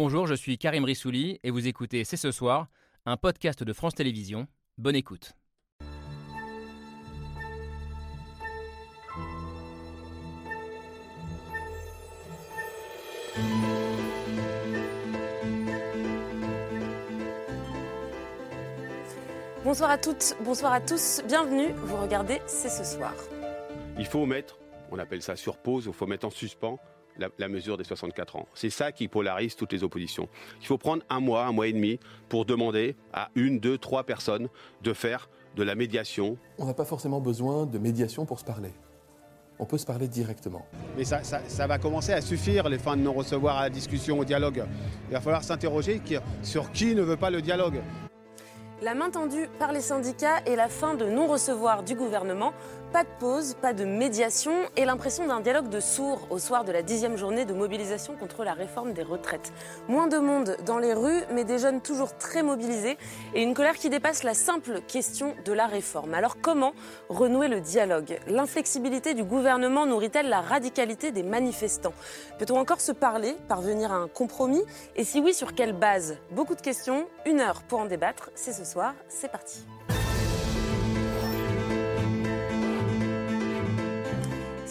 Bonjour, 0.00 0.28
je 0.28 0.34
suis 0.34 0.58
Karim 0.58 0.84
Rissouli 0.84 1.40
et 1.42 1.50
vous 1.50 1.66
écoutez 1.66 2.04
C'est 2.04 2.16
ce 2.16 2.30
soir, 2.30 2.68
un 3.04 3.16
podcast 3.16 3.64
de 3.64 3.72
France 3.72 3.96
Télévisions. 3.96 4.46
Bonne 4.76 4.94
écoute. 4.94 5.32
Bonsoir 19.64 19.90
à 19.90 19.98
toutes, 19.98 20.36
bonsoir 20.44 20.74
à 20.74 20.80
tous, 20.80 21.22
bienvenue, 21.26 21.72
vous 21.72 21.96
regardez 21.96 22.40
C'est 22.46 22.68
ce 22.68 22.84
soir. 22.84 23.14
Il 23.98 24.06
faut 24.06 24.26
mettre, 24.26 24.60
on 24.92 24.98
appelle 25.00 25.22
ça 25.22 25.34
sur 25.34 25.56
pause, 25.56 25.86
il 25.88 25.92
faut 25.92 26.06
mettre 26.06 26.24
en 26.28 26.30
suspens 26.30 26.78
la, 27.18 27.28
la 27.38 27.48
mesure 27.48 27.76
des 27.76 27.84
64 27.84 28.36
ans. 28.36 28.46
C'est 28.54 28.70
ça 28.70 28.92
qui 28.92 29.08
polarise 29.08 29.56
toutes 29.56 29.72
les 29.72 29.82
oppositions. 29.84 30.28
Il 30.60 30.66
faut 30.66 30.78
prendre 30.78 31.02
un 31.10 31.20
mois, 31.20 31.44
un 31.46 31.52
mois 31.52 31.66
et 31.66 31.72
demi 31.72 31.98
pour 32.28 32.44
demander 32.44 32.96
à 33.12 33.28
une, 33.34 33.58
deux, 33.60 33.78
trois 33.78 34.04
personnes 34.04 34.48
de 34.82 34.92
faire 34.92 35.28
de 35.56 35.62
la 35.62 35.74
médiation. 35.74 36.36
On 36.58 36.66
n'a 36.66 36.74
pas 36.74 36.84
forcément 36.84 37.20
besoin 37.20 37.66
de 37.66 37.78
médiation 37.78 38.24
pour 38.26 38.38
se 38.38 38.44
parler. 38.44 38.70
On 39.60 39.64
peut 39.64 39.78
se 39.78 39.86
parler 39.86 40.06
directement. 40.06 40.64
Mais 40.96 41.02
ça, 41.04 41.24
ça- 41.24 41.40
ça 41.48 41.66
va 41.66 41.78
commencer 41.78 42.12
à 42.12 42.20
suffire, 42.20 42.68
les 42.68 42.78
fins 42.78 42.96
de 42.96 43.02
non-recevoir 43.02 43.56
à 43.58 43.62
la 43.62 43.70
discussion, 43.70 44.18
au 44.20 44.24
dialogue. 44.24 44.64
Il 45.08 45.14
va 45.14 45.20
falloir 45.20 45.42
s'interroger 45.42 46.00
sur 46.44 46.70
qui 46.70 46.94
ne 46.94 47.02
veut 47.02 47.16
pas 47.16 47.30
le 47.30 47.42
dialogue. 47.42 47.80
La 48.80 48.94
main 48.94 49.10
tendue 49.10 49.48
par 49.58 49.72
les 49.72 49.80
syndicats 49.80 50.38
et 50.46 50.54
la 50.54 50.68
fin 50.68 50.94
de 50.94 51.04
non-recevoir 51.06 51.82
du 51.82 51.96
gouvernement. 51.96 52.52
Pas 52.92 53.04
de 53.04 53.08
pause, 53.20 53.54
pas 53.54 53.74
de 53.74 53.84
médiation 53.84 54.52
et 54.76 54.86
l'impression 54.86 55.26
d'un 55.26 55.40
dialogue 55.40 55.68
de 55.68 55.78
sourds 55.78 56.26
au 56.30 56.38
soir 56.38 56.64
de 56.64 56.72
la 56.72 56.82
dixième 56.82 57.18
journée 57.18 57.44
de 57.44 57.52
mobilisation 57.52 58.16
contre 58.16 58.44
la 58.44 58.54
réforme 58.54 58.94
des 58.94 59.02
retraites. 59.02 59.52
Moins 59.88 60.06
de 60.06 60.16
monde 60.16 60.56
dans 60.64 60.78
les 60.78 60.94
rues, 60.94 61.22
mais 61.30 61.44
des 61.44 61.58
jeunes 61.58 61.82
toujours 61.82 62.16
très 62.16 62.42
mobilisés 62.42 62.96
et 63.34 63.42
une 63.42 63.52
colère 63.52 63.74
qui 63.74 63.90
dépasse 63.90 64.22
la 64.22 64.32
simple 64.32 64.80
question 64.80 65.36
de 65.44 65.52
la 65.52 65.66
réforme. 65.66 66.14
Alors 66.14 66.38
comment 66.40 66.72
renouer 67.10 67.48
le 67.48 67.60
dialogue? 67.60 68.18
L'inflexibilité 68.26 69.12
du 69.12 69.22
gouvernement 69.22 69.84
nourrit-elle 69.84 70.30
la 70.30 70.40
radicalité 70.40 71.12
des 71.12 71.22
manifestants? 71.22 71.94
Peut-on 72.38 72.58
encore 72.58 72.80
se 72.80 72.92
parler, 72.92 73.36
parvenir 73.48 73.92
à 73.92 73.96
un 73.96 74.08
compromis? 74.08 74.64
Et 74.96 75.04
si 75.04 75.20
oui, 75.20 75.34
sur 75.34 75.54
quelle 75.54 75.74
base? 75.74 76.16
Beaucoup 76.30 76.54
de 76.54 76.62
questions, 76.62 77.06
une 77.26 77.40
heure 77.40 77.62
pour 77.64 77.80
en 77.80 77.84
débattre. 77.84 78.30
C'est 78.34 78.54
ce 78.54 78.64
soir, 78.64 78.94
c'est 79.08 79.30
parti. 79.30 79.66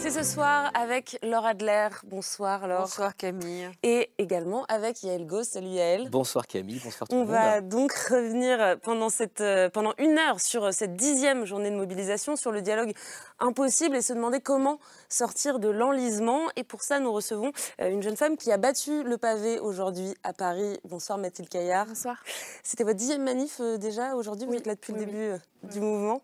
C'est 0.00 0.10
ce 0.10 0.22
soir 0.22 0.70
avec 0.74 1.18
Laure 1.24 1.44
Adler. 1.44 1.88
Bonsoir 2.04 2.68
Laure. 2.68 2.82
Bonsoir 2.82 3.16
Camille. 3.16 3.68
Et 3.82 4.10
également 4.18 4.64
avec 4.68 5.02
Yael 5.02 5.26
Goss. 5.26 5.48
Salut 5.48 5.66
Yael. 5.68 6.08
Bonsoir 6.08 6.46
Camille, 6.46 6.80
bonsoir 6.82 7.08
tout 7.08 7.14
On 7.16 7.20
le 7.20 7.24
monde. 7.26 7.34
va 7.34 7.60
donc 7.60 7.92
revenir 7.92 8.78
pendant, 8.82 9.08
cette, 9.08 9.40
euh, 9.40 9.68
pendant 9.68 9.94
une 9.98 10.16
heure 10.16 10.40
sur 10.40 10.72
cette 10.72 10.94
dixième 10.94 11.44
journée 11.44 11.70
de 11.70 11.76
mobilisation, 11.76 12.36
sur 12.36 12.52
le 12.52 12.62
dialogue 12.62 12.92
impossible 13.40 13.96
et 13.96 14.02
se 14.02 14.12
demander 14.12 14.40
comment 14.40 14.78
sortir 15.08 15.58
de 15.58 15.68
l'enlisement. 15.68 16.40
Et 16.56 16.64
pour 16.64 16.82
ça, 16.82 16.98
nous 17.00 17.12
recevons 17.12 17.52
euh, 17.80 17.90
une 17.90 18.02
jeune 18.02 18.16
femme 18.16 18.36
qui 18.36 18.50
a 18.52 18.56
battu 18.56 19.02
le 19.02 19.18
pavé 19.18 19.58
aujourd'hui 19.60 20.14
à 20.24 20.32
Paris. 20.32 20.78
Bonsoir 20.84 21.18
Mathilde 21.18 21.48
Caillard. 21.48 21.86
Bonsoir. 21.86 22.16
C'était 22.62 22.84
votre 22.84 22.96
dixième 22.96 23.22
manif 23.22 23.58
euh, 23.60 23.76
déjà 23.78 24.14
aujourd'hui, 24.14 24.46
vous 24.46 24.52
Oui, 24.52 24.58
êtes 24.58 24.66
là 24.66 24.74
depuis 24.74 24.92
oui, 24.92 25.00
le 25.00 25.06
début 25.06 25.18
euh, 25.18 25.38
du 25.64 25.80
mouvement. 25.80 26.20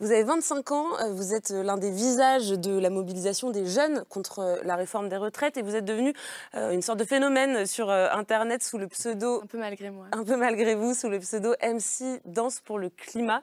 Vous 0.00 0.12
avez 0.12 0.22
25 0.22 0.70
ans, 0.70 0.86
vous 1.10 1.34
êtes 1.34 1.50
l'un 1.50 1.76
des 1.76 1.90
visages 1.90 2.50
de 2.50 2.78
la 2.78 2.88
mobilisation 2.88 3.50
des 3.50 3.66
jeunes 3.66 4.04
contre 4.08 4.60
la 4.62 4.76
réforme 4.76 5.08
des 5.08 5.16
retraites 5.16 5.56
et 5.56 5.62
vous 5.62 5.74
êtes 5.74 5.84
devenu 5.84 6.14
une 6.54 6.82
sorte 6.82 7.00
de 7.00 7.04
phénomène 7.04 7.66
sur 7.66 7.90
Internet 7.90 8.62
sous 8.62 8.78
le 8.78 8.86
pseudo 8.86 9.40
Un 9.42 9.46
peu 9.46 9.58
malgré 9.58 9.90
moi. 9.90 10.06
un 10.12 10.22
peu 10.22 10.36
malgré 10.36 10.76
vous, 10.76 10.94
sous 10.94 11.08
le 11.08 11.18
pseudo 11.18 11.52
MC 11.60 12.20
Danse 12.26 12.60
pour 12.60 12.78
le 12.78 12.90
climat, 12.90 13.42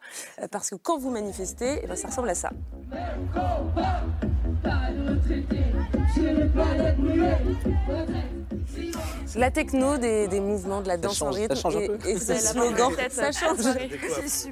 parce 0.50 0.70
que 0.70 0.76
quand 0.76 0.98
vous 0.98 1.10
manifestez, 1.10 1.82
eh 1.84 1.88
ben, 1.88 1.98
ça 1.98 2.08
ressemble 2.08 2.30
à 2.30 2.36
ça. 2.36 2.52
Mais 2.92 2.98
on 3.18 3.26
combat, 3.34 4.04
pas. 4.64 5.95
La 9.36 9.52
techno 9.52 9.98
des, 9.98 10.30
des 10.30 10.40
mouvements 10.40 10.82
de 10.82 10.88
la 10.88 10.96
danse 10.96 11.22
en 11.22 11.30
rythme 11.30 11.54
et, 12.08 12.18
ce 12.18 12.36
slogan, 12.36 12.92
ça 13.10 13.32
change. 13.34 13.60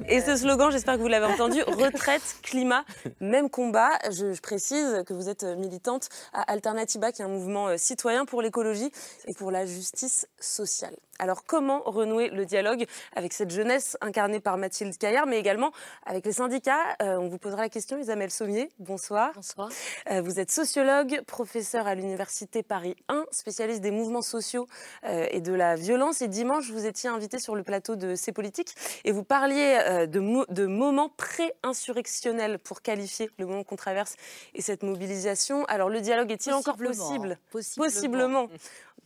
Et 0.08 0.20
ce 0.20 0.36
slogan, 0.36 0.70
j'espère 0.70 0.96
que 0.96 1.00
vous 1.00 1.08
l'avez 1.08 1.26
entendu, 1.26 1.62
retraite, 1.62 2.22
climat, 2.42 2.84
même 3.20 3.48
combat. 3.48 3.90
Je, 4.10 4.34
je 4.34 4.40
précise 4.42 5.02
que 5.06 5.14
vous 5.14 5.30
êtes 5.30 5.44
militante 5.44 6.10
à 6.34 6.42
Alternativa, 6.42 7.12
qui 7.12 7.22
est 7.22 7.24
un 7.24 7.28
mouvement 7.28 7.68
euh, 7.68 7.76
citoyen 7.78 8.26
pour 8.26 8.42
l'écologie 8.42 8.90
et 9.26 9.32
pour 9.32 9.50
la 9.50 9.64
justice 9.64 10.28
sociale. 10.38 10.94
Alors 11.20 11.44
comment 11.46 11.80
renouer 11.86 12.28
le 12.28 12.44
dialogue 12.44 12.84
avec 13.14 13.32
cette 13.32 13.50
jeunesse 13.50 13.96
incarnée 14.00 14.40
par 14.40 14.58
Mathilde 14.58 14.98
Caillard, 14.98 15.26
mais 15.26 15.38
également 15.38 15.70
avec 16.04 16.26
les 16.26 16.32
syndicats? 16.32 16.96
Euh, 17.02 17.16
On 17.16 17.28
vous 17.28 17.38
posera 17.38 17.62
la 17.62 17.68
question, 17.68 17.96
Isabelle 17.98 18.32
Sommier, 18.32 18.68
bonsoir. 18.80 19.30
Bonsoir. 19.34 19.68
Euh, 20.10 20.20
Vous 20.20 20.40
êtes 20.40 20.50
sociologue, 20.50 21.22
professeur 21.26 21.53
à 21.54 21.94
l'Université 21.94 22.64
Paris 22.64 22.96
1, 23.08 23.26
spécialiste 23.30 23.80
des 23.80 23.92
mouvements 23.92 24.22
sociaux 24.22 24.66
euh, 25.04 25.26
et 25.30 25.40
de 25.40 25.52
la 25.52 25.76
violence. 25.76 26.20
Et 26.20 26.26
dimanche, 26.26 26.70
vous 26.72 26.84
étiez 26.84 27.08
invité 27.08 27.38
sur 27.38 27.54
le 27.54 27.62
plateau 27.62 27.94
de 27.94 28.16
C'est 28.16 28.32
Politique 28.32 28.74
et 29.04 29.12
vous 29.12 29.22
parliez 29.22 29.78
euh, 29.86 30.06
de, 30.06 30.18
mo- 30.18 30.46
de 30.48 30.66
moments 30.66 31.10
pré-insurrectionnels 31.10 32.58
pour 32.58 32.82
qualifier 32.82 33.30
le 33.38 33.46
moment 33.46 33.62
qu'on 33.62 33.76
traverse 33.76 34.16
et 34.54 34.62
cette 34.62 34.82
mobilisation. 34.82 35.64
Alors, 35.66 35.88
le 35.90 36.00
dialogue 36.00 36.32
est-il 36.32 36.52
encore 36.54 36.76
possible? 37.04 37.38
Possiblement. 37.76 38.48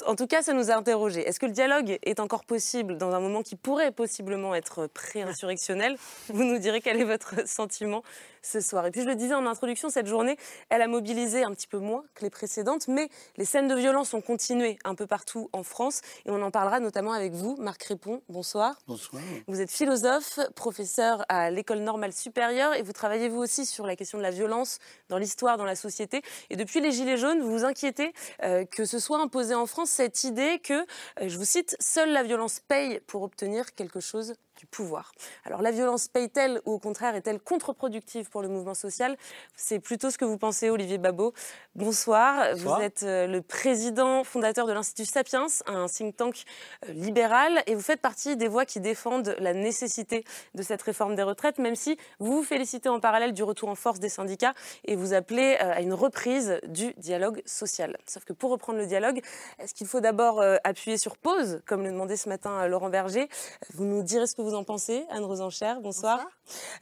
En 0.06 0.14
tout 0.14 0.26
cas, 0.26 0.42
ça 0.42 0.52
nous 0.52 0.70
a 0.70 0.74
interrogés. 0.74 1.26
Est-ce 1.26 1.40
que 1.40 1.46
le 1.46 1.52
dialogue 1.52 1.98
est 2.02 2.20
encore 2.20 2.44
possible 2.44 2.96
dans 2.96 3.12
un 3.12 3.20
moment 3.20 3.42
qui 3.42 3.56
pourrait 3.56 3.90
possiblement 3.90 4.54
être 4.54 4.86
pré-insurrectionnel? 4.86 5.96
Vous 6.28 6.44
nous 6.44 6.58
direz 6.58 6.80
quel 6.80 7.00
est 7.00 7.04
votre 7.04 7.48
sentiment 7.48 8.02
ce 8.42 8.60
soir. 8.60 8.86
Et 8.86 8.90
puis, 8.90 9.02
je 9.02 9.06
le 9.06 9.14
disais 9.14 9.34
en 9.34 9.46
introduction, 9.46 9.90
cette 9.90 10.06
journée, 10.06 10.36
elle 10.70 10.82
a 10.82 10.88
mobilisé 10.88 11.42
un 11.42 11.52
petit 11.52 11.66
peu 11.66 11.78
moins 11.78 12.04
que 12.14 12.22
les 12.22 12.30
précédentes, 12.30 12.88
mais 12.88 13.08
les 13.36 13.44
scènes 13.44 13.68
de 13.68 13.74
violence 13.74 14.14
ont 14.14 14.20
continué 14.20 14.78
un 14.84 14.94
peu 14.94 15.06
partout 15.06 15.50
en 15.52 15.62
France. 15.62 16.00
Et 16.24 16.30
on 16.30 16.40
en 16.42 16.50
parlera 16.50 16.80
notamment 16.80 17.12
avec 17.12 17.32
vous, 17.32 17.56
Marc 17.58 17.82
Répond. 17.84 18.22
Bonsoir. 18.28 18.78
Bonsoir. 18.86 19.22
Vous 19.48 19.60
êtes 19.60 19.70
philosophe, 19.70 20.38
professeur 20.54 21.24
à 21.28 21.50
l'École 21.50 21.80
normale 21.80 22.12
supérieure 22.12 22.74
et 22.74 22.82
vous 22.82 22.92
travaillez 22.92 23.28
vous 23.28 23.40
aussi 23.40 23.66
sur 23.66 23.86
la 23.86 23.96
question 23.96 24.18
de 24.18 24.22
la 24.22 24.30
violence 24.30 24.78
dans 25.08 25.18
l'histoire, 25.18 25.56
dans 25.56 25.64
la 25.64 25.76
société. 25.76 26.22
Et 26.50 26.56
depuis 26.56 26.80
les 26.80 26.92
Gilets 26.92 27.16
jaunes, 27.16 27.40
vous 27.40 27.50
vous 27.50 27.64
inquiétez 27.64 28.12
euh, 28.44 28.64
que 28.64 28.84
ce 28.84 28.98
soit 28.98 29.20
imposé 29.20 29.54
en 29.54 29.66
France 29.66 29.87
cette 29.88 30.24
idée 30.24 30.60
que, 30.60 30.74
euh, 31.20 31.28
je 31.28 31.36
vous 31.38 31.44
cite, 31.44 31.76
seule 31.80 32.12
la 32.12 32.22
violence 32.22 32.60
paye 32.60 33.00
pour 33.06 33.22
obtenir 33.22 33.74
quelque 33.74 34.00
chose 34.00 34.34
du 34.58 34.66
pouvoir. 34.66 35.12
Alors 35.44 35.62
la 35.62 35.70
violence 35.70 36.08
paye-t-elle 36.08 36.60
ou 36.66 36.72
au 36.72 36.78
contraire 36.78 37.14
est-elle 37.14 37.40
contre-productive 37.40 38.28
pour 38.28 38.42
le 38.42 38.48
mouvement 38.48 38.74
social? 38.74 39.16
C'est 39.56 39.78
plutôt 39.78 40.10
ce 40.10 40.18
que 40.18 40.24
vous 40.24 40.36
pensez, 40.36 40.68
Olivier 40.68 40.98
Babot. 40.98 41.32
Bonsoir. 41.74 42.52
Bonsoir. 42.52 42.78
Vous 42.78 42.84
êtes 42.84 43.04
euh, 43.04 43.26
le 43.26 43.40
président 43.40 44.24
fondateur 44.24 44.66
de 44.66 44.72
l'Institut 44.72 45.04
Sapiens, 45.04 45.46
un 45.66 45.86
think 45.86 46.16
tank 46.16 46.42
euh, 46.88 46.92
libéral, 46.92 47.62
et 47.66 47.74
vous 47.74 47.80
faites 47.80 48.00
partie 48.00 48.36
des 48.36 48.48
voix 48.48 48.66
qui 48.66 48.80
défendent 48.80 49.36
la 49.38 49.54
nécessité 49.54 50.24
de 50.54 50.62
cette 50.62 50.82
réforme 50.82 51.14
des 51.14 51.22
retraites, 51.22 51.58
même 51.58 51.76
si 51.76 51.96
vous 52.18 52.38
vous 52.38 52.42
félicitez 52.42 52.88
en 52.88 52.98
parallèle 52.98 53.32
du 53.32 53.44
retour 53.44 53.68
en 53.68 53.76
force 53.76 54.00
des 54.00 54.08
syndicats 54.08 54.54
et 54.84 54.96
vous 54.96 55.14
appelez 55.14 55.56
euh, 55.60 55.72
à 55.72 55.80
une 55.80 55.94
reprise 55.94 56.58
du 56.66 56.94
dialogue 56.94 57.42
social. 57.46 57.96
Sauf 58.06 58.24
que 58.24 58.32
pour 58.32 58.50
reprendre 58.50 58.80
le 58.80 58.86
dialogue, 58.86 59.20
est-ce 59.60 59.72
qu'il 59.72 59.86
faut 59.86 60.00
d'abord 60.00 60.42
appuyer 60.64 60.98
sur 60.98 61.16
pause, 61.16 61.60
comme 61.66 61.84
le 61.84 61.90
demandait 61.92 62.16
ce 62.16 62.28
matin 62.28 62.66
Laurent 62.66 62.88
Berger? 62.88 63.28
Vous 63.74 63.84
nous 63.84 64.02
direz 64.02 64.26
ce 64.26 64.34
que 64.34 64.42
vous 64.42 64.47
en 64.54 64.64
pensez, 64.64 65.04
Anne 65.10 65.24
Rosencher. 65.24 65.74
Bonsoir. 65.82 66.20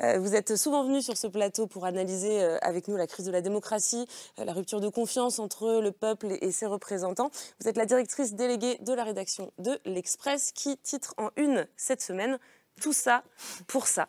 Euh, 0.02 0.18
vous 0.18 0.34
êtes 0.34 0.56
souvent 0.56 0.84
venu 0.84 1.02
sur 1.02 1.16
ce 1.16 1.26
plateau 1.26 1.66
pour 1.66 1.84
analyser 1.84 2.42
euh, 2.42 2.58
avec 2.62 2.88
nous 2.88 2.96
la 2.96 3.06
crise 3.06 3.26
de 3.26 3.30
la 3.30 3.40
démocratie, 3.40 4.06
euh, 4.38 4.44
la 4.44 4.52
rupture 4.52 4.80
de 4.80 4.88
confiance 4.88 5.38
entre 5.38 5.80
le 5.80 5.92
peuple 5.92 6.36
et 6.40 6.52
ses 6.52 6.66
représentants. 6.66 7.30
Vous 7.60 7.68
êtes 7.68 7.76
la 7.76 7.86
directrice 7.86 8.34
déléguée 8.34 8.78
de 8.80 8.92
la 8.92 9.04
rédaction 9.04 9.52
de 9.58 9.78
l'Express 9.84 10.52
qui 10.52 10.76
titre 10.78 11.14
en 11.16 11.30
une 11.36 11.66
cette 11.76 12.02
semaine 12.02 12.38
Tout 12.80 12.92
ça 12.92 13.22
pour 13.66 13.86
ça. 13.86 14.08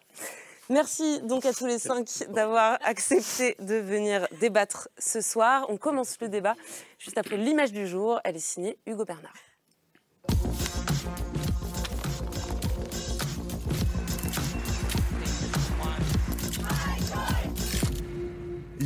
Merci 0.70 1.22
donc 1.22 1.46
à 1.46 1.54
tous 1.54 1.66
les 1.66 1.80
cinq 1.80 2.26
d'avoir 2.30 2.78
accepté 2.84 3.56
de 3.60 3.76
venir 3.76 4.28
débattre 4.42 4.90
ce 4.98 5.22
soir. 5.22 5.66
On 5.70 5.78
commence 5.78 6.18
le 6.20 6.28
débat 6.28 6.56
juste 7.00 7.18
après 7.18 7.38
l'image 7.38 7.72
du 7.72 7.88
jour. 7.88 8.20
Elle 8.26 8.36
est 8.36 8.40
signée 8.40 8.78
Hugo 8.86 9.06
Bernard. 9.06 9.47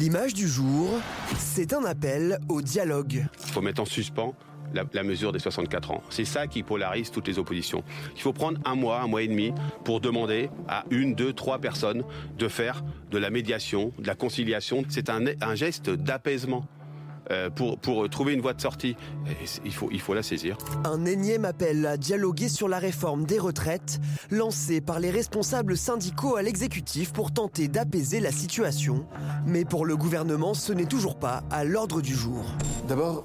L'image 0.02 0.34
du 0.34 0.48
jour, 0.48 1.00
c'est 1.38 1.74
un 1.74 1.86
appel 1.86 2.40
au 2.50 2.64
dialogue. 2.64 3.24
Il 3.46 3.52
faut 3.52 3.62
mettre 3.62 3.84
en 3.84 3.86
suspens 3.86 4.34
la, 4.74 5.04
mesure 5.04 5.32
des 5.32 5.38
64 5.38 5.92
ans. 5.92 6.02
C'est 6.10 6.26
ça 6.26 6.48
qui 6.48 6.64
polarise 6.64 7.12
toutes 7.12 7.28
les 7.28 7.38
oppositions. 7.38 7.84
Il 8.16 8.22
faut 8.24 8.34
prendre 8.34 8.60
un 8.66 8.74
mois, 8.74 9.02
un 9.02 9.08
mois 9.08 9.22
et 9.22 9.28
demi 9.28 9.54
pour 9.86 10.02
demander 10.02 10.50
à 10.68 10.86
une, 10.90 11.14
deux, 11.14 11.34
trois 11.34 11.60
personnes 11.60 12.04
de 12.36 12.48
faire 12.48 12.82
de 13.12 13.20
la 13.20 13.30
médiation, 13.30 13.94
de 14.00 14.08
la 14.08 14.16
conciliation. 14.16 14.84
C'est 14.90 15.12
un 15.12 15.54
geste 15.54 15.92
d'apaisement. 15.92 16.66
Euh, 17.32 17.50
pour, 17.50 17.78
pour 17.78 18.10
trouver 18.10 18.34
une 18.34 18.42
voie 18.42 18.54
de 18.54 18.62
sortie. 18.62 18.96
il, 19.66 19.74
faut, 19.74 19.90
il 19.92 20.00
faut 20.00 20.14
la 20.14 20.24
saisir. 20.24 20.58
Un 20.84 21.06
énième 21.06 21.46
appel 21.46 21.86
à 21.86 21.98
dialoguer 21.98 22.50
sur 22.50 22.68
la 22.68 22.78
réforme 22.78 23.26
des 23.26 23.40
retraites, 23.40 24.00
lancé 24.30 24.82
par 24.82 25.00
les 25.00 25.10
responsables 25.10 25.78
syndicaux 25.78 26.36
à 26.36 26.42
l'exécutif 26.42 27.14
pour 27.14 27.32
tenter 27.32 27.68
d'apaiser 27.68 28.20
la 28.20 28.32
situation. 28.32 29.06
Mais 29.46 29.66
pour 29.66 29.86
le 29.86 29.96
gouvernement, 29.96 30.54
ce 30.54 30.74
n'est 30.74 30.86
toujours 30.86 31.16
pas 31.16 31.44
à 31.50 31.64
l'ordre 31.64 32.02
du 32.02 32.14
jour. 32.14 32.44
D'abord, 32.88 33.24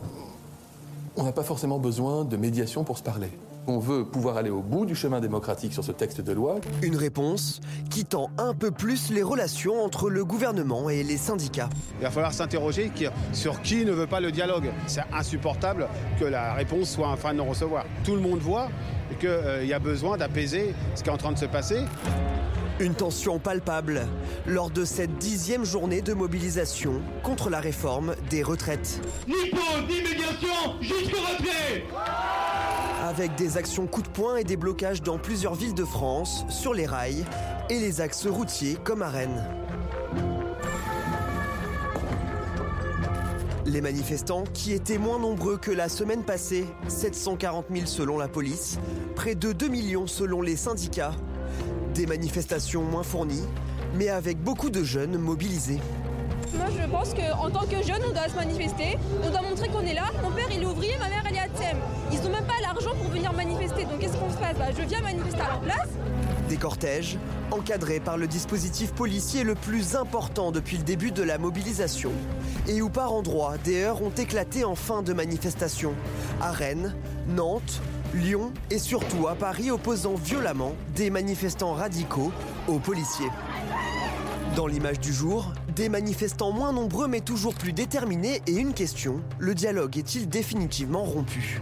on 1.17 1.25
n'a 1.25 1.33
pas 1.33 1.43
forcément 1.43 1.79
besoin 1.79 2.25
de 2.25 2.37
médiation 2.37 2.85
pour 2.85 2.99
se 2.99 3.03
parler. 3.03 3.31
On 3.69 3.79
veut 3.79 4.05
pouvoir 4.05 4.37
aller 4.37 4.51
au 4.51 4.63
bout 4.63 4.87
du 4.87 4.95
chemin 4.95 5.21
démocratique 5.21 5.73
sur 5.73 5.83
ce 5.83 5.93
texte 5.93 6.21
de 6.21 6.33
loi. 6.33 6.57
Une 6.83 6.97
réponse 6.97 7.61
qui 7.91 8.05
tend 8.05 8.31
un 8.39 8.55
peu 8.55 8.71
plus 8.71 9.11
les 9.11 9.23
relations 9.23 9.83
entre 9.83 10.09
le 10.09 10.25
gouvernement 10.25 10.89
et 10.89 11.03
les 11.03 11.17
syndicats. 11.17 11.69
Il 11.99 12.05
va 12.05 12.11
falloir 12.11 12.33
s'interroger 12.33 12.93
sur 13.33 13.61
qui 13.63 13.85
ne 13.85 13.93
veut 13.93 14.07
pas 14.07 14.21
le 14.21 14.31
dialogue. 14.31 14.71
C'est 14.87 15.03
insupportable 15.13 15.89
que 16.21 16.25
la 16.25 16.55
réponse 16.55 16.91
soit 16.91 17.09
un 17.09 17.17
fin 17.17 17.33
de 17.33 17.39
non-recevoir. 17.39 17.85
Tout 18.05 18.15
le 18.15 18.21
monde 18.21 18.39
voit 18.39 18.69
qu'il 19.19 19.29
euh, 19.29 19.65
y 19.65 19.73
a 19.73 19.79
besoin 19.79 20.17
d'apaiser 20.17 20.75
ce 20.95 21.03
qui 21.03 21.09
est 21.09 21.13
en 21.13 21.17
train 21.17 21.33
de 21.33 21.39
se 21.39 21.47
passer. 21.47 21.81
Une 22.79 22.95
tension 22.95 23.39
palpable 23.39 24.07
lors 24.47 24.69
de 24.69 24.85
cette 24.85 25.17
dixième 25.17 25.65
journée 25.65 26.03
de 26.03 26.13
mobilisation 26.13 27.01
contre 27.23 27.49
la 27.49 27.59
réforme 27.59 28.15
des 28.29 28.43
retraites. 28.43 29.01
Ni 29.27 29.51
pause, 29.51 29.61
ni 29.89 30.03
médiation, 30.03 30.79
jusqu'au 30.83 31.23
retrait 31.23 31.85
Avec 33.03 33.35
des 33.37 33.57
actions 33.57 33.87
coup 33.87 34.03
de 34.03 34.09
poing 34.09 34.37
et 34.37 34.45
des 34.45 34.59
blocages 34.59 35.01
dans 35.01 35.17
plusieurs 35.17 35.55
villes 35.55 35.73
de 35.73 35.87
France, 35.87 36.45
sur 36.51 36.75
les 36.75 36.85
rails 36.85 37.25
et 37.71 37.79
les 37.79 38.03
axes 38.03 38.27
routiers 38.27 38.77
comme 38.85 39.01
à 39.01 39.09
Rennes. 39.09 39.43
Les 43.65 43.81
manifestants, 43.81 44.45
qui 44.53 44.73
étaient 44.73 44.99
moins 44.99 45.19
nombreux 45.19 45.57
que 45.57 45.71
la 45.71 45.89
semaine 45.89 46.25
passée, 46.25 46.67
740 46.89 47.67
000 47.73 47.87
selon 47.87 48.19
la 48.19 48.29
police, 48.29 48.79
près 49.15 49.35
de 49.35 49.53
2 49.53 49.69
millions 49.69 50.07
selon 50.07 50.43
les 50.43 50.57
syndicats, 50.57 51.15
des 51.97 52.07
manifestations 52.07 52.83
moins 52.83 53.03
fournies, 53.03 53.45
mais 53.95 54.11
avec 54.11 54.39
beaucoup 54.39 54.69
de 54.69 54.85
jeunes 54.85 55.17
mobilisés. 55.17 55.81
Moi, 56.55 56.67
je 56.79 56.91
pense 56.91 57.15
qu'en 57.15 57.51
tant 57.51 57.67
que 57.67 57.83
jeune, 57.83 58.03
on 58.07 58.13
doit 58.13 58.29
se 58.29 58.35
manifester, 58.35 58.99
on 59.25 59.31
doit 59.31 59.43
montrer 59.43 59.69
qu'on 59.69 59.81
est 59.81 59.95
là. 59.95 60.05
Mon 60.23 60.31
père, 60.31 60.47
il 60.55 60.63
est 60.63 60.67
ouvrier, 60.67 60.97
ma 60.99 61.09
mère, 61.09 61.25
elle 61.27 61.37
est 61.37 61.41
à 61.41 61.49
thème. 61.49 61.79
Ils 62.13 62.21
n'ont 62.21 62.31
même 62.31 62.45
pas 62.45 62.61
l'argent 62.61 62.91
pour 63.01 63.11
venir 63.11 63.33
manifester. 63.33 63.85
Donc, 63.85 64.01
qu'est-ce 64.01 64.17
qu'on 64.17 64.31
se 64.31 64.37
passe? 64.37 64.57
Bah, 64.59 64.67
Je 64.77 64.83
viens 64.83 65.01
manifester 65.01 65.41
à 65.41 65.49
leur 65.49 65.61
place. 65.61 65.89
Des 66.51 66.57
cortèges, 66.57 67.19
encadrés 67.51 68.01
par 68.01 68.19
le 68.19 68.27
dispositif 68.27 68.93
policier 68.93 69.43
le 69.43 69.55
plus 69.55 69.97
important 69.97 70.53
depuis 70.53 70.77
le 70.77 70.85
début 70.85 71.13
de 71.13 71.23
la 71.23 71.39
mobilisation, 71.39 72.13
et 72.69 72.83
où 72.83 72.91
par 72.91 73.13
endroits 73.13 73.57
des 73.65 73.85
heurts 73.85 74.03
ont 74.03 74.11
éclaté 74.11 74.65
en 74.65 74.75
fin 74.75 75.03
de 75.03 75.13
manifestation. 75.13 75.95
À 76.41 76.53
Rennes, 76.53 76.95
Nantes, 77.27 77.81
Lyon 78.17 78.53
et 78.71 78.79
surtout 78.79 79.29
à 79.29 79.35
Paris 79.35 79.71
opposant 79.71 80.15
violemment 80.15 80.75
des 80.95 81.11
manifestants 81.11 81.75
radicaux 81.75 82.33
aux 82.67 82.79
policiers. 82.79 83.31
Dans 84.57 84.67
l'image 84.67 84.99
du 84.99 85.13
jour, 85.13 85.53
des 85.75 85.91
manifestants 85.91 86.51
moins 86.51 86.73
nombreux 86.73 87.09
mais 87.09 87.21
toujours 87.21 87.55
plus 87.55 87.75
déterminés 87.75 88.41
et 88.47 88.53
une 88.53 88.73
question, 88.73 89.21
le 89.39 89.55
dialogue 89.55 89.99
est-il 89.99 90.29
définitivement 90.29 91.05
rompu? 91.05 91.61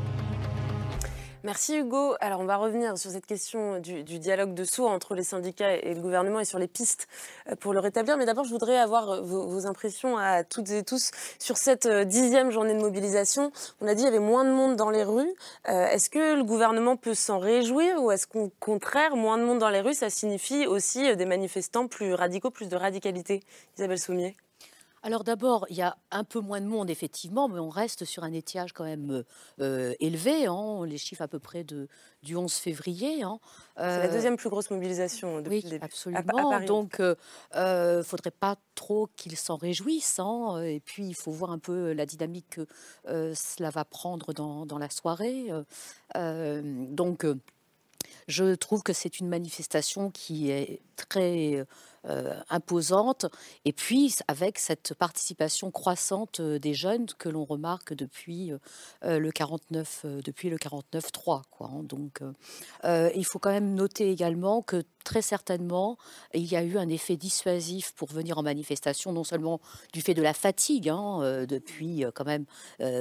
Merci 1.45 1.77
Hugo. 1.77 2.15
Alors 2.21 2.41
on 2.41 2.47
va 2.47 2.57
revenir 2.57 2.97
sur 2.97 3.11
cette 3.11 3.27
question 3.27 3.79
du, 3.79 4.03
dialogue 4.03 4.55
de 4.55 4.65
sourds 4.65 4.91
entre 4.91 5.15
les 5.15 5.25
syndicats 5.25 5.75
et 5.75 5.93
le 5.93 6.01
gouvernement 6.01 6.41
et 6.41 6.47
sur 6.47 6.59
les 6.59 6.69
pistes 6.69 7.07
euh, 7.51 7.55
pour 7.55 7.75
le 7.75 7.81
rétablir. 7.81 8.17
Mais 8.17 8.25
d'abord, 8.25 8.45
je 8.45 8.51
voudrais 8.51 8.79
avoir 8.79 9.11
euh, 9.11 9.21
vos, 9.21 9.67
impressions 9.67 10.17
à 10.17 10.43
toutes 10.43 10.71
et 10.71 10.83
tous 10.83 11.11
sur 11.39 11.59
cette 11.59 11.85
euh, 11.85 12.05
dixième 12.05 12.51
journée 12.51 12.73
de 12.73 12.81
mobilisation. 12.81 13.53
On 13.83 13.87
a 13.87 13.95
dit 13.95 14.05
qu'il 14.05 14.11
y 14.11 14.17
avait 14.17 14.25
moins 14.25 14.47
de 14.47 14.53
monde 14.53 14.77
dans 14.77 14.89
les 14.89 15.05
rues. 15.05 15.35
est-ce 15.67 16.09
que 16.09 16.35
le 16.35 16.45
gouvernement 16.45 16.97
peut 16.97 17.15
s'en 17.15 17.39
réjouir 17.39 18.03
ou 18.03 18.11
est-ce 18.11 18.27
qu'au 18.27 18.51
contraire, 18.59 19.15
moins 19.15 19.37
de 19.37 19.45
monde 19.45 19.59
dans 19.59 19.69
les 19.69 19.83
rues, 19.83 19.93
ça 19.93 20.09
signifie 20.09 20.67
aussi 20.67 21.15
des 21.15 21.27
manifestants 21.27 21.89
plus 21.89 22.15
radicaux, 22.15 22.51
plus 22.51 22.71
de 22.71 22.77
radicalité 22.77 23.43
Isabelle 23.77 23.99
Soumier 23.99 24.35
alors 25.05 25.23
d'abord, 25.23 25.67
il 25.69 25.77
y 25.77 25.83
a 25.83 25.99
un 26.11 26.25
peu 26.25 26.41
moins 26.41 26.63
de 26.63 26.67
monde, 26.67 26.89
effectivement, 26.89 27.47
mais 27.47 27.59
on 27.59 27.69
reste 27.69 28.07
sur 28.07 28.25
un 28.25 28.33
étiage 28.33 28.73
quand 28.73 28.85
même 28.85 29.23
euh, 29.61 29.93
élevé. 30.01 30.47
Hein, 30.47 30.87
les 30.87 30.97
chiffres 30.97 31.21
à 31.21 31.29
peu 31.29 31.39
près 31.39 31.63
de, 31.63 31.89
du 32.23 32.35
11 32.37 32.51
février. 32.51 33.23
Hein. 33.23 33.39
C'est 33.77 33.83
la 33.83 34.07
euh, 34.07 34.13
deuxième 34.13 34.39
plus 34.39 34.49
grosse 34.49 34.71
mobilisation 34.71 35.43
depuis 35.43 35.63
oui, 35.71 35.79
absolument. 35.83 36.61
Donc, 36.61 36.97
il 37.01 37.17
euh, 37.55 37.99
ne 37.99 38.03
faudrait 38.03 38.31
pas 38.31 38.57
trop 38.75 39.11
qu'ils 39.15 39.37
s'en 39.37 39.57
réjouissent. 39.57 40.19
Hein. 40.21 40.63
Et 40.63 40.81
puis, 40.81 41.07
il 41.07 41.15
faut 41.15 41.33
voir 41.33 41.51
un 41.51 41.59
peu 41.59 41.93
la 41.93 42.07
dynamique 42.07 42.59
que 43.05 43.35
cela 43.35 43.69
va 43.69 43.85
prendre 43.85 44.33
dans, 44.33 44.65
dans 44.65 44.79
la 44.79 44.89
soirée. 44.89 45.51
donc, 46.15 47.27
je 48.27 48.55
trouve 48.55 48.83
que 48.83 48.95
c'est 48.95 49.21
une 49.21 49.29
manifestation 49.29 50.11
qui 50.11 50.51
est 50.51 50.81
très 50.97 51.67
euh, 52.07 52.35
imposante, 52.51 53.27
et 53.65 53.73
puis 53.73 54.15
avec 54.29 54.59
cette 54.59 54.93
participation 54.93 55.71
croissante 55.71 56.41
euh, 56.41 56.59
des 56.59 56.75
jeunes 56.75 57.07
que 57.19 57.31
l'on 57.31 57.45
remarque 57.45 57.95
depuis 57.95 58.53
euh, 58.53 59.19
le 59.19 59.33
49, 59.33 60.05
depuis 60.23 60.51
le 60.51 60.59
49-3. 60.59 61.43
Quoi, 61.51 61.71
hein. 61.73 61.83
Donc, 61.83 62.21
il 62.85 63.25
faut 63.25 63.39
quand 63.39 63.51
même 63.51 63.75
noter 63.75 64.11
également 64.11 64.61
que 64.61 64.85
très 65.05 65.23
certainement, 65.23 65.97
il 66.33 66.51
y 66.51 66.57
a 66.57 66.63
eu 66.63 66.79
un 66.79 66.89
effet 66.89 67.17
dissuasif 67.17 67.93
pour 67.93 68.11
venir 68.11 68.39
en 68.39 68.43
manifestation, 68.43 69.13
non 69.13 69.25
seulement 69.25 69.61
du 69.93 70.01
fait 70.01 70.15
de 70.15 70.23
la 70.23 70.35
fatigue, 70.35 70.89
hein, 70.89 71.45
depuis 71.49 72.05
quand 72.15 72.25
même 72.25 72.47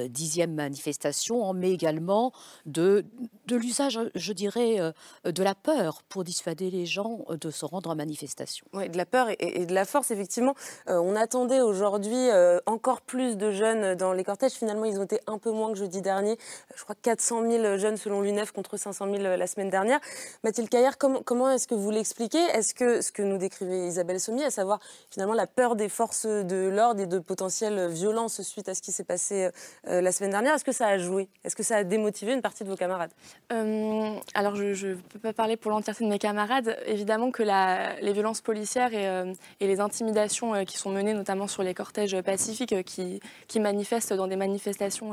dixième 0.10 0.54
manifestation, 0.54 1.50
hein, 1.50 1.54
mais 1.54 1.72
également 1.72 2.32
de, 2.66 3.06
de 3.48 3.56
l'usage, 3.56 4.00
je 4.16 4.34
dirais, 4.34 4.94
de 5.26 5.44
la 5.44 5.56
peur 5.56 6.04
pour 6.10 6.24
dissuader 6.24 6.70
les 6.70 6.86
gens 6.86 7.26
de 7.30 7.52
se 7.52 7.66
rendre 7.66 7.90
en 7.90 7.96
manifestation. 7.96 8.66
Oui, 8.74 8.90
de 8.90 8.98
la 8.98 9.06
peur 9.06 9.28
et, 9.40 9.66
de 9.66 9.74
la 9.74 9.86
force, 9.86 10.12
effectivement. 10.12 10.56
Euh, 10.90 11.00
on 11.00 11.16
attendait 11.16 11.62
aujourd'hui 11.62 12.30
euh, 12.30 12.60
encore 12.66 13.02
plus 13.02 13.38
de 13.38 13.52
jeunes 13.52 13.96
dans 13.96 14.14
les 14.14 14.24
cortèges. 14.24 14.54
Finalement, 14.54 14.86
ils 14.86 15.00
ont 15.00 15.04
été 15.04 15.20
un 15.28 15.38
peu 15.38 15.52
moins 15.52 15.72
que 15.72 15.78
jeudi 15.78 16.02
dernier. 16.02 16.34
Euh, 16.34 16.76
je 16.76 16.84
crois 16.84 16.96
400 17.02 17.50
000 17.50 17.78
jeunes 17.78 17.98
selon 17.98 18.22
l'UNEF 18.22 18.52
contre 18.52 18.78
500 18.78 19.06
000 19.06 19.18
la 19.18 19.48
semaine 19.48 19.70
dernière. 19.70 20.00
Mathilde 20.44 20.70
Caillard, 20.70 20.98
comment 20.98 21.50
est-ce 21.50 21.68
que 21.68 21.76
vous 21.76 21.92
l'expliquez 21.94 22.44
Est-ce 22.54 22.74
que 22.74 23.02
ce 23.02 23.12
que 23.12 23.22
nous 23.22 23.38
décrivait 23.38 23.88
Isabelle 23.88 24.20
Sommier, 24.20 24.46
à 24.46 24.52
savoir 24.52 24.80
finalement 25.10 25.34
la 25.34 25.48
peur 25.48 25.76
des 25.76 25.90
forces 25.90 26.26
de 26.26 26.70
l'ordre 26.70 27.02
et 27.02 27.06
de 27.06 27.20
potentielles 27.20 27.90
violences 27.90 28.42
suite 28.42 28.70
à 28.70 28.76
ce 28.76 28.82
qui 28.82 28.92
s'est 28.92 29.04
passé 29.04 29.50
la 29.86 30.12
semaine 30.12 30.32
dernière, 30.32 30.56
est-ce 30.56 30.66
que 30.66 30.72
ça 30.72 30.88
a 30.88 30.98
joué? 30.98 31.30
Est-ce 31.44 31.56
que 31.56 31.64
ça 31.64 31.78
a 31.78 31.84
démotivé 31.84 32.34
une 32.34 32.42
partie 32.42 32.64
de 32.64 32.70
vos 32.70 32.76
camarades? 32.76 33.12
Alors, 33.50 34.56
je 34.56 34.88
ne 34.88 34.96
peux 34.96 35.20
pas 35.20 35.34
parler 35.34 35.58
pour 35.58 35.72
l'entièreté 35.72 36.04
de 36.04 36.10
mes 36.10 36.20
camarades. 36.20 36.78
Évidemment 36.86 37.32
que 37.32 37.44
les 37.44 38.14
violences 38.14 38.42
policières 38.42 38.92
euh, 38.94 39.34
et, 39.60 39.68
les 39.68 39.80
intimidations 39.80 40.54
euh, 40.54 40.64
qui 40.64 40.78
sont 40.78 40.90
menées 40.90 41.14
notamment 41.14 41.48
sur 41.48 41.64
les 41.64 41.74
cortèges 41.74 42.20
pacifiques 42.22 42.74
euh, 42.74 42.84
qui, 42.84 43.60
manifestent 43.60 44.14
dans 44.14 44.28
des 44.28 44.36
manifestations 44.36 45.12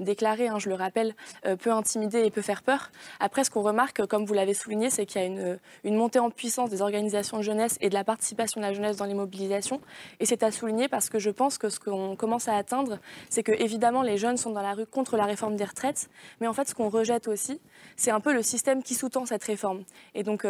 déclarées, 0.00 0.48
hein, 0.48 0.58
je 0.58 0.68
le 0.68 0.74
rappelle, 0.74 1.14
peut 1.60 1.70
intimider 1.70 2.24
et 2.24 2.30
peut 2.30 2.42
faire 2.42 2.62
peur. 2.62 2.90
Après, 3.20 3.44
ce 3.44 3.50
qu'on 3.50 3.62
remarque, 3.62 4.04
comme 4.06 4.24
vous 4.24 4.34
l'avez 4.34 4.54
souligné, 4.54 4.90
c'est 4.90 5.06
qu'il 5.06 5.20
y 5.20 5.24
a 5.24 5.26
une, 5.26 5.58
une, 5.84 5.94
montée 5.94 6.18
puissance 6.30 6.70
des 6.70 6.82
organisations 6.82 7.38
de 7.38 7.42
jeunesse 7.42 7.78
et 7.80 7.88
de 7.88 7.94
la 7.94 8.04
participation 8.04 8.60
de 8.60 8.66
la 8.66 8.72
jeunesse 8.72 8.96
dans 8.96 9.04
les 9.04 9.14
mobilisations. 9.14 9.80
Et 10.20 10.26
c'est 10.26 10.42
à 10.42 10.50
souligner 10.50 10.88
parce 10.88 11.08
que 11.08 11.18
je 11.18 11.30
pense 11.30 11.58
que 11.58 11.68
ce 11.68 11.80
qu'on 11.80 12.16
commence 12.16 12.48
à 12.48 12.56
atteindre, 12.56 12.98
c'est 13.30 13.42
que 13.42 13.52
évidemment 13.52 14.02
les 14.02 14.18
jeunes 14.18 14.36
sont 14.36 14.50
dans 14.50 14.62
la 14.62 14.74
rue 14.74 14.86
contre 14.86 15.16
la 15.16 15.24
réforme 15.24 15.56
des 15.56 15.64
retraites, 15.64 16.08
mais 16.40 16.46
en 16.46 16.52
fait 16.52 16.68
ce 16.68 16.74
qu'on 16.74 16.88
rejette 16.88 17.28
aussi, 17.28 17.60
c'est 17.96 18.10
un 18.10 18.20
peu 18.20 18.32
le 18.32 18.42
système 18.42 18.82
qui 18.82 18.94
sous-tend 18.94 19.26
cette 19.26 19.44
réforme. 19.44 19.82
Et 20.14 20.22
donc, 20.22 20.46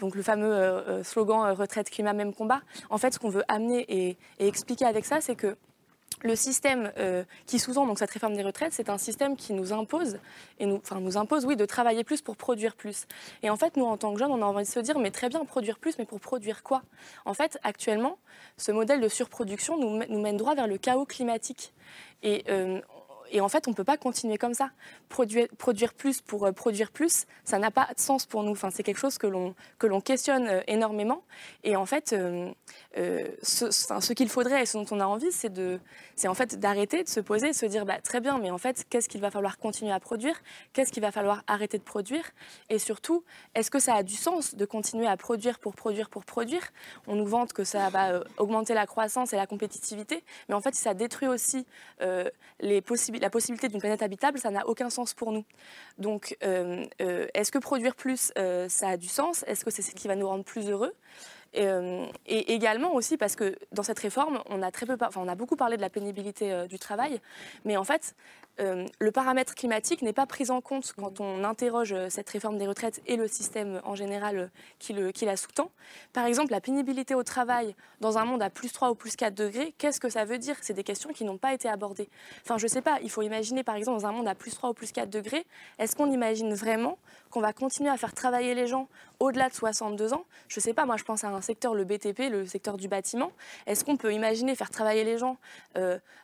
donc 0.00 0.14
le 0.14 0.22
fameux 0.22 1.02
slogan 1.02 1.52
retraite 1.52 1.90
climat 1.90 2.12
même 2.12 2.34
combat. 2.34 2.60
En 2.90 2.98
fait, 2.98 3.14
ce 3.14 3.18
qu'on 3.18 3.28
veut 3.28 3.44
amener 3.48 3.84
et, 3.88 4.16
expliquer 4.38 4.84
avec 4.84 5.04
ça, 5.04 5.20
c'est 5.20 5.36
que 5.36 5.56
le 6.22 6.36
système 6.36 6.92
euh, 6.98 7.24
qui 7.46 7.58
sous-tend 7.58 7.86
donc 7.86 7.98
cette 7.98 8.10
réforme 8.10 8.34
des 8.34 8.42
retraites, 8.42 8.72
c'est 8.72 8.88
un 8.88 8.98
système 8.98 9.36
qui 9.36 9.52
nous 9.52 9.72
impose 9.72 10.18
et 10.58 10.66
nous, 10.66 10.76
enfin 10.76 11.00
nous 11.00 11.16
impose 11.16 11.46
oui 11.46 11.56
de 11.56 11.64
travailler 11.64 12.04
plus 12.04 12.22
pour 12.22 12.36
produire 12.36 12.74
plus. 12.74 13.06
Et 13.42 13.50
en 13.50 13.56
fait, 13.56 13.76
nous 13.76 13.84
en 13.84 13.96
tant 13.96 14.12
que 14.12 14.18
jeunes, 14.18 14.32
on 14.32 14.42
a 14.42 14.46
envie 14.46 14.64
de 14.64 14.68
se 14.68 14.80
dire 14.80 14.98
mais 14.98 15.10
très 15.10 15.28
bien 15.28 15.44
produire 15.44 15.78
plus, 15.78 15.98
mais 15.98 16.04
pour 16.04 16.20
produire 16.20 16.62
quoi? 16.62 16.82
En 17.24 17.34
fait, 17.34 17.58
actuellement, 17.62 18.18
ce 18.56 18.72
modèle 18.72 19.00
de 19.00 19.08
surproduction 19.08 19.78
nous, 19.78 20.04
nous, 20.08 20.20
mène 20.20 20.36
droit 20.36 20.54
vers 20.54 20.66
le 20.66 20.78
chaos 20.78 21.04
climatique. 21.04 21.72
Et 22.22 22.44
euh, 22.48 22.80
et, 23.30 23.40
en 23.40 23.48
fait, 23.48 23.66
on 23.68 23.70
ne 23.70 23.76
peut 23.76 23.84
pas 23.84 23.96
continuer 23.96 24.38
comme 24.38 24.54
ça. 24.54 24.70
Produire, 25.08 25.46
produire 25.58 25.94
plus 25.94 26.20
pour 26.20 26.46
euh, 26.46 26.52
produire 26.52 26.90
plus, 26.90 27.26
ça 27.44 27.58
n'a 27.58 27.70
pas 27.70 27.88
de 27.94 28.00
sens 28.00 28.26
pour 28.26 28.42
nous. 28.42 28.52
Enfin, 28.52 28.70
c'est 28.70 28.82
quelque 28.82 28.98
chose 28.98 29.18
que 29.18 29.26
l'on, 29.26 29.54
que 29.78 30.00
questionne 30.00 30.46
euh, 30.46 30.60
énormément. 30.66 31.22
Et 31.64 31.76
en 31.76 31.86
fait, 31.86 32.12
euh, 32.12 32.52
ce, 33.42 34.12
qu'il 34.12 34.28
faudrait 34.28 34.62
et 34.62 34.66
ce 34.66 34.78
dont 34.78 34.86
on 34.90 35.00
a 35.00 35.06
envie, 35.06 35.32
c'est, 35.32 35.50
en 36.26 36.34
fait 36.34 36.58
d'arrêter, 36.58 37.04
de 37.04 37.08
se 37.08 37.20
poser, 37.20 37.48
de 37.48 37.54
se 37.54 37.66
dire 37.66 37.84
bah, 37.84 38.00
très 38.00 38.20
bien, 38.20 38.38
mais 38.38 38.50
en 38.50 38.58
fait, 38.58 38.86
qu'est-ce 38.88 39.08
qu'il 39.08 39.20
va 39.20 39.30
falloir 39.30 39.58
continuer 39.58 39.92
à 39.92 40.00
produire? 40.00 40.40
Qu'est-ce 40.72 40.92
qu'il 40.92 41.02
va 41.02 41.12
falloir 41.12 41.42
arrêter 41.46 41.78
de 41.78 41.82
produire? 41.82 42.24
Et 42.68 42.78
surtout, 42.78 43.24
est-ce 43.54 43.70
que 43.70 43.78
ça 43.78 43.94
a 43.94 44.02
du 44.02 44.14
sens 44.14 44.54
de 44.54 44.64
continuer 44.64 45.06
à 45.06 45.16
produire 45.16 45.58
pour 45.58 45.74
produire 45.74 46.10
pour 46.10 46.24
produire? 46.24 46.62
On 47.06 47.16
nous 47.16 47.26
vante 47.26 47.52
que 47.52 47.64
ça 47.64 47.90
va 47.90 48.22
augmenter 48.38 48.74
la 48.74 48.86
croissance 48.86 49.32
et 49.32 49.36
la 49.36 49.46
compétitivité, 49.46 50.24
mais 50.48 50.54
en 50.54 50.60
fait, 50.60 50.74
ça 50.74 50.94
détruit 50.94 51.28
aussi 51.28 51.66
les 52.60 52.80
la 53.18 53.30
possibilité 53.30 53.68
d'une 53.68 53.80
planète 53.80 54.02
habitable, 54.02 54.38
ça 54.38 54.50
n'a 54.50 54.66
aucun 54.66 54.90
sens 54.90 55.14
pour 55.14 55.32
nous. 55.32 55.44
Donc, 55.98 56.36
euh, 56.42 56.84
euh, 57.00 57.26
est-ce 57.34 57.52
que 57.52 57.58
produire 57.58 57.94
plus, 57.94 58.32
euh, 58.38 58.68
ça 58.68 58.88
a 58.88 58.96
du 58.96 59.08
sens? 59.08 59.44
Est-ce 59.46 59.64
que 59.64 59.70
c'est 59.70 59.82
ce 59.82 59.92
qui 59.92 60.08
va 60.08 60.16
nous 60.16 60.28
rendre 60.28 60.44
plus 60.44 60.68
heureux? 60.70 60.94
Et, 61.54 62.52
également 62.52 62.94
aussi 62.94 63.16
parce 63.16 63.34
que 63.34 63.56
dans 63.72 63.82
cette 63.82 63.98
réforme, 63.98 64.42
on 64.50 64.62
a, 64.62 65.34
beaucoup 65.34 65.56
parlé 65.56 65.78
de 65.78 65.80
la 65.80 65.88
pénibilité 65.88 66.66
du 66.68 66.78
travail, 66.78 67.22
mais 67.64 67.78
en 67.78 67.84
fait, 67.84 68.14
le 68.58 69.10
paramètre 69.12 69.54
climatique 69.54 70.02
n'est 70.02 70.12
pas 70.12 70.26
pris 70.26 70.50
en 70.50 70.60
compte 70.60 70.92
quand 70.98 71.20
on 71.20 71.44
interroge 71.44 71.92
euh, 71.92 72.08
cette 72.10 72.28
réforme 72.28 72.58
des 72.58 72.66
retraites 72.66 73.00
et 73.06 73.16
le 73.16 73.28
système 73.28 73.80
en 73.84 73.94
général 73.94 74.38
euh, 74.38 74.46
qui, 74.78 74.92
le, 74.92 75.12
qui 75.12 75.24
la 75.24 75.36
sous-tend. 75.36 75.70
Par 76.12 76.26
exemple, 76.26 76.50
la 76.50 76.60
pénibilité 76.60 77.14
au 77.14 77.22
travail 77.22 77.76
dans 78.00 78.18
un 78.18 78.24
monde 78.24 78.42
à 78.42 78.50
plus 78.50 78.72
3 78.72 78.90
ou 78.90 78.94
plus 78.94 79.14
4 79.14 79.34
degrés, 79.34 79.74
qu'est-ce 79.78 80.00
que 80.00 80.08
ça 80.08 80.24
veut 80.24 80.38
dire? 80.38 80.56
C'est 80.60 80.74
des 80.74 80.82
questions 80.82 81.10
qui 81.10 81.24
n'ont 81.24 81.38
pas 81.38 81.54
été 81.54 81.68
abordées. 81.68 82.08
Enfin, 82.44 82.58
je 82.58 82.64
ne 82.64 82.68
sais 82.68 82.82
pas, 82.82 82.98
il 83.02 83.10
faut 83.10 83.22
imaginer 83.22 83.62
par 83.62 83.76
exemple 83.76 84.00
dans 84.00 84.06
un 84.06 84.12
monde 84.12 84.28
à 84.28 84.34
plus 84.34 84.52
3 84.52 84.70
ou 84.70 84.74
plus 84.74 84.90
4 84.90 85.08
degrés, 85.08 85.46
est-ce 85.78 85.94
qu'on 85.94 86.10
imagine 86.10 86.52
vraiment 86.54 86.98
qu'on 87.30 87.40
va 87.40 87.52
continuer 87.52 87.90
à 87.90 87.96
faire 87.96 88.14
travailler 88.14 88.54
les 88.54 88.66
gens 88.66 88.88
au-delà 89.20 89.48
de 89.48 89.54
62 89.54 90.14
ans? 90.14 90.24
Je 90.48 90.58
ne 90.58 90.62
sais 90.62 90.74
pas, 90.74 90.84
moi 90.84 90.96
je 90.96 91.04
pense 91.04 91.22
à 91.22 91.28
un 91.28 91.40
secteur, 91.42 91.74
le 91.74 91.84
BTP, 91.84 92.30
le 92.30 92.46
secteur 92.46 92.76
du 92.76 92.88
bâtiment. 92.88 93.30
Est-ce 93.66 93.84
qu'on 93.84 93.96
peut 93.96 94.12
imaginer 94.12 94.54
faire 94.56 94.70
travailler 94.70 95.04
les 95.04 95.18
gens 95.18 95.36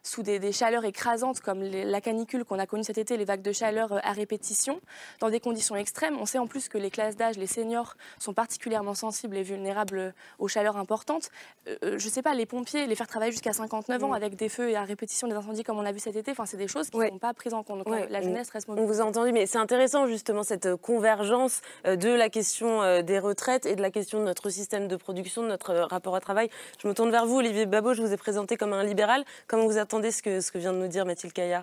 sous 0.02 0.22
des, 0.22 0.38
des, 0.38 0.52
chaleurs 0.52 0.84
écrasantes 0.84 1.40
comme 1.40 1.62
la 1.62 2.00
canicule 2.00 2.23
qu'on 2.24 2.58
a 2.58 2.66
connu 2.66 2.84
cet 2.84 2.98
été, 2.98 3.16
les 3.16 3.24
vagues 3.24 3.42
de 3.42 3.52
chaleur 3.52 3.92
euh, 3.92 3.98
à 4.02 4.12
répétition, 4.12 4.80
dans 5.20 5.30
des 5.30 5.40
conditions 5.40 5.76
extrêmes. 5.76 6.16
On 6.18 6.26
sait 6.26 6.38
en 6.38 6.46
plus 6.46 6.68
que 6.68 6.78
les 6.78 6.90
classes 6.90 7.16
d'âge, 7.16 7.36
les 7.36 7.46
seniors, 7.46 7.96
sont 8.18 8.34
particulièrement 8.34 8.94
sensibles 8.94 9.36
et 9.36 9.42
vulnérables 9.42 9.98
euh, 9.98 10.10
aux 10.38 10.48
chaleurs 10.48 10.76
importantes. 10.76 11.30
Euh, 11.68 11.98
je 11.98 12.04
ne 12.04 12.10
sais 12.10 12.22
pas, 12.22 12.34
les 12.34 12.46
pompiers, 12.46 12.86
les 12.86 12.94
faire 12.94 13.06
travailler 13.06 13.32
jusqu'à 13.32 13.52
59 13.52 14.04
ans 14.04 14.08
mm. 14.08 14.12
avec 14.14 14.36
des 14.36 14.48
feux 14.48 14.70
et 14.70 14.76
à 14.76 14.84
répétition 14.84 15.28
des 15.28 15.34
incendies 15.34 15.62
comme 15.62 15.78
on 15.78 15.86
a 15.86 15.92
vu 15.92 16.00
cet 16.00 16.16
été, 16.16 16.30
enfin, 16.30 16.46
c'est 16.46 16.56
des 16.56 16.68
choses 16.68 16.90
qui 16.90 16.98
ne 16.98 17.08
sont 17.08 17.18
pas 17.18 17.34
prises 17.34 17.54
en 17.54 17.62
compte. 17.62 17.84
Donc, 17.84 17.94
la 18.08 18.22
jeunesse 18.22 18.50
reste 18.50 18.68
mobile. 18.68 18.84
On 18.84 18.86
vous 18.86 19.00
a 19.00 19.04
entendu, 19.04 19.32
mais 19.32 19.46
c'est 19.46 19.58
intéressant 19.58 20.06
justement 20.06 20.42
cette 20.42 20.76
convergence 20.76 21.60
de 21.84 22.08
la 22.08 22.28
question 22.28 23.02
des 23.02 23.18
retraites 23.18 23.66
et 23.66 23.76
de 23.76 23.82
la 23.82 23.90
question 23.90 24.20
de 24.20 24.24
notre 24.24 24.50
système 24.50 24.88
de 24.88 24.96
production, 24.96 25.42
de 25.42 25.48
notre 25.48 25.74
rapport 25.74 26.12
au 26.12 26.20
travail. 26.20 26.48
Je 26.82 26.88
me 26.88 26.94
tourne 26.94 27.10
vers 27.10 27.26
vous, 27.26 27.38
Olivier 27.38 27.66
Babot, 27.66 27.94
je 27.94 28.02
vous 28.02 28.12
ai 28.12 28.16
présenté 28.16 28.56
comme 28.56 28.72
un 28.72 28.84
libéral. 28.84 29.24
Comment 29.46 29.66
vous 29.66 29.78
attendez 29.78 30.10
ce 30.10 30.22
que, 30.22 30.40
ce 30.40 30.50
que 30.50 30.58
vient 30.58 30.72
de 30.72 30.78
nous 30.78 30.88
dire 30.88 31.04
Mathilde 31.04 31.32
Caillard 31.32 31.62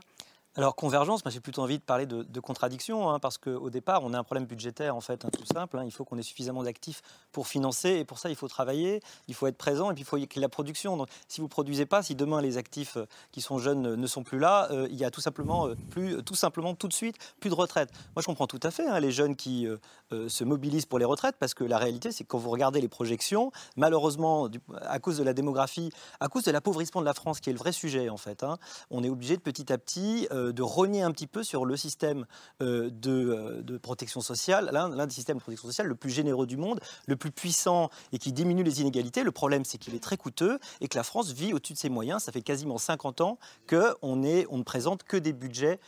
alors 0.57 0.75
convergence, 0.75 1.23
moi 1.23 1.31
j'ai 1.31 1.39
plutôt 1.39 1.61
envie 1.61 1.77
de 1.77 1.83
parler 1.83 2.05
de, 2.05 2.39
contradiction, 2.41 3.09
hein, 3.09 3.19
parce 3.19 3.37
qu'au 3.37 3.69
départ 3.69 4.03
on 4.03 4.13
a 4.13 4.19
un 4.19 4.23
problème 4.23 4.45
budgétaire 4.45 4.97
en 4.97 4.99
fait, 4.99 5.23
hein, 5.23 5.29
tout 5.31 5.45
simple. 5.45 5.77
Hein. 5.77 5.85
il 5.85 5.91
faut 5.91 6.03
qu'on 6.03 6.17
ait 6.17 6.23
suffisamment 6.23 6.63
d'actifs 6.63 7.01
pour 7.31 7.47
financer, 7.47 7.91
et 7.91 8.03
pour 8.03 8.19
ça 8.19 8.29
il 8.29 8.35
faut 8.35 8.49
travailler, 8.49 9.01
il 9.29 9.33
faut 9.33 9.47
être 9.47 9.55
présent, 9.55 9.91
et 9.91 9.93
puis 9.93 10.01
il 10.01 10.05
faut 10.05 10.17
y 10.17 10.23
ait 10.23 10.27
la 10.35 10.49
production. 10.49 10.97
Donc 10.97 11.07
si 11.29 11.39
vous 11.39 11.47
produisez 11.47 11.85
pas, 11.85 12.03
si 12.03 12.15
demain 12.15 12.41
les 12.41 12.57
actifs 12.57 12.97
euh, 12.97 13.05
qui 13.31 13.39
sont 13.39 13.59
jeunes 13.59 13.85
euh, 13.85 13.95
ne 13.95 14.07
sont 14.07 14.23
plus 14.23 14.39
là, 14.39 14.67
euh, 14.71 14.89
il 14.91 14.97
y 14.97 15.05
a 15.05 15.11
tout 15.11 15.21
simplement 15.21 15.69
plus, 15.89 16.21
tout 16.23 16.35
simplement 16.35 16.75
tout 16.75 16.89
de 16.89 16.93
suite 16.93 17.15
plus 17.39 17.49
de 17.49 17.55
retraite. 17.55 17.89
Moi 18.13 18.21
je 18.21 18.25
comprends 18.25 18.47
tout 18.47 18.59
à 18.61 18.71
fait 18.71 18.99
les 18.99 19.11
jeunes 19.11 19.37
qui 19.37 19.67
se 20.11 20.43
mobilisent 20.43 20.85
pour 20.85 20.99
les 20.99 21.05
retraites, 21.05 21.37
parce 21.39 21.53
que 21.53 21.63
la 21.63 21.77
réalité 21.77 22.11
c'est 22.11 22.25
que 22.25 22.29
quand 22.29 22.37
vous 22.37 22.49
regardez 22.49 22.81
les 22.81 22.89
projections, 22.89 23.51
malheureusement 23.77 24.49
à 24.81 24.99
cause 24.99 25.17
de 25.17 25.23
la 25.23 25.33
démographie, 25.33 25.91
à 26.19 26.27
cause 26.27 26.43
de 26.43 26.51
l'appauvrissement 26.51 26.99
de 26.99 27.05
la 27.05 27.13
France, 27.13 27.39
qui 27.39 27.49
est 27.49 27.53
le 27.53 27.59
vrai 27.59 27.71
sujet 27.71 28.09
en 28.09 28.17
fait, 28.17 28.45
on 28.89 29.03
est 29.03 29.09
obligé 29.09 29.37
de 29.37 29.41
petit 29.41 29.71
à 29.71 29.77
petit 29.77 30.27
de 30.51 30.61
rogner 30.61 31.01
un 31.01 31.11
petit 31.11 31.27
peu 31.27 31.43
sur 31.43 31.65
le 31.65 31.77
système 31.77 32.25
euh, 32.61 32.89
euh, 33.07 33.61
de, 33.61 33.77
protection 33.77 34.21
sociale, 34.21 34.69
l'un 34.71 35.05
des 35.05 35.13
systèmes 35.13 35.37
de 35.37 35.41
protection 35.41 35.67
sociale 35.67 35.87
le 35.87 35.95
plus 35.95 36.09
généreux 36.09 36.47
du 36.47 36.57
monde, 36.57 36.79
le 37.07 37.15
plus 37.15 37.31
puissant 37.31 37.89
et 38.11 38.17
qui 38.17 38.31
diminue 38.31 38.63
les 38.63 38.81
inégalités. 38.81 39.23
Le 39.23 39.31
problème, 39.31 39.65
c'est 39.65 39.77
qu'il 39.77 39.95
est 39.95 40.03
très 40.03 40.17
coûteux 40.17 40.59
et 40.81 40.87
que 40.87 40.97
la 40.97 41.03
France 41.03 41.31
vit 41.31 41.53
au-dessus 41.53 41.73
de 41.73 41.77
ses 41.77 41.89
moyens. 41.89 42.23
Ça 42.23 42.31
fait 42.31 42.41
quasiment 42.41 42.77
50 42.77 43.21
ans 43.21 43.37
qu'on 43.69 43.97
on 44.01 44.15
ne 44.15 44.63
présente 44.63 45.03
que 45.03 45.17
des 45.17 45.33
budgets 45.33 45.79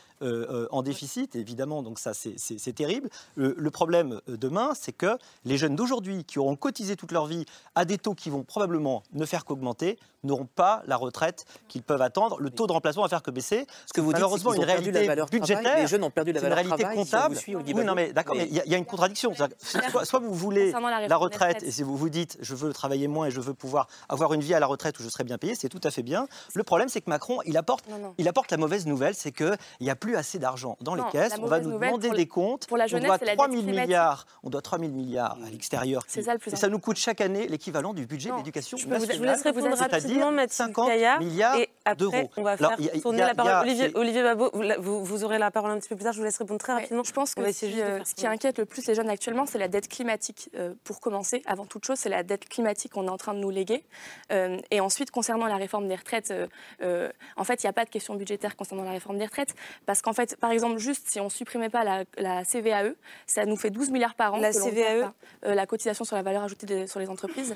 en 0.72 0.84
déficit, 0.84 1.36
évidemment, 1.36 1.84
donc 1.84 2.00
ça 2.00 2.14
c'est 2.14 2.74
terrible. 2.74 3.10
Le, 3.36 3.72
problème 3.72 4.22
demain, 4.28 4.72
c'est 4.74 4.94
que 4.94 5.18
les 5.44 5.58
jeunes 5.58 5.76
d'aujourd'hui 5.76 6.24
qui 6.24 6.40
auront 6.40 6.56
cotisé 6.56 6.96
toute 6.96 7.12
leur 7.12 7.26
vie 7.26 7.46
à 7.76 7.84
des 7.84 7.98
taux 7.98 8.14
qui 8.14 8.30
vont 8.30 8.44
probablement 8.44 9.04
ne 9.12 9.26
faire 9.26 9.44
qu'augmenter, 9.44 10.00
n'auront 10.24 10.46
pas 10.46 10.82
la 10.88 10.96
retraite 10.96 11.46
qu'ils 11.68 11.84
peuvent 11.84 12.02
attendre. 12.02 12.40
Le 12.40 12.50
tôt 12.50 12.68
de 12.68 12.72
remplacement 12.72 13.04
va 13.04 13.10
faire 13.10 13.24
que 13.24 13.32
baisser. 13.32 13.68
Ce 13.86 13.94
que 13.94 14.02
vous 14.02 14.14
dites, 14.14 14.24
malheureusement 14.44 14.54
une 14.54 14.64
réalité 14.64 15.26
budgétaire. 15.32 15.78
Les 15.78 15.88
jeunes 15.88 16.04
ont 16.04 16.10
perdu 16.10 16.32
la 16.32 16.42
valeur 16.42 16.60
une 16.60 16.74
réalité 16.74 16.96
comptable. 16.96 17.38
oui, 17.48 17.86
non, 17.86 17.96
mais 17.96 18.14
d'accord, 18.14 18.36
il 18.36 18.54
y, 18.54 18.76
a 18.76 18.78
une 18.78 18.86
contradiction. 18.86 19.34
Soit, 19.34 20.20
vous 20.20 20.34
voulez 20.34 20.72
la 20.72 21.18
retraite 21.18 21.64
et 21.64 21.72
si 21.72 21.84
vous 21.84 21.98
vous 21.98 22.10
dites 22.10 22.38
je 22.42 22.56
veux 22.56 22.74
travailler 22.74 23.08
moins 23.08 23.28
et 23.28 23.32
je 23.32 23.40
veux 23.40 23.54
pouvoir 23.54 23.88
avoir 24.10 24.34
une 24.34 24.42
vie 24.42 24.54
à 24.54 24.60
la 24.60 24.68
retraite 24.68 25.00
où 25.00 25.04
je 25.04 25.10
serai 25.10 25.24
bien 25.24 25.38
payé, 25.38 25.56
c'est 25.56 25.70
tout 25.70 25.82
à 25.84 25.92
fait 25.92 26.04
bien. 26.04 26.28
Le 26.54 26.64
problème, 26.64 26.90
c'est 26.90 27.02
que 27.02 27.10
Macron, 27.10 27.40
il 27.46 27.58
apporte, 27.58 27.86
il 28.18 28.28
apporte 28.28 28.52
la 28.52 28.58
mauvaise 28.58 28.86
nouvelle, 28.86 29.16
c'est 29.16 29.32
qu'il 29.32 29.58
n'y 29.82 29.90
a 29.90 29.96
plus 29.96 30.16
assez 30.16 30.40
d'argent 30.40 30.78
dans 30.82 30.96
les 30.96 31.04
caisses. 31.12 31.34
On 31.42 31.48
va 31.48 31.60
nous 31.60 31.78
demander 31.78 32.10
des 32.10 32.28
comptes. 32.28 32.68
Pour 32.68 32.78
la 32.78 32.88
jeunesse, 32.88 33.10
on 33.12 33.26
doit 33.26 33.34
3 33.36 33.50
000 33.50 33.64
milliards. 33.64 34.26
On 34.44 34.50
doit 34.50 34.62
3 34.62 34.80
000 34.80 34.92
milliards 34.92 35.38
à 35.46 35.50
l'extérieur. 35.50 36.04
C'est 36.08 36.24
ça 36.24 36.34
le 36.34 36.40
plus. 36.40 36.54
Et 36.54 36.56
ça 36.56 36.70
nous 36.70 36.80
coûte 36.80 36.98
chaque 36.98 37.22
année 37.22 37.48
l'équivalent 37.48 37.94
du 37.94 38.06
budget 38.06 38.30
de 38.32 38.38
l'éducation 38.38 38.78
nationale. 38.78 39.10
Je 39.12 39.18
vous 39.18 39.24
laisse 39.24 39.42
répondre 39.42 39.78
rapidement, 39.78 40.32
50 40.48 40.90
milliards 41.20 41.58
d'euros. 41.98 42.30
On 42.38 42.44
va 42.44 42.58
faire 42.58 42.78
tourner 43.02 43.20
la 43.20 43.36
parole. 43.36 43.68
Olivier 43.96 44.22
Vous, 44.34 45.24
aurez 45.24 45.38
la 45.38 45.52
parole 45.52 45.72
un 45.72 45.80
petit 45.80 45.90
peu 45.90 45.96
plus 45.96 46.04
tard. 46.04 46.14
Je 46.14 46.20
vous 46.20 46.24
laisse 46.24 46.38
répondre 46.38 46.60
très 46.60 46.74
rapidement. 46.74 47.04
Je 47.04 47.12
pense 47.12 47.36
que 47.36 47.52
ce 47.52 48.16
qui 48.16 48.28
inquiète 48.28 48.58
le 48.58 48.66
plus 48.66 48.86
les 48.88 48.96
jeunes 48.96 49.10
actuellement, 49.10 49.46
c'est 49.46 49.58
la 49.58 49.68
dette 49.68 49.88
climatique. 49.88 50.50
Euh, 50.56 50.74
pour 50.84 51.00
commencer, 51.00 51.42
avant 51.46 51.66
toute 51.66 51.86
chose, 51.86 51.98
c'est 51.98 52.10
la 52.10 52.24
dette 52.24 52.48
climatique 52.48 52.94
qu'on 52.94 53.08
est 53.08 53.12
en 53.12 53.18
train 53.18 53.34
de 53.34 53.40
nous 53.40 53.50
léguer. 53.50 53.84
Euh, 54.32 54.58
et 54.72 54.80
ensuite, 54.80 55.12
concernant 55.12 55.48
la 55.48 55.58
réforme 55.58 55.88
des 55.88 55.96
retraites, 55.96 56.34
euh, 56.82 57.10
en 57.38 57.44
fait, 57.44 57.64
il 57.64 57.66
n'y 57.66 57.70
a 57.70 57.74
pas 57.74 57.86
de 57.86 57.90
question 57.90 58.16
budgétaire 58.16 58.56
concernant 58.56 58.84
la 58.84 58.92
réforme 58.92 59.18
des 59.18 59.26
retraites. 59.26 59.56
Parce 59.86 60.02
qu'en 60.02 60.14
fait, 60.14 60.36
par 60.38 60.52
exemple, 60.52 60.78
juste 60.78 61.08
si 61.08 61.20
on 61.20 61.26
ne 61.26 61.30
supprimait 61.30 61.70
pas 61.70 61.84
la, 61.84 62.44
CVAE, 62.46 62.94
ça 63.28 63.46
nous 63.46 63.58
fait 63.58 63.70
12 63.70 63.92
milliards 63.92 64.16
par 64.16 64.34
an. 64.34 64.38
La 64.38 64.52
CVAE 64.52 65.12
La 65.44 65.66
cotisation 65.66 66.06
sur 66.06 66.16
la 66.16 66.24
valeur 66.24 66.44
ajoutée 66.44 66.88
sur 66.88 67.00
les 67.00 67.10
entreprises. 67.10 67.56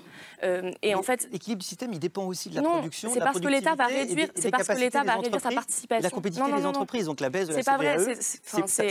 et 0.81 0.95
en 0.95 1.03
fait. 1.03 1.27
L'équilibre 1.31 1.61
du 1.61 1.67
système, 1.67 1.93
il 1.93 1.99
dépend 1.99 2.25
aussi 2.25 2.49
de 2.49 2.55
la 2.55 2.61
production. 2.61 3.09
C'est 3.13 3.19
parce 3.19 3.39
que 3.39 3.47
l'État 3.47 3.75
va 3.75 3.87
réduire, 3.87 4.29
c'est 4.35 4.51
parce 4.51 4.67
que 4.67 4.73
l'État 4.73 5.03
va 5.03 5.15
réduire 5.15 5.41
sa 5.41 5.51
participation. 5.51 6.03
La 6.03 6.09
compétitivité 6.09 6.66
des 6.71 6.77
entreprises, 6.77 7.05
donc 7.05 7.19
la 7.19 7.29
baisse 7.29 7.47
de 7.47 7.55
la 7.55 7.63
pas 7.63 7.77
vrai, 7.77 7.97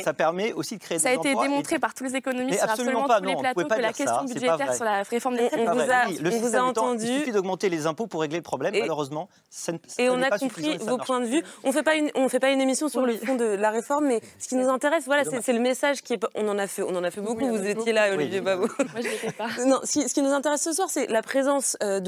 ça, 0.02 0.14
permet 0.14 0.52
aussi 0.52 0.76
de 0.76 0.82
créer 0.82 0.98
des 0.98 1.06
emplois. 1.06 1.22
Ça 1.22 1.28
a 1.28 1.32
été 1.32 1.48
démontré 1.48 1.78
par 1.78 1.94
tous 1.94 2.04
les 2.04 2.16
économistes 2.16 2.58
sur 2.58 2.70
absolument 2.70 3.06
tous 3.06 3.24
les 3.24 3.36
plateaux 3.36 3.68
que 3.68 3.80
la 3.80 3.92
question 3.92 4.24
budgétaire 4.24 4.74
sur 4.74 4.84
la 4.84 5.02
réforme 5.02 5.36
des 5.36 5.44
retraites, 5.44 5.68
on 5.68 6.40
vous 6.40 6.56
a 6.56 6.62
entendu. 6.62 7.06
Il 7.06 7.18
suffit 7.18 7.32
d'augmenter 7.32 7.68
les 7.68 7.86
impôts 7.86 8.06
pour 8.06 8.20
régler 8.20 8.38
le 8.38 8.42
problème. 8.42 8.74
Malheureusement, 8.78 9.28
ça 9.50 9.72
Et 9.98 10.08
on 10.08 10.20
a 10.22 10.38
compris 10.38 10.76
vos 10.78 10.98
points 10.98 11.20
de 11.20 11.26
vue. 11.26 11.42
On 11.64 11.72
fait 11.72 11.82
pas 11.82 11.94
une, 11.94 12.10
on 12.14 12.28
fait 12.28 12.40
pas 12.40 12.50
une 12.50 12.60
émission 12.60 12.88
sur 12.88 13.04
le 13.04 13.16
fond 13.16 13.36
de 13.36 13.44
la 13.44 13.70
réforme, 13.70 14.06
mais 14.06 14.20
ce 14.38 14.48
qui 14.48 14.56
nous 14.56 14.68
intéresse, 14.68 15.04
voilà, 15.06 15.24
c'est 15.24 15.52
le 15.52 15.60
message 15.60 16.02
qui 16.02 16.14
est. 16.14 16.26
On 16.34 16.48
en 16.48 16.58
a 16.58 16.66
fait, 16.66 16.82
on 16.82 16.94
en 16.94 17.04
a 17.04 17.10
fait 17.10 17.20
beaucoup. 17.20 17.46
Vous 17.46 17.66
étiez 17.66 17.92
là, 17.92 18.12
Olivier 18.12 18.40
Babot. 18.40 18.68
Moi, 18.78 19.02
je 19.02 19.08
l'étais 19.08 19.32
pas. 19.32 19.48
Non, 19.66 19.80
ce 19.84 20.12
qui 20.12 20.22
nous 20.22 20.32
intéresse 20.32 20.62
ce 20.62 20.72
soir, 20.72 20.88
c'est 20.90 21.06
la 21.06 21.22
présence 21.22 21.76
euh, 21.82 22.00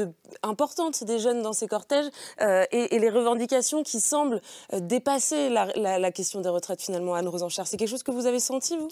importante 0.43 1.05
des 1.05 1.19
jeunes 1.19 1.43
dans 1.43 1.53
ces 1.53 1.67
cortèges 1.67 2.07
euh, 2.41 2.65
et 2.71 2.99
les 2.99 3.11
revendications 3.11 3.83
qui 3.83 4.01
semblent 4.01 4.41
euh, 4.73 4.81
dépasser 4.81 5.49
la, 5.77 6.13
question 6.13 6.41
des 6.41 6.49
retraites 6.49 6.83
finalement, 6.83 7.15
Anne 7.15 7.29
Rosenchère. 7.29 7.67
C'est 7.67 7.77
quelque 7.77 7.89
chose 7.89 8.03
que 8.03 8.11
vous 8.11 8.27
avez 8.27 8.41
senti, 8.41 8.77
vous? 8.77 8.89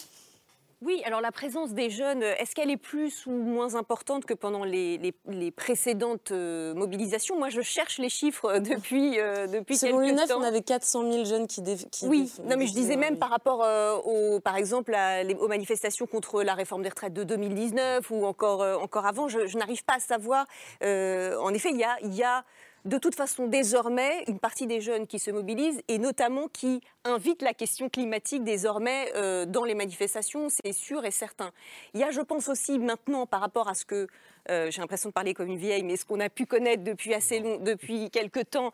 Oui, 0.82 1.00
alors 1.06 1.22
la 1.22 1.32
présence 1.32 1.72
des 1.72 1.88
jeunes, 1.88 2.22
est-ce 2.22 2.54
qu'elle 2.54 2.70
est 2.70 2.76
plus 2.76 3.24
ou 3.24 3.30
moins 3.30 3.76
importante 3.76 4.26
que 4.26 4.34
pendant 4.34 4.62
les, 4.62 5.14
précédentes 5.56 6.32
euh, 6.32 6.74
mobilisations? 6.74 7.38
Moi, 7.38 7.48
je 7.48 7.62
cherche 7.62 7.98
les 7.98 8.10
chiffres 8.10 8.58
depuis, 8.58 9.18
euh, 9.18 9.46
depuis 9.46 9.78
Selon 9.78 10.00
l'UNEF, 10.00 10.30
on 10.36 10.42
avait 10.42 10.60
400 10.60 11.10
000 11.10 11.24
jeunes 11.24 11.46
qui, 11.46 11.62
qui 11.90 12.06
Oui, 12.06 12.30
non, 12.44 12.58
mais 12.58 12.66
je 12.66 12.74
disais 12.74 12.96
même 12.96 13.16
par 13.16 13.30
rapport, 13.30 13.66
au, 14.04 14.38
par 14.40 14.56
exemple, 14.56 14.94
aux 15.38 15.48
manifestations 15.48 16.06
contre 16.06 16.42
la 16.42 16.52
réforme 16.52 16.82
des 16.82 16.90
retraites 16.90 17.14
de 17.14 17.24
2019 17.24 18.10
ou 18.10 18.26
encore, 18.26 18.60
encore 18.82 19.06
avant, 19.06 19.28
je, 19.28 19.56
n'arrive 19.56 19.82
pas 19.82 19.94
à 19.94 20.00
savoir. 20.00 20.44
en 20.82 21.54
effet, 21.54 21.70
il 21.70 21.78
y 21.78 21.84
a, 21.84 21.96
il 22.02 22.14
y 22.14 22.22
a 22.22 22.44
de 22.86 22.98
toute 22.98 23.16
façon 23.16 23.48
désormais 23.48 24.24
une 24.28 24.38
partie 24.38 24.66
des 24.66 24.80
jeunes 24.80 25.06
qui 25.06 25.18
se 25.18 25.30
mobilisent 25.30 25.82
et 25.88 25.98
notamment 25.98 26.46
qui 26.48 26.80
invitent 27.04 27.42
la 27.42 27.52
question 27.52 27.88
climatique 27.88 28.44
désormais 28.44 29.12
euh, 29.16 29.44
dans 29.44 29.64
les 29.64 29.74
manifestations, 29.74 30.48
c'est 30.48 30.72
sûr 30.72 31.04
et 31.04 31.10
certain. 31.10 31.50
Il 31.94 32.00
y 32.00 32.04
a, 32.04 32.12
je 32.12 32.20
pense 32.20 32.48
aussi 32.48 32.78
maintenant 32.78 33.26
par 33.26 33.40
rapport 33.40 33.68
à 33.68 33.74
ce 33.74 33.84
que 33.84 34.06
j'ai 34.48 34.80
l'impression 34.80 35.08
de 35.08 35.14
parler 35.14 35.34
comme 35.34 35.48
une 35.48 35.58
vieille, 35.58 35.82
mais 35.82 35.96
ce 35.96 36.04
qu'on 36.04 36.20
a 36.20 36.28
pu 36.28 36.46
connaître 36.46 36.84
depuis 36.84 37.14
assez 37.14 37.40
long, 37.40 37.58
depuis 37.58 38.10
quelques 38.10 38.50
temps, 38.50 38.72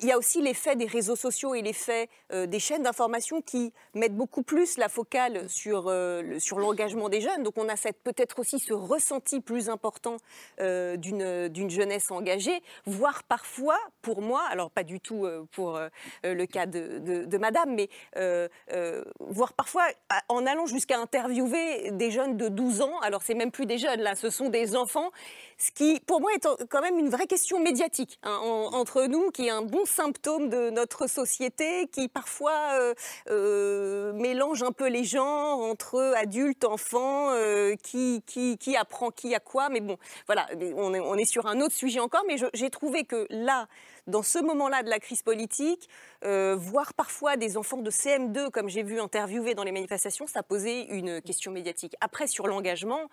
il 0.00 0.08
y 0.08 0.12
a 0.12 0.18
aussi 0.18 0.42
l'effet 0.42 0.76
des 0.76 0.86
réseaux 0.86 1.16
sociaux 1.16 1.54
et 1.54 1.62
l'effet 1.62 2.08
des 2.32 2.58
chaînes 2.58 2.82
d'information 2.82 3.40
qui 3.40 3.72
mettent 3.94 4.16
beaucoup 4.16 4.42
plus 4.42 4.76
la 4.76 4.88
focale 4.88 5.48
sur, 5.48 5.92
sur 6.38 6.58
l'engagement 6.58 7.08
des 7.08 7.20
jeunes. 7.20 7.42
Donc 7.42 7.54
on 7.56 7.68
a 7.68 7.76
peut-être 8.02 8.40
aussi 8.40 8.58
ce 8.58 8.72
ressenti 8.72 9.40
plus 9.40 9.68
important 9.68 10.16
d'une 10.58 11.70
jeunesse 11.70 12.10
engagée, 12.10 12.60
voire 12.86 13.22
parfois, 13.22 13.78
pour 14.02 14.20
moi, 14.20 14.42
alors 14.50 14.70
pas 14.70 14.82
du 14.82 15.00
tout 15.00 15.26
pour 15.52 15.78
le 16.24 16.44
cas 16.46 16.66
de, 16.66 17.24
de 17.24 17.38
Madame, 17.38 17.74
mais 17.74 17.88
voire 19.20 19.52
parfois 19.52 19.84
en 20.28 20.44
allant 20.46 20.66
jusqu'à 20.66 20.98
interviewer 20.98 21.92
des 21.92 22.10
jeunes 22.10 22.36
de 22.36 22.48
12 22.48 22.80
ans, 22.80 22.98
alors 23.00 23.22
c'est 23.22 23.34
même 23.34 23.50
plus 23.50 23.66
des 23.66 23.78
jeunes 23.78 24.00
là, 24.00 24.16
ce 24.16 24.30
sont 24.30 24.48
des 24.48 24.76
enfants, 24.76 25.10
ce 25.58 25.70
qui 25.70 26.00
pour 26.00 26.20
moi 26.20 26.30
est 26.34 26.46
quand 26.68 26.80
même 26.80 26.98
une 26.98 27.08
vraie 27.08 27.26
question 27.26 27.60
médiatique 27.60 28.18
hein, 28.22 28.38
entre 28.72 29.04
nous, 29.04 29.30
qui 29.30 29.46
est 29.46 29.50
un 29.50 29.62
bon 29.62 29.84
symptôme 29.86 30.48
de 30.48 30.70
notre 30.70 31.08
société, 31.08 31.88
qui 31.88 32.08
parfois 32.08 32.72
euh, 32.74 32.94
euh, 33.30 34.12
mélange 34.12 34.62
un 34.62 34.72
peu 34.72 34.88
les 34.88 35.04
genres 35.04 35.60
entre 35.60 36.14
adultes, 36.16 36.64
enfants, 36.64 37.30
euh, 37.30 37.74
qui, 37.82 38.22
qui, 38.26 38.58
qui, 38.58 38.76
apprend 38.76 39.10
qui 39.10 39.34
à 39.34 39.40
quoi, 39.40 39.68
mais 39.68 39.80
bon, 39.80 39.96
voilà, 40.26 40.46
on 40.76 40.94
est, 40.94 41.00
on 41.00 41.14
est 41.14 41.24
sur 41.24 41.46
un 41.46 41.60
autre 41.60 41.74
sujet 41.74 42.00
encore, 42.00 42.24
mais 42.26 42.36
j'ai 42.52 42.70
trouvé 42.70 43.04
que 43.04 43.26
là, 43.30 43.68
dans 44.06 44.22
ce 44.22 44.38
moment-là 44.38 44.82
de 44.82 44.90
la 44.90 44.98
crise 44.98 45.22
politique, 45.22 45.88
euh, 46.24 46.56
voir 46.56 46.94
parfois 46.94 47.36
des 47.36 47.56
enfants 47.56 47.78
de 47.78 47.90
CM2, 47.90 48.50
comme 48.50 48.68
j'ai 48.68 48.82
vu 48.82 49.00
interviewer 49.00 49.54
dans 49.54 49.64
les 49.64 49.72
manifestations, 49.72 50.26
ça 50.26 50.42
posait 50.42 50.82
une 50.84 51.22
question 51.22 51.52
médiatique. 51.52 51.94
Après, 52.00 52.26
sur 52.26 52.46
l'engagement, 52.46 53.08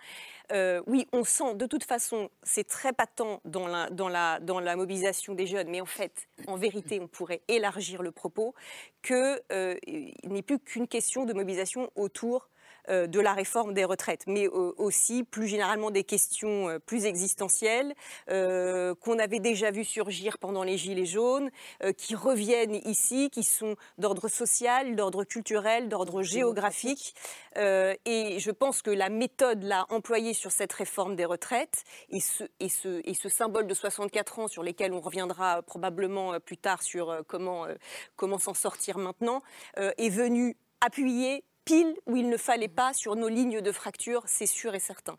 euh, 0.52 0.82
oui, 0.88 1.08
on 1.14 1.24
sent 1.24 1.56
de 1.56 1.66
toute 1.66 1.84
façon, 1.84 2.30
c'est 2.44 2.68
très 2.68 2.94
patent 2.94 3.42
dans 3.46 3.68
la, 3.68 4.76
mobilisation 4.76 5.34
des 5.34 5.48
jeunes, 5.48 5.70
mais 5.70 5.82
en 5.82 5.86
fait, 5.86 6.28
en 6.48 6.58
vérité, 6.58 7.00
on 7.02 7.08
pourrait 7.08 7.42
élargir 7.48 8.02
le 8.02 8.12
propos, 8.12 8.54
qu'il 9.02 9.16
euh, 9.52 9.76
n'est 10.24 10.42
plus 10.42 10.60
qu'une 10.60 10.88
question 10.88 11.26
de 11.26 11.34
mobilisation 11.34 11.90
autour 11.96 12.51
de 12.90 13.20
la 13.20 13.34
réforme 13.34 13.74
des 13.74 13.86
retraites, 13.86 14.24
mais 14.28 14.48
euh, 14.48 14.74
aussi 14.78 15.24
plus 15.24 15.48
généralement 15.48 15.92
des 15.92 16.04
questions 16.04 16.70
euh, 16.70 16.80
plus 16.80 17.06
existentielles 17.06 17.94
qu'on 18.28 19.20
avait 19.20 19.40
déjà 19.40 19.72
vu 19.72 19.84
surgir 19.84 20.38
pendant 20.38 20.64
les 20.64 20.78
Gilets 20.78 21.06
jaunes, 21.06 21.50
qui 21.98 22.16
reviennent 22.16 22.76
ici, 22.86 23.30
qui 23.30 23.44
sont 23.44 23.76
d'ordre 23.98 24.28
social, 24.28 24.96
d'ordre 24.96 25.24
culturel, 25.24 25.90
d'ordre 25.90 26.22
géographique. 26.22 27.16
et 27.56 28.38
je 28.40 28.52
pense 28.52 28.82
que 28.82 28.92
la 28.92 29.10
méthode 29.10 29.64
là 29.64 29.86
employée 29.90 30.34
sur 30.34 30.52
cette 30.52 30.74
réforme 30.74 31.16
des 31.16 31.26
retraites 31.26 31.84
et 32.10 32.20
ce, 32.20 32.44
et 32.60 32.70
ce, 32.70 33.02
et 33.04 33.14
ce 33.14 33.30
symbole 33.30 33.68
de 33.68 33.74
64 33.74 34.40
ans 34.40 34.48
sur 34.48 34.64
lesquels 34.64 34.94
on 34.94 35.02
reviendra 35.02 35.62
probablement 35.62 36.40
plus 36.40 36.58
tard 36.58 36.82
sur 36.82 37.24
comment, 37.28 37.68
comment 38.16 38.40
s'en 38.40 38.54
sortir 38.54 38.98
maintenant, 38.98 39.42
est 39.76 40.10
venu 40.10 40.56
appuyer 40.82 41.44
pile 41.66 41.96
où 42.06 42.16
il 42.16 42.30
ne 42.30 42.38
fallait 42.38 42.68
pas 42.68 42.94
sur 42.94 43.16
nos 43.16 43.30
lignes 43.30 43.62
de 43.62 43.72
fracture, 43.72 44.24
c'est 44.26 44.46
sûr 44.46 44.76
et 44.76 44.80
certain. 44.80 45.18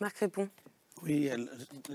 Marc 0.00 0.18
répond. 0.18 0.48
Oui, 1.02 1.30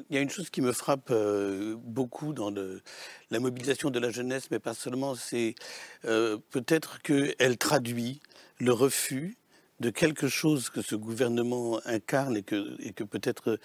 il 0.10 0.16
y 0.16 0.18
a 0.18 0.22
une 0.22 0.30
chose 0.30 0.50
qui 0.50 0.62
me 0.62 0.72
frappe 0.72 1.10
euh, 1.12 1.76
beaucoup 1.78 2.34
dans 2.34 2.52
la 2.52 3.40
mobilisation 3.40 3.90
de 3.90 4.00
la 4.00 4.10
jeunesse, 4.12 4.50
mais 4.50 4.60
pas 4.60 4.74
seulement, 4.74 5.16
c'est 5.16 5.56
euh, 6.06 6.38
peut-être 6.52 7.02
qu'elle 7.02 7.58
traduit 7.58 8.22
le 8.60 8.72
refus 8.72 9.36
de 9.80 9.90
quelque 9.90 10.28
chose 10.28 10.70
que 10.70 10.82
ce 10.82 10.96
gouvernement 10.96 11.80
incarne 11.86 12.38
et 12.38 12.44
que, 12.44 13.04
peut-être 13.04 13.60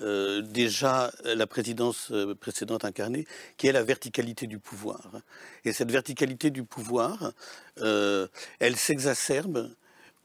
euh, 0.00 0.42
déjà 0.42 1.12
la 1.24 1.46
présidence 1.46 2.12
précédente 2.40 2.84
incarnait, 2.84 3.26
qui 3.56 3.66
est 3.66 3.72
la 3.72 3.82
verticalité 3.82 4.46
du 4.46 4.58
pouvoir. 4.58 5.20
Et 5.64 5.72
cette 5.72 5.90
verticalité 5.90 6.50
du 6.50 6.64
pouvoir, 6.64 7.32
euh, 7.80 8.28
elle 8.58 8.76
s'exacerbe 8.76 9.70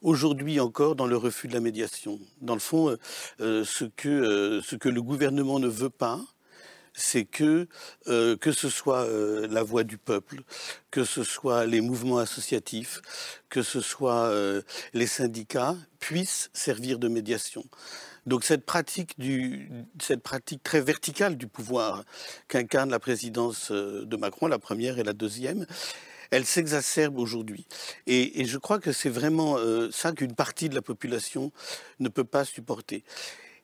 aujourd'hui 0.02 0.60
encore 0.60 0.96
dans 0.96 1.06
le 1.06 1.16
refus 1.16 1.48
de 1.48 1.54
la 1.54 1.60
médiation. 1.60 2.18
Dans 2.40 2.54
le 2.54 2.60
fond, 2.60 2.96
euh, 3.40 3.64
ce, 3.64 3.84
que, 3.84 4.60
ce 4.62 4.76
que 4.76 4.88
le 4.88 5.02
gouvernement 5.02 5.58
ne 5.58 5.68
veut 5.68 5.90
pas, 5.90 6.20
c'est 6.94 7.24
que, 7.24 7.68
euh, 8.08 8.36
que 8.36 8.52
ce 8.52 8.68
soit 8.68 9.04
euh, 9.04 9.46
la 9.48 9.62
voix 9.62 9.84
du 9.84 9.98
peuple, 9.98 10.42
que 10.90 11.04
ce 11.04 11.24
soit 11.24 11.66
les 11.66 11.80
mouvements 11.80 12.18
associatifs, 12.18 13.00
que 13.48 13.62
ce 13.62 13.80
soit 13.80 14.26
euh, 14.26 14.62
les 14.92 15.06
syndicats, 15.06 15.76
puissent 15.98 16.50
servir 16.52 16.98
de 16.98 17.08
médiation. 17.08 17.64
Donc 18.26 18.44
cette 18.44 18.64
pratique, 18.64 19.18
du, 19.18 19.68
cette 20.00 20.22
pratique 20.22 20.62
très 20.62 20.80
verticale 20.80 21.36
du 21.36 21.48
pouvoir 21.48 22.04
qu'incarne 22.48 22.90
la 22.90 23.00
présidence 23.00 23.72
de 23.72 24.16
Macron, 24.16 24.46
la 24.46 24.60
première 24.60 24.98
et 24.98 25.02
la 25.02 25.12
deuxième, 25.12 25.66
elle 26.30 26.44
s'exacerbe 26.46 27.18
aujourd'hui. 27.18 27.66
Et, 28.06 28.40
et, 28.40 28.44
je 28.44 28.58
crois 28.58 28.78
que 28.78 28.92
c'est 28.92 29.10
vraiment 29.10 29.58
ça 29.90 30.12
qu'une 30.12 30.34
partie 30.34 30.68
de 30.68 30.74
la 30.74 30.82
population 30.82 31.52
ne 31.98 32.08
peut 32.08 32.24
pas 32.24 32.44
supporter. 32.44 33.04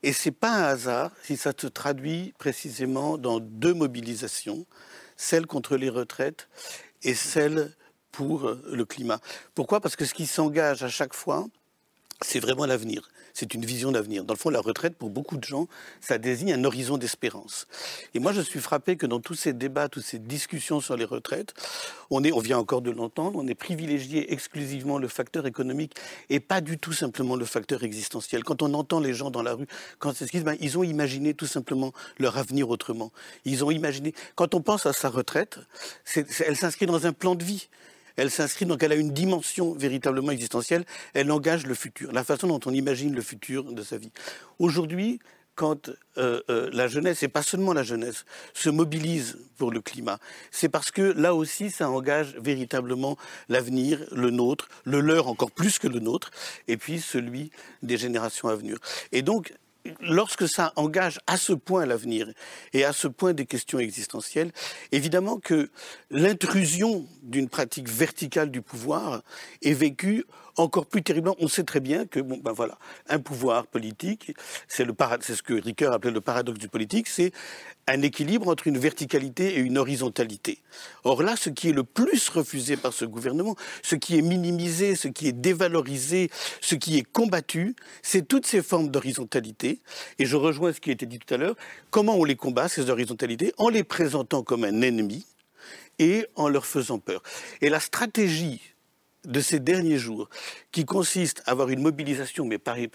Et 0.03 0.13
c'est 0.13 0.33
pas 0.33 0.51
un 0.51 0.63
hasard 0.63 1.13
si 1.23 1.37
ça 1.37 1.53
se 1.59 1.67
traduit 1.67 2.35
précisément 2.39 3.19
dans 3.19 3.41
deux 3.41 3.75
mobilisations, 3.75 4.67
celle 5.17 5.47
contre 5.47 5.77
les 5.77 5.89
retraites 5.89 6.49
et 7.03 7.15
celle 7.15 7.75
pour 8.13 8.51
le 8.51 8.85
climat. 8.85 9.21
Pourquoi? 9.55 9.81
Parce 9.81 9.97
que 9.97 10.05
ce 10.05 10.15
qui 10.15 10.27
s'engage 10.27 10.83
à 10.83 10.89
chaque 10.89 11.15
fois, 11.15 11.47
c'est 12.23 12.41
vraiment 12.41 12.67
l'avenir 12.67 13.09
c'est 13.39 13.55
une 13.55 13.65
vision 13.65 13.93
d'avenir. 13.93 14.25
Dans 14.25 14.35
le 14.35 14.39
fond, 14.39 14.51
la 14.51 14.61
retraite, 14.61 14.97
pour 14.97 15.11
beaucoup 15.11 15.37
de 15.37 15.45
gens, 15.45 15.69
ça 16.01 16.19
désigne 16.19 16.53
un 16.55 16.65
horizon 16.65 16.99
d'espérance. 16.99 17.69
Et 18.15 18.19
moi, 18.19 18.33
je 18.33 18.41
suis 18.41 18.59
frappé 18.59 18.97
que 18.97 19.07
dans 19.07 19.21
tous 19.21 19.35
ces 19.35 19.53
débats, 19.53 19.89
toutes 19.89 20.03
ces 20.03 20.19
discussions 20.19 20.81
sur 20.81 20.97
les 20.97 21.05
retraites, 21.05 21.55
on, 22.11 22.25
est, 22.25 22.33
on 22.33 22.41
vient 22.41 22.59
encore 22.59 22.83
de 22.83 22.91
l'entendre, 22.91 23.39
on 23.41 23.47
est 23.47 23.55
privilégié 23.55 24.33
exclusivement 24.33 24.99
le 24.99 25.07
facteur 25.07 25.47
économique 25.47 25.95
et 26.31 26.41
pas 26.41 26.61
du 26.61 26.79
tout 26.79 26.93
simplement 26.93 27.37
le 27.37 27.45
facteur 27.45 27.85
existentiel. 27.85 28.43
Quand 28.43 28.61
on 28.61 28.75
entend 28.75 28.99
les 28.99 29.15
gens 29.15 29.31
dans 29.31 29.43
la 29.43 29.55
rue, 29.55 29.69
quand 30.01 30.17
c'est 30.17 30.27
ce 30.27 30.39
ben, 30.39 30.57
ils 30.61 30.77
ont 30.77 30.83
imaginé 30.83 31.33
tout 31.33 31.47
simplement 31.47 31.93
leur 32.19 32.39
avenir 32.39 32.69
autrement. 32.71 33.13
Ils 33.45 33.65
ont 33.65 33.71
imaginé, 33.71 34.15
quand 34.35 34.57
on 34.57 34.63
pense 34.63 34.85
à 34.85 34.93
sa 34.93 35.11
retraite, 35.11 35.61
elle 36.17 36.57
s'inscrit 36.57 36.87
dans 36.87 37.07
un 37.07 37.13
plan 37.13 37.37
de 37.37 37.45
vie 37.45 37.69
elle 38.19 38.31
s'inscrit, 38.31 38.67
donc 38.67 38.83
elle 38.83 38.93
a 38.93 38.97
une 38.97 39.13
dimension 39.13 39.73
véritablement 39.73 40.33
existentielle, 40.33 40.85
elle 41.15 41.31
engage 41.31 41.67
le 41.67 41.75
futur, 41.75 42.13
la 42.13 42.25
façon 42.25 42.49
dont 42.49 42.61
on 42.67 42.75
imagine 42.75 43.15
le 43.15 43.23
futur 43.23 43.65
de 43.73 43.83
sa 43.83 43.97
vie. 43.97 44.11
Aujourd'hui, 44.59 45.21
quand 45.55 45.91
euh, 46.19 46.41
euh, 46.51 46.71
la 46.73 46.87
jeunesse, 46.87 47.23
et 47.23 47.29
pas 47.29 47.43
seulement 47.43 47.73
la 47.73 47.83
jeunesse, 47.83 48.25
se 48.55 48.71
mobilise 48.71 49.39
pour 49.57 49.71
le 49.71 49.81
climat, 49.81 50.19
c'est 50.51 50.69
parce 50.69 50.91
que 50.91 51.03
là 51.03 51.35
aussi, 51.35 51.71
ça 51.71 51.91
engage 51.91 52.37
véritablement 52.37 53.17
l'avenir, 53.49 54.05
le 54.13 54.31
nôtre, 54.31 54.69
le 54.85 55.01
leur 55.01 55.29
encore 55.29 55.51
plus 55.51 55.79
que 55.79 55.89
le 55.89 56.01
nôtre, 56.01 56.31
et 56.67 56.77
puis 56.77 57.01
celui 57.01 57.51
des 57.83 57.97
générations 57.97 58.49
à 58.49 58.55
venir. 58.55 58.79
Et 59.11 59.23
donc, 59.23 59.53
lorsque 60.01 60.49
ça 60.49 60.73
engage 60.77 61.19
à 61.27 61.37
ce 61.37 61.53
point 61.53 61.87
l'avenir 61.87 62.29
et 62.73 62.85
à 62.85 62.93
ce 62.93 63.09
point 63.09 63.33
des 63.33 63.47
questions 63.47 63.79
existentielles, 63.79 64.53
évidemment 64.93 65.39
que 65.39 65.71
l'intrusion 66.11 67.07
d'une 67.23 67.49
pratique 67.49 67.89
verticale 67.89 68.51
du 68.51 68.63
pouvoir 68.63 69.23
est 69.63 69.73
vécue 69.73 70.25
encore 70.59 70.87
plus 70.87 71.03
terriblement. 71.03 71.37
On 71.39 71.49
sait 71.49 71.65
très 71.65 71.81
bien 71.81 72.07
que, 72.07 72.21
bon, 72.21 72.39
ben 72.43 72.53
voilà, 72.53 72.79
un 73.09 73.19
pouvoir 73.19 73.67
politique, 73.67 74.33
c'est 74.69 74.85
ce 74.85 75.43
que 75.43 75.55
Ricoeur 75.55 75.93
appelait 75.93 76.11
le 76.11 76.21
paradoxe 76.21 76.59
du 76.59 76.69
politique, 76.69 77.07
c'est 77.09 77.33
un 77.87 78.03
équilibre 78.03 78.49
entre 78.49 78.67
une 78.67 78.79
verticalité 78.79 79.57
et 79.57 79.59
une 79.61 79.79
horizontalité. 79.79 80.59
Or 81.05 81.23
là, 81.23 81.37
ce 81.37 81.49
qui 81.49 81.71
est 81.71 81.73
le 81.73 81.85
plus 81.85 82.29
refusé 82.29 82.77
par 82.77 82.93
ce 82.93 83.05
gouvernement, 83.05 83.57
ce 83.83 83.95
qui 83.95 84.19
est 84.19 84.23
minimisé, 84.23 84.95
ce 84.95 85.09
qui 85.09 85.29
est 85.29 85.33
dévalorisé, 85.33 86.31
ce 86.61 86.75
qui 86.75 86.99
est 86.99 87.03
combattu, 87.03 87.75
c'est 88.03 88.29
toutes 88.29 88.47
ces 88.47 88.63
formes 88.63 88.89
d'horizontalité. 88.89 89.81
Et 90.19 90.27
je 90.27 90.37
rejoins 90.37 90.73
ce 90.73 90.81
qui 90.81 90.91
a 90.91 90.93
été 90.93 91.07
dit 91.07 91.19
tout 91.19 91.33
à 91.33 91.39
l'heure. 91.39 91.55
Comment 91.91 92.17
on 92.17 92.25
les 92.25 92.37
combat, 92.37 92.69
ces 92.69 92.91
horizontalités? 92.91 93.53
En 93.57 93.71
les 93.71 93.85
présentant 93.85 94.43
comme 94.43 94.65
un 94.65 94.83
ennemi 94.83 95.25
et 95.99 96.27
en 96.37 96.49
leur 96.49 96.67
faisant 96.67 96.99
peur. 96.99 97.23
Et 97.63 97.71
la 97.71 97.81
stratégie 97.81 98.61
de 99.29 99.41
ces 99.41 99.61
derniers 99.61 99.99
jours, 99.99 100.29
qui 100.73 100.85
consiste 100.85 101.43
à 101.47 101.53
avoir 101.53 101.69
une 101.69 101.83
mobilisation, 101.83 102.45
mais 102.45 102.59
pareil, 102.59 102.89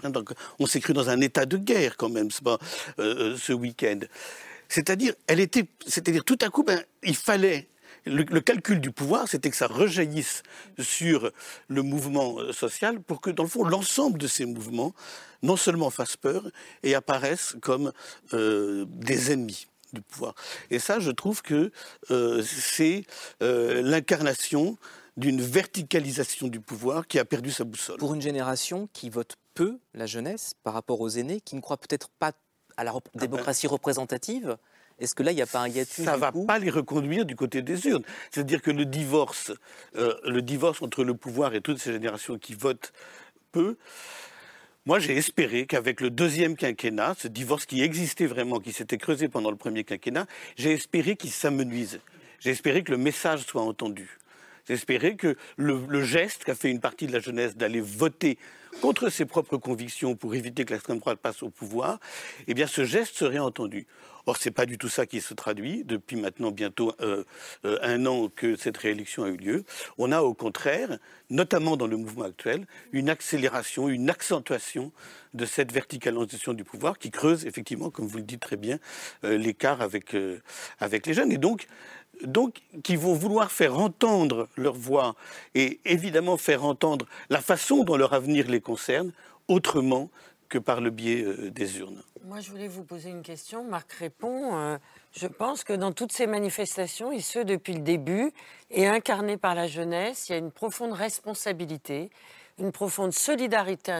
on 0.60 0.66
s'est 0.66 0.80
cru 0.80 0.94
dans 0.94 1.10
un 1.10 1.22
état 1.22 1.46
de 1.46 1.58
guerre 1.58 1.96
quand 1.96 2.10
même, 2.10 2.30
euh, 2.48 2.58
euh, 3.00 3.38
ce 3.38 3.54
week-end. 3.54 4.00
C'est-à-dire, 4.68 5.14
elle 5.28 5.40
était, 5.40 5.68
c'est-à-dire 5.86 6.24
tout 6.24 6.40
à 6.42 6.50
coup, 6.50 6.64
ben, 6.64 6.84
il 7.04 7.16
fallait 7.16 7.68
le, 8.06 8.24
calcul 8.42 8.82
du 8.82 8.92
pouvoir, 8.92 9.28
c'était 9.30 9.50
que 9.50 9.56
ça 9.56 9.68
rejaillisse 9.68 10.44
sur 10.80 11.32
le 11.68 11.84
mouvement 11.84 12.40
euh, 12.40 12.52
social 12.52 13.00
pour 13.00 13.22
que, 13.22 13.30
dans 13.30 13.44
le 13.44 13.50
fond, 13.50 13.64
l'ensemble 13.64 14.18
de 14.18 14.28
ces 14.28 14.46
mouvements 14.46 14.94
non 15.44 15.56
seulement 15.56 15.90
fassent 15.90 16.18
peur 16.18 16.50
et 16.84 16.96
apparaissent 16.96 17.56
comme 17.62 17.92
des 18.32 19.32
ennemis 19.34 19.68
du 19.92 20.02
pouvoir. 20.02 20.36
Et 20.72 20.80
ça, 20.80 21.02
je 21.02 21.12
trouve 21.12 21.42
que 21.42 21.70
c'est 22.10 23.04
l'incarnation 23.42 24.78
d'une 25.18 25.42
verticalisation 25.42 26.48
du 26.48 26.60
pouvoir 26.60 27.08
qui 27.08 27.20
a 27.20 27.26
perdu 27.26 27.52
sa 27.52 27.64
boussole. 27.64 27.98
Pour 27.98 28.14
une 28.14 28.22
génération 28.22 28.90
qui 28.94 29.10
vote 29.10 29.36
peu, 29.54 29.80
la 29.94 30.06
jeunesse, 30.06 30.54
par 30.64 30.74
rapport 30.74 31.02
aux 31.02 31.10
aînés, 31.10 31.42
qui 31.42 31.56
ne 31.56 31.62
croient 31.62 31.78
peut-être 31.78 32.10
pas 32.20 32.32
à 32.78 32.84
la 32.84 32.92
ah 32.92 33.00
ben. 33.14 33.20
démocratie 33.20 33.68
représentative 33.68 34.58
est-ce 35.00 35.16
que 35.16 35.24
là, 35.24 35.32
il 35.32 35.36
n'y 35.36 35.42
a 35.42 35.48
pas 35.48 35.60
un 35.60 35.68
hiatus 35.68 36.06
Ça 36.06 36.14
ne 36.14 36.18
va 36.18 36.32
pas 36.32 36.60
les 36.60 36.70
reconduire 36.70 37.26
du 37.26 37.36
côté 37.36 37.62
des 37.62 37.88
urnes. 37.88 38.04
C'est-à-dire 38.32 38.62
que 38.62 38.72
le 38.72 38.86
divorce, 38.86 39.52
euh, 39.96 40.16
le 40.24 40.42
divorce 40.42 40.82
entre 40.82 41.04
le 41.04 41.14
pouvoir 41.14 41.56
et 41.56 41.62
toutes 41.62 41.80
ces 41.80 41.92
générations 41.92 42.38
qui 42.38 42.54
votent 42.54 42.94
peu, 43.52 43.76
moi, 44.86 45.00
j'ai 45.00 45.16
espéré 45.16 45.66
qu'avec 45.66 46.02
le 46.02 46.10
deuxième 46.10 46.58
quinquennat, 46.58 47.16
ce 47.18 47.30
divorce 47.30 47.66
qui 47.66 47.82
existait 47.82 48.26
vraiment, 48.26 48.60
qui 48.60 48.74
s'était 48.74 48.98
creusé 48.98 49.30
pendant 49.30 49.50
le 49.50 49.56
premier 49.56 49.86
quinquennat, 49.86 50.26
j'ai 50.58 50.72
espéré 50.72 51.16
qu'il 51.16 51.32
s'amenuise. 51.32 52.02
J'ai 52.40 52.50
espéré 52.50 52.84
que 52.84 52.92
le 52.92 52.98
message 52.98 53.46
soit 53.46 53.62
entendu. 53.62 54.20
Espéré 54.70 55.18
que 55.18 55.36
le, 55.58 56.04
geste 56.04 56.46
qu'a 56.46 56.56
fait 56.56 56.72
une 56.72 56.80
partie 56.80 57.06
de 57.08 57.12
la 57.12 57.20
jeunesse 57.20 57.58
d'aller 57.58 57.82
voter 57.82 58.38
contre 58.82 59.10
ses 59.10 59.26
propres 59.26 59.58
convictions 59.58 60.16
pour 60.16 60.36
éviter 60.36 60.64
que 60.66 60.72
l'extrême 60.72 61.00
droite 61.00 61.20
passe 61.20 61.44
au 61.44 61.50
pouvoir, 61.50 62.00
eh 62.48 62.54
bien, 62.54 62.66
ce 62.66 62.86
geste 62.86 63.16
serait 63.16 63.40
entendu. 63.40 63.86
Or, 64.26 64.38
ce 64.38 64.48
n'est 64.48 64.54
pas 64.54 64.66
du 64.66 64.78
tout 64.78 64.88
ça 64.88 65.06
qui 65.06 65.20
se 65.20 65.34
traduit 65.34 65.84
depuis 65.84 66.16
maintenant 66.16 66.52
bientôt 66.52 66.94
euh, 67.02 67.26
euh, 67.66 67.78
un 67.82 68.06
an 68.06 68.30
que 68.34 68.56
cette 68.56 68.78
réélection 68.78 69.26
a 69.26 69.28
eu 69.28 69.36
lieu. 69.36 69.66
On 69.98 70.14
a 70.14 70.22
au 70.22 70.34
contraire, 70.34 70.98
notamment 71.30 71.76
dans 71.76 71.88
le 71.88 71.98
mouvement 71.98 72.24
actuel, 72.24 72.66
une 72.94 73.10
accélération, 73.10 73.90
une 73.90 74.10
accentuation 74.10 74.94
de 75.34 75.46
cette 75.46 75.74
verticalisation 75.74 76.54
du 76.54 76.64
pouvoir 76.64 77.00
qui 77.00 77.12
creuse 77.12 77.46
effectivement, 77.46 77.90
comme 77.90 78.08
vous 78.08 78.18
le 78.18 78.24
dites 78.24 78.40
très 78.40 78.56
bien, 78.56 78.80
euh, 79.26 79.38
l'écart 79.38 79.82
avec, 79.82 80.16
avec 80.80 81.06
les 81.06 81.14
jeunes. 81.14 81.32
Et 81.32 81.38
donc, 81.38 81.68
donc, 82.24 82.62
qui 82.84 82.96
vont 82.96 83.14
vouloir 83.14 83.52
faire 83.52 83.78
entendre 83.78 84.48
leur 84.58 84.74
voix 84.74 85.16
et 85.56 85.80
évidemment 85.86 86.38
faire 86.38 86.64
entendre 86.64 87.06
la 87.30 87.42
façon 87.42 87.84
dont 87.84 87.96
leur 87.96 88.14
avenir 88.14 88.50
les 88.50 88.62
concerne 88.62 89.12
autrement 89.48 90.10
que 90.50 90.58
par 90.58 90.82
le 90.82 90.90
biais 90.90 91.26
des 91.50 91.80
urnes. 91.80 92.02
Moi, 92.26 92.40
je 92.40 92.50
voulais 92.52 92.70
vous 92.70 92.84
poser 92.84 93.10
une 93.10 93.22
question. 93.22 93.66
Marc 93.66 93.92
répond. 93.94 94.56
Euh, 94.56 94.78
je 95.12 95.28
pense 95.28 95.66
que 95.66 95.74
dans 95.74 95.92
toutes 95.92 96.14
ces 96.14 96.26
manifestations, 96.26 97.12
et 97.12 97.20
ce 97.20 97.40
depuis 97.40 97.74
le 97.74 97.82
début, 97.82 98.32
et 98.72 98.88
incarnées 98.88 99.36
par 99.36 99.56
la 99.56 99.68
jeunesse, 99.68 100.30
il 100.30 100.32
y 100.32 100.36
a 100.36 100.38
une 100.38 100.52
profonde 100.52 100.94
responsabilité, 100.94 102.10
une 102.60 102.72
profonde 102.72 103.12
solidarité 103.12 103.92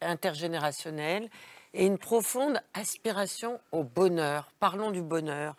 intergénérationnelle 0.00 1.28
et 1.74 1.84
une 1.84 1.98
profonde 1.98 2.60
aspiration 2.74 3.58
au 3.72 3.82
bonheur. 3.82 4.48
Parlons 4.60 4.92
du 4.92 5.02
bonheur. 5.02 5.56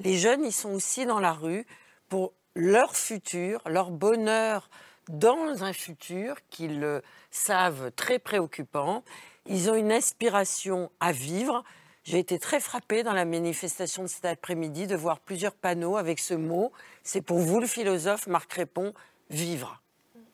Les 0.00 0.18
jeunes, 0.18 0.44
ils 0.44 0.52
sont 0.52 0.70
aussi 0.70 1.06
dans 1.06 1.20
la 1.20 1.32
rue 1.32 1.66
pour 2.08 2.32
leur 2.54 2.96
futur, 2.96 3.62
leur 3.66 3.90
bonheur 3.90 4.68
dans 5.08 5.64
un 5.64 5.72
futur 5.72 6.36
qu'ils 6.50 7.02
savent 7.30 7.90
très 7.92 8.18
préoccupant 8.18 9.04
ils 9.46 9.70
ont 9.70 9.74
une 9.74 9.92
aspiration 9.92 10.90
à 11.00 11.12
vivre. 11.12 11.64
J'ai 12.04 12.18
été 12.18 12.38
très 12.38 12.60
frappée 12.60 13.02
dans 13.02 13.12
la 13.12 13.24
manifestation 13.24 14.02
de 14.02 14.08
cet 14.08 14.24
après-midi 14.24 14.86
de 14.86 14.96
voir 14.96 15.20
plusieurs 15.20 15.54
panneaux 15.54 15.96
avec 15.96 16.18
ce 16.18 16.34
mot. 16.34 16.72
C'est 17.02 17.20
pour 17.20 17.38
vous, 17.38 17.60
le 17.60 17.66
philosophe 17.66 18.26
Marc 18.26 18.52
Répond, 18.52 18.94
vivre. 19.28 19.80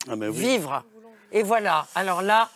Ah 0.08 0.16
ben 0.16 0.30
vivre. 0.30 0.84
Et 1.32 1.42
voilà. 1.42 1.86
Alors 1.94 2.22
là, 2.22 2.50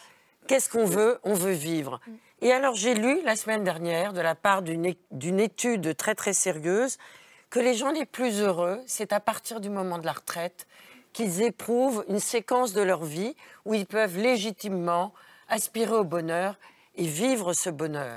qu'est-ce 0.46 0.68
qu'on 0.68 0.84
veut? 0.84 1.18
On 1.24 1.34
veut 1.34 1.52
vivre. 1.52 2.00
Et 2.42 2.52
alors 2.52 2.74
j'ai 2.74 2.94
lu 2.94 3.20
la 3.22 3.36
semaine 3.36 3.64
dernière, 3.64 4.12
de 4.12 4.20
la 4.20 4.34
part 4.34 4.62
d'une 4.62 5.40
étude 5.40 5.94
très 5.96 6.14
très 6.14 6.32
sérieuse, 6.32 6.96
que 7.50 7.60
les 7.60 7.74
gens 7.74 7.90
les 7.90 8.06
plus 8.06 8.40
heureux, 8.40 8.80
c'est 8.86 9.12
à 9.12 9.20
partir 9.20 9.60
du 9.60 9.68
moment 9.68 9.98
de 9.98 10.06
la 10.06 10.12
retraite 10.12 10.66
qu'ils 11.12 11.42
éprouvent 11.42 12.04
une 12.08 12.20
séquence 12.20 12.72
de 12.72 12.80
leur 12.80 13.04
vie 13.04 13.34
où 13.64 13.74
ils 13.74 13.86
peuvent 13.86 14.16
légitimement 14.16 15.12
aspirer 15.48 15.94
au 15.94 16.04
bonheur 16.04 16.56
et 16.96 17.06
vivre 17.06 17.52
ce 17.52 17.68
bonheur. 17.68 18.14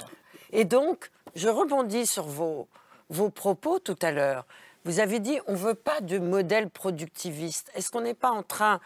Et 0.51 0.63
donc, 0.63 1.09
je 1.35 1.49
rebondis 1.49 2.05
sur 2.05 2.25
vos, 2.25 2.67
vos 3.09 3.29
propos 3.29 3.79
tout 3.79 3.97
à 4.01 4.11
l'heure. 4.11 4.45
Vous 4.85 4.99
avez 4.99 5.19
dit 5.19 5.39
on 5.47 5.53
ne 5.53 5.57
veut 5.57 5.75
pas 5.75 5.99
de 6.01 6.19
modèle 6.19 6.69
productiviste. 6.69 7.71
Est-ce 7.75 7.91
qu'on 7.91 8.01
n'est 8.01 8.13
pas 8.13 8.31
en 8.31 8.43
train 8.43 8.79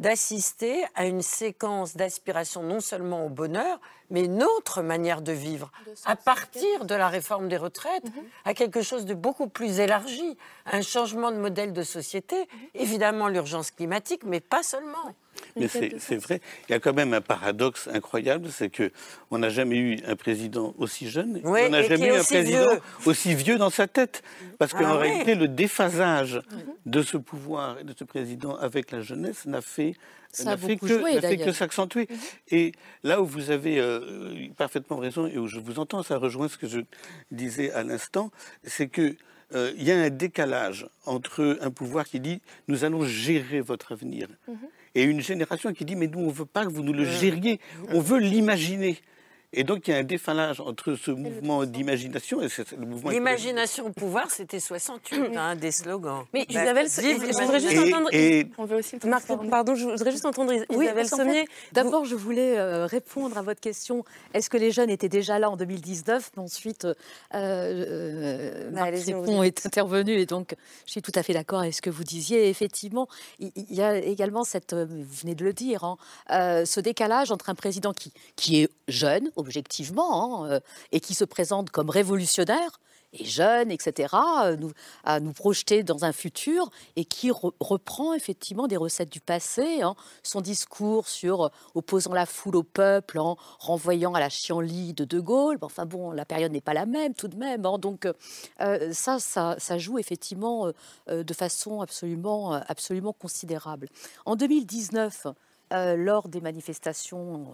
d'assister 0.00 0.82
à 0.94 1.04
une 1.04 1.20
séquence 1.20 1.94
d'aspiration 1.94 2.62
non 2.62 2.80
seulement 2.80 3.26
au 3.26 3.28
bonheur, 3.28 3.78
mais 4.08 4.24
une 4.24 4.42
autre 4.42 4.80
manière 4.80 5.20
de 5.20 5.30
vivre, 5.30 5.70
à 6.06 6.16
partir 6.16 6.86
de 6.86 6.94
la 6.94 7.08
réforme 7.08 7.48
des 7.48 7.58
retraites, 7.58 8.04
mhm. 8.04 8.24
à 8.46 8.54
quelque 8.54 8.80
chose 8.80 9.04
de 9.04 9.12
beaucoup 9.12 9.46
plus 9.46 9.78
élargi, 9.78 10.38
un 10.64 10.80
changement 10.80 11.30
de 11.30 11.36
modèle 11.36 11.74
de 11.74 11.82
société, 11.82 12.36
mhm. 12.36 12.46
évidemment 12.74 13.28
l'urgence 13.28 13.70
climatique, 13.70 14.22
mais 14.24 14.40
pas 14.40 14.62
seulement. 14.62 15.14
Mais 15.56 15.68
c'est 15.68 16.16
vrai, 16.16 16.40
il 16.68 16.72
y 16.72 16.74
a 16.74 16.80
quand 16.80 16.94
même 16.94 17.14
un 17.14 17.20
paradoxe 17.20 17.88
incroyable, 17.92 18.48
c'est 18.50 18.70
que 18.70 18.90
on 19.30 19.38
n'a 19.38 19.48
jamais 19.48 19.76
eu 19.76 19.98
un 20.06 20.16
président 20.16 20.74
aussi 20.78 21.08
jeune, 21.08 21.40
on 21.44 21.68
n'a 21.68 21.82
jamais 21.82 22.08
eu 22.08 22.18
un 22.18 22.24
président 22.24 22.70
aussi 23.06 23.34
vieux 23.34 23.58
dans 23.58 23.70
sa 23.70 23.86
tête, 23.86 24.22
parce 24.58 24.72
qu'en 24.72 24.84
ah 24.84 24.96
réalité, 24.98 25.34
le 25.34 25.48
déphasage 25.48 26.40
de 26.86 27.02
ce 27.02 27.16
pouvoir 27.16 27.78
et 27.78 27.84
de 27.84 27.94
ce 27.96 28.04
président 28.04 28.56
avec 28.56 28.90
la 28.90 29.00
jeunesse 29.00 29.46
n'a 29.46 29.60
fait 29.60 29.94
n'a 30.44 30.56
fait, 30.56 30.76
que 30.76 31.52
s'accentuer. 31.52 32.06
Mhm. 32.08 32.18
Et 32.52 32.72
là 33.02 33.20
où 33.20 33.26
vous 33.26 33.50
avez 33.50 33.80
euh, 33.80 34.46
parfaitement 34.56 34.96
raison 34.96 35.26
et 35.26 35.38
où 35.38 35.46
je 35.46 35.58
vous 35.58 35.78
entends, 35.78 36.02
ça 36.02 36.18
rejoint 36.18 36.48
ce 36.48 36.56
que 36.56 36.68
je 36.68 36.80
disais 37.30 37.72
à 37.72 37.82
l'instant, 37.82 38.30
c'est 38.64 38.88
que 38.88 39.16
euh, 39.52 39.72
il 39.76 39.82
y 39.82 39.90
a 39.90 39.98
un 39.98 40.10
décalage 40.10 40.86
entre 41.06 41.58
un 41.60 41.70
pouvoir 41.70 42.04
qui 42.06 42.20
dit 42.20 42.40
nous 42.68 42.84
allons 42.84 43.04
gérer 43.04 43.60
votre 43.60 43.92
avenir 43.92 44.28
mhm. 44.46 44.56
Et 44.94 45.02
une 45.04 45.20
génération 45.20 45.72
qui 45.72 45.84
dit 45.84 45.96
mais 45.96 46.06
nous 46.06 46.20
on 46.20 46.30
veut 46.30 46.46
pas 46.46 46.64
que 46.64 46.70
vous 46.70 46.82
nous 46.82 46.92
le 46.92 47.04
gériez, 47.04 47.60
on 47.88 48.00
veut 48.00 48.18
l'imaginer. 48.18 48.98
Et 49.52 49.64
donc, 49.64 49.88
il 49.88 49.90
y 49.90 49.94
a 49.94 49.98
un 49.98 50.04
défalage 50.04 50.60
entre 50.60 50.94
ce 50.94 51.10
mouvement 51.10 51.64
d'imagination 51.64 52.40
et 52.40 52.48
le 52.78 52.86
mouvement. 52.86 53.10
L'imagination 53.10 53.86
au 53.86 53.90
pouvoir, 53.90 54.30
c'était 54.30 54.60
68, 54.60 55.36
hein, 55.36 55.56
des 55.56 55.72
slogans. 55.72 56.24
Mais 56.32 56.46
bah, 56.48 56.60
Isabelle, 56.60 56.86
je 56.88 57.40
voudrais 57.40 57.60
juste 57.60 57.78
entendre. 57.78 58.08
On 58.58 58.64
veut 58.64 58.76
aussi 58.76 58.96
Marc, 59.04 59.26
pardon, 59.50 59.74
je 59.74 59.86
voudrais 59.86 60.12
juste 60.12 60.26
entendre 60.26 60.52
Isabelle 60.70 61.08
Sommier. 61.08 61.44
D'abord, 61.72 62.04
je 62.04 62.14
voulais 62.14 62.58
euh, 62.58 62.86
répondre 62.86 63.36
à 63.36 63.42
votre 63.42 63.60
question. 63.60 64.04
Est-ce 64.34 64.50
que 64.50 64.56
les 64.56 64.70
jeunes 64.70 64.90
étaient 64.90 65.08
déjà 65.08 65.38
là 65.38 65.50
en 65.50 65.56
2019 65.56 66.30
Ensuite, 66.36 66.84
euh, 66.84 66.94
euh, 67.34 68.70
bah, 68.70 68.90
est 68.90 69.66
intervenu 69.66 70.12
et 70.12 70.26
donc 70.26 70.54
je 70.86 70.92
suis 70.92 71.02
tout 71.02 71.12
à 71.14 71.22
fait 71.22 71.32
d'accord 71.32 71.60
avec 71.60 71.74
ce 71.74 71.82
que 71.82 71.90
vous 71.90 72.04
disiez. 72.04 72.48
Effectivement, 72.48 73.08
il 73.38 73.50
y 73.70 73.82
a 73.82 73.96
également 73.96 74.44
cette, 74.44 74.72
euh, 74.72 74.86
vous 74.88 75.20
venez 75.22 75.34
de 75.34 75.44
le 75.44 75.52
dire, 75.52 75.84
hein, 75.84 75.96
ce 76.64 76.80
décalage 76.80 77.30
entre 77.30 77.50
un 77.50 77.54
président 77.54 77.92
qui, 77.92 78.12
qui 78.36 78.62
est 78.62 78.70
jeune, 78.88 79.30
objectivement, 79.40 80.44
hein, 80.44 80.50
euh, 80.50 80.60
et 80.92 81.00
qui 81.00 81.14
se 81.14 81.24
présente 81.24 81.70
comme 81.70 81.90
révolutionnaire 81.90 82.80
et 83.12 83.24
jeune, 83.24 83.72
etc., 83.72 84.14
euh, 84.44 84.56
nous, 84.56 84.70
à 85.02 85.18
nous 85.18 85.32
projeter 85.32 85.82
dans 85.82 86.04
un 86.04 86.12
futur 86.12 86.70
et 86.94 87.04
qui 87.04 87.32
reprend 87.32 88.14
effectivement 88.14 88.68
des 88.68 88.76
recettes 88.76 89.10
du 89.10 89.20
passé. 89.20 89.82
Hein. 89.82 89.96
son 90.22 90.40
discours 90.40 91.08
sur 91.08 91.46
euh, 91.46 91.48
opposant 91.74 92.12
la 92.12 92.26
foule 92.26 92.54
au 92.54 92.62
peuple 92.62 93.18
en 93.18 93.36
renvoyant 93.58 94.14
à 94.14 94.20
la 94.20 94.28
chienlit 94.28 94.94
de 94.94 95.04
De 95.04 95.18
Gaulle. 95.18 95.58
Enfin 95.62 95.86
bon, 95.86 96.12
la 96.12 96.24
période 96.24 96.52
n'est 96.52 96.60
pas 96.60 96.74
la 96.74 96.86
même 96.86 97.14
tout 97.14 97.28
de 97.28 97.36
même. 97.36 97.66
Hein. 97.66 97.78
donc 97.78 98.06
ça, 98.92 99.18
ça, 99.18 99.56
ça, 99.58 99.78
joue 99.78 99.98
effectivement 99.98 100.70
de 101.08 101.34
façon 101.34 101.80
absolument, 101.80 102.52
absolument 102.52 103.12
considérable. 103.12 103.88
En 104.24 104.36
2019, 104.36 105.26
lors 105.96 106.28
des 106.28 106.40
manifestations 106.40 107.52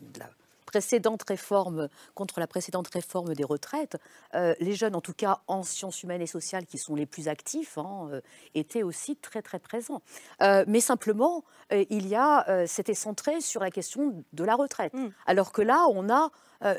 de 0.00 0.18
la 0.18 0.30
précédente 0.68 1.22
réforme, 1.26 1.88
contre 2.14 2.40
la 2.40 2.46
précédente 2.46 2.88
réforme 2.88 3.32
des 3.32 3.42
retraites, 3.42 3.96
euh, 4.34 4.54
les 4.60 4.74
jeunes, 4.74 4.94
en 4.94 5.00
tout 5.00 5.14
cas 5.14 5.40
en 5.46 5.62
sciences 5.62 6.02
humaines 6.02 6.20
et 6.20 6.26
sociales, 6.26 6.66
qui 6.66 6.76
sont 6.76 6.94
les 6.94 7.06
plus 7.06 7.26
actifs, 7.28 7.78
hein, 7.78 8.08
euh, 8.12 8.20
étaient 8.54 8.82
aussi 8.82 9.16
très 9.16 9.40
très 9.40 9.60
présents. 9.60 10.02
Euh, 10.42 10.66
mais 10.68 10.80
simplement, 10.80 11.42
il 11.70 12.06
y 12.06 12.14
a, 12.14 12.66
c'était 12.66 12.94
centré 12.94 13.40
sur 13.40 13.62
la 13.62 13.70
question 13.70 14.22
de 14.34 14.44
la 14.44 14.56
retraite, 14.56 14.92
mm. 14.92 15.08
alors 15.26 15.52
que 15.52 15.62
là, 15.62 15.86
on 15.90 16.10
a 16.10 16.30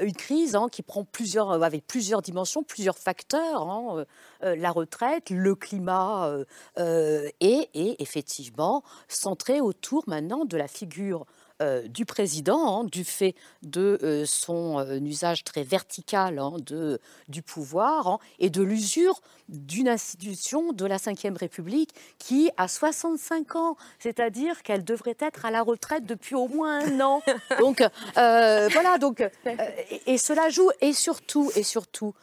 une 0.01 0.13
crise 0.13 0.55
hein, 0.55 0.67
qui 0.69 0.83
prend 0.83 1.05
plusieurs, 1.05 1.63
avec 1.63 1.87
plusieurs 1.87 2.21
dimensions, 2.21 2.63
plusieurs 2.63 2.97
facteurs, 2.97 3.69
hein, 3.69 4.05
la 4.41 4.71
retraite, 4.71 5.29
le 5.29 5.55
climat, 5.55 6.35
et, 6.77 7.69
et, 7.73 8.03
effectivement 8.03 8.83
centré 9.07 9.61
autour 9.61 10.03
maintenant 10.07 10.43
de 10.43 10.57
la 10.57 10.67
figure 10.67 11.25
euh, 11.61 11.85
du 11.89 12.05
président, 12.05 12.79
hein, 12.79 12.83
du 12.85 13.03
fait 13.03 13.35
de 13.63 13.99
euh, 14.01 14.25
son 14.25 14.79
euh, 14.79 14.97
usage 14.99 15.43
très 15.43 15.63
vertical 15.63 16.39
hein, 16.39 16.53
de, 16.65 17.01
du 17.27 17.41
pouvoir 17.41 18.07
hein, 18.07 18.19
et 18.39 18.49
de 18.49 18.63
l'usure 18.63 19.21
d'une 19.49 19.89
institution 19.89 20.71
de 20.71 20.85
la 20.85 20.95
Ve 20.95 21.37
République 21.37 21.89
qui 22.17 22.49
a 22.55 22.69
65 22.69 23.57
ans, 23.57 23.75
c'est-à-dire 23.99 24.63
qu'elle 24.63 24.85
devrait 24.85 25.17
être 25.19 25.45
à 25.45 25.51
la 25.51 25.61
retraite 25.61 26.05
depuis 26.05 26.35
au 26.35 26.47
moins 26.47 26.79
un 26.79 27.01
an. 27.01 27.21
Donc 27.59 27.83
voilà, 28.15 28.97
donc 28.97 29.21
et, 30.05 30.17
cela 30.17 30.49
joue 30.49 30.69
et 30.79 30.93
surtout 30.93 31.51
et 31.55 31.63
surtout 31.63 32.13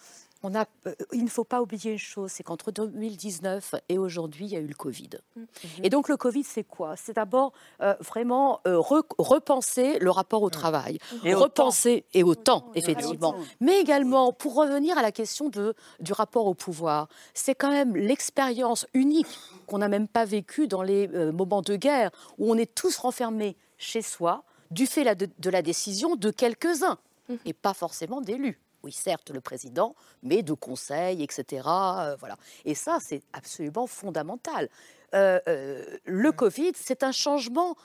on 0.46 0.54
a, 0.54 0.64
euh, 0.86 0.94
il 1.12 1.24
ne 1.24 1.28
faut 1.28 1.44
pas 1.44 1.60
oublier 1.60 1.92
une 1.92 1.98
chose, 1.98 2.30
c'est 2.30 2.44
qu'entre 2.44 2.70
2019 2.70 3.74
et 3.88 3.98
aujourd'hui, 3.98 4.46
il 4.46 4.52
y 4.52 4.56
a 4.56 4.60
eu 4.60 4.66
le 4.66 4.74
Covid. 4.74 5.10
Mhm. 5.34 5.46
Et 5.82 5.90
donc 5.90 6.08
le 6.08 6.16
Covid, 6.16 6.44
c'est 6.44 6.62
quoi? 6.62 6.94
C'est 6.96 7.14
d'abord 7.14 7.52
euh, 7.82 7.94
vraiment 8.00 8.60
euh, 8.66 8.78
repenser 8.78 9.98
le 9.98 10.10
rapport 10.10 10.42
au 10.42 10.50
travail, 10.50 10.98
et 11.24 11.34
repenser 11.34 12.04
et 12.14 12.22
au 12.22 12.36
temps, 12.36 12.70
effectivement, 12.74 13.34
mais 13.60 13.80
également 13.80 14.32
pour 14.32 14.54
revenir 14.54 14.96
à 14.96 15.02
la 15.02 15.10
question 15.10 15.48
de, 15.48 15.74
du 15.98 16.12
rapport 16.12 16.46
au 16.46 16.54
pouvoir. 16.54 17.08
C'est 17.34 17.56
quand 17.56 17.70
même 17.70 17.96
l'expérience 17.96 18.86
unique 18.94 19.26
qu'on 19.66 19.78
n'a 19.78 19.88
même 19.88 20.06
pas 20.06 20.24
vécue 20.24 20.68
dans 20.68 20.82
les 20.82 21.08
moments 21.32 21.62
de 21.62 21.74
guerre 21.74 22.10
où 22.38 22.52
on 22.52 22.56
est 22.56 22.72
tous 22.72 22.96
renfermés 22.98 23.56
chez 23.78 24.02
soi 24.02 24.44
du 24.70 24.86
fait 24.86 25.04
de 25.04 25.50
la 25.50 25.62
décision 25.62 26.14
de 26.16 26.30
quelques-uns 26.30 26.98
mhm. 27.28 27.38
et 27.44 27.52
pas 27.52 27.74
forcément 27.74 28.20
d'élus 28.20 28.60
oui, 28.82 28.92
certes, 28.92 29.30
le 29.30 29.40
président, 29.40 29.94
mais 30.22 30.42
de 30.42 30.52
conseils, 30.52 31.22
etc. 31.22 31.62
Euh, 31.66 32.16
voilà. 32.18 32.36
Et 32.64 32.74
ça, 32.74 32.98
c'est 33.00 33.22
absolument 33.32 33.86
fondamental. 33.86 34.68
Euh, 35.14 35.40
euh, 35.48 35.84
le 36.04 36.32
Covid, 36.32 36.72
c'est 36.74 37.02
un 37.02 37.12
changement 37.12 37.76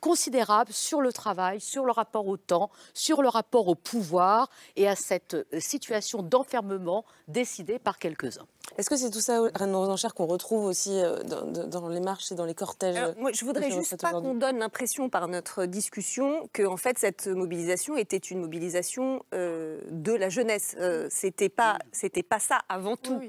considérable 0.00 0.72
sur 0.72 1.00
le 1.00 1.12
travail, 1.12 1.60
sur 1.60 1.84
le 1.84 1.92
rapport 1.92 2.26
au 2.26 2.36
temps, 2.36 2.70
sur 2.92 3.22
le 3.22 3.28
rapport 3.28 3.68
au 3.68 3.74
pouvoir 3.74 4.50
et 4.76 4.86
à 4.86 4.96
cette 4.96 5.34
euh, 5.34 5.60
situation 5.60 6.22
d'enfermement 6.22 7.04
décidée 7.28 7.78
par 7.78 7.98
quelques-uns. 7.98 8.46
Est-ce 8.76 8.90
que 8.90 8.96
c'est 8.96 9.10
tout 9.10 9.20
ça, 9.20 9.40
Reine 9.54 9.72
de 9.72 10.12
qu'on 10.12 10.26
retrouve 10.26 10.64
aussi 10.64 10.90
euh, 10.92 11.22
dans, 11.22 11.88
les 11.88 12.00
marches 12.00 12.32
et 12.32 12.34
dans 12.34 12.44
les 12.44 12.54
cortèges 12.54 13.14
moi, 13.18 13.30
Je 13.32 13.44
voudrais 13.44 13.70
juste 13.70 14.00
pas 14.00 14.12
qu'on 14.12 14.34
donne 14.34 14.58
l'impression 14.58 15.08
par 15.08 15.28
notre 15.28 15.64
discussion 15.66 16.48
que 16.52 16.64
en 16.64 16.76
fait 16.76 16.98
cette 16.98 17.26
mobilisation 17.26 17.96
était 17.96 18.16
une 18.16 18.40
mobilisation 18.40 19.24
euh, 19.32 19.80
de 19.90 20.12
la 20.12 20.28
jeunesse. 20.28 20.76
c'était 21.08 21.48
pas, 21.48 21.78
c'était 21.92 22.22
pas 22.22 22.38
ça 22.38 22.60
avant 22.68 22.96
tout. 22.96 23.20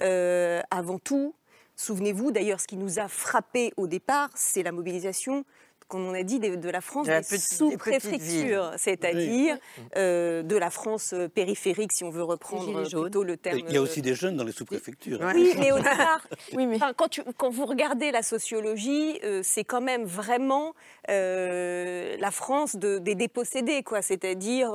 avant 0.00 0.98
tout, 0.98 1.34
souvenez-vous 1.76 2.30
d'ailleurs, 2.30 2.60
ce 2.60 2.66
qui 2.66 2.76
nous 2.76 2.98
a 2.98 3.08
frappé 3.08 3.72
au 3.76 3.86
départ, 3.86 4.30
c'est 4.34 4.62
la 4.62 4.72
mobilisation 4.72 5.44
comme 5.90 6.06
on 6.06 6.14
a 6.14 6.22
dit, 6.22 6.38
de, 6.38 6.70
la 6.70 6.80
France 6.80 7.08
des 7.08 7.38
sous-préfectures, 7.38 8.70
c'est-à-dire 8.76 9.58
euh, 9.96 10.42
de 10.42 10.56
la 10.56 10.70
France 10.70 11.12
euh, 11.12 11.28
périphérique, 11.28 11.92
si 11.92 12.04
on 12.04 12.10
veut 12.10 12.22
reprendre 12.22 12.88
plutôt 12.88 13.24
le 13.24 13.36
terme. 13.36 13.58
Il 13.68 13.74
y 13.74 13.76
a 13.76 13.82
aussi 13.82 14.00
des 14.00 14.14
jeunes 14.14 14.36
dans 14.36 14.44
les 14.44 14.52
sous-préfectures. 14.52 15.20
Oui, 15.34 15.52
mais 15.58 15.72
au 15.72 15.78
départ, 15.78 16.26
oui, 16.54 16.66
mais... 16.66 16.78
quand, 16.96 17.20
quand, 17.36 17.50
vous 17.50 17.66
regardez 17.66 18.12
la 18.12 18.22
sociologie, 18.22 19.18
euh, 19.24 19.40
c'est 19.42 19.64
quand 19.64 19.80
même 19.80 20.04
vraiment 20.04 20.74
la 21.08 22.30
France 22.30 22.76
des 22.76 23.16
dépossédés, 23.16 23.82
quoi. 23.82 24.00
C'est-à-dire 24.00 24.72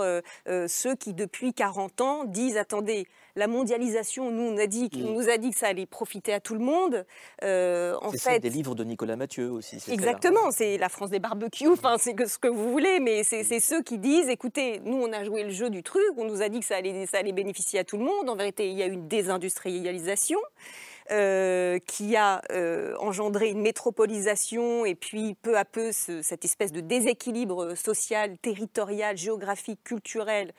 ceux 0.67 0.95
qui, 0.95 1.13
depuis 1.13 1.53
40 1.53 2.01
ans, 2.01 2.25
disent 2.25 2.57
attendez, 2.57 3.07
la 3.35 3.47
mondialisation, 3.47 4.31
nous, 4.31 4.43
on, 4.43 4.57
a 4.57 4.65
dit, 4.65 4.89
nous 4.93 5.29
a 5.29 5.37
dit 5.37 5.51
que 5.51 5.57
ça 5.57 5.67
allait 5.67 5.85
profiter 5.85 6.33
à 6.33 6.39
tout 6.39 6.53
le 6.53 6.61
monde. 6.61 7.05
Euh, 7.43 7.93
en 8.01 8.11
fait, 8.11 8.39
des 8.39 8.49
livres 8.49 8.75
de 8.75 8.83
Nicolas 8.85 9.17
Mathieu 9.17 9.51
aussi. 9.51 9.77
Exactement, 9.91 10.51
c'est 10.51 10.77
la 10.77 10.87
France 10.87 11.09
des 11.09 11.19
barbecues, 11.19 11.67
enfin, 11.67 11.97
c'est 11.99 12.15
ce 12.27 12.37
que 12.37 12.47
vous 12.47 12.71
voulez, 12.71 12.99
mais 13.01 13.23
c'est 13.23 13.59
ceux 13.59 13.83
qui 13.83 13.97
disent, 13.97 14.29
écoutez, 14.29 14.79
nous, 14.85 14.97
on 14.97 15.11
a 15.11 15.23
joué 15.25 15.43
le 15.43 15.49
jeu 15.49 15.69
du 15.69 15.83
truc, 15.83 16.01
on 16.17 16.23
nous 16.25 16.41
a 16.41 16.47
dit 16.47 16.61
que 16.61 16.65
ça 16.65 16.77
allait, 16.77 17.05
ça 17.07 17.17
allait 17.17 17.33
bénéficier 17.33 17.79
à 17.79 17.83
tout 17.83 17.97
le 17.97 18.05
monde. 18.05 18.29
En 18.29 18.35
vérité, 18.35 18.69
il 18.69 18.77
y 18.77 18.83
a 18.83 18.87
une 18.87 19.07
désindustrialisation. 19.07 20.39
Euh, 21.11 21.77
qui 21.85 22.15
a 22.15 22.41
euh, 22.51 22.95
engendré 22.97 23.51
une 23.51 23.61
métropolisation 23.61 24.85
et 24.85 24.95
puis 24.95 25.35
peu 25.39 25.55
à 25.55 25.63
peu 25.63 25.91
cette 25.91 26.43
espèce 26.43 26.71
de 26.71 26.79
déséquilibre 26.79 27.75
social, 27.75 28.39
territorial, 28.39 29.15
géographique, 29.15 29.83
culturel 29.83 30.51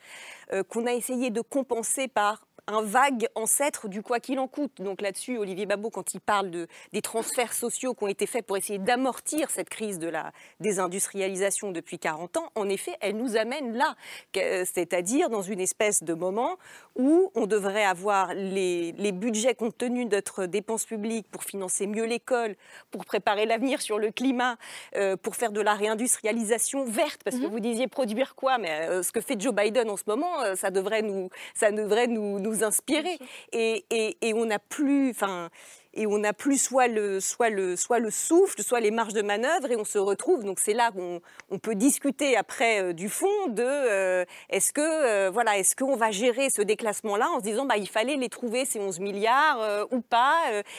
qu'on 0.69 0.85
a 0.85 0.93
essayé 0.93 1.31
de 1.31 1.41
compenser 1.41 2.07
par 2.07 2.46
un 2.67 2.81
vague 2.81 3.27
ancêtre 3.35 3.87
du 3.87 4.01
quoi 4.01 4.19
qu'il 4.19 4.39
en 4.39 4.47
coûte. 4.47 4.81
Donc 4.81 5.01
là-dessus, 5.01 5.37
Olivier 5.37 5.65
Babot, 5.65 5.89
quand 5.89 6.13
il 6.13 6.21
parle 6.21 6.51
de, 6.51 6.67
des 6.93 7.01
transferts 7.01 7.53
sociaux 7.53 7.93
qui 7.93 8.03
ont 8.03 8.07
été 8.07 8.25
faits 8.25 8.45
pour 8.45 8.57
essayer 8.57 8.79
d'amortir 8.79 9.49
cette 9.49 9.69
crise 9.69 9.99
de 9.99 10.07
la 10.07 10.31
désindustrialisation 10.59 11.71
depuis 11.71 11.99
40 11.99 12.37
ans, 12.37 12.51
en 12.55 12.67
effet, 12.69 12.95
elle 13.01 13.17
nous 13.17 13.37
amène 13.37 13.77
là, 13.77 13.95
c'est-à-dire 14.33 15.29
dans 15.29 15.41
une 15.41 15.59
espèce 15.59 16.03
de 16.03 16.13
moment 16.13 16.57
où 16.95 17.31
on 17.35 17.47
devrait 17.47 17.85
avoir 17.85 18.33
les, 18.33 18.91
les 18.93 19.11
budgets 19.11 19.55
compte 19.55 19.77
tenu 19.77 20.05
de 20.05 20.17
notre 20.17 20.45
dépenses 20.45 20.85
publiques 20.85 21.27
pour 21.29 21.43
financer 21.43 21.87
mieux 21.87 22.05
l'école, 22.05 22.55
pour 22.91 23.05
préparer 23.05 23.45
l'avenir 23.45 23.81
sur 23.81 23.99
le 23.99 24.11
climat, 24.11 24.57
euh, 24.95 25.15
pour 25.15 25.35
faire 25.35 25.51
de 25.51 25.61
la 25.61 25.73
réindustrialisation 25.73 26.85
verte, 26.85 27.21
parce 27.23 27.37
que 27.37 27.43
mhm. 27.43 27.51
vous 27.51 27.59
disiez 27.59 27.87
produire 27.87 28.35
quoi, 28.35 28.57
mais 28.57 28.71
euh, 28.89 29.03
ce 29.03 29.11
que 29.11 29.21
fait 29.21 29.39
Joe 29.39 29.53
Biden 29.53 29.89
en 29.89 29.97
ce 29.97 30.03
moment, 30.07 30.41
euh, 30.41 30.55
ça 30.55 30.71
devrait 30.71 31.03
nous, 31.03 31.29
ça 31.53 31.71
devrait 31.71 32.07
nous, 32.07 32.39
nous 32.39 32.56
inspirer. 32.63 33.17
Et, 33.51 33.85
et, 33.89 34.17
et, 34.21 34.33
on 34.33 34.45
n'a 34.45 34.59
plus, 34.59 35.11
enfin, 35.11 35.49
et 35.97 36.05
on 36.05 36.19
n'a 36.19 36.31
plus 36.31 36.61
soit 36.61 36.87
le, 36.87 37.19
soit, 37.19 37.49
le, 37.49 37.75
soit 37.75 37.99
le 37.99 38.11
souffle, 38.11 38.61
soit 38.61 38.79
les 38.79 38.91
marges 38.91 39.13
de 39.13 39.23
manœuvre, 39.23 39.71
et 39.71 39.75
on 39.75 39.83
se 39.83 39.97
retrouve. 39.97 40.43
Donc 40.43 40.59
c'est 40.59 40.73
là 40.73 40.91
qu'on 40.91 41.21
on 41.49 41.59
peut 41.59 41.75
discuter 41.75 42.37
après 42.37 42.81
euh, 42.81 42.93
du 42.93 43.09
fond 43.09 43.47
de 43.49 43.63
euh, 43.63 44.25
est-ce 44.49 44.71
que 44.71 44.81
euh, 44.81 45.31
voilà, 45.31 45.57
est-ce 45.57 45.75
qu'on 45.75 45.95
va 45.95 46.11
gérer 46.11 46.49
ce 46.49 46.61
déclassement-là 46.61 47.29
en 47.31 47.39
se 47.39 47.43
disant 47.43 47.65
bah 47.65 47.77
il 47.77 47.89
fallait 47.89 48.15
les 48.15 48.29
trouver 48.29 48.65
ces 48.65 48.79
11 48.79 48.99
milliards 48.99 49.87
ou 49.91 50.01
pas 50.01 50.35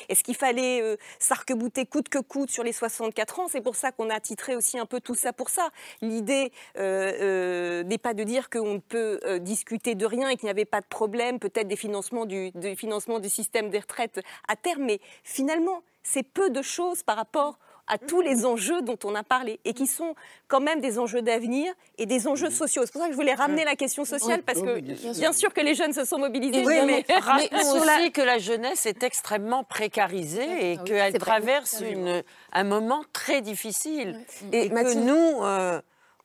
Est-ce 0.09 0.23
qu'il 0.23 0.37
fallait 0.37 0.97
s'arc-bouter 1.19 1.87
coûte 1.87 2.09
que 2.09 2.19
coûte 2.19 2.51
sur 2.51 2.63
les 2.63 2.73
64 2.73 3.41
ans? 3.41 3.49
C'est 3.49 3.61
pour 3.61 3.75
ça 3.75 3.91
qu'on 3.91 4.11
a 4.11 4.21
titré 4.21 4.55
aussi 4.55 4.79
un 4.79 4.87
peu 4.87 5.01
tout 5.01 5.15
ça 5.15 5.33
pour 5.33 5.49
ça. 5.49 5.69
L'idée 6.01 6.53
n'est 6.77 7.99
pas 7.99 8.15
de 8.15 8.23
dire 8.23 8.51
qu'on 8.51 8.75
ne 8.75 8.79
peut 8.79 9.21
discuter 9.41 9.95
de 9.95 10.07
rien 10.07 10.29
et 10.29 10.37
qu'il 10.37 10.47
n'y 10.47 10.51
avait 10.51 10.65
pas 10.65 10.81
de 10.81 10.87
problème, 10.87 11.39
peut-être 11.39 11.69
des 11.69 11.77
financements 11.77 12.27
du, 12.27 12.53
du 12.53 12.77
financement 12.77 13.19
du 13.19 13.29
système 13.29 13.71
des 13.71 13.81
retraites 13.81 14.21
à 14.47 14.57
terme, 14.57 14.85
mais 14.85 15.01
finalement, 15.25 15.83
c'est 16.03 16.23
peu 16.23 16.51
de 16.51 16.63
choses 16.63 17.03
par 17.03 17.17
rapport 17.17 17.59
à 17.89 17.99
tous 17.99 18.21
les 18.21 18.45
enjeux 18.45 18.83
dont 18.83 18.99
on 19.05 19.15
a 19.15 19.23
parlé 19.23 19.61
et 19.65 19.73
qui 19.73 19.87
sont 19.87 20.15
quand 20.47 20.61
même 20.61 20.81
des 20.81 20.99
enjeux 20.99 21.23
d'avenir 21.23 21.73
et 21.97 22.07
des 22.07 22.29
enjeux 22.29 22.51
sociaux. 22.51 22.83
C'est 22.85 22.93
pour 22.93 23.01
ça 23.01 23.07
que 23.09 23.13
je 23.13 23.17
voulais 23.17 23.35
ramener 23.35 23.65
la 23.65 23.77
question 23.77 24.05
sociale 24.05 24.43
parce 24.43 24.61
que 24.61 24.81
bien 24.81 25.33
sûr. 25.33 25.53
que 25.53 25.61
les 25.61 25.75
jeunes 25.75 25.95
se 25.95 26.05
sont 26.05 26.19
mobilisés. 26.19 26.65
Oui, 26.65 26.77
mais, 26.85 27.05
rappelons 27.21 27.81
aussi 27.81 28.13
que 28.13 28.21
la 28.21 28.39
jeunesse 28.39 28.87
est 28.87 29.03
extrêmement 29.03 29.65
précarisée 29.65 30.73
et 30.73 30.79
ah 30.79 30.85
qu'elle 30.85 31.19
traverse 31.19 31.83
une, 31.91 32.23
un 32.53 32.65
moment 32.65 33.03
très 33.13 33.41
difficile. 33.41 34.21
Et, 34.53 34.69
que 34.69 34.95
nous... 34.95 35.45
Euh, 35.45 35.81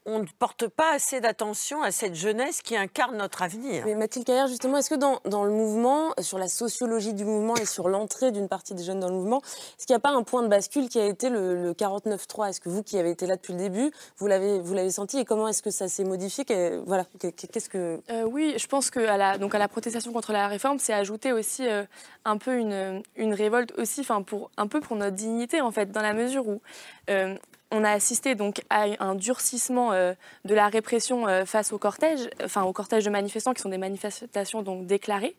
on 0.06 0.20
ne 0.20 0.26
porte 0.40 0.68
pas 0.68 0.94
assez 0.94 1.22
d'attention 1.22 1.82
à 1.82 1.92
cette 1.92 2.16
jeunesse 2.16 2.62
qui 2.62 2.76
incarne 2.76 3.18
notre 3.18 3.42
avenir. 3.42 3.86
Mais 3.86 3.96
Mathilde 3.96 4.26
Carrière, 4.26 4.48
justement, 4.48 4.78
est-ce 4.78 4.90
que 4.90 4.96
dans, 4.96 5.20
dans, 5.26 5.44
le 5.44 5.52
mouvement, 5.52 6.14
sur 6.20 6.38
la 6.38 6.48
sociologie 6.48 7.14
du 7.14 7.26
mouvement 7.26 7.56
et 7.56 7.66
sur 7.66 7.88
l'entrée 7.88 8.32
d'une 8.32 8.48
partie 8.48 8.74
des 8.74 8.84
jeunes 8.84 9.00
dans 9.00 9.10
le 9.10 9.16
mouvement, 9.16 9.42
est-ce 9.42 9.86
qu'il 9.86 9.94
n'y 9.94 9.98
a 9.98 10.02
pas 10.02 10.12
un 10.12 10.24
point 10.24 10.44
de 10.44 10.48
bascule 10.48 10.90
qui 10.90 11.00
a 11.00 11.06
été 11.06 11.30
le, 11.30 11.74
49-3 11.74 12.50
Est-ce 12.50 12.62
que 12.62 12.70
vous, 12.70 12.84
qui 12.84 12.98
avez 12.98 13.12
été 13.12 13.26
là 13.26 13.36
depuis 13.36 13.54
le 13.54 13.60
début, 13.60 13.92
vous 14.18 14.28
l'avez, 14.28 14.60
vous 14.60 14.74
l'avez 14.74 14.92
senti 14.92 15.20
et 15.20 15.26
comment 15.26 15.48
est-ce 15.48 15.62
que 15.62 15.72
ça 15.72 15.88
s'est 15.88 16.04
modifié? 16.04 16.46
Voilà, 16.86 17.06
qu'est-ce 17.20 17.70
que... 17.70 18.02
Euh, 18.10 18.24
oui, 18.24 18.56
je 18.58 18.68
pense 18.68 18.92
qu'à 18.92 19.18
la, 19.18 19.38
donc 19.38 19.56
à 19.56 19.60
la 19.60 19.68
protestation 19.68 20.12
contre 20.12 20.34
la 20.34 20.48
réforme, 20.48 20.80
c'est 20.80 20.94
ajouté 20.94 21.32
aussi 21.32 21.68
euh, 21.68 21.84
un 22.26 22.38
peu 22.38 22.58
une, 22.58 23.02
une 23.16 23.34
révolte 23.34 23.74
aussi, 23.78 24.02
enfin 24.02 24.22
pour 24.22 24.52
un 24.58 24.68
peu 24.68 24.82
pour 24.82 24.96
notre 24.96 25.16
dignité 25.16 25.62
en 25.62 25.72
fait, 25.72 25.92
dans 25.92 26.02
la 26.02 26.14
mesure 26.14 26.48
où 26.48 26.62
euh, 27.10 27.36
on 27.74 27.84
a 27.84 27.90
assisté 27.90 28.36
donc 28.36 28.62
à 28.70 28.86
un 29.00 29.16
durcissement 29.16 29.92
euh, 29.92 30.14
de 30.46 30.54
la 30.54 30.68
répression 30.68 31.28
euh, 31.28 31.44
face 31.44 31.74
au 31.74 31.80
cortège, 31.80 32.30
enfin 32.44 32.64
de 32.64 33.10
manifestants 33.10 33.54
qui 33.54 33.62
sont 33.62 33.70
des 33.70 33.78
manifestations 33.80 34.62
donc 34.62 34.86
déclarées. 34.86 35.36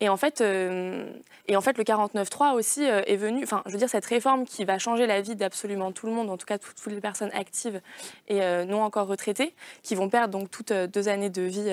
Et 0.00 0.08
en 0.08 0.16
fait, 0.16 0.40
euh, 0.40 1.10
et 1.48 1.56
en 1.56 1.60
fait 1.60 1.78
le 1.78 1.84
49.3 1.84 2.54
aussi 2.54 2.82
est 2.82 3.16
venu, 3.16 3.42
enfin 3.42 3.62
je 3.66 3.72
veux 3.72 3.78
dire 3.78 3.88
cette 3.88 4.04
réforme 4.04 4.44
qui 4.44 4.64
va 4.64 4.78
changer 4.78 5.06
la 5.06 5.20
vie 5.20 5.34
d'absolument 5.34 5.92
tout 5.92 6.06
le 6.06 6.12
monde, 6.12 6.28
en 6.28 6.36
tout 6.36 6.46
cas 6.46 6.58
toutes, 6.58 6.76
toutes 6.76 6.92
les 6.92 7.00
personnes 7.00 7.30
actives 7.32 7.80
et 8.28 8.40
non 8.66 8.82
encore 8.82 9.06
retraitées, 9.06 9.54
qui 9.82 9.94
vont 9.94 10.08
perdre 10.08 10.36
donc 10.36 10.50
toutes 10.50 10.72
deux 10.72 11.08
années 11.08 11.30
de 11.30 11.42
vie 11.42 11.70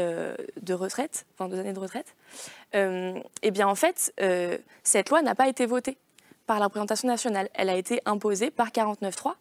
de 0.62 0.74
retraite, 0.74 1.26
enfin 1.34 1.50
deux 1.50 1.60
années 1.60 1.74
de 1.74 1.80
retraite. 1.80 2.16
et 2.74 3.52
bien 3.52 3.68
en 3.68 3.76
fait, 3.76 4.14
cette 4.84 5.10
loi 5.10 5.22
n'a 5.24 5.34
pas 5.34 5.48
été 5.48 5.66
votée 5.66 5.98
par 6.50 6.58
la 6.58 6.66
représentation 6.66 7.08
nationale. 7.08 7.48
Elle 7.54 7.70
a 7.70 7.76
été 7.76 8.02
imposée 8.06 8.50
par 8.50 8.70
49.3. 8.70 9.34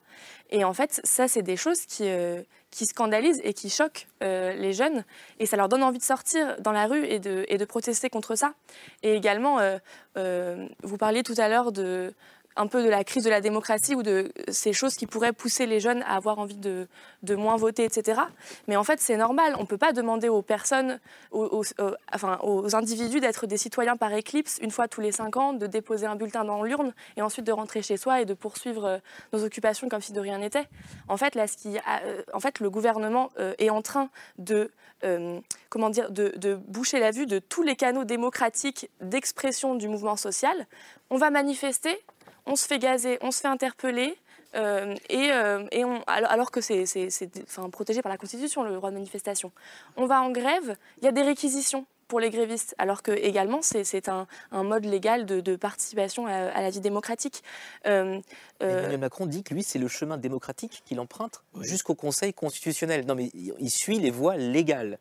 Et 0.50 0.62
en 0.62 0.74
fait, 0.74 1.00
ça, 1.04 1.26
c'est 1.26 1.40
des 1.40 1.56
choses 1.56 1.86
qui, 1.86 2.02
euh, 2.06 2.42
scandalisent 2.70 3.40
et 3.44 3.54
qui 3.54 3.70
choquent 3.70 4.06
euh, 4.22 4.52
les 4.52 4.74
jeunes. 4.74 5.04
Et 5.38 5.46
ça 5.46 5.56
leur 5.56 5.70
donne 5.70 5.82
envie 5.82 5.96
de 5.96 6.04
sortir 6.04 6.60
dans 6.60 6.70
la 6.70 6.86
rue 6.86 7.06
et 7.06 7.18
de, 7.18 7.46
et 7.48 7.56
de 7.56 7.64
protester 7.64 8.10
contre 8.10 8.34
ça. 8.34 8.52
Et 9.02 9.14
également, 9.14 9.58
euh, 10.18 10.68
vous 10.82 10.98
parliez 10.98 11.22
tout 11.22 11.34
à 11.38 11.48
l'heure 11.48 11.72
de 11.72 12.12
un 12.58 12.66
peu 12.66 12.82
de 12.82 12.88
la 12.88 13.04
crise 13.04 13.24
de 13.24 13.30
la 13.30 13.40
démocratie 13.40 13.94
ou 13.94 14.02
de 14.02 14.30
ces 14.48 14.72
choses 14.72 14.96
qui 14.96 15.06
pourraient 15.06 15.32
pousser 15.32 15.64
les 15.66 15.80
jeunes 15.80 16.02
à 16.02 16.16
avoir 16.16 16.38
envie 16.38 16.56
de, 16.56 16.88
moins 17.36 17.56
voter, 17.56 17.84
etc. 17.84 18.20
Mais 18.66 18.76
en 18.76 18.84
fait, 18.84 19.00
c'est 19.00 19.16
normal. 19.16 19.54
On 19.58 19.62
ne 19.62 19.66
peut 19.66 19.78
pas 19.78 19.92
demander 19.92 20.28
aux 20.28 20.42
personnes, 20.42 20.98
aux, 21.30 21.64
enfin, 22.12 22.38
aux 22.42 22.74
individus 22.74 23.20
d'être 23.20 23.46
des 23.46 23.56
citoyens 23.56 23.96
par 23.96 24.12
éclipse 24.12 24.58
une 24.60 24.70
fois 24.70 24.88
tous 24.88 25.00
les 25.00 25.12
cinq 25.12 25.36
ans, 25.36 25.52
de 25.52 25.66
déposer 25.66 26.06
un 26.06 26.16
bulletin 26.16 26.44
dans 26.44 26.62
l'urne 26.62 26.92
et 27.16 27.22
ensuite 27.22 27.46
de 27.46 27.52
rentrer 27.52 27.82
chez 27.82 27.96
soi 27.96 28.20
et 28.20 28.24
de 28.24 28.34
poursuivre 28.34 28.84
euh, 28.84 28.98
nos 29.32 29.44
occupations 29.44 29.88
comme 29.88 30.00
si 30.00 30.12
de 30.12 30.20
rien 30.20 30.38
n'était. 30.38 30.68
En 31.08 31.16
fait, 31.16 31.36
euh, 31.36 32.22
en 32.32 32.40
fait, 32.40 32.60
le 32.60 32.70
gouvernement 32.70 33.30
euh, 33.38 33.54
est 33.58 33.70
en 33.70 33.82
train 33.82 34.10
de, 34.38 34.70
comment 35.68 35.90
dire, 35.90 36.10
de 36.10 36.54
boucher 36.66 36.98
la 36.98 37.12
vue 37.12 37.26
de 37.26 37.38
tous 37.38 37.62
les 37.62 37.76
canaux 37.76 38.04
démocratiques 38.04 38.90
d'expression 39.00 39.76
du 39.76 39.86
mouvement 39.88 40.16
social. 40.16 40.66
On 41.10 41.16
va 41.16 41.30
manifester, 41.30 41.96
on 42.48 42.56
se 42.56 42.66
fait 42.66 42.78
gazer, 42.78 43.18
on 43.20 43.30
se 43.30 43.40
fait 43.40 43.48
interpeller. 43.48 44.16
Euh, 44.54 44.94
et, 45.10 45.30
euh, 45.30 45.66
et 45.72 45.84
on, 45.84 46.02
alors 46.06 46.50
que 46.50 46.62
c'est 46.62 46.84
enfin, 47.42 47.68
protégé 47.68 48.00
par 48.00 48.10
la 48.10 48.16
Constitution, 48.16 48.62
le 48.62 48.74
droit 48.74 48.90
de 48.90 48.94
manifestation. 48.94 49.52
On 49.96 50.06
va 50.06 50.22
en 50.22 50.30
grève, 50.30 50.76
il 50.98 51.04
y 51.04 51.08
a 51.08 51.12
des 51.12 51.22
réquisitions 51.22 51.84
pour 52.08 52.18
les 52.18 52.30
grévistes, 52.30 52.74
alors 52.78 53.02
que 53.02 53.12
également 53.12 53.60
c'est 53.60 54.08
un, 54.08 54.26
un, 54.50 54.62
mode 54.62 54.86
légal 54.86 55.26
de, 55.26 55.40
de 55.40 55.56
participation 55.56 56.26
à, 56.26 56.62
la 56.62 56.70
vie 56.70 56.80
démocratique. 56.80 57.42
Euh, 57.86 58.20
Emmanuel 58.60 58.98
Macron 58.98 59.26
dit 59.26 59.42
que 59.42 59.52
lui, 59.52 59.62
c'est 59.62 59.78
le 59.78 59.88
chemin 59.88 60.16
démocratique 60.16 60.82
qu'il 60.86 60.98
emprunte 61.00 61.42
jusqu'au 61.60 61.94
Conseil 61.94 62.32
constitutionnel. 62.32 63.04
Non, 63.04 63.14
mais 63.14 63.30
il 63.34 63.70
suit 63.70 63.98
les 63.98 64.10
voies 64.10 64.38
légales. 64.38 64.98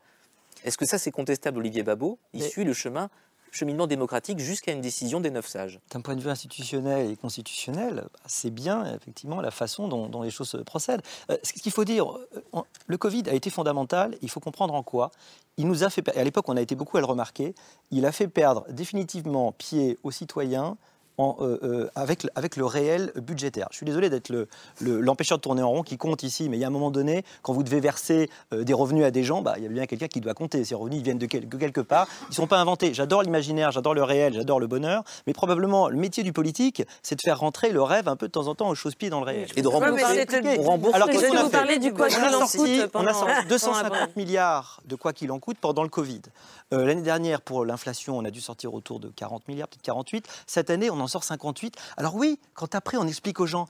Est-ce 0.65 0.77
que 0.77 0.85
ça, 0.85 0.97
c'est 0.97 1.11
contestable, 1.11 1.59
Olivier 1.59 1.83
Babot? 1.83 2.19
Il 2.33 2.43
suit 2.43 2.65
le 2.65 2.73
chemin 2.73 3.09
cheminement 3.51 3.87
démocratique 3.87 4.39
jusqu'à 4.39 4.71
une 4.71 4.81
décision 4.81 5.19
des 5.19 5.29
neuf 5.29 5.47
sages. 5.47 5.79
D'un 5.91 6.01
point 6.01 6.15
de 6.15 6.21
vue 6.21 6.29
institutionnel 6.29 7.11
et 7.11 7.15
constitutionnel, 7.15 8.05
c'est 8.25 8.49
bien 8.49 8.85
effectivement 8.95 9.41
la 9.41 9.51
façon 9.51 9.87
dont, 9.87 10.21
les 10.21 10.31
choses 10.31 10.61
procèdent. 10.65 11.01
Euh, 11.29 11.37
ce 11.43 11.53
qu'il 11.53 11.71
faut 11.71 11.85
dire, 11.85 12.17
euh, 12.55 12.61
le 12.87 12.97
Covid 12.97 13.23
a 13.27 13.33
été 13.33 13.49
fondamental, 13.49 14.15
il 14.21 14.29
faut 14.29 14.39
comprendre 14.39 14.73
en 14.73 14.83
quoi. 14.83 15.11
Il 15.57 15.67
nous 15.67 15.83
a 15.83 15.89
fait, 15.89 16.07
à 16.15 16.23
l'époque 16.23 16.47
on 16.49 16.57
a 16.57 16.61
été 16.61 16.75
beaucoup 16.75 16.97
à 16.97 16.99
le 16.99 17.05
remarquer, 17.05 17.55
il 17.91 18.05
a 18.05 18.11
fait 18.11 18.27
perdre 18.27 18.65
définitivement 18.69 19.51
pied 19.51 19.97
aux 20.03 20.11
citoyens 20.11 20.77
euh, 21.19 21.57
euh, 21.63 21.89
avec, 21.95 22.27
avec 22.35 22.57
le 22.57 22.65
réel 22.65 23.11
budgétaire. 23.15 23.67
Je 23.71 23.77
suis 23.77 23.87
désolé 23.87 24.11
d'être 24.11 24.29
l'empêcheur 24.81 25.37
le, 25.37 25.39
de 25.39 25.41
tourner 25.41 25.63
en 25.63 25.69
rond 25.71 25.81
qui 25.81 25.97
compte 25.97 26.21
ici, 26.21 26.47
mais 26.47 26.57
il 26.57 26.59
y 26.59 26.63
a 26.63 26.67
un 26.67 26.71
moment 26.71 26.91
donné, 26.91 27.23
quand 27.41 27.53
vous 27.53 27.63
devez 27.63 27.79
verser 27.79 28.29
euh, 28.53 28.63
des 28.63 28.73
revenus 28.73 29.03
à 29.03 29.09
des 29.09 29.23
gens, 29.23 29.41
bah, 29.41 29.55
il 29.57 29.63
y 29.63 29.65
a 29.65 29.69
bien 29.69 29.87
quelqu'un 29.87 30.07
qui 30.07 30.21
doit 30.21 30.35
compter. 30.35 30.63
Ces 30.63 30.75
revenus 30.75 30.99
ils 30.99 31.03
viennent 31.03 31.17
de, 31.17 31.25
quelque 31.25 31.81
part, 31.81 32.07
ils 32.25 32.29
ne 32.29 32.35
sont 32.35 32.45
pas 32.45 32.59
inventés. 32.59 32.93
J'adore 32.93 33.23
l'imaginaire, 33.23 33.71
j'adore 33.71 33.95
le 33.95 34.03
réel, 34.03 34.33
j'adore 34.33 34.59
le 34.59 34.67
bonheur, 34.67 35.03
mais 35.25 35.33
probablement 35.33 35.89
le 35.89 35.97
métier 35.97 36.21
du 36.21 36.33
politique, 36.33 36.83
c'est 37.01 37.15
de 37.15 37.21
faire 37.21 37.39
rentrer 37.39 37.71
le 37.71 37.81
rêve 37.81 38.07
un 38.07 38.15
peu 38.15 38.27
de 38.27 38.31
temps 38.31 38.47
en 38.47 38.53
temps 38.53 38.69
aux 38.69 38.75
choses-pieds 38.75 39.09
dans 39.09 39.21
le 39.21 39.25
réel. 39.25 39.47
Et 39.55 39.63
de 39.63 39.67
rembourser. 39.67 40.23
on 40.59 40.61
rembourse. 40.61 40.93
Alors 40.93 41.09
qu'est-ce 41.09 41.29
qu'on 41.29 41.37
a 41.37 41.65
fait 41.65 41.79
du 41.79 41.93
quoi 41.93 42.09
qu'il 42.09 42.19
en 42.23 42.45
coûte 42.45 42.91
On 42.93 43.07
a 43.07 43.13
sorti 43.13 43.47
250 43.49 44.15
milliards 44.17 44.81
de 44.85 44.95
quoi 44.95 45.13
qu'il 45.13 45.31
en 45.31 45.39
coûte 45.39 45.57
pendant 45.59 45.81
le 45.81 45.89
Covid. 45.89 46.21
L'année 46.71 47.01
dernière, 47.01 47.41
pour 47.41 47.63
l'inflation, 47.63 48.17
on 48.17 48.25
a 48.25 48.31
dû 48.31 48.41
sortir 48.41 48.73
autour 48.73 48.99
de 48.99 49.09
40 49.09 49.47
milliards, 49.47 49.69
peut-être 49.69 49.83
48. 49.83 50.27
Cette 50.47 50.69
année, 50.69 50.89
on 50.89 50.99
en 50.99 51.07
sort 51.07 51.23
58. 51.23 51.75
Alors 51.95 52.15
oui, 52.15 52.39
quand 52.55 52.75
après 52.75 52.97
on 52.97 53.07
explique 53.07 53.39
aux 53.39 53.45
gens, 53.45 53.67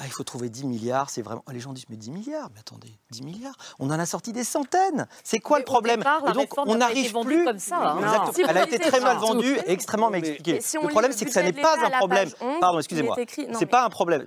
ah, 0.00 0.06
il 0.06 0.12
faut 0.12 0.24
trouver 0.24 0.48
10 0.48 0.64
milliards, 0.64 1.10
c'est 1.10 1.20
vraiment. 1.20 1.44
Les 1.52 1.60
gens 1.60 1.74
disent, 1.74 1.84
mais 1.90 1.98
10 1.98 2.10
milliards, 2.10 2.48
mais 2.54 2.60
attendez, 2.60 2.90
10 3.10 3.22
milliards, 3.22 3.54
on 3.78 3.90
en 3.90 3.98
a 3.98 4.06
sorti 4.06 4.32
des 4.32 4.44
centaines. 4.44 5.06
C'est 5.24 5.40
quoi 5.40 5.58
le 5.58 5.64
problème 5.66 6.02
Et 6.26 6.32
donc, 6.32 6.56
on 6.56 6.76
n'arrive 6.76 7.12
plus. 7.22 7.44
Comme 7.44 7.58
ça, 7.58 7.96
hein. 7.98 8.32
Elle 8.48 8.56
a 8.56 8.64
été 8.64 8.78
très 8.78 9.00
mal 9.00 9.18
vendue 9.18 9.58
et 9.66 9.72
extrêmement 9.72 10.10
mal 10.10 10.20
expliquée. 10.20 10.60
le 10.82 10.88
problème, 10.88 11.12
c'est 11.12 11.26
que 11.26 11.30
ça 11.30 11.42
n'est 11.42 11.52
pas 11.52 11.76
un 11.84 11.90
problème. 11.90 12.30
Pardon, 12.60 12.78
excusez-moi. 12.78 13.14
C'est 13.58 13.66
pas 13.66 13.84
un 13.84 13.90
problème. 13.90 14.26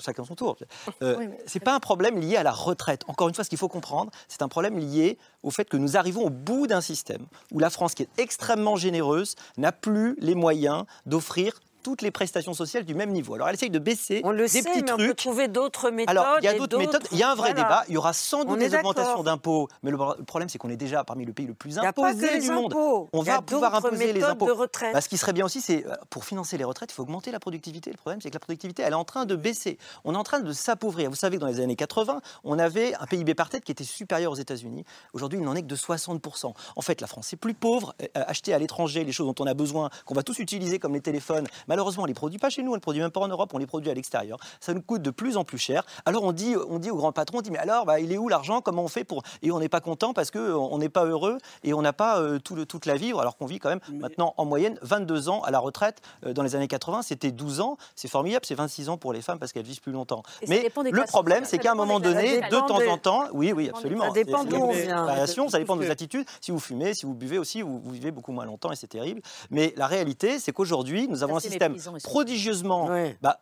chacun 0.00 0.24
son 0.24 0.34
tour. 0.34 0.56
Euh, 1.02 1.28
c'est 1.46 1.60
pas 1.60 1.74
un 1.74 1.80
problème 1.80 2.18
lié 2.18 2.36
à 2.36 2.42
la 2.42 2.52
retraite. 2.52 3.02
Encore 3.08 3.28
une 3.28 3.34
fois, 3.34 3.42
ce 3.44 3.50
qu'il 3.50 3.58
faut 3.58 3.68
comprendre, 3.68 4.10
c'est 4.28 4.42
un 4.42 4.48
problème 4.48 4.78
lié 4.78 5.18
au 5.42 5.50
fait 5.50 5.68
que 5.68 5.76
nous 5.76 5.96
arrivons 5.96 6.22
au 6.22 6.30
bout 6.30 6.66
d'un 6.66 6.80
système 6.80 7.26
où 7.52 7.58
la 7.58 7.68
France, 7.68 7.94
qui 7.94 8.04
est 8.04 8.08
extrêmement 8.16 8.76
généreuse, 8.76 9.34
n'a 9.56 9.72
plus 9.72 10.16
les 10.20 10.34
moyens 10.34 10.84
d'offrir 11.04 11.60
toutes 11.84 12.02
les 12.02 12.10
prestations 12.10 12.54
sociales 12.54 12.84
du 12.84 12.94
même 12.94 13.10
niveau. 13.10 13.34
Alors 13.34 13.48
elle 13.48 13.54
essaye 13.54 13.70
de 13.70 13.78
baisser 13.78 14.22
on 14.24 14.30
le 14.30 14.44
des 14.44 14.48
sait, 14.48 14.62
petits 14.62 14.82
mais 14.82 14.88
trucs. 14.88 15.00
On 15.00 15.06
peut 15.06 15.14
trouver 15.14 15.48
d'autres 15.48 15.90
méthodes. 15.90 16.16
Alors 16.16 16.38
il 16.40 16.44
y 16.44 16.48
a 16.48 16.54
d'autres 16.54 16.78
méthodes. 16.78 17.04
Il 17.12 17.18
y 17.18 17.22
a 17.22 17.30
un 17.30 17.34
vrai 17.34 17.54
débat. 17.54 17.84
Il 17.88 17.94
y 17.94 17.96
aura 17.96 18.12
sans 18.12 18.44
doute 18.44 18.58
des 18.58 18.74
augmentations 18.74 19.22
d'impôts, 19.22 19.68
mais 19.82 19.90
le 19.90 19.98
problème 20.26 20.48
c'est 20.48 20.58
qu'on 20.58 20.70
est 20.70 20.76
déjà 20.76 21.04
parmi 21.04 21.24
le 21.24 21.32
pays 21.32 21.46
le 21.46 21.54
plus 21.54 21.78
imposé 21.78 22.40
du 22.40 22.50
monde. 22.50 22.74
On 23.12 23.22
va 23.22 23.42
pouvoir 23.42 23.74
imposer 23.76 24.12
les 24.12 24.24
impôts. 24.24 24.48
Bah, 24.92 25.00
ce 25.00 25.08
qui 25.08 25.18
serait 25.18 25.32
bien 25.32 25.44
aussi, 25.44 25.60
c'est 25.60 25.86
euh, 25.86 25.94
pour 26.10 26.24
financer 26.24 26.56
les 26.56 26.64
retraites, 26.64 26.90
il 26.90 26.94
faut 26.94 27.02
augmenter 27.02 27.30
la 27.30 27.40
productivité. 27.40 27.90
Le 27.90 27.96
problème 27.96 28.20
c'est 28.20 28.30
que 28.30 28.34
la 28.34 28.40
productivité, 28.40 28.82
elle 28.82 28.92
est 28.92 28.96
en 28.96 29.04
train 29.04 29.26
de 29.26 29.36
baisser. 29.36 29.78
On 30.04 30.14
est 30.14 30.16
en 30.16 30.24
train 30.24 30.40
de 30.40 30.52
s'appauvrir. 30.52 31.10
Vous 31.10 31.16
savez 31.16 31.36
que 31.36 31.40
dans 31.40 31.46
les 31.46 31.60
années 31.60 31.76
80, 31.76 32.20
on 32.44 32.58
avait 32.58 32.94
un 32.94 33.06
PIB 33.06 33.34
par 33.34 33.50
tête 33.50 33.64
qui 33.64 33.72
était 33.72 33.84
supérieur 33.84 34.32
aux 34.32 34.36
États-Unis. 34.36 34.84
Aujourd'hui, 35.12 35.38
il 35.38 35.44
n'en 35.44 35.54
est 35.54 35.62
que 35.62 35.66
de 35.66 35.76
60% 35.76 36.52
En 36.76 36.80
fait, 36.80 37.00
la 37.00 37.06
France 37.06 37.32
est 37.32 37.36
plus 37.36 37.54
pauvre. 37.54 37.94
Euh, 38.02 38.24
acheter 38.26 38.54
à 38.54 38.58
l'étranger 38.58 39.04
les 39.04 39.12
choses 39.12 39.26
dont 39.26 39.44
on 39.44 39.46
a 39.46 39.54
besoin, 39.54 39.90
qu'on 40.04 40.14
va 40.14 40.22
tous 40.22 40.38
utiliser 40.38 40.78
comme 40.78 40.94
les 40.94 41.00
téléphones, 41.00 41.46
malheureusement, 41.74 42.04
on 42.04 42.06
les 42.06 42.14
produit 42.14 42.38
pas 42.38 42.50
chez 42.50 42.62
nous, 42.62 42.70
on 42.70 42.74
ne 42.74 42.76
les 42.76 42.80
produit 42.80 43.02
même 43.02 43.10
pas 43.10 43.20
en 43.20 43.26
Europe, 43.26 43.50
on 43.52 43.58
les 43.58 43.66
produit 43.66 43.90
à 43.90 43.94
l'extérieur. 43.94 44.38
Ça 44.60 44.72
nous 44.74 44.80
coûte 44.80 45.02
de 45.02 45.10
plus 45.10 45.36
en 45.36 45.42
plus 45.42 45.58
cher. 45.58 45.84
Alors 46.06 46.22
on 46.22 46.30
dit, 46.30 46.54
on 46.68 46.78
dit 46.78 46.90
au 46.90 46.96
grand 46.96 47.10
patron, 47.10 47.38
on 47.38 47.42
dit 47.42 47.50
mais 47.50 47.58
alors, 47.58 47.84
bah, 47.84 47.98
il 47.98 48.12
est 48.12 48.18
où 48.18 48.28
l'argent? 48.28 48.60
Comment 48.60 48.84
on 48.84 48.88
fait 48.88 49.02
pour? 49.02 49.24
Et 49.42 49.50
on 49.50 49.58
n'est 49.58 49.68
pas 49.68 49.80
content 49.80 50.14
parce 50.14 50.30
qu'on 50.30 50.78
n'est 50.78 50.88
pas 50.88 51.04
heureux 51.04 51.38
et 51.64 51.74
on 51.74 51.82
n'a 51.82 51.92
pas 51.92 52.20
euh, 52.20 52.38
tout 52.38 52.54
le, 52.54 52.64
toute 52.64 52.86
la 52.86 52.94
vie, 52.94 53.10
alors 53.10 53.36
qu'on 53.36 53.46
vit 53.46 53.58
quand 53.58 53.70
même 53.70 53.80
maintenant 53.92 54.34
en 54.36 54.44
moyenne 54.44 54.78
22 54.82 55.28
ans 55.28 55.42
à 55.42 55.50
la 55.50 55.58
retraite. 55.58 56.00
Euh, 56.24 56.32
dans 56.32 56.44
les 56.44 56.54
années 56.54 56.68
80, 56.68 57.02
c'était 57.02 57.32
12 57.32 57.60
ans. 57.60 57.76
C'est 57.96 58.08
formidable, 58.08 58.46
c'est 58.46 58.54
26 58.54 58.88
ans 58.88 58.96
pour 58.96 59.12
les 59.12 59.20
femmes 59.20 59.40
parce 59.40 59.52
qu'elles 59.52 59.66
vivent 59.66 59.80
plus 59.80 59.92
longtemps. 59.92 60.22
mais 60.46 60.68
le 60.92 61.04
problème, 61.06 61.44
c'est 61.44 61.58
qu'à 61.58 61.72
un 61.72 61.74
moment 61.74 61.98
donné, 61.98 62.40
de 62.40 62.68
temps 62.68 62.80
en 62.88 62.98
temps, 62.98 63.24
oui, 63.32 63.52
oui, 63.52 63.68
absolument. 63.68 64.04
Ça 64.04 64.10
dépend 64.10 64.44
d'où 64.44 64.56
on 64.56 64.70
vient. 64.70 65.26
Ça 65.48 65.58
dépend 65.58 65.76
de 65.76 65.84
vos 65.84 65.90
attitudes. 65.90 66.26
Si 66.40 66.52
vous 66.52 66.60
fumez, 66.60 66.94
si 66.94 67.04
vous 67.04 67.14
buvez 67.14 67.38
aussi, 67.38 67.62
vous, 67.62 67.80
vivez 67.90 68.12
beaucoup 68.12 68.32
moins 68.32 68.44
longtemps 68.44 68.70
et 68.70 68.76
c'est 68.76 68.86
terrible. 68.86 69.20
Mais 69.50 69.74
la 69.76 69.88
réalité, 69.88 70.38
c'est 70.38 70.52
qu'aujourd'hui, 70.52 71.08
nous 71.08 71.22
avons 71.22 71.36
un 71.36 71.40
système 71.40 71.63
prodigieusement 72.02 72.88
bah, 73.20 73.40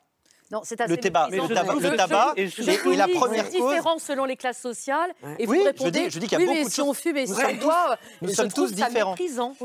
non, 0.53 0.61
c'est 0.65 0.79
le, 0.87 0.99
tabac, 0.99 1.31
le 1.31 1.49
tabac, 1.49 1.75
le 1.81 1.97
tabac 1.97 2.35
est, 2.37 2.95
la 2.95 3.09
première 3.09 3.45
cause. 3.45 3.53
différent 3.53 3.99
selon 3.99 4.27
les 4.27 4.37
classes 4.37 4.61
sociales. 4.61 5.11
Et 5.39 5.47
oui, 5.47 5.65
je 5.83 5.89
dis, 5.89 6.11
je 6.11 6.19
dis 6.19 6.27
qu'il 6.27 6.39
y 6.39 6.43
a 6.43 6.47
beaucoup 6.47 6.69
de 6.69 6.71
si 6.71 6.83
on 6.83 6.93
fume 6.93 7.17
et 7.17 7.27
si 7.27 7.33
on 7.33 7.55
boit, 7.55 7.97
nous 8.21 8.29
sommes 8.29 8.53
tous 8.53 8.71
différents. 8.75 9.15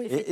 Et, 0.02 0.26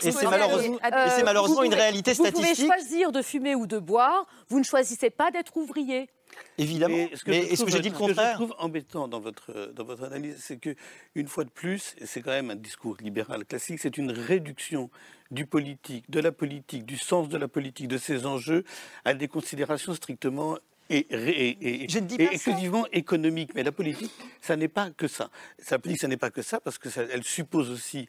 c'est 0.00 0.28
malheureusement, 0.28 0.78
euh, 0.84 1.22
malheureusement 1.24 1.62
une 1.62 1.74
réalité 1.74 2.14
statistique. 2.14 2.44
Vous 2.44 2.54
pouvez 2.54 2.66
choisir 2.66 3.12
de 3.12 3.22
fumer 3.22 3.54
ou 3.54 3.68
de 3.68 3.78
boire. 3.78 4.26
Vous 4.48 4.58
ne 4.58 4.64
choisissez 4.64 5.10
pas 5.10 5.30
d'être 5.30 5.56
ouvrier. 5.56 6.10
Évidemment. 6.58 7.08
Ce 7.14 7.24
que 7.24 7.30
est-ce 7.30 7.64
que 7.64 7.70
j'ai 7.70 7.80
dit 7.80 7.90
le 7.90 7.96
contraire 7.96 8.16
Ce 8.16 8.38
que 8.38 8.44
je 8.44 8.48
trouve 8.48 8.54
embêtant 8.58 9.08
dans 9.08 9.20
votre, 9.20 9.72
dans 9.74 9.84
votre 9.84 10.04
analyse, 10.04 10.36
c'est 10.40 10.58
que 10.58 10.74
une 11.14 11.28
fois 11.28 11.44
de 11.44 11.50
plus, 11.50 11.94
et 11.98 12.06
c'est 12.06 12.22
quand 12.22 12.30
même 12.30 12.50
un 12.50 12.56
discours 12.56 12.96
libéral 13.00 13.44
classique, 13.44 13.78
c'est 13.80 13.98
une 13.98 14.10
réduction 14.10 14.90
du 15.30 15.46
politique, 15.46 16.10
de 16.10 16.20
la 16.20 16.32
politique, 16.32 16.84
du 16.84 16.98
sens 16.98 17.28
de 17.28 17.38
la 17.38 17.48
politique, 17.48 17.88
de 17.88 17.98
ses 17.98 18.26
enjeux, 18.26 18.64
à 19.04 19.14
des 19.14 19.28
considérations 19.28 19.94
strictement 19.94 20.58
et, 20.90 21.06
et, 21.10 22.22
exclusivement 22.32 22.86
économiques. 22.92 23.52
Mais 23.54 23.62
la 23.62 23.72
politique, 23.72 24.12
ça 24.40 24.56
n'est 24.56 24.68
pas 24.68 24.90
que 24.90 25.08
ça. 25.08 25.30
La 25.70 25.78
politique, 25.78 26.00
ça 26.00 26.08
n'est 26.08 26.16
pas 26.16 26.30
que 26.30 26.42
ça, 26.42 26.60
parce 26.60 26.78
qu'elle 26.78 27.22
suppose 27.22 27.70
aussi 27.70 28.08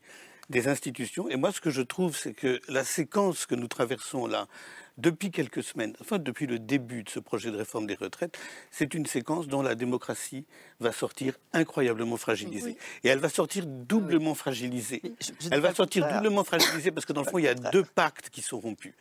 des 0.50 0.68
institutions. 0.68 1.30
Et 1.30 1.38
moi, 1.38 1.52
ce 1.52 1.62
que 1.62 1.70
je 1.70 1.82
trouve, 1.82 2.16
c'est 2.16 2.34
que 2.34 2.60
la 2.68 2.84
séquence 2.84 3.46
que 3.46 3.56
nous 3.56 3.68
traversons 3.68 4.28
là, 4.28 4.48
depuis 4.98 5.32
quelques 5.32 5.64
semaines, 5.64 5.94
enfin 6.02 6.20
depuis 6.20 6.48
le 6.48 6.60
début 6.60 7.04
de 7.04 7.10
ce 7.10 7.20
projet 7.20 7.52
de 7.52 7.58
réforme 7.58 7.88
des 7.88 7.96
retraites, 7.96 8.38
c'est 8.72 8.94
une 8.94 9.06
séquence 9.06 9.48
dont 9.48 9.62
la 9.62 9.76
démocratie 9.76 10.46
va 10.80 10.92
sortir 10.92 11.36
incroyablement 11.54 12.18
fragilisée. 12.18 12.78
Et 13.04 13.10
elle 13.10 13.20
va 13.20 13.30
sortir 13.30 13.66
doublement 13.66 14.36
fragilisée. 14.36 15.02
elle 15.52 15.62
va 15.62 15.74
sortir 15.74 16.08
doublement 16.12 16.44
fragilisée 16.44 16.92
parce 16.92 17.06
que 17.06 17.14
dans 17.14 17.22
le 17.22 17.28
fond, 17.28 17.38
il 17.38 17.46
y 17.46 17.48
a 17.48 17.56
deux 17.56 17.84
pactes 17.84 18.30
qui 18.30 18.42
sont 18.42 18.60
rompus. 18.60 18.94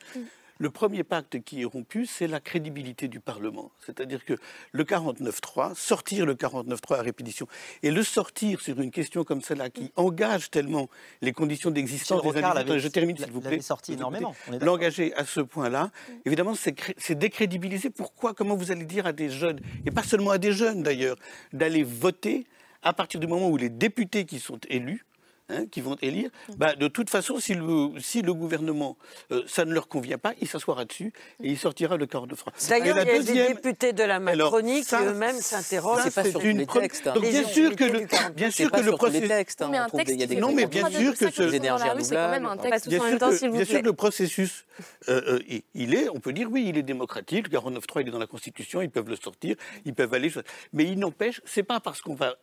Le 0.61 0.69
premier 0.69 1.05
pacte 1.05 1.43
qui 1.43 1.63
est 1.63 1.65
rompu, 1.65 2.05
c'est 2.05 2.27
la 2.27 2.39
crédibilité 2.39 3.09
du 3.09 3.19
Parlement. 3.19 3.73
C'est-à-dire 3.79 4.27
que 4.27 4.35
le 4.73 4.85
49-3, 4.85 5.75
sortir 5.75 6.27
le 6.27 6.35
49-3 6.35 6.99
à 6.99 7.03
répétition, 7.03 7.49
et 7.83 7.91
le 7.91 8.03
sortir 8.03 8.61
sur 8.61 8.79
une 8.79 8.91
question 8.91 9.25
comme 9.25 9.41
celle-là 9.41 9.71
qui 9.71 9.91
engage 9.97 10.51
tellement 10.51 10.91
les 11.23 11.33
conditions 11.33 11.71
d'existence 11.71 12.23
des 12.23 12.45
individus. 12.45 12.79
Je 12.79 12.89
termine, 12.89 13.17
s'il 13.17 13.33
vous 13.33 13.41
plaît. 13.41 13.63
sorti 13.63 13.95
énormément. 13.95 14.35
L'engager 14.61 15.15
à 15.15 15.25
ce 15.25 15.41
point-là, 15.41 15.91
évidemment, 16.27 16.55
c'est 16.55 17.15
décrédibiliser. 17.15 17.89
Pourquoi 17.89 18.35
Comment 18.35 18.55
vous 18.55 18.71
allez 18.71 18.85
dire 18.85 19.07
à 19.07 19.13
des 19.15 19.31
jeunes, 19.31 19.61
et 19.87 19.91
pas 19.91 20.03
seulement 20.03 20.33
à 20.33 20.39
des 20.39 20.53
jeunes 20.53 20.83
d'ailleurs, 20.83 21.17
d'aller 21.55 21.85
voter 21.85 22.45
à 22.83 22.93
partir 22.93 23.19
du 23.19 23.27
moment 23.27 23.49
où 23.49 23.57
les 23.57 23.71
députés 23.71 24.27
qui 24.27 24.39
sont 24.39 24.59
élus 24.69 25.07
hein, 25.51 25.67
qui 25.71 25.81
vont 25.81 25.97
élire, 26.03 26.31
bah, 26.57 26.75
de 26.75 26.89
toute 26.89 27.11
façon, 27.11 27.39
si 27.39 27.55
le, 27.55 27.91
si 28.01 28.23
le 28.23 28.33
gouvernement, 28.35 28.97
euh, 29.33 29.43
ça 29.47 29.65
ne 29.65 29.73
leur 29.73 29.89
convient 29.89 30.19
pas, 30.19 30.33
il 30.41 30.49
s'assoira 30.49 30.85
dessus 30.85 31.13
et 31.43 31.49
il 31.51 31.59
sortira 31.59 31.97
le 31.97 32.07
corps 32.07 32.27
de 32.27 32.35
France. 32.35 32.55
D'ailleurs, 32.69 32.97
il 32.99 33.05
la 33.05 33.05
y 33.05 33.11
a 33.11 33.19
deuxième- 33.19 33.49
des 33.49 33.55
députés 33.55 33.93
de 33.93 34.03
la 34.05 34.21
Macronie 34.21 34.83
qui 34.85 34.95
eux-mêmes 34.95 35.37
s'interrogent. 35.37 36.03
c'est 36.11 36.33
une 36.45 36.63
pre- 36.63 36.81
hein. 37.09 37.13
Donc 37.15 37.23
bien 37.29 37.45
sûr 37.45 37.77
que 37.77 37.85
le, 37.85 38.07
bien 38.35 38.51
sûr 38.51 38.71
que 38.71 38.81
le 38.81 38.93
processus. 38.93 39.29
Mais 39.71 39.79
un 39.79 39.89
texte 39.89 40.17
qui 40.17 40.27
fait 40.29 40.35
non, 40.37 40.53
mais 40.53 40.67
bien 40.67 40.89
sûr 40.91 41.13
que 41.17 41.31
ce. 41.31 41.51
sont 41.51 41.59
dans 41.59 41.77
la 41.79 41.93
rue, 41.93 42.03
c'est 42.05 42.15
quand 42.15 42.31
même 42.31 42.47
un 42.47 42.57
texte 42.57 42.89
Bien 42.89 42.99
en 43.01 43.65
sûr 43.65 43.81
que- 43.81 43.85
le 43.85 43.93
processus, 43.93 44.65
euh, 45.09 45.21
euh, 45.35 45.39
il- 45.49 45.63
il 45.75 45.95
est, 45.95 46.09
on 46.09 46.21
peut 46.21 46.33
dire 46.33 46.49
oui, 46.51 46.67
il 46.69 46.79
est 46.79 46.83
démocratique. 46.83 47.47
Le 47.47 47.51
49.3, 47.59 48.03
il 48.03 48.09
est 48.09 48.11
dans 48.11 48.19
la 48.19 48.27
Constitution, 48.27 48.83
ils 48.83 48.91
peuvent 48.91 49.09
le 49.09 49.17
sortir, 49.17 49.57
ils 49.85 49.95
peuvent 49.95 50.13
aller. 50.15 50.31
Mais 50.73 50.85
il 50.85 50.99
n'empêche, 50.99 51.41
c'est 51.45 51.63
pas 51.63 51.81
parce 51.81 52.01
qu'on 52.01 52.15
va 52.15 52.37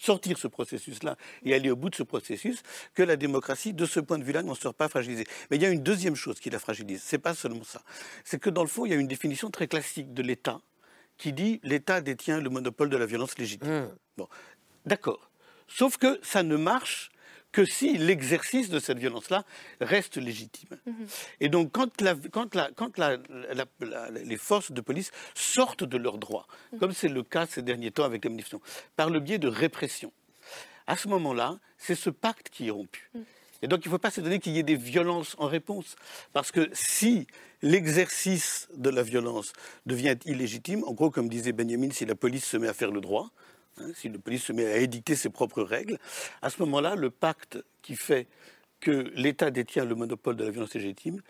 sortir 0.00 0.38
ce 0.38 0.48
processus-là 0.48 1.16
et 1.44 1.54
aller 1.54 1.70
au 1.70 1.76
bout 1.76 1.90
de 1.90 1.94
ce 1.94 2.02
processus 2.02 2.62
que 2.94 3.02
la 3.02 3.16
démocratie, 3.16 3.72
de 3.72 3.86
ce 3.86 4.00
point 4.00 4.18
de 4.18 4.24
vue-là, 4.24 4.42
n'en 4.42 4.54
sort 4.54 4.74
pas 4.74 4.88
fragilisée. 4.88 5.26
Mais 5.50 5.56
il 5.56 5.62
y 5.62 5.66
a 5.66 5.70
une 5.70 5.82
deuxième 5.82 6.16
chose 6.16 6.40
qui 6.40 6.50
la 6.50 6.58
fragilise. 6.58 7.02
C'est 7.04 7.18
pas 7.18 7.34
seulement 7.34 7.64
ça. 7.64 7.82
C'est 8.24 8.40
que 8.40 8.50
dans 8.50 8.62
le 8.62 8.68
fond, 8.68 8.86
il 8.86 8.90
y 8.90 8.94
a 8.94 8.96
une 8.96 9.08
définition 9.08 9.50
très 9.50 9.68
classique 9.68 10.12
de 10.14 10.22
l'État 10.22 10.60
qui 11.18 11.32
dit 11.32 11.60
l'État 11.62 12.00
détient 12.00 12.40
le 12.40 12.50
monopole 12.50 12.88
de 12.88 12.96
la 12.96 13.06
violence 13.06 13.38
légitime. 13.38 13.88
Bon, 14.16 14.28
d'accord. 14.86 15.30
Sauf 15.68 15.96
que 15.96 16.18
ça 16.22 16.42
ne 16.42 16.56
marche 16.56 17.11
que 17.52 17.64
si 17.64 17.98
l'exercice 17.98 18.70
de 18.70 18.78
cette 18.80 18.98
violence-là 18.98 19.44
reste 19.80 20.16
légitime. 20.16 20.70
Et 21.40 21.48
donc, 21.48 21.70
quand, 21.70 22.00
la- 22.00 22.14
quand 22.32 22.54
la- 22.54 22.70
quand 22.74 22.96
la- 22.98 23.18
la- 23.54 23.66
la- 23.80 24.10
les 24.10 24.36
forces 24.38 24.72
de 24.72 24.80
police 24.80 25.10
sortent 25.34 25.84
de 25.84 25.96
leurs 25.98 26.18
droits, 26.18 26.46
comme 26.80 26.92
c'est 26.92 27.08
le 27.08 27.22
cas 27.22 27.46
ces 27.46 27.62
derniers 27.62 27.90
temps 27.90 28.04
avec 28.04 28.24
les 28.24 28.30
manifestants, 28.30 28.62
par 28.96 29.10
le 29.10 29.20
biais 29.20 29.38
de 29.38 29.48
répression, 29.48 30.12
à 30.86 30.96
ce 30.96 31.08
moment-là, 31.08 31.58
c'est 31.78 31.94
ce 31.94 32.10
pacte 32.10 32.48
qui 32.50 32.68
est 32.68 32.70
rompu. 32.70 33.10
Et 33.64 33.68
donc, 33.68 33.84
il 33.84 33.88
ne 33.88 33.92
faut 33.92 33.98
pas 33.98 34.10
se 34.10 34.20
donner 34.20 34.40
qu'il 34.40 34.52
y 34.54 34.58
ait 34.58 34.64
des 34.64 34.74
violences 34.74 35.36
en 35.38 35.46
réponse. 35.46 35.94
Parce 36.32 36.50
que 36.50 36.68
si 36.72 37.28
l'exercice 37.62 38.68
de 38.76 38.90
la 38.90 39.02
violence 39.04 39.52
devient 39.86 40.16
illégitime, 40.24 40.82
en 40.84 40.92
gros, 40.92 41.10
comme 41.10 41.28
disait 41.28 41.52
Benjamin, 41.52 41.90
si 41.92 42.04
la 42.04 42.14
police 42.16 42.44
se 42.44 42.56
met 42.56 42.66
à 42.68 42.74
faire 42.74 42.90
le 42.90 43.00
droit, 43.00 43.30
hein, 43.78 43.90
si 43.94 44.08
la 44.08 44.18
police 44.18 44.44
se 44.44 44.52
met 44.52 44.66
à 44.66 44.78
édicter 44.78 45.14
ses 45.14 45.30
propres 45.30 45.62
règles, 45.62 45.98
à 46.40 46.50
ce 46.50 46.60
moment-là, 46.60 46.94
le 46.94 47.10
pacte 47.10 47.58
qui 47.82 47.96
fait 47.96 48.26
que 48.80 49.12
l'État 49.14 49.50
détient 49.50 49.84
le 49.84 49.94
monopole 49.94 50.36
de 50.36 50.44
la 50.44 50.50
violence 50.50 50.74
légitime 50.74 51.20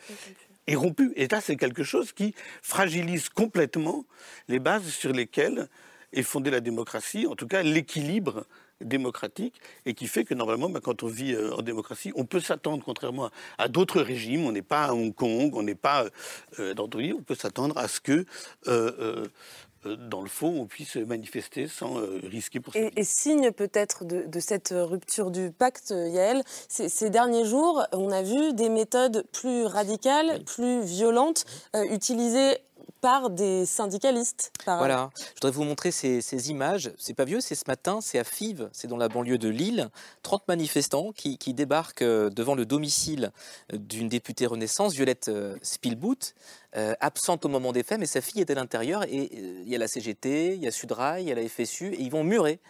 est 0.66 0.74
rompu. 0.74 1.12
Et 1.16 1.28
ça, 1.30 1.40
c'est 1.40 1.56
quelque 1.56 1.84
chose 1.84 2.12
qui 2.12 2.34
fragilise 2.62 3.28
complètement 3.28 4.04
les 4.48 4.58
bases 4.58 4.88
sur 4.88 5.12
lesquelles 5.12 5.68
est 6.12 6.22
fondée 6.22 6.50
la 6.50 6.60
démocratie, 6.60 7.26
en 7.26 7.34
tout 7.34 7.46
cas 7.46 7.62
l'équilibre 7.62 8.46
démocratique, 8.80 9.60
et 9.86 9.94
qui 9.94 10.08
fait 10.08 10.24
que 10.24 10.34
normalement, 10.34 10.68
ben, 10.68 10.80
quand 10.80 11.02
on 11.02 11.06
vit 11.06 11.34
euh, 11.34 11.54
en 11.54 11.62
démocratie, 11.62 12.12
on 12.16 12.24
peut 12.24 12.40
s'attendre, 12.40 12.82
contrairement 12.84 13.30
à, 13.56 13.68
d'autres 13.68 14.02
régimes, 14.02 14.44
on 14.44 14.52
n'est 14.52 14.60
pas 14.62 14.86
à 14.86 14.92
Hong 14.92 15.14
Kong, 15.14 15.54
on 15.54 15.62
n'est 15.62 15.76
pas 15.76 16.06
euh, 16.58 16.74
dans 16.74 16.84
d'autres 16.84 16.98
pays, 16.98 17.12
on 17.12 17.22
peut 17.22 17.34
s'attendre 17.34 17.78
à 17.78 17.88
ce 17.88 18.00
que, 18.00 18.12
euh, 18.12 18.24
euh, 18.66 18.92
euh, 18.98 19.26
dans 19.84 20.20
le 20.22 20.28
fond, 20.28 20.60
on 20.60 20.66
puisse 20.66 20.96
manifester 20.96 21.68
sans 21.68 21.98
euh, 21.98 22.20
risquer 22.24 22.60
pour. 22.60 22.74
Et, 22.76 22.92
et 22.96 23.04
signe 23.04 23.50
peut-être 23.50 24.04
de, 24.04 24.22
de 24.26 24.40
cette 24.40 24.72
rupture 24.72 25.30
du 25.30 25.50
pacte, 25.50 25.90
Yael, 25.90 26.42
ces, 26.68 26.88
ces 26.88 27.10
derniers 27.10 27.44
jours, 27.44 27.84
on 27.92 28.10
a 28.10 28.22
vu 28.22 28.52
des 28.54 28.68
méthodes 28.68 29.26
plus 29.32 29.64
radicales, 29.64 30.42
plus 30.44 30.82
violentes, 30.82 31.44
euh, 31.74 31.84
utilisées 31.84 32.58
par 33.00 33.30
des 33.30 33.66
syndicalistes. 33.66 34.52
Voilà, 34.64 35.10
je 35.16 35.34
voudrais 35.34 35.50
vous 35.50 35.64
montrer 35.64 35.90
ces, 35.90 36.20
ces 36.20 36.50
images. 36.50 36.92
C'est 36.98 37.14
pas 37.14 37.24
vieux, 37.24 37.40
c'est 37.40 37.54
ce 37.54 37.64
matin, 37.66 38.00
c'est 38.00 38.18
à 38.18 38.24
Fives, 38.24 38.68
c'est 38.72 38.88
dans 38.88 38.96
la 38.96 39.08
banlieue 39.08 39.38
de 39.38 39.48
Lille. 39.48 39.90
30 40.22 40.46
manifestants 40.48 41.12
qui, 41.12 41.36
débarquent 41.54 42.02
euh, 42.02 42.30
devant 42.30 42.54
le 42.54 42.64
domicile 42.64 43.32
euh, 43.72 43.78
d'une 43.78 44.08
députée 44.08 44.46
Renaissance, 44.46 44.94
Violette 44.94 45.28
euh, 45.28 45.56
Spielbout, 45.62 46.34
euh, 46.76 46.94
absente 47.00 47.44
au 47.44 47.48
moment 47.48 47.72
des 47.72 47.82
faits, 47.82 47.98
mais 47.98 48.06
sa 48.06 48.20
fille 48.20 48.40
est 48.40 48.50
à 48.50 48.54
l'intérieur. 48.54 49.04
Et 49.04 49.30
il 49.32 49.68
y 49.68 49.74
a 49.74 49.78
la 49.78 49.88
CGT, 49.88 50.54
il 50.54 50.62
y 50.62 50.66
a 50.66 50.70
Sudrail, 50.70 51.24
il 51.24 51.28
y 51.28 51.32
a 51.32 51.34
la 51.34 51.46
FSU, 51.46 51.94
et 51.94 52.00
ils 52.00 52.10
vont 52.10 52.24
murer 52.24 52.60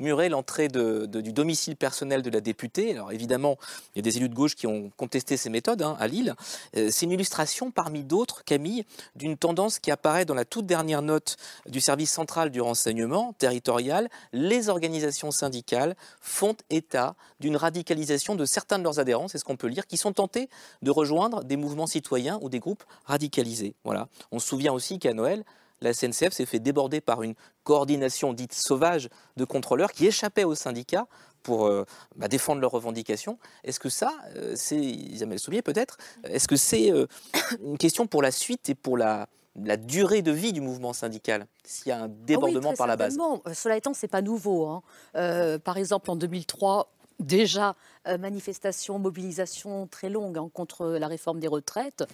murer 0.00 0.28
l'entrée 0.28 0.68
du 0.68 1.32
domicile 1.32 1.76
personnel 1.76 2.22
de 2.22 2.30
la 2.30 2.40
députée. 2.40 2.92
Alors 2.92 3.12
évidemment, 3.12 3.58
il 3.94 3.98
y 3.98 4.00
a 4.00 4.02
des 4.02 4.16
élus 4.16 4.28
de 4.28 4.34
gauche 4.34 4.54
qui 4.54 4.66
ont 4.66 4.90
contesté 4.96 5.36
ces 5.36 5.50
méthodes 5.50 5.82
hein, 5.82 5.96
à 5.98 6.06
Lille. 6.06 6.34
Euh, 6.76 6.88
C'est 6.90 7.06
une 7.06 7.12
illustration 7.12 7.70
parmi 7.70 8.04
d'autres, 8.04 8.44
Camille, 8.44 8.84
d'une 9.16 9.36
tendance 9.36 9.78
qui 9.78 9.90
apparaît 9.90 10.24
dans 10.24 10.34
la 10.34 10.44
toute 10.44 10.66
dernière 10.66 11.02
note 11.02 11.36
du 11.66 11.80
service 11.80 12.10
central 12.10 12.50
du 12.50 12.60
renseignement 12.60 13.32
territorial. 13.34 14.08
Les 14.32 14.68
organisations 14.68 15.30
syndicales 15.30 15.96
font 16.20 16.56
état 16.70 17.14
d'une 17.40 17.56
radicalisation 17.56 18.34
de 18.34 18.44
certains 18.44 18.78
de 18.78 18.84
leurs 18.84 18.98
adhérents, 18.98 19.28
c'est 19.28 19.38
ce 19.38 19.44
qu'on 19.44 19.56
peut 19.56 19.66
lire, 19.66 19.86
qui 19.86 19.96
sont 19.96 20.12
tentés 20.12 20.48
de 20.82 20.90
rejoindre 20.90 21.44
des 21.44 21.56
mouvements 21.56 21.86
citoyens 21.86 22.38
ou 22.42 22.48
des 22.48 22.58
groupes 22.58 22.84
radicalisés. 23.04 23.74
Voilà. 23.84 24.08
On 24.30 24.38
se 24.38 24.48
souvient 24.48 24.72
aussi 24.72 24.98
qu'à 24.98 25.12
Noël, 25.12 25.44
la 25.82 25.92
SNCF 25.92 26.32
s'est 26.32 26.46
fait 26.46 26.58
déborder 26.58 27.00
par 27.00 27.22
une 27.22 27.34
coordination 27.64 28.32
dite 28.32 28.54
sauvage 28.54 29.08
de 29.36 29.44
contrôleurs 29.44 29.92
qui 29.92 30.06
échappaient 30.06 30.44
aux 30.44 30.54
syndicats 30.54 31.06
pour 31.42 31.66
euh, 31.66 31.84
bah, 32.16 32.28
défendre 32.28 32.60
leurs 32.60 32.70
revendications. 32.70 33.38
Est-ce 33.64 33.80
que 33.80 33.88
ça, 33.88 34.12
euh, 34.36 34.52
c'est, 34.56 34.78
Isabelle 34.78 35.40
Soumier 35.40 35.60
peut-être, 35.62 35.96
est-ce 36.24 36.46
que 36.48 36.56
c'est 36.56 36.92
euh, 36.92 37.06
une 37.64 37.78
question 37.78 38.06
pour 38.06 38.22
la 38.22 38.30
suite 38.30 38.68
et 38.70 38.74
pour 38.76 38.96
la, 38.96 39.26
la 39.56 39.76
durée 39.76 40.22
de 40.22 40.30
vie 40.30 40.52
du 40.52 40.60
mouvement 40.60 40.92
syndical 40.92 41.46
S'il 41.64 41.88
y 41.88 41.92
a 41.92 41.98
un 41.98 42.04
Ah 42.04 42.06
oui, 42.08 42.14
débordement 42.26 42.74
par 42.74 42.86
la 42.86 42.96
base? 42.96 43.18
Cela 43.54 43.76
étant, 43.76 43.92
c'est 43.92 44.08
pas 44.08 44.22
nouveau. 44.22 44.66
hein. 44.66 44.82
Euh, 45.16 45.58
par 45.58 45.76
exemple, 45.78 46.10
en 46.10 46.16
2003, 46.16 46.88
déjà 47.22 47.76
euh, 48.08 48.18
manifestation, 48.18 48.98
mobilisation 48.98 49.86
très 49.86 50.10
longue 50.10 50.36
hein, 50.38 50.50
contre 50.52 50.86
la 50.86 51.06
réforme 51.06 51.40
des 51.40 51.48
retraites, 51.48 52.04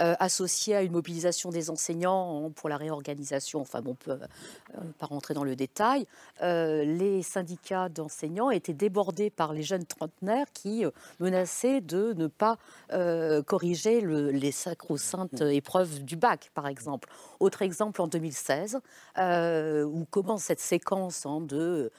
euh, 0.00 0.14
associée 0.18 0.74
à 0.74 0.82
une 0.82 0.92
mobilisation 0.92 1.50
des 1.50 1.70
enseignants 1.70 2.46
hein, 2.46 2.50
pour 2.54 2.68
la 2.68 2.76
réorganisation. 2.76 3.60
Enfin, 3.60 3.80
bon, 3.80 3.92
on 3.92 3.94
peut 3.94 4.10
euh, 4.74 4.80
pas 4.98 5.06
rentrer 5.06 5.34
dans 5.34 5.44
le 5.44 5.56
détail. 5.56 6.06
Les 6.42 7.22
syndicats 7.22 7.88
d'enseignants 7.88 8.50
étaient 8.50 8.74
débordés 8.74 9.30
par 9.30 9.52
les 9.52 9.62
jeunes 9.62 9.86
trentenaires 9.86 10.46
qui 10.52 10.84
menaçaient 11.20 11.80
de 11.80 12.12
ne 12.16 12.26
pas 12.26 12.58
corriger 13.46 14.00
le- 14.00 14.30
les 14.30 14.52
sacro-saintes 14.52 15.40
épreuves 15.40 16.04
du 16.04 16.16
bac, 16.16 16.50
par 16.54 16.66
exemple. 16.66 17.08
Autre 17.40 17.62
exemple 17.62 18.00
en 18.02 18.06
2016, 18.06 18.80
euh, 19.18 19.84
où 19.84 20.04
commence 20.10 20.44
cette 20.44 20.60
séquence 20.60 21.26
hein, 21.26 21.40
de 21.40 21.90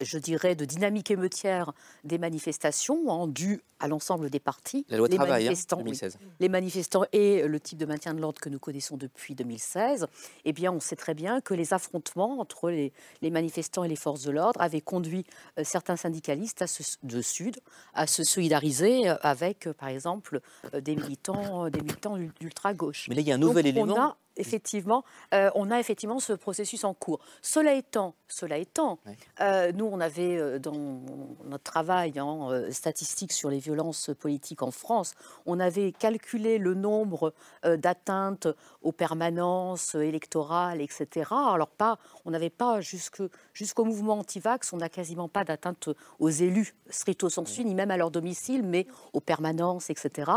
je 0.00 0.18
dirais, 0.18 0.54
de 0.54 0.64
dynamique 0.64 1.10
émeutière 1.10 1.72
des 2.04 2.18
manifestations, 2.18 3.10
hein, 3.10 3.26
due 3.26 3.60
à 3.80 3.86
l'ensemble 3.88 4.30
des 4.30 4.40
partis. 4.40 4.84
La 4.88 4.96
loi 4.96 5.08
les 5.08 5.16
travail, 5.16 5.42
hein, 5.42 5.46
manifestants, 5.46 5.76
oui. 5.78 5.84
2016. 5.84 6.18
les 6.40 6.48
manifestants 6.48 7.04
et 7.12 7.46
le 7.46 7.60
type 7.60 7.78
de 7.78 7.86
maintien 7.86 8.12
de 8.14 8.20
l'ordre 8.20 8.40
que 8.40 8.48
nous 8.48 8.58
connaissons 8.58 8.96
depuis 8.96 9.34
2016, 9.34 10.06
eh 10.44 10.52
bien, 10.52 10.72
on 10.72 10.80
sait 10.80 10.96
très 10.96 11.14
bien 11.14 11.40
que 11.40 11.54
les 11.54 11.72
affrontements 11.72 12.40
entre 12.40 12.70
les, 12.70 12.92
les 13.22 13.30
manifestants 13.30 13.84
et 13.84 13.88
les 13.88 13.96
forces 13.96 14.22
de 14.22 14.30
l'ordre 14.30 14.60
avaient 14.60 14.80
conduit 14.80 15.24
euh, 15.58 15.62
certains 15.64 15.96
syndicalistes 15.96 16.62
à 16.62 16.66
se, 16.66 16.82
de 17.02 17.20
Sud 17.22 17.58
à 17.94 18.06
se 18.06 18.24
solidariser 18.24 19.08
euh, 19.08 19.16
avec, 19.22 19.66
euh, 19.68 19.72
par 19.72 19.88
exemple, 19.88 20.40
euh, 20.74 20.80
des 20.80 20.96
militants, 20.96 21.68
des 21.70 21.80
militants 21.80 22.16
d'ul- 22.16 22.32
d'ultra-gauche. 22.40 23.06
Mais 23.08 23.14
là, 23.14 23.20
il 23.20 23.28
y 23.28 23.32
a 23.32 23.34
un 23.34 23.38
nouvel 23.38 23.64
Donc, 23.64 23.70
élément. 23.74 24.14
Effectivement, 24.38 25.04
euh, 25.34 25.50
on 25.56 25.70
a 25.70 25.80
effectivement 25.80 26.20
ce 26.20 26.32
processus 26.32 26.84
en 26.84 26.94
cours. 26.94 27.18
Cela 27.42 27.74
étant, 27.74 28.14
cela 28.28 28.56
étant, 28.56 29.00
euh, 29.40 29.72
nous 29.72 29.84
on 29.86 30.00
avait 30.00 30.36
euh, 30.36 30.58
dans 30.60 31.00
notre 31.44 31.64
travail 31.64 32.20
en 32.20 32.52
euh, 32.52 32.70
statistique 32.70 33.32
sur 33.32 33.50
les 33.50 33.58
violences 33.58 34.10
politiques 34.18 34.62
en 34.62 34.70
France, 34.70 35.14
on 35.44 35.58
avait 35.58 35.90
calculé 35.92 36.58
le 36.58 36.74
nombre 36.74 37.34
d'atteintes 37.64 38.46
aux 38.82 38.92
permanences 38.92 39.96
électorales, 39.96 40.80
etc. 40.80 41.30
Alors 41.30 41.68
pas, 41.68 41.98
on 42.24 42.30
n'avait 42.30 42.50
pas 42.50 42.80
jusque 42.80 43.22
jusqu'au 43.58 43.84
mouvement 43.84 44.20
anti-vax, 44.20 44.72
on 44.72 44.76
n'a 44.76 44.88
quasiment 44.88 45.28
pas 45.28 45.42
d'atteinte 45.42 45.88
aux 46.20 46.28
élus 46.28 46.76
stricto 46.90 47.28
sensu, 47.28 47.64
ni 47.64 47.74
même 47.74 47.90
à 47.90 47.96
leur 47.96 48.12
domicile, 48.12 48.62
mais 48.62 48.86
aux 49.12 49.20
permanences, 49.20 49.90
etc. 49.90 50.30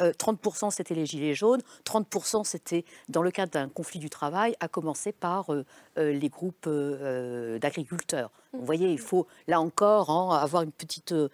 Euh, 0.00 0.10
30% 0.12 0.72
c'était 0.72 0.94
les 0.94 1.06
gilets 1.06 1.34
jaunes, 1.34 1.62
30% 1.84 2.42
c'était 2.42 2.84
dans 3.08 3.22
le 3.22 3.30
cadre 3.30 3.52
d'un 3.52 3.68
conflit 3.68 4.00
du 4.00 4.10
travail, 4.10 4.56
à 4.58 4.66
commencer 4.66 5.12
par 5.12 5.52
euh, 5.52 5.64
euh, 5.98 6.12
les 6.12 6.28
groupes 6.28 6.66
euh, 6.66 6.98
euh, 7.00 7.58
d'agriculteurs. 7.60 8.32
Vous 8.52 8.64
voyez, 8.64 8.90
il 8.90 9.00
faut 9.00 9.26
là 9.48 9.60
encore 9.60 10.10
hein, 10.10 10.36
avoir 10.36 10.62
une 10.62 10.72
petite, 10.72 11.12
euh, 11.12 11.28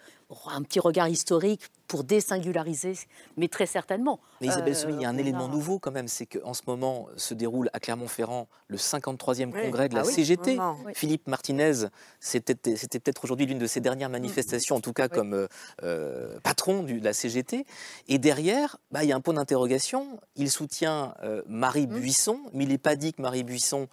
un 0.47 0.61
petit 0.63 0.79
regard 0.79 1.07
historique 1.09 1.61
pour 1.87 2.03
désingulariser, 2.05 2.93
mais 3.35 3.49
très 3.49 3.65
certainement. 3.65 4.19
Mais 4.39 4.47
Isabelle 4.47 4.73
Euh, 4.73 4.77
Soumier, 4.77 4.95
il 4.99 5.01
y 5.01 5.05
a 5.05 5.09
un 5.09 5.17
élément 5.17 5.45
a- 5.45 5.49
nouveau 5.49 5.77
quand 5.77 5.91
même, 5.91 6.07
c'est 6.07 6.25
qu'en 6.25 6.53
ce 6.53 6.61
moment 6.67 7.07
se 7.17 7.33
déroule 7.33 7.69
à 7.73 7.79
Clermont-Ferrand 7.81 8.47
le 8.69 8.77
53e 8.77 9.51
Oui. 9.53 9.61
congrès 9.61 9.89
de 9.89 9.95
la 9.95 10.01
Ah 10.01 10.05
oui, 10.07 10.13
CGT. 10.13 10.57
Oui. 10.85 10.93
Philippe 10.95 11.27
Martinez, 11.27 11.87
c'était 12.21 12.55
c'était 12.77 12.99
peut-être 12.99 13.23
aujourd'hui 13.25 13.45
l'une 13.45 13.59
de 13.59 13.67
ses 13.67 13.81
dernières 13.81 14.09
manifestations, 14.09 14.75
en 14.77 14.79
tout 14.81 14.93
cas 14.93 15.09
comme 15.09 15.33
euh, 15.33 15.47
euh, 15.83 16.39
patron 16.43 16.83
du- 16.83 16.99
de 17.01 17.05
la 17.05 17.13
CGT. 17.13 17.65
Et 18.07 18.17
derrière, 18.17 18.77
bah, 18.91 19.03
il 19.03 19.09
y 19.09 19.11
a 19.11 19.15
un 19.17 19.21
point 19.21 19.33
d'interrogation. 19.33 20.19
Il 20.37 20.49
soutient 20.49 21.13
euh, 21.23 21.41
Marie 21.47 21.87
Buisson, 21.87 22.39
mais 22.53 22.63
il 22.63 22.69
n'est 22.69 22.77
pas 22.77 22.95
dit 22.95 23.11
que 23.13 23.21
Marie 23.21 23.43
Buisson 23.43 23.89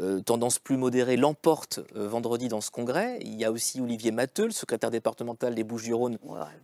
euh, 0.00 0.20
tendance 0.20 0.58
plus 0.58 0.78
modérée 0.78 1.16
l'emporte 1.16 1.80
euh, 1.94 2.08
vendredi 2.08 2.48
dans 2.48 2.62
ce 2.62 2.70
congrès. 2.70 3.18
Il 3.20 3.34
y 3.34 3.44
a 3.44 3.52
aussi 3.52 3.80
Olivier 3.82 4.12
Matteux, 4.12 4.46
le 4.46 4.50
secrétaire 4.50 4.90
départemental 4.90 5.54
des 5.54 5.62
Bouches-du-Rhône, 5.62 6.16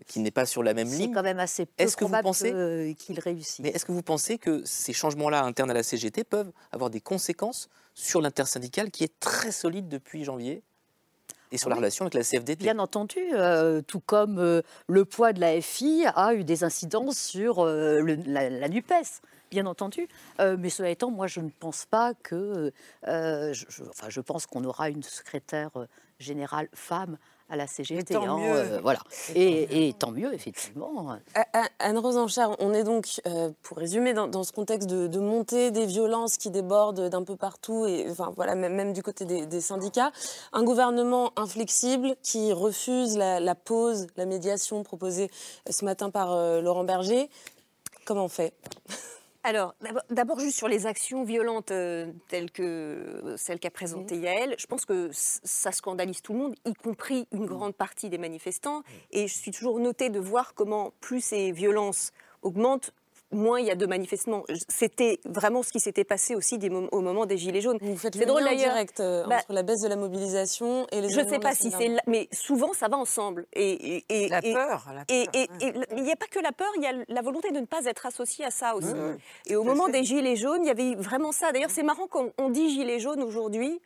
qui 0.06 0.20
n'est 0.20 0.30
pas 0.30 0.46
sur 0.46 0.62
la 0.62 0.72
même 0.72 0.88
ligne. 0.88 1.08
C'est 1.08 1.12
quand 1.12 1.22
même 1.22 1.38
assez 1.38 1.66
peu 1.66 1.72
est-ce 1.82 1.96
que 1.96 2.04
vous 2.04 2.16
pensez 2.22 2.96
qu'il 2.98 3.20
réussit. 3.20 3.60
Mais 3.62 3.70
est-ce 3.70 3.84
que 3.84 3.92
vous 3.92 4.02
pensez 4.02 4.38
que 4.38 4.62
ces 4.64 4.94
changements-là 4.94 5.42
internes 5.42 5.70
à 5.70 5.74
la 5.74 5.82
CGT 5.82 6.24
peuvent 6.24 6.50
avoir 6.72 6.88
des 6.88 7.00
conséquences 7.00 7.68
sur 7.94 8.22
l'intersyndicale 8.22 8.90
qui 8.90 9.04
est 9.04 9.20
très 9.20 9.52
solide 9.52 9.88
depuis 9.88 10.24
janvier 10.24 10.62
et 11.52 11.58
sur 11.58 11.68
la 11.68 11.76
relation 11.76 12.04
avec 12.04 12.14
la 12.14 12.22
CFDT. 12.22 12.64
Bien 12.64 12.78
entendu, 12.78 13.20
tout 13.86 14.00
comme 14.00 14.62
le 14.88 15.04
poids 15.04 15.32
de 15.32 15.40
la 15.40 15.60
FI 15.60 16.06
a 16.14 16.34
eu 16.34 16.44
des 16.44 16.64
incidences 16.64 17.18
sur 17.18 17.64
la, 17.64 18.50
la, 18.50 18.68
NUPES 18.68 19.20
bien 19.50 19.66
entendu. 19.66 20.08
Euh, 20.40 20.56
mais 20.58 20.70
cela 20.70 20.90
étant, 20.90 21.10
moi, 21.10 21.26
je 21.26 21.40
ne 21.40 21.50
pense 21.50 21.86
pas 21.86 22.14
que. 22.14 22.72
Euh, 23.06 23.52
je, 23.52 23.82
enfin, 23.88 24.08
je 24.08 24.20
pense 24.20 24.46
qu'on 24.46 24.64
aura 24.64 24.88
une 24.90 25.02
secrétaire 25.02 25.70
euh, 25.76 25.86
générale 26.18 26.68
femme 26.74 27.18
à 27.48 27.54
la 27.54 27.68
CGT. 27.68 28.16
Hein, 28.16 28.38
mieux. 28.38 28.78
voilà. 28.82 28.98
Et, 29.36 29.94
tant 29.96 30.10
mieux, 30.10 30.34
effectivement. 30.34 31.16
Anne-Rose 31.78 32.16
Anchard, 32.16 32.56
on 32.58 32.74
est 32.74 32.82
donc, 32.82 33.20
pour 33.62 33.76
résumer, 33.76 34.14
dans, 34.14 34.42
ce 34.42 34.50
contexte 34.50 34.88
de, 34.88 35.20
montée 35.20 35.70
des 35.70 35.86
violences 35.86 36.38
qui 36.38 36.50
débordent 36.50 37.08
d'un 37.08 37.22
peu 37.22 37.36
partout, 37.36 37.86
et 37.86 38.10
enfin, 38.10 38.32
voilà, 38.34 38.56
même, 38.56 38.92
du 38.92 39.00
côté 39.00 39.24
des, 39.24 39.60
syndicats. 39.60 40.10
Un 40.52 40.64
gouvernement 40.64 41.30
inflexible 41.36 42.16
qui 42.20 42.52
refuse 42.52 43.16
la, 43.16 43.38
la 43.38 43.54
pause, 43.54 44.08
la 44.16 44.26
médiation 44.26 44.82
proposée 44.82 45.30
ce 45.70 45.84
matin 45.84 46.10
par 46.10 46.60
Laurent 46.60 46.82
Berger. 46.82 47.30
Comment 48.06 48.24
on 48.24 48.28
fait? 48.28 48.54
Alors, 49.46 49.76
d'abord, 50.10 50.40
juste 50.40 50.56
sur 50.56 50.66
les 50.66 50.86
actions 50.86 51.22
violentes 51.22 51.70
euh, 51.70 52.10
telles 52.26 52.50
que 52.50 52.62
euh, 52.64 53.36
celles 53.36 53.60
qu'a 53.60 53.70
présentées 53.70 54.16
Yael, 54.16 54.56
je 54.58 54.66
pense 54.66 54.84
que 54.84 55.08
ça 55.12 55.70
scandalise 55.70 56.20
tout 56.20 56.32
le 56.32 56.40
monde, 56.40 56.56
y 56.64 56.74
compris 56.74 57.28
une 57.30 57.46
grande 57.46 57.76
partie 57.76 58.10
des 58.10 58.18
manifestants. 58.18 58.82
Et 59.12 59.28
je 59.28 59.34
suis 59.34 59.52
toujours 59.52 59.78
notée 59.78 60.10
de 60.10 60.18
voir 60.18 60.54
comment 60.54 60.92
plus 61.00 61.20
ces 61.20 61.52
violences 61.52 62.10
augmentent, 62.42 62.92
moins 63.32 63.60
il 63.60 63.66
y 63.66 63.70
a 63.70 63.74
de 63.74 63.86
manifestements. 63.86 64.44
C'était 64.68 65.20
vraiment 65.24 65.62
ce 65.62 65.72
qui 65.72 65.80
s'était 65.80 66.04
passé 66.04 66.34
aussi 66.34 66.58
au 66.92 67.00
moment 67.00 67.26
des 67.26 67.36
Gilets 67.36 67.60
jaunes. 67.60 67.78
Vous 67.80 67.96
faites 67.96 68.16
le 68.16 68.24
lien 68.24 68.54
direct 68.54 69.00
euh, 69.00 69.24
bah, 69.26 69.36
entre 69.36 69.52
la 69.52 69.62
baisse 69.62 69.80
de 69.82 69.88
la 69.88 69.96
mobilisation 69.96 70.86
et 70.92 71.00
les 71.00 71.08
Je 71.08 71.20
ne 71.20 71.28
sais 71.28 71.38
pas 71.38 71.54
si 71.54 71.70
c'est... 71.70 71.96
Mais 72.06 72.28
souvent, 72.32 72.72
ça 72.72 72.88
va 72.88 72.96
ensemble. 72.96 73.46
Et, 73.52 74.04
et, 74.08 74.28
la, 74.28 74.40
peur, 74.40 74.86
Et 75.08 75.26
il 75.92 76.02
n'y 76.02 76.12
a 76.12 76.16
pas 76.16 76.26
que 76.26 76.38
la 76.38 76.52
peur, 76.52 76.70
il 76.76 76.82
y 76.82 76.86
a 76.86 76.92
la 77.08 77.22
volonté 77.22 77.50
de 77.50 77.60
ne 77.60 77.66
pas 77.66 77.84
être 77.84 78.06
associé 78.06 78.44
à 78.44 78.50
ça 78.50 78.74
aussi. 78.74 78.94
Et 79.46 79.56
au 79.56 79.64
moment 79.64 79.88
des 79.88 80.04
Gilets 80.04 80.36
jaunes, 80.36 80.64
il 80.64 80.68
y 80.68 80.70
avait 80.70 80.94
vraiment 80.94 81.32
ça. 81.32 81.52
D'ailleurs, 81.52 81.70
c'est 81.70 81.82
marrant 81.82 82.06
quand 82.06 82.30
on 82.38 82.50
dit 82.50 82.70
Gilets 82.70 83.00
jaunes 83.00 83.22
aujourd'hui, 83.22 83.80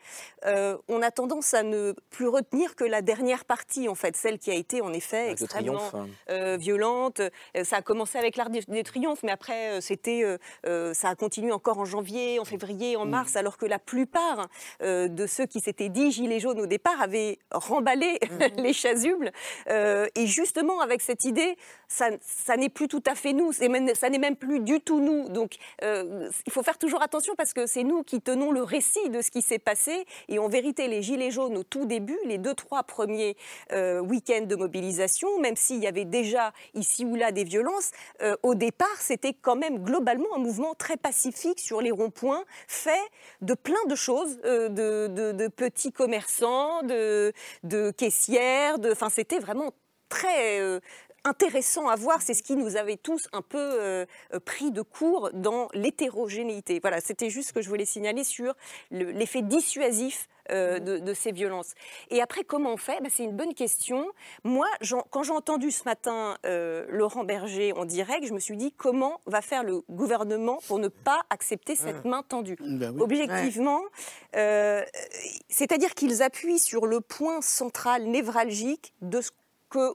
euh, 0.47 0.77
on 0.89 1.03
a 1.03 1.11
tendance 1.11 1.55
à 1.55 1.63
ne 1.63 1.95
plus 2.11 2.29
retenir 2.29 2.77
que 2.77 2.85
la 2.85 3.03
dernière 3.03 3.45
partie, 3.45 3.89
en 3.89 3.95
fait, 3.95 4.17
celle 4.17 4.39
qui 4.39 4.51
a 4.51 4.55
été 4.55 4.81
en 4.81 4.93
effet 4.93 5.31
extrêmement 5.31 5.91
hein. 5.95 6.09
euh, 6.31 6.57
violente. 6.57 7.21
Ça 7.63 7.77
a 7.77 7.83
commencé 7.83 8.19
avec 8.19 8.37
l'art 8.37 8.51
des, 8.51 8.63
des 8.69 8.83
triomphes, 8.83 9.23
mais 9.31 9.35
après, 9.35 9.71
euh, 9.71 9.81
c'était, 9.81 10.25
euh, 10.25 10.39
euh, 10.67 10.93
ça 10.93 11.09
a 11.09 11.15
continué 11.15 11.53
encore 11.53 11.79
en 11.79 11.85
janvier, 11.85 12.41
en 12.41 12.45
février, 12.45 12.97
en 12.97 13.07
mars, 13.07 13.37
alors 13.37 13.59
que 13.59 13.65
la 13.65 13.79
plupart 13.79 14.49
de 14.81 15.27
ceux 15.27 15.47
qui 15.47 15.61
s'étaient 15.61 15.89
dit 15.89 16.11
gilets 16.11 16.41
jaunes 16.41 16.61
au 16.61 16.67
départ 16.67 17.01
avaient 17.01 17.39
remballé 17.53 18.19
mhm. 18.29 18.49
les 18.63 18.73
chasubles. 18.73 19.31
et 19.69 20.27
justement, 20.27 20.81
avec 20.81 21.01
cette 21.01 21.25
idée, 21.25 21.57
ça, 21.87 22.09
ça 22.21 22.57
n'est 22.57 22.69
plus 22.69 22.89
tout 22.89 23.03
à 23.07 23.15
fait 23.15 23.33
nous, 23.33 23.53
même, 23.69 23.95
ça 23.95 24.11
n'est 24.11 24.19
même 24.19 24.37
plus 24.37 24.61
du 24.61 24.81
tout 24.81 25.01
nous. 25.01 25.29
Donc, 25.29 25.57
il 25.83 26.53
faut 26.53 26.63
faire 26.63 26.79
toujours 26.79 27.03
attention 27.03 27.35
parce 27.37 27.53
que 27.53 27.67
c'est 27.67 27.85
nous 27.85 28.03
qui 28.03 28.21
tenons 28.21 28.51
le 28.51 28.63
récit 28.63 29.11
de 29.11 29.21
ce 29.21 29.31
qui 29.31 29.43
s'est 29.43 29.59
passé. 29.59 30.07
Et 30.29 30.39
en 30.39 30.49
vérité, 30.49 30.89
les 30.89 31.03
gilets 31.03 31.31
jaunes 31.31 31.57
au 31.57 31.63
tout 31.63 31.85
début, 31.85 32.19
les 32.25 32.39
deux, 32.39 32.55
trois 32.55 32.83
premiers 32.83 33.37
week-ends 33.71 34.47
de 34.47 34.57
mobilisation, 34.57 35.39
même 35.41 35.57
s'il 35.57 35.79
y 35.83 35.87
avait 35.87 36.05
déjà 36.05 36.53
ici 36.75 37.05
ou 37.05 37.15
là 37.15 37.33
des 37.33 37.45
violences, 37.45 37.91
au 38.43 38.55
départ, 38.55 38.89
c'était 38.99 39.20
quand 39.29 39.57
même 39.57 39.83
globalement 39.83 40.35
un 40.35 40.39
mouvement 40.39 40.75
très 40.75 40.97
pacifique 40.97 41.61
sur 41.61 41.81
les 41.81 41.91
ronds-points, 41.91 42.45
fait 42.69 43.11
de 43.41 43.55
plein 43.55 43.85
de 43.89 43.95
choses, 43.95 44.39
euh, 44.45 44.69
de, 44.69 45.49
petits 45.49 45.93
commerçants, 45.93 46.83
de, 46.83 47.33
caissières, 47.97 48.77
enfin 48.91 49.09
c'était 49.11 49.39
vraiment 49.39 49.73
très 50.09 50.61
euh, 50.61 50.81
intéressant 51.25 51.89
à 51.89 51.97
voir. 51.97 52.23
C'est 52.23 52.35
ce 52.35 52.43
qui 52.43 52.57
nous 52.57 52.77
avait 52.77 52.97
tous 52.97 53.29
un 53.33 53.43
peu 53.43 53.59
euh, 53.59 54.07
pris 54.45 54.71
de 54.71 54.83
court 54.83 55.31
dans 55.33 55.69
l'hétérogénéité. 55.75 56.81
Voilà, 56.81 57.01
c'était 57.01 57.31
juste 57.31 57.49
ce 57.49 57.53
que 57.53 57.63
je 57.63 57.69
voulais 57.69 57.85
signaler 57.85 58.25
sur 58.25 58.55
l'effet 58.91 59.43
dissuasif 59.43 60.29
euh, 60.51 60.79
de, 60.79 61.15
ces 61.15 61.33
violences. 61.33 61.75
Et 62.11 62.23
après, 62.23 62.45
comment 62.45 62.73
on 62.73 62.77
fait? 62.77 63.01
Ben, 63.03 63.11
C'est 63.13 63.25
une 63.25 63.37
bonne 63.37 63.55
question. 63.55 64.07
Moi, 64.45 64.67
quand 65.11 65.23
j'ai 65.23 65.33
entendu 65.33 65.71
ce 65.71 65.85
matin 65.85 66.37
euh, 66.47 66.87
Laurent 66.89 67.25
Berger 67.25 67.73
en 67.73 67.85
direct, 67.85 68.27
je 68.27 68.33
me 68.33 68.39
suis 68.39 68.57
dit 68.57 68.73
comment 68.73 69.21
va 69.27 69.43
faire 69.43 69.65
le 69.65 69.83
gouvernement 69.91 70.59
pour 70.67 70.79
ne 70.79 70.89
pas 70.89 71.23
accepter 71.31 71.75
cette 71.75 72.05
main 72.05 72.23
tendue? 72.23 72.57
Ben 72.61 72.99
Objectivement, 73.01 73.83
euh, 74.37 74.83
c'est-à-dire 75.49 75.95
qu'ils 75.95 76.23
appuient 76.23 76.59
sur 76.59 76.87
le 76.87 77.01
point 77.01 77.41
central 77.41 78.05
névralgique 78.05 78.95
de 79.03 79.21
ce 79.21 79.31
qu'on 79.69 79.95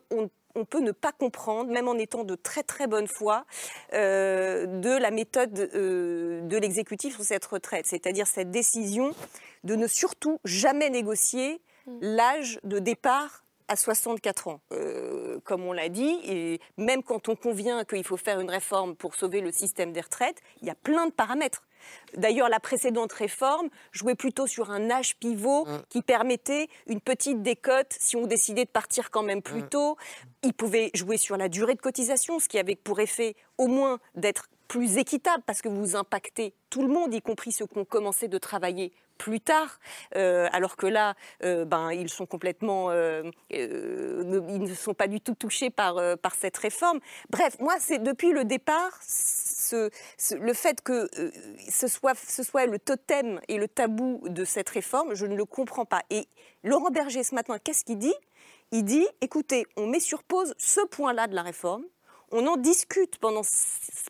on 0.58 0.64
peut 0.64 0.80
ne 0.80 0.94
pas 0.94 1.12
comprendre, 1.12 1.70
même 1.70 1.90
en 1.90 1.96
étant 1.96 2.24
de 2.24 2.36
très 2.36 2.64
très 2.64 2.88
bonne 2.88 3.08
foi, 3.08 3.46
de 3.92 4.98
la 4.98 5.12
méthode 5.12 5.52
de 5.54 6.58
l'exécutif 6.58 7.16
sur 7.16 7.26
cette 7.26 7.46
retraite, 7.46 7.86
c'est-à-dire 7.88 8.26
cette 8.26 8.52
décision 8.52 9.14
de 9.66 9.76
ne 9.76 9.88
surtout 9.88 10.40
jamais 10.46 10.90
négocier 10.90 11.62
mm. 11.88 11.98
l'âge 12.02 12.60
de 12.64 12.80
départ 12.80 13.44
à 13.68 13.76
64 13.76 14.48
ans, 14.48 14.62
euh, 14.72 15.40
comme 15.44 15.64
on 15.64 15.74
l'a 15.74 15.90
dit, 15.90 16.20
et 16.24 16.60
même 16.78 17.02
quand 17.02 17.30
on 17.30 17.36
convient 17.36 17.84
qu'il 17.84 18.04
faut 18.04 18.18
faire 18.18 18.40
une 18.40 18.50
réforme 18.50 18.96
pour 18.96 19.16
sauver 19.16 19.42
le 19.42 19.52
système 19.52 19.92
des 19.92 20.02
retraites, 20.02 20.40
il 20.62 20.68
y 20.68 20.70
a 20.70 20.76
plein 20.76 21.08
de 21.08 21.12
paramètres. 21.12 21.64
D'ailleurs, 22.16 22.50
la 22.50 22.60
précédente 22.60 23.12
réforme 23.14 23.70
jouait 23.92 24.16
plutôt 24.16 24.48
sur 24.48 24.72
un 24.72 24.90
âge 24.90 25.18
pivot 25.18 25.66
mm. 25.66 25.84
qui 25.90 26.02
permettait 26.02 26.68
une 26.88 27.02
petite 27.02 27.42
décote 27.42 27.96
si 28.00 28.16
on 28.16 28.28
décidait 28.28 28.66
de 28.66 28.70
partir 28.70 29.12
quand 29.12 29.24
même 29.24 29.42
plus 29.42 29.64
mm. 29.64 29.70
tôt. 29.70 29.98
Il 30.44 30.54
pouvait 30.54 30.92
jouer 30.94 31.18
sur 31.18 31.38
la 31.38 31.50
durée 31.50 31.76
de 31.76 31.82
cotisation, 31.82 32.40
ce 32.40 32.48
qui 32.48 32.60
avait 32.60 32.76
pour 32.76 33.00
effet 33.00 33.36
au 33.58 33.68
moins 33.68 34.00
d'être 34.16 34.48
plus 34.68 34.98
équitable 34.98 35.44
parce 35.46 35.62
que 35.62 35.70
vous 35.70 35.96
impactez 35.96 36.54
tout 36.70 36.82
le 36.82 36.88
monde, 36.88 37.14
y 37.14 37.22
compris 37.22 37.52
ceux 37.52 37.68
qui 37.68 37.78
ont 37.78 37.86
commencé 37.86 38.28
de 38.28 38.38
travailler 38.38 38.92
plus 39.18 39.40
tard, 39.40 39.80
euh, 40.16 40.48
alors 40.52 40.76
que 40.78 40.86
là, 40.86 41.16
euh, 41.44 41.66
ben, 41.66 41.92
ils 41.92 42.10
sont 42.10 42.26
complètement, 42.26 42.90
euh, 42.92 43.24
ils 43.50 44.62
ne 44.62 44.74
sont 44.74 44.94
pas 44.94 45.08
du 45.08 45.22
tout 45.22 45.36
touchés 45.36 45.70
par, 45.70 45.96
par 46.18 46.36
cette 46.36 46.58
réforme. 46.58 47.00
Bref, 47.30 47.58
moi, 47.60 47.76
c'est 47.80 48.00
depuis 48.00 48.32
le 48.32 48.46
départ, 48.46 48.92
ce, 49.02 49.90
le 50.36 50.54
fait 50.54 50.82
que 50.82 51.10
ce, 51.70 51.88
soit, 51.88 52.16
ce 52.16 52.44
soit 52.44 52.66
le 52.66 52.80
totem 52.80 53.40
et 53.48 53.58
le 53.58 53.68
tabou 53.68 54.22
de 54.28 54.46
cette 54.46 54.70
réforme, 54.70 55.14
je 55.14 55.26
ne 55.26 55.36
le 55.36 55.46
comprends 55.46 55.86
pas. 55.86 56.02
Et 56.10 56.28
Laurent 56.64 56.90
Berger, 56.90 57.24
ce 57.24 57.36
matin, 57.36 57.58
qu'est-ce 57.64 57.84
qu'il 57.84 57.98
dit? 57.98 58.16
Il 58.72 58.84
dit, 58.84 59.08
écoutez, 59.22 59.66
on 59.78 59.88
met 59.88 60.00
sur 60.00 60.24
pause 60.24 60.54
ce 60.58 60.82
point-là 60.82 61.28
de 61.28 61.36
la 61.36 61.44
réforme, 61.44 61.84
on 62.36 62.46
en 62.48 62.58
discute 62.58 63.18
pendant, 63.18 63.42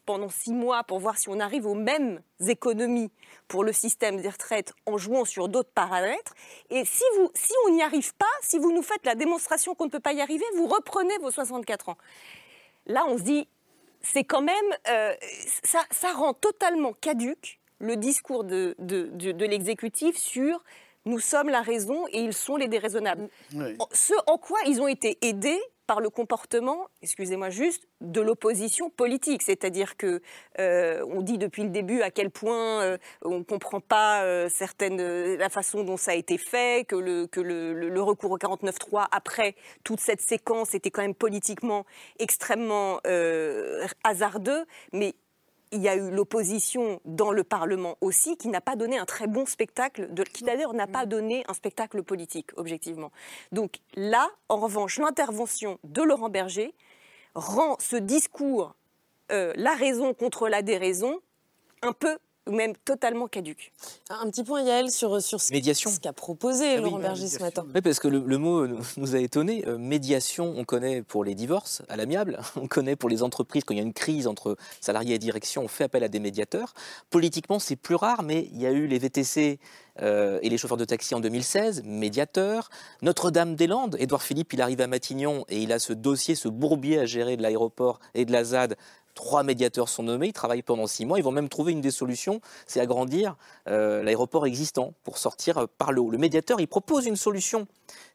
pendant 0.06 0.30
six 0.30 0.52
mois 0.52 0.84
pour 0.84 1.00
voir 1.00 1.18
si 1.18 1.30
on 1.30 1.40
arrive 1.40 1.68
aux 1.68 1.76
mêmes 1.76 2.22
économies 2.48 3.12
pour 3.48 3.64
le 3.64 3.72
système 3.72 4.20
des 4.20 4.30
retraites 4.30 4.74
en 4.88 4.98
jouant 4.98 5.26
sur 5.26 5.48
d'autres 5.48 5.72
paramètres. 5.74 6.34
Et 6.72 6.84
si, 6.86 7.04
vous, 7.18 7.30
si 7.36 7.52
on 7.68 7.72
n'y 7.72 7.84
arrive 7.84 8.16
pas, 8.16 8.26
si 8.42 8.58
vous 8.58 8.72
nous 8.72 8.82
faites 8.82 9.06
la 9.06 9.14
démonstration 9.14 9.76
qu'on 9.76 9.86
ne 9.86 9.92
peut 9.92 10.00
pas 10.00 10.14
y 10.14 10.22
arriver, 10.22 10.44
vous 10.56 10.66
reprenez 10.68 11.16
vos 11.20 11.30
64 11.30 11.90
ans. 11.90 11.98
Là, 12.88 13.06
on 13.08 13.18
se 13.18 13.24
dit, 13.24 13.48
c'est 14.02 14.24
quand 14.24 14.42
même, 14.42 14.56
euh, 14.88 15.14
ça, 15.64 15.82
ça, 15.92 16.12
rend 16.12 16.34
totalement 16.34 16.94
caduque 16.94 17.60
le 17.80 17.96
discours 17.96 18.44
de, 18.44 18.76
de, 18.80 19.10
de, 19.12 19.46
l'exécutif 19.46 20.18
sur 20.18 20.64
nous 21.06 21.20
sommes 21.20 21.50
la 21.50 21.62
raison 21.62 22.08
et 22.08 22.20
ils 22.20 22.34
sont 22.34 22.56
les 22.56 22.68
déraisonnables. 22.68 23.30
Ce 23.92 24.14
en 24.26 24.38
quoi 24.38 24.58
ils 24.66 24.82
ont 24.82 24.88
été 24.88 25.20
aidés 25.22 25.62
par 25.88 26.02
le 26.02 26.10
comportement, 26.10 26.88
excusez-moi 27.02 27.50
juste, 27.50 27.88
de 28.02 28.22
l'opposition 28.22 28.90
politique. 28.90 29.42
C'est-à-dire 29.42 29.98
que 29.98 30.22
euh, 30.60 31.06
on 31.10 31.22
dit 31.22 31.38
depuis 31.38 31.64
le 31.64 31.70
début 31.70 32.02
à 32.02 32.12
quel 32.12 32.32
point 32.32 32.82
euh, 32.82 32.98
on 33.24 33.40
ne 33.40 33.44
comprend 33.44 33.80
pas 33.80 34.24
euh, 34.24 34.50
certaines, 34.50 35.36
la 35.36 35.50
façon 35.50 35.84
dont 35.84 35.98
ça 35.98 36.12
a 36.12 36.16
été 36.16 36.38
fait, 36.38 36.86
que 36.88 36.96
le, 36.96 37.28
le 37.36 38.02
recours 38.02 38.32
au 38.32 38.38
49-3 38.38 39.08
après 39.12 39.56
toute 39.84 40.00
cette 40.00 40.22
séquence 40.22 40.74
était 40.74 40.92
quand 40.92 41.02
même 41.02 41.16
politiquement 41.16 41.86
extrêmement 42.20 43.00
hasardeux. 44.04 44.66
Mais 44.94 45.16
il 45.72 45.82
y 45.82 45.90
a 45.90 45.96
eu 45.96 46.12
l'opposition 46.12 47.00
dans 47.06 47.32
le 47.32 47.44
Parlement 47.44 47.98
aussi, 48.02 48.38
qui 48.38 48.48
n'a 48.48 48.62
pas 48.62 48.76
donné 48.76 48.98
un 48.98 49.06
très 49.06 49.28
bon 49.28 49.46
spectacle, 49.46 50.14
de, 50.14 50.24
qui 50.24 50.44
d'ailleurs 50.44 50.74
n'a 50.74 50.88
pas 50.88 51.06
donné 51.06 51.44
un 51.48 51.54
spectacle 51.54 52.04
politique, 52.04 52.52
objectivement. 52.56 53.12
Donc 53.52 53.80
là, 53.96 54.30
en 54.50 54.58
revanche, 54.58 55.00
l'intervention 55.00 55.80
de 55.84 56.02
Laurent 56.02 56.30
Berger 56.30 56.74
rend 57.34 57.76
ce 57.80 57.96
discours, 57.96 58.76
euh, 59.32 59.54
la 59.56 59.74
raison 59.74 60.14
contre 60.14 60.48
la 60.48 60.62
déraison, 60.62 61.20
un 61.82 61.94
peu 61.94 62.18
ou 62.48 62.52
même 62.52 62.74
totalement 62.86 63.28
caduque. 63.28 63.72
Un 64.10 64.30
petit 64.30 64.44
point, 64.44 64.62
Yael, 64.62 64.92
sur, 64.92 65.22
sur 65.22 65.42
ce, 65.42 65.52
Médiation. 65.52 65.90
ce 65.90 66.00
qu'a 66.00 66.14
proposé 66.14 66.74
Ah 66.74 66.76
oui, 66.78 66.82
Laurent 66.84 67.00
Berger 67.00 67.28
ce 67.28 67.40
matin. 67.40 67.66
Oui, 67.74 67.82
parce 67.82 68.00
que 68.00 68.08
le, 68.08 68.20
le 68.26 68.38
mot 68.38 68.68
nous- 68.68 68.80
nous 68.98 69.16
a 69.16 69.20
étonné. 69.20 69.64
Euh, 69.68 69.78
médiation, 69.78 70.54
on 70.56 70.64
connaît 70.64 71.02
pour 71.02 71.24
les 71.24 71.34
divorces 71.36 71.82
à 71.90 71.96
l'amiable, 71.96 72.40
on 72.56 72.68
connaît 72.68 72.96
pour 72.96 73.10
les 73.10 73.24
entreprises 73.24 73.64
quand 73.64 73.74
il 73.74 73.78
y 73.78 73.80
a 73.80 73.84
une 73.84 73.94
crise 73.94 74.28
entre 74.28 74.58
salariés 74.82 75.16
et 75.16 75.20
direction, 75.20 75.64
on 75.64 75.68
fait 75.68 75.86
appel 75.86 76.04
à 76.04 76.08
des 76.08 76.20
médiateurs. 76.20 76.74
Politiquement, 77.10 77.60
c'est 77.60 77.76
plus 77.76 77.96
rare, 77.96 78.22
mais 78.24 78.48
il 78.52 78.62
y 78.62 78.66
a 78.68 78.72
eu 78.72 78.86
les 78.88 79.00
VTC 79.00 79.60
euh, 80.02 80.40
et 80.42 80.50
les 80.50 80.58
chauffeurs 80.58 80.78
de 80.78 80.86
taxi 80.86 81.16
en 81.16 81.20
2016, 81.22 81.84
médiateurs. 81.86 82.70
Notre-Dame-des-Landes, 83.02 83.96
Édouard 84.00 84.22
Philippe, 84.24 84.54
il 84.54 84.62
arrive 84.62 84.82
à 84.82 84.88
Matignon 84.88 85.46
et 85.50 85.60
il 85.62 85.72
a 85.72 85.80
ce 85.80 85.94
dossier, 85.94 86.36
ce 86.36 86.48
bourbier 86.50 87.00
à 87.00 87.06
gérer 87.06 87.38
de 87.38 87.42
l'aéroport 87.42 88.00
et 88.14 88.26
de 88.26 88.32
la 88.32 88.44
ZAD. 88.44 88.76
Trois 89.16 89.44
médiateurs 89.44 89.88
sont 89.88 90.04
nommés, 90.04 90.28
ils 90.28 90.34
travaillent 90.34 90.62
pendant 90.62 90.88
six 90.88 91.06
mois, 91.06 91.18
ils 91.18 91.24
vont 91.24 91.32
même 91.32 91.50
trouver 91.50 91.72
une 91.72 91.82
des 91.82 91.90
solutions, 91.90 92.42
c'est 92.68 92.82
agrandir 92.82 93.38
euh, 93.68 94.04
l'aéroport 94.04 94.46
existant 94.46 94.94
pour 95.04 95.18
sortir 95.18 95.58
euh, 95.58 95.66
par 95.78 95.94
le 95.94 96.02
haut. 96.02 96.12
Le 96.12 96.18
médiateur, 96.18 96.60
il 96.60 96.68
propose 96.68 97.06
une 97.06 97.16
solution. 97.16 97.66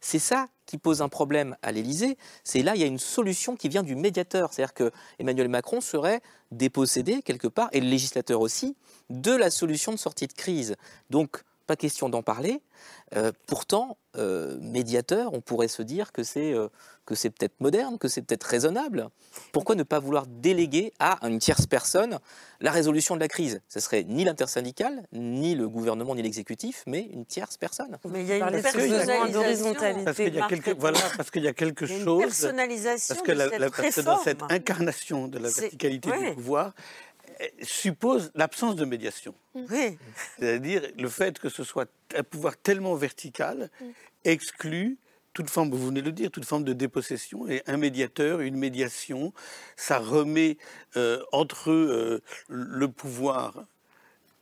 C'est 0.02 0.18
ça 0.18 0.46
qui 0.66 0.76
pose 0.76 1.00
un 1.02 1.08
problème 1.08 1.56
à 1.62 1.72
l'Élysée, 1.72 2.16
c'est 2.44 2.62
là, 2.62 2.76
il 2.76 2.80
y 2.80 2.84
a 2.84 2.86
une 2.86 2.98
solution 2.98 3.56
qui 3.56 3.68
vient 3.68 3.82
du 3.82 3.96
médiateur. 3.96 4.52
C'est-à-dire 4.52 4.74
que 4.74 4.92
Emmanuel 5.18 5.48
Macron 5.48 5.80
serait 5.80 6.20
dépossédé 6.52 7.22
quelque 7.22 7.48
part, 7.48 7.70
et 7.72 7.80
le 7.80 7.88
législateur 7.88 8.40
aussi, 8.40 8.76
de 9.08 9.32
la 9.32 9.50
solution 9.50 9.92
de 9.92 9.96
sortie 9.96 10.26
de 10.26 10.32
crise. 10.32 10.76
Donc, 11.08 11.42
pas 11.70 11.76
question 11.76 12.08
d'en 12.08 12.22
parler. 12.22 12.60
Euh, 13.14 13.30
pourtant, 13.46 13.96
euh, 14.16 14.58
médiateur, 14.60 15.32
on 15.34 15.40
pourrait 15.40 15.68
se 15.68 15.82
dire 15.82 16.10
que 16.10 16.24
c'est 16.24 16.52
euh, 16.52 16.66
que 17.06 17.14
c'est 17.14 17.30
peut-être 17.30 17.60
moderne, 17.60 17.96
que 17.98 18.08
c'est 18.08 18.22
peut-être 18.22 18.44
raisonnable. 18.44 19.08
Pourquoi 19.52 19.74
ne 19.76 19.82
pas 19.84 19.98
vouloir 20.00 20.26
déléguer 20.26 20.92
à 20.98 21.18
une 21.28 21.38
tierce 21.38 21.66
personne 21.66 22.18
la 22.60 22.70
résolution 22.72 23.14
de 23.14 23.20
la 23.20 23.28
crise? 23.28 23.60
Ce 23.68 23.78
serait 23.80 24.02
ni 24.04 24.24
l'intersyndicale, 24.24 25.04
ni 25.12 25.54
le 25.54 25.68
gouvernement, 25.68 26.14
ni 26.16 26.22
l'exécutif, 26.22 26.82
mais 26.86 27.02
une 27.12 27.24
tierce 27.24 27.56
personne. 27.56 27.98
Mais 28.08 28.22
il 28.22 28.26
y 28.28 28.32
a 28.32 28.36
une 28.38 28.62
besoin 28.62 29.28
d'horizontalité. 29.28 30.04
Parce 30.04 30.16
qu'il 30.16 30.34
y 30.34 30.40
a 30.40 30.46
quelque, 30.48 30.70
voilà, 30.78 30.98
parce 31.16 31.30
qu'il 31.30 31.44
y 31.44 31.48
a 31.48 31.52
quelque 31.52 31.84
Il 31.84 31.90
y 31.90 31.94
a 31.94 31.98
une 31.98 32.04
chose. 32.04 32.20
personnalisation 32.22 33.14
parce 33.14 33.26
que, 33.26 33.32
de 33.32 33.38
la- 33.38 33.48
cette 33.50 33.58
la- 33.60 33.70
parce 33.70 33.94
que 33.94 34.00
dans 34.00 34.18
cette 34.18 34.42
incarnation 34.48 35.28
de 35.28 35.38
la 35.38 35.48
verticalité 35.50 36.10
ouais. 36.10 36.28
du 36.30 36.34
pouvoir 36.34 36.74
suppose 37.62 38.30
l'absence 38.34 38.76
de 38.76 38.84
médiation. 38.84 39.34
Oui. 39.54 39.98
C'est-à-dire 40.38 40.82
le 40.96 41.08
fait 41.08 41.38
que 41.38 41.48
ce 41.48 41.64
soit 41.64 41.90
un 42.16 42.22
pouvoir 42.22 42.56
tellement 42.56 42.94
vertical 42.94 43.70
exclut 44.24 44.98
toute 45.32 45.48
forme, 45.48 45.70
vous 45.70 45.86
venez 45.86 46.02
de 46.02 46.06
le 46.06 46.12
dire, 46.12 46.30
toute 46.30 46.44
forme 46.44 46.64
de 46.64 46.72
dépossession. 46.72 47.48
Et 47.48 47.62
un 47.66 47.76
médiateur, 47.76 48.40
une 48.40 48.56
médiation, 48.56 49.32
ça 49.76 49.98
remet 49.98 50.58
euh, 50.96 51.22
entre 51.32 51.70
euh, 51.70 52.20
le 52.48 52.88
pouvoir 52.88 53.64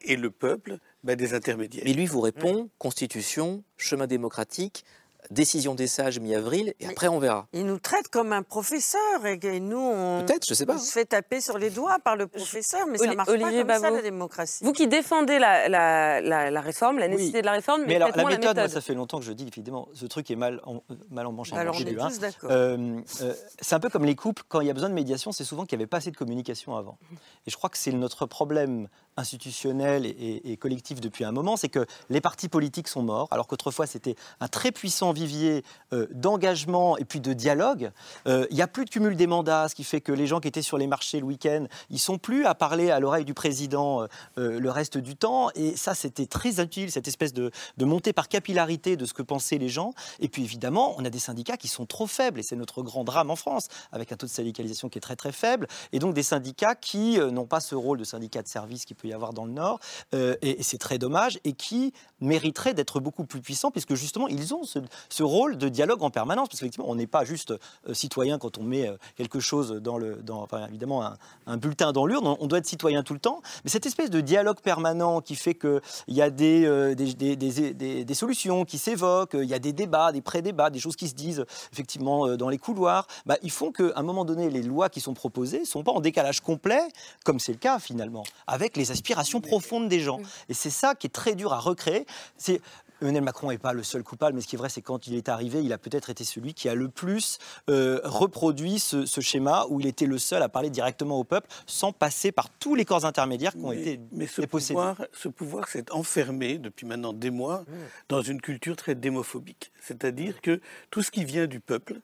et 0.01 0.17
le 0.17 0.31
peuple 0.31 0.79
ben, 1.05 1.17
des 1.17 1.35
intermédiaires. 1.35 1.85
Mais 1.85 1.93
lui 1.93 2.07
vous 2.07 2.21
répond 2.21 2.71
Constitution, 2.79 3.63
chemin 3.77 4.07
démocratique, 4.07 4.85
décision 5.31 5.75
des 5.75 5.87
sages 5.87 6.19
mi-avril, 6.21 6.75
et 6.81 6.87
après 6.87 7.09
on 7.09 7.19
verra. 7.19 7.47
Il 7.53 7.67
nous 7.67 7.79
traite 7.79 8.09
comme 8.09 8.33
un 8.33 8.43
professeur 8.43 9.01
et 9.27 9.61
nous, 9.61 9.77
on, 9.79 10.25
Peut-être, 10.25 10.47
je 10.49 10.55
sais 10.55 10.65
pas. 10.67 10.77
on 10.77 10.79
se 10.79 10.93
fait 10.93 11.05
taper 11.05 11.41
sur 11.41 11.59
les 11.59 11.71
doigts 11.71 11.99
par 12.03 12.17
le 12.17 12.27
professeur, 12.27 12.87
mais 12.87 12.99
ça 12.99 13.05
Oli- 13.05 13.17
marche 13.17 13.29
Olivier 13.29 13.65
pas 13.65 13.75
comme 13.75 13.83
ça 13.85 13.91
la 13.91 14.03
démocratie. 14.03 14.65
Vous 14.65 14.73
qui 14.73 14.87
défendez 14.89 15.39
la, 15.39 15.69
la- 15.69 16.21
la- 16.21 16.51
la 16.51 16.61
réforme, 16.61 16.99
la 16.99 17.09
nécessité 17.09 17.41
de 17.41 17.47
la 17.47 17.53
réforme, 17.53 17.83
mais, 17.83 17.89
Mais 17.89 17.97
alors, 17.97 18.09
la 18.09 18.17
méthode, 18.17 18.31
la 18.33 18.39
moi, 18.39 18.55
méthode. 18.55 18.71
ça 18.71 18.81
fait 18.81 18.95
longtemps 18.95 19.19
que 19.19 19.25
je 19.25 19.33
dis, 19.33 19.47
évidemment, 19.47 19.89
ce 19.93 20.07
truc 20.07 20.31
est 20.31 20.37
mal, 20.37 20.61
en, 20.65 20.83
mal 21.11 21.27
emmanché. 21.27 21.55
Alors, 21.57 21.75
on 21.77 21.81
est 21.81 21.85
du 21.85 22.01
un. 22.01 22.09
tous 22.09 22.19
d'accord. 22.21 22.51
Euh, 22.51 23.01
euh, 23.23 23.35
c'est 23.61 23.75
un 23.75 23.81
peu 23.81 23.89
comme 23.91 24.05
les 24.05 24.15
couples, 24.15 24.43
quand 24.49 24.61
il 24.61 24.67
y 24.67 24.71
a 24.71 24.75
besoin 24.75 24.89
de 24.89 24.95
médiation, 24.95 25.33
c'est 25.33 25.45
souvent 25.45 25.65
qu'il 25.67 25.77
n'y 25.79 25.83
avait 25.83 25.89
pas 25.89 25.99
assez 25.99 26.11
de 26.11 26.17
communication 26.17 26.77
avant. 26.77 26.99
Et 27.47 27.51
je 27.51 27.57
crois 27.57 27.71
que 27.71 27.79
c'est 27.79 27.93
notre 27.93 28.27
problème 28.27 28.89
institutionnel 29.19 30.07
et, 30.07 30.57
collectif 30.57 31.01
depuis 31.01 31.25
un 31.25 31.33
moment, 31.33 31.57
c'est 31.57 31.69
que 31.69 31.87
les 32.11 32.21
partis 32.21 32.49
politiques 32.49 32.89
sont 32.89 33.03
morts, 33.03 33.29
alors 33.31 33.47
qu'autrefois 33.47 33.87
c'était 33.87 34.17
un 34.41 34.49
très 34.49 34.73
puissant 34.73 35.13
vivier 35.13 35.63
euh, 35.93 36.07
d'engagement 36.13 36.97
et 36.97 37.05
puis 37.05 37.21
de 37.21 37.33
dialogue. 37.33 37.91
Euh, 38.27 38.47
Il 38.51 38.57
n'y 38.57 38.63
a 38.63 38.67
plus 38.67 38.85
de 38.85 38.91
cumul 38.91 39.17
des 39.17 39.27
mandats, 39.27 39.69
ce 39.69 39.75
qui 39.75 39.85
fait 39.85 40.01
que 40.01 40.13
les 40.13 40.27
gens 40.27 40.41
qui 40.41 40.49
étaient 40.49 40.63
sur 40.63 40.79
les 40.79 40.87
marchés 40.87 41.21
le 41.21 41.27
week-end, 41.27 41.67
ils 41.91 41.99
sont 41.99 42.19
plus 42.19 42.47
à 42.47 42.55
parler 42.55 42.91
à 42.91 43.01
l'oreille 43.01 43.25
du 43.25 43.35
président 43.35 44.03
euh, 44.03 44.07
euh, 44.39 44.61
le 44.61 44.71
reste 44.71 44.99
du 44.99 45.17
temps. 45.17 45.51
Et 45.55 45.77
ça, 45.77 45.95
c'était 45.95 46.27
très 46.27 46.61
utile, 46.61 46.91
cette 46.91 47.09
espèce 47.09 47.33
de, 47.33 47.51
montée 47.79 48.13
par 48.13 48.29
capillarité 48.29 48.97
de 48.97 49.07
ce 49.07 49.15
que 49.15 49.23
pensaient 49.23 49.59
les 49.59 49.69
gens. 49.69 49.93
Et 50.21 50.29
puis 50.29 50.43
évidemment, 50.43 50.95
on 50.99 51.05
a 51.05 51.11
des 51.11 51.19
syndicats 51.19 51.57
qui 51.57 51.69
sont 51.69 51.87
trop 51.87 52.07
faibles, 52.07 52.41
et 52.41 52.43
c'est 52.43 52.57
notre 52.57 52.83
grand 52.83 53.05
drame 53.05 53.31
en 53.31 53.37
France, 53.37 53.69
avec 53.93 54.13
un 54.13 54.17
taux 54.17 54.27
de 54.27 54.31
syndicalisation 54.31 54.89
qui 54.89 54.99
est 54.99 55.01
très 55.01 55.17
très 55.17 55.33
faible, 55.33 55.67
et 55.93 55.99
donc 55.99 56.15
des 56.15 56.23
syndicats 56.23 56.75
qui 56.75 57.19
euh, 57.19 57.31
n'ont 57.31 57.47
pas 57.47 57.61
ce 57.61 57.75
rôle 57.75 57.99
de 57.99 58.05
syndicat 58.05 58.43
de 58.43 58.49
service 58.49 58.85
qu'il 58.85 58.97
peut 58.97 59.08
y 59.09 59.13
avoir 59.13 59.33
dans 59.33 59.45
le 59.45 59.53
Nord, 59.53 59.81
euh, 60.15 60.37
et, 60.43 60.63
c'est 60.63 60.79
très 60.79 60.99
dommage, 60.99 61.39
et 61.45 61.53
qui 61.53 61.93
mériteraient 62.21 62.75
d'être 62.75 63.01
beaucoup 63.01 63.25
plus 63.25 63.41
puissants, 63.41 63.71
puisque 63.71 63.95
justement, 63.95 64.29
ils 64.29 64.55
ont 64.55 64.63
ce, 64.65 65.23
rôle 65.23 65.57
de 65.57 65.69
dialogue 65.69 66.03
en 66.03 66.11
permanence, 66.11 66.49
parce 66.49 66.61
qu'effectivement, 66.61 66.89
on 66.89 66.95
n'est 66.95 67.07
pas 67.07 67.25
juste 67.25 67.53
euh, 67.53 67.95
citoyen 67.95 68.39
quand 68.39 68.59
on 68.59 68.63
met 68.63 68.89
euh, 68.89 68.97
quelque 69.17 69.41
chose 69.41 69.73
dans 69.73 69.99
le, 69.99 70.17
dans, 70.17 70.47
évidemment, 70.69 71.13
un, 71.47 71.57
bulletin 71.57 71.93
dans 71.93 72.07
l'urne, 72.07 72.27
on, 72.27 72.47
doit 72.47 72.59
être 72.59 72.67
citoyen 72.67 73.03
tout 73.03 73.15
le 73.15 73.21
temps, 73.21 73.43
mais 73.65 73.71
cette 73.71 73.87
espèce 73.87 74.11
de 74.11 74.21
dialogue 74.21 74.61
permanent 74.61 75.21
qui 75.21 75.35
fait 75.35 75.55
qu'il 75.55 75.81
y 76.09 76.23
a 76.23 76.31
des, 76.31 76.95
des, 76.95 77.37
des- 77.37 78.05
des- 78.05 78.15
solutions 78.15 78.65
qui 78.65 78.79
s'évoquent, 78.79 79.35
il 79.35 79.45
y 79.45 79.55
a 79.55 79.59
des 79.59 79.73
débats, 79.73 80.13
des 80.13 80.23
pré-débats, 80.23 80.71
des 80.71 80.81
choses 80.81 80.97
qui 80.97 81.09
se 81.09 81.15
disent 81.15 81.45
effectivement 81.73 82.37
dans 82.37 82.49
les 82.49 82.59
couloirs, 82.59 83.07
bah, 83.27 83.37
ils 83.43 83.51
font 83.51 83.71
qu'à 83.71 83.93
un 83.97 84.03
moment 84.03 84.25
donné, 84.25 84.51
les 84.51 84.63
lois 84.63 84.89
qui 84.89 85.01
sont 85.01 85.15
proposées 85.15 85.61
ne 85.61 85.65
sont 85.65 85.83
pas 85.83 85.93
en 85.93 86.01
décalage 86.01 86.41
complet, 86.41 86.81
comme 87.25 87.39
c'est 87.39 87.53
le 87.53 87.59
cas 87.59 87.79
finalement, 87.79 88.25
avec 88.47 88.77
les 88.77 88.91
aspirations 88.99 89.41
profondes 89.41 89.89
des 89.89 90.01
gens. 90.01 90.21
Et 90.49 90.55
c'est 90.55 90.71
ça 90.71 90.95
qui 90.95 91.07
est 91.07 91.11
très 91.11 91.35
dur 91.35 91.53
à 91.53 91.61
recréer. 91.61 92.05
C'est 92.37 92.61
Emmanuel 93.01 93.23
Macron 93.23 93.51
n'est 93.51 93.59
pas 93.59 93.73
le 93.73 93.85
seul 93.85 94.03
coupable, 94.03 94.35
mais 94.35 94.41
ce 94.41 94.49
qui 94.49 94.57
est 94.57 94.59
vrai, 94.59 94.69
c'est 94.69 94.83
quand 94.83 95.07
il 95.07 95.15
est 95.15 95.29
arrivé, 95.29 95.63
il 95.63 95.73
a 95.73 95.79
peut-être 95.79 96.11
été 96.11 96.25
celui 96.25 96.53
qui 96.53 96.69
a 96.69 96.75
le 96.75 96.89
plus 96.89 97.39
euh, 97.71 98.01
reproduit 98.03 98.81
ce, 98.81 99.07
ce 99.07 99.21
schéma 99.21 99.67
où 99.71 99.79
il 99.79 99.87
était 99.87 100.07
le 100.07 100.19
seul 100.19 100.43
à 100.43 100.49
parler 100.49 100.69
directement 100.69 101.17
au 101.17 101.23
peuple 101.23 101.49
sans 101.67 101.93
passer 101.93 102.33
par 102.33 102.51
tous 102.51 102.75
les 102.75 102.85
corps 102.85 103.05
intermédiaires 103.05 103.53
qui 103.53 103.61
ont 103.61 103.71
été 103.71 104.01
Mais 104.11 104.27
ce 104.27 104.41
dépossédés. 104.41 104.75
pouvoir, 104.75 104.97
ce 105.13 105.29
pouvoir 105.29 105.69
s'est 105.69 105.91
enfermé 105.93 106.59
depuis 106.59 106.87
maintenant 106.87 107.13
des 107.13 107.31
mois 107.31 107.65
dans 108.09 108.21
une 108.21 108.41
culture 108.41 108.75
très 108.75 108.97
démophobique. 108.97 109.71
C'est-à-dire 109.81 110.41
que 110.41 110.61
tout 110.91 111.03
ce 111.03 111.13
qui 111.13 111.25
vient 111.25 111.47
du 111.47 111.61
peuple 111.61 112.01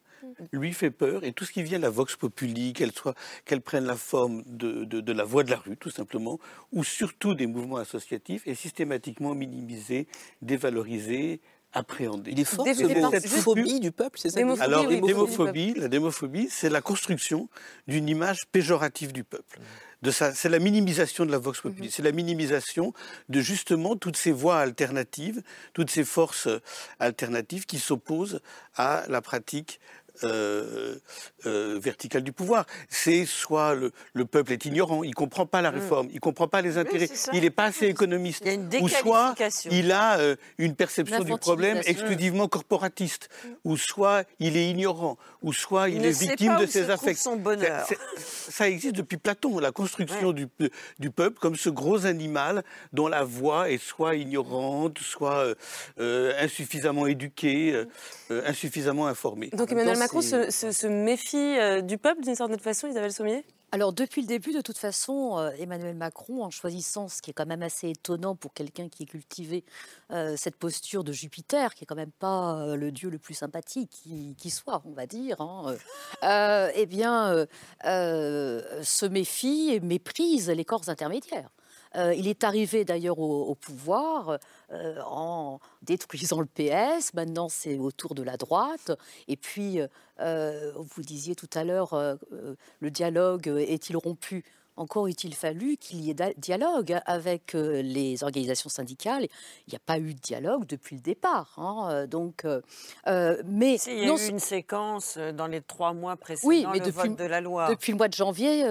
lui 0.52 0.72
fait 0.72 0.90
peur 0.90 1.24
et 1.24 1.32
tout 1.32 1.44
ce 1.44 1.52
qui 1.52 1.62
vient 1.62 1.78
de 1.78 1.82
la 1.82 1.90
vox 1.90 2.16
populi, 2.16 2.72
qu'elle 2.72 2.92
soit, 2.92 3.14
qu'elle 3.44 3.60
prenne 3.60 3.84
la 3.84 3.96
forme 3.96 4.42
de, 4.46 4.84
de- 4.84 5.00
de 5.00 5.12
la 5.12 5.24
voix 5.24 5.42
de 5.44 5.50
la 5.50 5.56
rue, 5.56 5.76
tout 5.76 5.90
simplement, 5.90 6.38
ou 6.72 6.84
surtout 6.84 7.34
des 7.34 7.46
mouvements 7.46 7.76
associatifs, 7.78 8.46
est 8.46 8.54
systématiquement 8.54 9.34
minimisé, 9.34 10.06
dévalorisé, 10.42 11.40
appréhendé. 11.72 12.30
Il 12.30 12.38
est 12.40 12.44
fort, 12.44 12.64
cette 13.10 13.26
Phobie 13.42 13.80
du 13.80 13.90
peuple, 13.90 14.18
c'est 14.20 14.28
ça 14.30 14.38
alors, 14.62 14.84
oui, 14.88 15.00
démophobie, 15.08 15.74
la 15.76 15.88
démophobie, 15.88 16.48
c'est 16.50 16.70
la 16.70 16.80
construction 16.80 17.48
d'une 17.88 18.08
image 18.08 18.46
péjorative 18.52 19.12
du 19.12 19.24
peuple. 19.24 19.58
De 20.02 20.10
sa- 20.12 20.34
c'est 20.34 20.50
la 20.50 20.58
minimisation 20.60 21.24
de 21.26 21.32
la 21.32 21.38
vox 21.38 21.60
populi, 21.62 21.90
c'est 21.90 22.02
la 22.02 22.12
minimisation 22.12 22.92
de 23.28 23.40
justement 23.40 23.96
toutes 23.96 24.16
ces 24.16 24.32
voies 24.32 24.58
alternatives, 24.60 25.42
toutes 25.72 25.90
ces 25.90 26.04
forces 26.04 26.46
euh, 26.46 26.60
alternatives 27.00 27.64
qui 27.66 27.78
s'opposent 27.78 28.40
à 28.76 29.04
la 29.08 29.20
pratique 29.22 29.80
euh, 30.22 30.96
euh, 31.46 31.78
verticale 31.82 32.22
du 32.22 32.32
pouvoir. 32.32 32.66
C'est 32.88 33.26
soit 33.26 33.74
le, 33.74 33.92
le 34.12 34.24
peuple 34.24 34.52
est 34.52 34.64
ignorant, 34.64 35.02
il 35.02 35.14
comprend 35.14 35.46
pas 35.46 35.60
la 35.62 35.70
réforme, 35.70 36.08
il 36.12 36.20
comprend 36.20 36.46
pas 36.48 36.62
les 36.62 36.78
intérêts, 36.78 37.06
c'est 37.08 37.16
ça. 37.16 37.32
il 37.34 37.40
n'est 37.42 37.50
pas 37.50 37.64
assez 37.64 37.86
économiste, 37.86 38.42
Il 38.44 38.46
y 38.46 38.50
a 38.50 38.54
une 38.54 38.68
ou 38.82 38.88
soit 38.88 39.34
il 39.70 39.90
a 39.92 40.18
euh, 40.18 40.36
une 40.58 40.74
perception 40.76 41.24
du 41.24 41.36
problème 41.38 41.80
exclusivement 41.84 42.48
corporatiste, 42.48 43.28
ou 43.64 43.76
soit 43.76 44.24
il 44.38 44.56
est 44.56 44.70
ignorant, 44.70 45.18
ou 45.42 45.52
soit 45.52 45.88
il, 45.88 45.96
Il 45.96 46.02
ne 46.02 46.06
est 46.08 46.20
victime 46.20 46.56
de 46.58 46.66
ses 46.66 46.90
affects. 46.90 47.16
son 47.18 47.36
bonheur. 47.36 47.84
C'est- 47.88 47.98
c'est- 48.16 48.50
Ça 48.54 48.68
existe 48.68 48.94
depuis 48.94 49.16
Platon, 49.16 49.58
la 49.58 49.72
construction 49.72 50.32
du, 50.32 50.46
du 50.98 51.10
peuple 51.10 51.38
comme 51.40 51.56
ce 51.56 51.70
gros 51.70 52.06
animal 52.06 52.62
dont 52.92 53.08
la 53.08 53.24
voix 53.24 53.70
est 53.70 53.78
soit 53.82 54.14
ignorante, 54.14 54.98
soit 55.00 55.38
euh, 55.38 55.54
euh, 55.98 56.32
insuffisamment 56.40 57.06
éduquée, 57.06 57.72
euh, 58.30 58.42
insuffisamment 58.46 59.06
informée. 59.06 59.50
Donc 59.52 59.72
Emmanuel 59.72 59.96
Macron 60.04 60.22
se, 60.22 60.50
se- 60.50 60.72
se 60.72 60.86
méfie 60.86 61.36
euh, 61.36 61.80
du 61.80 61.98
peuple 61.98 62.22
d'une 62.22 62.34
certaine 62.34 62.58
façon, 62.60 62.86
Isabelle 62.88 63.12
Sommier? 63.12 63.44
Alors 63.72 63.92
depuis 63.92 64.20
le 64.22 64.28
début, 64.28 64.52
de 64.52 64.60
toute 64.60 64.78
façon, 64.78 65.36
euh, 65.36 65.50
Emmanuel 65.58 65.96
Macron, 65.96 66.44
en 66.44 66.50
choisissant 66.50 67.08
ce 67.08 67.20
qui 67.20 67.30
est 67.30 67.34
quand 67.34 67.46
même 67.46 67.62
assez 67.62 67.90
étonnant 67.90 68.36
pour 68.36 68.54
quelqu'un 68.54 68.88
qui 68.88 69.02
est 69.02 69.06
cultivé, 69.06 69.64
euh, 70.12 70.36
cette 70.36 70.54
posture 70.54 71.02
de 71.02 71.10
Jupiter, 71.12 71.74
qui 71.74 71.82
est 71.82 71.86
quand 71.86 71.96
même 71.96 72.12
pas 72.12 72.54
euh, 72.60 72.76
le 72.76 72.92
dieu 72.92 73.10
le 73.10 73.18
plus 73.18 73.34
sympathique 73.34 73.90
qui, 73.90 74.36
qui 74.38 74.50
soit, 74.50 74.80
on 74.84 74.92
va 74.92 75.06
dire, 75.06 75.40
hein, 75.40 75.74
eh 76.76 76.86
bien, 76.86 77.32
euh, 77.32 77.46
euh, 77.84 78.82
se 78.84 79.06
méfie 79.06 79.70
et 79.72 79.80
méprise 79.80 80.50
les 80.50 80.64
corps 80.64 80.88
intermédiaires. 80.88 81.50
Euh, 81.96 82.14
il 82.14 82.28
est 82.28 82.44
arrivé 82.44 82.84
d'ailleurs 82.84 83.18
au, 83.18 83.54
pouvoir 83.54 84.38
euh, 84.72 85.00
en 85.06 85.60
détruisant 85.82 86.40
le 86.40 86.46
PS. 86.46 87.14
Maintenant, 87.14 87.48
c'est 87.48 87.78
au 87.78 87.90
tour 87.90 88.14
de 88.14 88.22
la 88.22 88.36
droite. 88.36 88.92
Et 89.28 89.36
puis, 89.36 89.78
euh, 90.20 90.72
vous 90.76 91.02
disiez 91.02 91.34
tout 91.34 91.50
à 91.54 91.64
l'heure, 91.64 91.94
le 92.80 92.90
dialogue 92.90 93.48
est-il 93.48 93.96
rompu 93.96 94.44
encore 94.76 95.08
il 95.08 95.34
fallu 95.34 95.76
qu'il 95.76 96.00
y 96.00 96.10
ait 96.10 96.34
dialogue 96.36 96.98
avec 97.06 97.52
les 97.54 98.22
organisations 98.22 98.68
syndicales. 98.68 99.26
Il 99.66 99.70
n'y 99.70 99.76
a 99.76 99.80
pas 99.84 99.98
eu 99.98 100.14
de 100.14 100.20
dialogue 100.20 100.66
depuis 100.66 100.96
le 100.96 101.02
départ. 101.02 101.54
Hein, 101.58 102.06
donc, 102.06 102.44
mais 103.06 103.76
il 103.86 103.98
y 103.98 104.10
a 104.10 104.14
eu 104.14 104.28
une 104.28 104.38
séquence 104.38 105.18
dans 105.18 105.46
les 105.46 105.60
trois 105.60 105.92
mois 105.92 106.16
précédents 106.16 106.48
oui, 106.48 106.66
mais 106.72 106.78
le 106.78 106.86
depuis, 106.86 107.08
vote 107.08 107.18
de 107.18 107.24
la 107.24 107.40
loi. 107.40 107.70
Depuis 107.70 107.92
le 107.92 107.98
mois 107.98 108.08
de 108.08 108.14
janvier, 108.14 108.64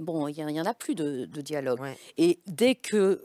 bon, 0.00 0.28
il 0.28 0.46
n'y 0.46 0.60
en 0.60 0.66
a 0.66 0.74
plus 0.74 0.94
de, 0.94 1.24
dialogue. 1.40 1.80
Et 2.16 2.38
dès 2.46 2.74
que 2.74 3.22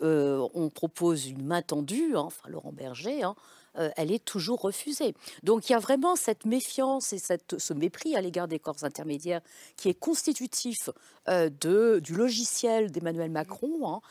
on 0.54 0.70
propose 0.70 1.28
une 1.28 1.46
main 1.46 1.62
tendue, 1.62 2.16
hein, 2.16 2.24
enfin 2.26 2.50
Laurent 2.50 2.72
Berger, 2.72 3.24
hein, 3.24 3.36
euh, 3.78 3.90
elle 3.96 4.12
est 4.12 4.24
toujours 4.24 4.62
refusée. 4.62 5.14
Donc 5.44 5.70
il 5.70 5.74
y 5.74 5.76
a 5.76 5.80
vraiment 5.80 6.16
cette 6.16 6.46
méfiance 6.46 7.14
et 7.14 7.18
cette, 7.18 7.60
ce 7.60 7.74
mépris 7.74 8.16
à 8.16 8.22
l'égard 8.22 8.48
des 8.48 8.60
corps 8.60 8.84
intermédiaires 8.84 9.42
qui 9.78 9.90
est 9.90 9.94
constitutif 9.94 10.90
euh, 11.28 11.50
de, 11.62 12.00
du 12.00 12.16
logiciel 12.16 12.92
d'Emmanuel 12.92 13.32
Macron. 13.32 13.88
Hein. 13.88 14.02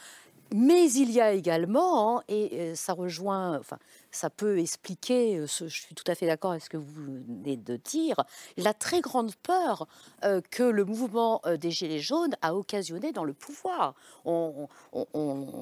Mais 0.54 0.90
il 0.92 1.10
y 1.10 1.20
a 1.20 1.32
également, 1.32 2.18
hein, 2.18 2.22
et 2.28 2.50
euh, 2.52 2.74
ça 2.74 2.92
rejoint, 2.92 3.58
enfin, 3.58 3.78
ça 4.10 4.28
peut 4.28 4.58
expliquer, 4.58 5.38
euh, 5.38 5.46
je 5.46 5.66
suis 5.68 5.94
tout 5.94 6.04
à 6.06 6.14
fait 6.14 6.26
d'accord 6.26 6.50
avec 6.50 6.62
ce 6.62 6.68
que 6.68 6.76
vous 6.76 6.92
venez 6.92 7.56
de 7.56 7.76
dire, 7.76 8.16
la 8.58 8.74
très 8.74 9.00
grande 9.00 9.34
peur 9.36 9.86
euh, 10.24 10.40
que 10.50 10.62
le 10.62 10.84
mouvement 10.84 11.40
des 11.58 11.70
Gilets 11.70 12.00
jaunes 12.00 12.36
a 12.42 12.54
occasionné 12.54 13.12
dans 13.12 13.24
le 13.24 13.32
pouvoir. 13.32 13.94
On, 14.24 14.68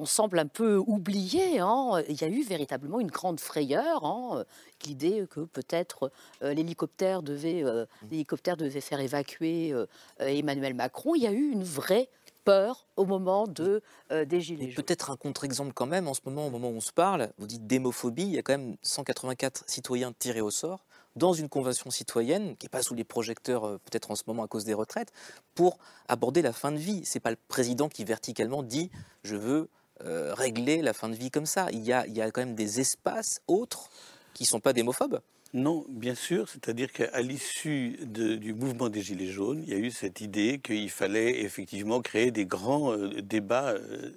semble 0.05 0.39
un 0.39 0.47
peu 0.47 0.75
oublier, 0.75 1.59
hein, 1.59 2.01
il 2.09 2.19
y 2.19 2.25
a 2.25 2.27
eu 2.27 2.43
véritablement 2.43 2.99
une 2.99 3.11
grande 3.11 3.39
frayeur, 3.39 4.03
hein, 4.03 4.43
l'idée 4.85 5.25
que 5.29 5.41
peut-être 5.41 6.11
l'hélicoptère 6.41 7.21
devait, 7.21 7.63
l'hélicoptère 8.09 8.57
devait 8.57 8.81
faire 8.81 8.99
évacuer 8.99 9.73
Emmanuel 10.19 10.73
Macron. 10.73 11.15
Il 11.15 11.21
y 11.21 11.27
a 11.27 11.31
eu 11.31 11.51
une 11.51 11.63
vraie 11.63 12.09
peur 12.43 12.87
au 12.95 13.05
moment 13.05 13.47
de, 13.47 13.81
euh, 14.11 14.25
des 14.25 14.41
Gilets 14.41 14.69
jaunes. 14.69 14.83
Peut-être 14.83 15.11
un 15.11 15.17
contre-exemple 15.17 15.73
quand 15.73 15.85
même, 15.85 16.07
en 16.07 16.13
ce 16.13 16.21
moment, 16.25 16.47
au 16.47 16.49
moment 16.49 16.69
où 16.69 16.75
on 16.75 16.81
se 16.81 16.91
parle, 16.91 17.31
vous 17.37 17.47
dites 17.47 17.67
démophobie, 17.67 18.23
il 18.23 18.31
y 18.31 18.37
a 18.37 18.41
quand 18.41 18.57
même 18.57 18.75
184 18.81 19.63
citoyens 19.67 20.13
tirés 20.17 20.41
au 20.41 20.51
sort 20.51 20.85
dans 21.15 21.33
une 21.33 21.49
convention 21.49 21.89
citoyenne, 21.91 22.55
qui 22.55 22.65
n'est 22.65 22.69
pas 22.69 22.83
sous 22.83 22.93
les 22.93 23.03
projecteurs 23.03 23.65
euh, 23.65 23.77
peut-être 23.85 24.11
en 24.11 24.15
ce 24.15 24.23
moment 24.27 24.43
à 24.43 24.47
cause 24.47 24.63
des 24.63 24.73
retraites, 24.73 25.11
pour 25.55 25.77
aborder 26.07 26.41
la 26.41 26.53
fin 26.53 26.71
de 26.71 26.77
vie. 26.77 27.05
Ce 27.05 27.17
n'est 27.17 27.21
pas 27.21 27.31
le 27.31 27.37
président 27.47 27.89
qui 27.89 28.05
verticalement 28.05 28.63
dit 28.63 28.89
je 29.23 29.35
veux 29.35 29.69
euh, 30.05 30.33
régler 30.33 30.81
la 30.81 30.93
fin 30.93 31.09
de 31.09 31.15
vie 31.15 31.29
comme 31.29 31.45
ça. 31.45 31.67
Il 31.71 31.81
y, 31.81 31.93
a, 31.93 32.07
il 32.07 32.15
y 32.15 32.21
a 32.21 32.31
quand 32.31 32.41
même 32.41 32.55
des 32.55 32.79
espaces 32.79 33.41
autres 33.47 33.89
qui 34.33 34.43
ne 34.43 34.47
sont 34.47 34.59
pas 34.59 34.73
démophobes. 34.73 35.19
Non, 35.53 35.85
bien 35.89 36.15
sûr. 36.15 36.47
C'est-à-dire 36.47 36.91
qu'à 36.91 37.21
l'issue 37.21 37.97
du 38.05 38.53
mouvement 38.53 38.89
des 38.89 39.01
Gilets 39.01 39.31
jaunes, 39.31 39.63
il 39.67 39.69
y 39.69 39.73
a 39.73 39.79
eu 39.79 39.91
cette 39.91 40.21
idée 40.21 40.59
qu'il 40.59 40.89
fallait 40.89 41.41
effectivement 41.41 42.01
créer 42.01 42.31
des 42.31 42.45
grands 42.45 42.93
euh, 42.93 43.21
débats, 43.21 43.71
euh, 43.71 44.11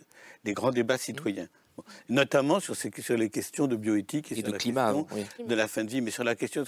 des 0.44 0.52
grands 0.52 0.70
débats 0.70 0.98
citoyens. 0.98 1.48
Notamment 2.08 2.60
sur, 2.60 2.76
ces, 2.76 2.92
sur, 3.00 3.16
les 3.16 3.30
questions 3.30 3.66
de 3.66 3.74
bioéthique 3.74 4.30
et, 4.30 4.36
sur 4.36 4.48
la 4.48 4.58
climat, 4.58 4.92
question 4.92 5.44
de 5.44 5.54
la 5.56 5.66
fin 5.66 5.82
de 5.82 5.90
vie, 5.90 6.00
mais 6.02 6.12
sur 6.12 6.22
la 6.22 6.36
question. 6.36 6.64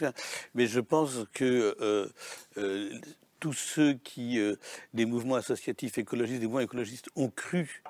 Mais 0.57 0.67
je 0.67 0.81
pense 0.81 1.19
que 1.33 1.77
euh, 1.81 2.91
tous 3.39 3.53
ceux 3.53 3.95
qui, 3.95 4.41
des 4.95 5.05
mouvements 5.05 5.37
associatifs 5.37 5.97
écologistes, 5.99 6.41
des 6.41 6.47
mouvements 6.47 6.59
écologistes, 6.59 7.09
ont 7.15 7.29
cru 7.29 7.85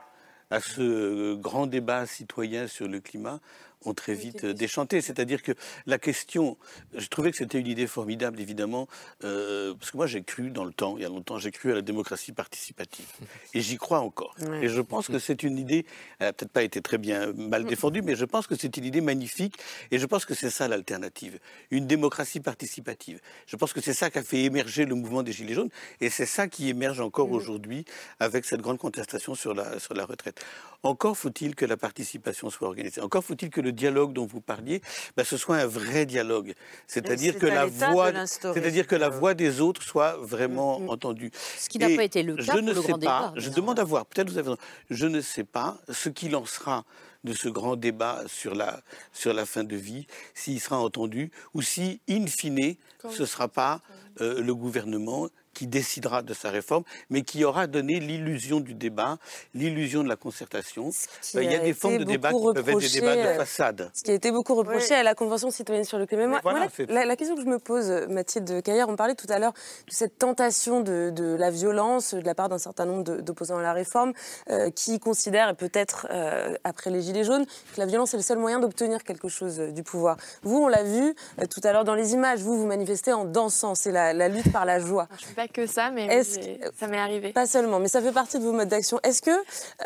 à 0.51 0.61
ce 0.61 1.35
grand 1.35 1.67
débat 1.67 2.05
citoyen 2.05 2.67
sur 2.67 2.87
le 2.87 3.01
climat, 3.01 3.41
ont 3.89 3.95
très 3.95 4.15
vite 4.15 4.45
euh, 4.45 4.53
déchanté. 4.53 5.01
C'est-à-dire 5.01 5.43
que 5.43 5.53
la 5.87 5.99
question, 5.99 6.57
je 6.97 7.07
trouvais 7.09 7.31
que 7.31 7.37
c'était 7.37 7.59
une 7.59 7.67
idée 7.67 7.87
formidable, 7.87 8.41
évidemment, 8.41 8.89
euh, 9.25 9.75
parce 9.75 9.91
que 9.91 9.97
moi 9.97 10.07
j'ai 10.07 10.23
cru 10.23 10.51
dans 10.51 10.65
le 10.65 10.73
temps, 10.73 10.97
il 10.97 11.03
y 11.03 11.07
a 11.07 11.09
longtemps, 11.09 11.39
j'ai 11.39 11.51
cru 11.51 11.73
à 11.73 11.75
la 11.75 11.83
démocratie 11.83 12.33
participative. 12.33 13.07
Et 13.55 13.61
j'y 13.61 13.77
crois 13.77 14.01
encore. 14.01 14.35
Et 14.63 14.69
je 14.69 14.81
pense 14.81 15.09
que 15.09 15.19
c'est 15.19 15.43
une 15.43 15.59
idée, 15.59 15.87
elle 16.19 16.29
n'a 16.29 16.33
peut-être 16.33 16.53
pas 16.53 16.63
été 16.63 16.81
très 16.81 16.99
bien 16.99 17.33
mal 17.33 17.65
mm. 17.65 17.69
défendue, 17.69 18.03
mais 18.03 18.17
je 18.17 18.25
pense 18.25 18.47
que 18.47 18.55
c'est 18.55 18.77
une 18.77 18.85
idée 18.85 19.01
magnifique. 19.01 19.57
Et 19.91 19.99
je 19.99 20.07
pense 20.07 20.25
que 20.25 20.35
c'est 20.35 20.51
ça 20.51 20.69
l'alternative, 20.69 21.39
une 21.71 21.87
démocratie 21.87 22.41
participative. 22.41 23.21
Je 23.47 23.57
pense 23.57 23.73
que 23.73 23.81
c'est 23.81 23.95
ça 23.95 24.11
qui 24.11 24.19
a 24.19 24.23
fait 24.23 24.43
émerger 24.43 24.85
le 24.85 24.95
mouvement 24.95 25.23
des 25.23 25.33
Gilets 25.33 25.55
jaunes. 25.55 25.71
Et 26.01 26.11
c'est 26.11 26.27
ça 26.27 26.49
qui 26.49 26.69
émerge 26.69 27.01
encore 27.01 27.29
mm. 27.29 27.33
aujourd'hui 27.33 27.85
avec 28.21 28.45
cette 28.45 28.61
grande 28.61 28.79
contestation 28.79 29.35
sur 29.35 29.55
la, 29.55 29.79
sur 29.79 29.95
la 29.95 30.05
retraite. 30.05 30.45
Encore 30.83 31.17
faut-il 31.17 31.55
que 31.55 31.65
la 31.65 31.77
participation 31.77 32.51
soit 32.51 32.69
organisée. 32.69 33.01
Encore 33.01 33.25
faut-il 33.25 33.51
que 33.51 33.61
le 33.61 33.73
dialogue 33.77 34.13
dont 34.13 34.27
vous 34.27 34.41
parliez, 34.41 34.81
ben, 35.17 35.25
ce 35.25 35.37
soit 35.37 35.57
un 35.59 35.67
vrai 35.67 36.07
dialogue. 36.07 36.55
C'est-à-dire 36.87 37.39
que, 37.39 37.47
la 37.47 37.67
voix, 37.67 38.11
c'est-à-dire 38.27 38.87
que 38.87 38.97
la 38.97 39.09
voix 39.09 39.35
des 39.35 39.61
autres 39.61 39.83
soit 39.83 40.17
vraiment 40.17 40.81
mm, 40.81 40.85
mm. 40.85 40.91
entendue. 40.91 41.31
Ce 41.59 41.69
qui 41.69 41.79
n'a 41.79 41.95
pas 41.95 42.05
été 42.05 42.23
le 42.23 42.35
cas 42.37 42.55
je 42.55 42.59
ne 42.59 42.73
le 42.73 42.83
sais 42.83 42.89
grand 42.89 42.99
pas, 42.99 43.33
Je 43.37 43.51
demande 43.51 43.79
à 43.79 43.85
voir, 43.85 44.07
peut-être 44.07 44.31
vous 44.31 44.39
avez 44.39 44.51
raison, 44.51 44.61
je 44.91 45.07
ne 45.07 45.21
sais 45.21 45.45
pas 45.45 45.79
ce 45.89 46.09
qu'il 46.09 46.35
en 46.35 46.47
sera 46.47 46.85
de 47.25 47.33
ce 47.33 47.49
grand 47.49 47.77
débat 47.77 48.23
sur 48.27 48.55
la, 48.55 48.81
sur 49.13 49.35
la 49.35 49.45
fin 49.45 49.65
de 49.65 49.77
vie, 49.77 50.07
s'il 50.35 50.61
sera 50.61 50.79
entendu, 50.79 51.31
ou 51.55 51.63
si, 51.63 52.01
in 52.09 52.27
fine, 52.27 52.77
ce 53.11 53.23
ne 53.23 53.27
sera 53.27 53.49
pas 53.49 53.81
euh, 54.21 54.41
le 54.41 54.55
gouvernement 54.55 55.29
qui 55.57 55.67
décidera 55.67 56.21
de 56.21 56.35
sa 56.35 56.51
réforme, 56.51 56.85
mais 57.09 57.23
qui 57.23 57.43
aura 57.43 57.67
donné 57.67 57.99
l'illusion 57.99 58.61
du 58.61 58.75
débat, 58.75 59.17
l'illusion 59.55 60.05
de 60.05 60.09
la 60.09 60.17
concertation. 60.17 60.91
Il 61.33 61.51
y 61.51 61.55
a 61.55 61.59
des 61.59 61.73
formes 61.73 61.97
de 61.97 62.05
débat 62.05 62.31
qui 62.31 62.45
peuvent 62.55 62.69
être 62.69 62.79
des 62.79 63.01
débats 63.01 63.17
de 63.17 63.21
euh, 63.21 63.37
façade. 63.39 63.91
Ce 63.95 64.03
qui 64.03 64.11
a 64.11 64.15
été 64.15 64.31
beaucoup 64.33 64.55
reproché 64.55 64.95
à 64.95 65.03
la 65.03 65.15
Convention 65.15 65.51
citoyenne 65.51 65.85
sur 65.85 65.99
le 65.99 66.05
climat. 66.05 66.43
la, 66.89 67.17
question 67.17 67.37
que 67.37 67.41
je 67.41 67.47
me 67.47 67.59
pose, 67.59 67.91
Mathilde 68.11 68.63
Caillère, 68.63 68.91
on 68.91 68.97
parlait 68.97 69.15
tout 69.15 69.27
à 69.31 69.39
l'heure 69.39 69.55
de 69.55 69.93
cette 69.93 70.19
tentation 70.19 70.83
de, 70.83 71.37
la 71.39 71.51
violence 71.51 72.13
de 72.13 72.21
la 72.21 72.35
part 72.35 72.51
d'un 72.51 72.59
certain 72.59 72.85
nombre 72.85 73.23
d'opposants 73.23 73.57
à 73.57 73.63
la 73.63 73.73
réforme, 73.73 74.13
euh, 74.51 74.71
qui 74.71 75.01
considèrent, 75.01 75.49
et 75.49 75.55
peut-être 75.55 76.07
euh, 76.11 76.55
après 76.65 76.91
les 76.91 77.01
Gilets 77.01 77.25
jaunes, 77.25 77.47
que 77.47 77.81
la 77.81 77.87
violence 77.87 78.13
est 78.13 78.19
le 78.19 78.23
seul 78.23 78.39
moyen 78.39 78.59
d'obtenir 78.61 79.05
quelque 79.05 79.29
chose 79.29 79.59
du 79.59 79.83
pouvoir. 79.83 80.19
Vous, 80.43 80.59
on 80.59 80.69
l'a 80.69 80.83
vu 80.83 81.15
tout 81.49 81.61
à 81.65 81.73
l'heure 81.73 81.85
dans 81.85 81.95
les 81.95 82.13
images, 82.13 82.41
vous, 82.41 82.59
vous 82.59 82.67
manifestez 82.67 83.15
en 83.15 83.25
dansant, 83.25 83.75
c'est 83.75 83.93
la, 83.93 84.29
lutte 84.29 84.53
par 84.53 84.67
la 84.67 84.81
joie 84.81 85.09
que 85.53 85.67
ça, 85.67 85.91
mais 85.91 86.23
ça 86.23 86.87
m'est 86.87 86.99
arrivé. 86.99 87.33
Pas 87.33 87.47
seulement, 87.47 87.79
mais 87.79 87.89
ça 87.89 88.01
fait 88.01 88.13
partie 88.13 88.39
de 88.39 88.45
vos 88.45 88.53
modes 88.53 88.69
d'action. 88.69 88.99
Est-ce 89.03 89.23
que, 89.23 89.31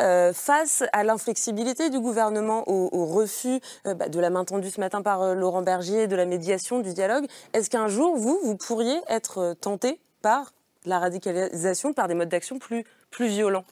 euh, 0.01 0.33
face 0.33 0.85
à 0.93 1.05
l'inflexibilité 1.05 1.91
du 1.91 2.01
gouvernement, 2.01 2.65
au, 2.69 3.07
refus 3.07 3.61
euh, 3.87 3.95
bah, 3.95 4.09
de 4.09 4.21
la 4.21 4.31
main 4.31 4.45
tendue 4.45 4.71
ce 4.71 4.81
matin 4.81 5.03
par 5.03 5.23
euh, 5.23 5.35
Laurent 5.35 5.63
Bergier, 5.63 6.07
de 6.07 6.17
la 6.17 6.27
médiation, 6.27 6.81
du 6.81 6.93
dialogue, 6.93 7.27
est-ce 7.53 7.71
qu'un 7.71 7.89
jour, 7.89 8.17
vous, 8.17 8.39
vous 8.43 8.57
pourriez 8.57 9.01
être 9.09 9.55
tenté 9.61 10.01
par 10.23 10.53
la 10.85 10.99
radicalisation, 10.99 11.93
par 11.93 12.09
des 12.09 12.15
modes 12.15 12.29
d'action 12.29 12.59
plus, 12.59 12.85
plus 13.11 13.29
violents? 13.29 13.65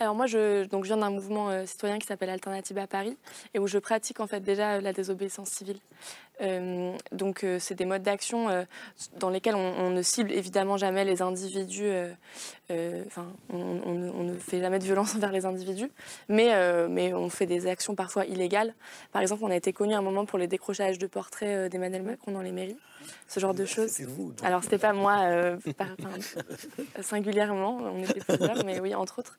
Alors 0.00 0.14
moi, 0.14 0.26
je, 0.26 0.64
donc, 0.64 0.84
viens 0.84 0.96
d'un 0.96 1.10
mouvement 1.10 1.66
citoyen 1.66 1.98
qui 1.98 2.06
s'appelle 2.06 2.30
Alternative 2.30 2.78
à 2.78 2.86
Paris 2.86 3.16
et 3.54 3.58
où 3.58 3.66
je 3.66 3.78
pratique 3.78 4.20
en 4.20 4.26
fait 4.26 4.40
déjà 4.40 4.80
la 4.80 4.92
désobéissance 4.92 5.50
civile. 5.50 5.78
Euh, 6.42 6.96
donc 7.12 7.44
euh, 7.44 7.58
c'est 7.58 7.74
des 7.74 7.84
modes 7.84 8.02
d'action 8.02 8.48
euh, 8.48 8.64
dans 9.18 9.28
lesquels 9.28 9.54
on, 9.54 9.90
ne 9.90 10.00
cible 10.00 10.32
évidemment 10.32 10.78
jamais 10.78 11.04
les 11.04 11.20
individus, 11.20 11.90
enfin 12.70 13.26
on, 13.52 14.24
ne 14.24 14.38
fait 14.38 14.60
jamais 14.60 14.78
de 14.78 14.84
violence 14.84 15.14
envers 15.16 15.32
les 15.32 15.44
individus, 15.44 15.90
mais, 16.28 16.54
mais 16.88 17.12
on 17.12 17.28
fait 17.28 17.46
des 17.46 17.66
actions 17.66 17.94
parfois 17.94 18.24
illégales. 18.24 18.74
Par 19.12 19.22
exemple, 19.22 19.42
on 19.44 19.50
a 19.50 19.56
été 19.56 19.72
connu 19.72 19.94
un 19.94 20.02
moment 20.02 20.24
pour 20.24 20.38
les 20.38 20.46
décrochages 20.46 20.98
de 20.98 21.06
portraits 21.06 21.70
d'Emmanuel 21.70 22.02
Macron 22.02 22.32
dans 22.32 22.42
les 22.42 22.52
mairies, 22.52 22.78
ce 23.28 23.40
genre 23.40 23.54
de 23.54 23.64
choses. 23.64 24.00
Vous, 24.00 24.32
Alors 24.42 24.62
c'était 24.62 24.78
pas 24.78 24.92
moi 24.92 25.56
singulièrement, 27.00 27.78
on 27.82 28.02
était 28.02 28.20
plusieurs, 28.20 28.64
mais 28.64 28.80
oui 28.80 28.94
entre 28.94 29.20
autres. 29.20 29.38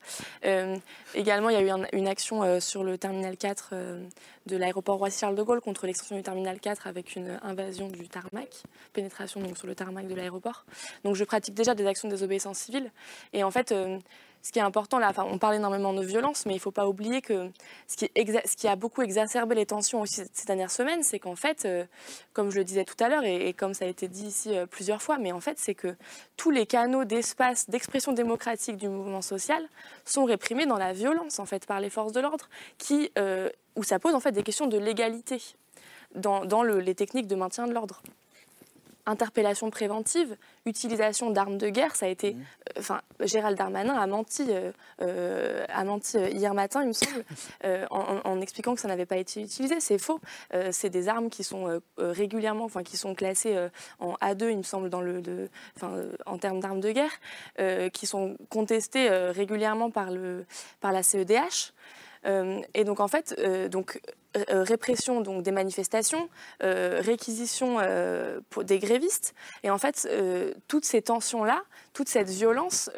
également, 1.14 1.50
il 1.50 1.54
y 1.54 1.70
a 1.70 1.76
eu 1.76 1.82
une 1.92 2.08
action 2.08 2.60
sur 2.60 2.84
le 2.84 2.98
terminal 2.98 3.36
4 3.36 3.74
de 4.46 4.56
l'aéroport 4.56 4.98
Roissy-Charles 4.98 5.36
de 5.36 5.42
Gaulle 5.42 5.60
contre 5.60 5.86
l'extension 5.86 6.16
du 6.16 6.22
terminal 6.22 6.58
4 6.60 6.86
avec 6.86 7.16
une 7.16 7.38
invasion 7.42 7.88
du 7.88 8.08
tarmac, 8.08 8.62
pénétration 8.92 9.40
donc 9.40 9.56
sur 9.56 9.66
le 9.66 9.74
tarmac 9.74 10.06
de 10.06 10.14
l'aéroport. 10.14 10.64
Donc 11.04 11.16
je 11.16 11.24
pratique 11.24 11.54
déjà 11.54 11.74
des 11.74 11.86
actions 11.86 12.08
de 12.08 12.14
désobéissance 12.14 12.58
civile. 12.58 12.90
Et 13.32 13.44
en 13.44 13.50
fait, 13.50 13.72
euh, 13.72 13.98
ce 14.42 14.52
qui 14.52 14.58
est 14.58 14.62
important 14.62 14.98
là, 14.98 15.08
enfin, 15.10 15.24
on 15.28 15.38
parle 15.38 15.56
énormément 15.56 15.92
de 15.92 16.02
violence, 16.02 16.46
mais 16.46 16.52
il 16.52 16.56
ne 16.56 16.60
faut 16.60 16.70
pas 16.70 16.88
oublier 16.88 17.22
que 17.22 17.50
ce 17.86 17.96
qui, 18.56 18.68
a 18.68 18.76
beaucoup 18.76 19.02
exacerbé 19.02 19.54
les 19.54 19.66
tensions 19.66 20.00
aussi 20.00 20.22
ces 20.32 20.46
dernières 20.46 20.70
semaines, 20.70 21.02
c'est 21.02 21.18
qu'en 21.18 21.36
fait, 21.36 21.64
euh, 21.64 21.84
comme 22.32 22.50
je 22.50 22.58
le 22.58 22.64
disais 22.64 22.84
tout 22.84 23.02
à 23.02 23.08
l'heure 23.08 23.24
et, 23.24 23.52
comme 23.52 23.74
ça 23.74 23.84
a 23.84 23.88
été 23.88 24.08
dit 24.08 24.26
ici 24.26 24.56
euh, 24.56 24.66
plusieurs 24.66 25.00
fois, 25.00 25.18
mais 25.18 25.32
en 25.32 25.40
fait, 25.40 25.58
c'est 25.58 25.74
que 25.74 25.94
tous 26.36 26.50
les 26.50 26.66
canaux 26.66 27.04
d'espace, 27.04 27.70
d'expression 27.70 28.12
démocratique 28.12 28.76
du 28.76 28.88
mouvement 28.88 29.22
social 29.22 29.66
sont 30.04 30.24
réprimés 30.24 30.66
dans 30.66 30.78
la 30.78 30.92
violence 30.92 31.38
en 31.38 31.46
fait 31.46 31.66
par 31.66 31.80
les 31.80 31.90
forces 31.90 32.12
de 32.12 32.20
l'ordre, 32.20 32.48
qui 32.78 33.10
où 33.76 33.82
ça 33.82 33.98
pose 33.98 34.14
en 34.14 34.20
fait 34.20 34.32
des 34.32 34.42
questions 34.42 34.66
de 34.66 34.78
légalité 34.78 35.40
dans, 36.14 36.62
les 36.62 36.94
techniques 36.94 37.26
de 37.26 37.36
maintien 37.36 37.66
de 37.66 37.72
l'ordre. 37.72 38.02
Interpellation 39.06 39.70
préventive, 39.70 40.36
utilisation 40.66 41.30
d'armes 41.30 41.58
de 41.58 41.68
guerre, 41.68 41.96
ça 41.96 42.06
a 42.06 42.08
été. 42.08 42.34
Mmh. 42.34 42.44
Enfin, 42.78 43.00
Gérald 43.20 43.58
Darmanin 43.58 43.94
a 43.94 44.06
menti, 44.06 44.44
a 44.98 45.84
menti 45.84 46.18
hier 46.18 46.54
matin, 46.54 46.82
il 46.82 46.88
me 46.88 46.92
semble, 46.92 47.24
en, 47.90 48.40
expliquant 48.40 48.74
que 48.74 48.80
ça 48.80 48.88
n'avait 48.88 49.06
pas 49.06 49.16
été 49.16 49.42
utilisé. 49.42 49.80
C'est 49.80 49.98
faux. 49.98 50.20
c'est 50.70 50.90
des 50.90 51.08
armes 51.08 51.30
qui 51.30 51.44
sont 51.44 51.80
régulièrement, 51.98 52.64
enfin, 52.64 52.82
qui 52.82 52.96
sont 52.96 53.14
classées 53.14 53.68
en 53.98 54.14
A2, 54.14 54.50
il 54.50 54.58
me 54.58 54.62
semble, 54.62 54.88
dans 54.88 55.00
le, 55.00 55.20
de, 55.20 55.48
en 56.26 56.38
termes 56.38 56.60
d'armes 56.60 56.80
de 56.80 56.92
guerre, 56.92 57.90
qui 57.90 58.06
sont 58.06 58.36
contestées 58.48 59.08
régulièrement 59.10 59.90
par, 59.90 60.10
le, 60.10 60.46
par 60.80 60.92
la 60.92 61.02
CEDH. 61.02 61.72
et 62.74 62.84
donc, 62.84 63.00
en 63.00 63.08
fait, 63.08 63.34
donc, 63.70 63.96
euh, 63.96 63.98
euh, 64.08 64.21
répression 64.34 65.20
donc, 65.20 65.42
des 65.42 65.52
manifestations, 65.52 66.28
euh, 66.62 67.00
réquisition 67.02 67.78
des 68.62 68.78
grévistes. 68.78 69.34
Et 69.62 69.70
en 69.70 69.78
fait, 69.78 70.08
toutes 70.68 70.84
ces 70.84 71.02
tensions-là, 71.02 71.62
toute 71.92 72.08
cette 72.08 72.28
violence 72.28 72.90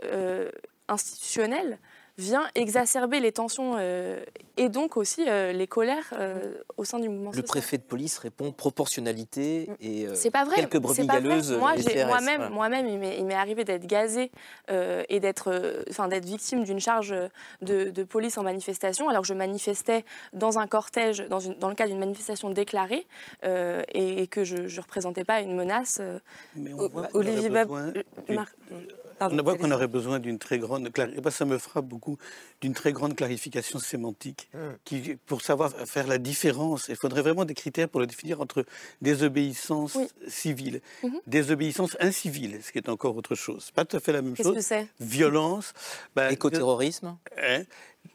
institutionnelle 0.89 1.79
vient 2.17 2.45
exacerber 2.55 3.19
les 3.19 3.33
tensions 3.33 3.75
euh, 3.77 4.23
et 4.57 4.69
donc 4.69 4.97
aussi 4.97 5.25
euh, 5.29 5.53
les 5.53 5.67
colères 5.67 6.13
euh, 6.13 6.55
au 6.77 6.85
sein 6.85 7.01
du 7.01 7.09
mouvement 7.09 7.33
Le 7.35 7.43
préfet 7.43 7.77
de 7.77 7.83
police 7.83 8.19
répond 8.19 8.53
proportionnalité 8.53 9.69
et 9.81 10.07
c'est 10.15 10.31
pas 10.31 10.45
vrai, 10.45 10.57
quelques 10.57 10.79
brebis 10.79 11.07
galeuses. 11.07 11.53
Moi-même, 11.53 12.51
moi-même, 12.51 12.87
il 12.87 13.25
m'est 13.25 13.35
arrivé 13.35 13.65
d'être 13.65 13.87
gazé 13.87 14.31
et 14.69 15.21
d'être, 15.21 15.85
enfin, 15.91 16.09
d'être 16.09 16.25
victime 16.25 16.65
d'une 16.65 16.81
charge 16.81 17.15
de, 17.63 18.03
police 18.05 18.39
en 18.39 18.43
manifestation, 18.43 19.09
alors 19.09 19.23
que 19.23 19.29
je 19.29 19.35
manifestais 19.35 20.05
dans 20.33 20.59
un 20.59 20.67
cortège, 20.67 21.27
dans, 21.29 21.41
une, 21.41 21.55
dans 21.55 21.69
le 21.69 21.75
cadre 21.75 21.91
d'une 21.91 21.99
manifestation 21.99 22.51
déclarée 22.51 23.07
et, 23.43 24.27
que 24.29 24.45
je 24.45 24.57
ne 24.57 24.81
représentais 24.81 25.25
pas 25.25 25.41
une 25.41 25.57
menace. 25.57 26.01
Olivier 27.13 27.51
on 29.21 29.43
voit 29.43 29.57
qu'on 29.57 29.71
aurait 29.71 29.89
besoin 29.89 30.19
d'une 30.19 30.39
très 30.39 30.59
grande 30.59 30.91
ça 31.31 31.45
me 31.45 31.59
frappe 31.59 31.87
beaucoup 31.87 32.17
d'une 32.61 32.75
très 32.75 32.93
grande 32.93 33.17
clarification 33.17 33.79
sémantique 33.79 34.49
hmm. 34.55 34.59
qui, 34.85 35.17
pour 35.27 35.43
savoir 35.43 35.73
faire 35.87 36.07
la 36.07 36.19
différence. 36.19 36.89
Il 36.89 36.97
faudrait 36.97 37.23
vraiment 37.23 37.45
des 37.45 37.55
critères 37.55 37.89
pour 37.89 38.01
le 38.01 38.07
définir 38.07 38.41
entre 38.41 38.65
désobéissance 39.03 39.99
civile, 40.29 40.81
mm 41.03 41.09
désobéissance 41.27 41.97
incivile, 42.01 42.61
ce 42.63 42.71
qui 42.71 42.79
est 42.79 42.89
encore 42.89 43.17
autre 43.17 43.35
chose. 43.35 43.71
Pas 43.71 43.85
tout 43.85 43.97
à 43.97 44.01
fait 44.01 44.13
la 44.13 44.23
même 44.23 44.37
chose. 44.37 44.73
Violence, 45.01 45.73
bah, 46.15 46.31
écoterrorisme. 46.31 47.17
Hein, 47.39 47.63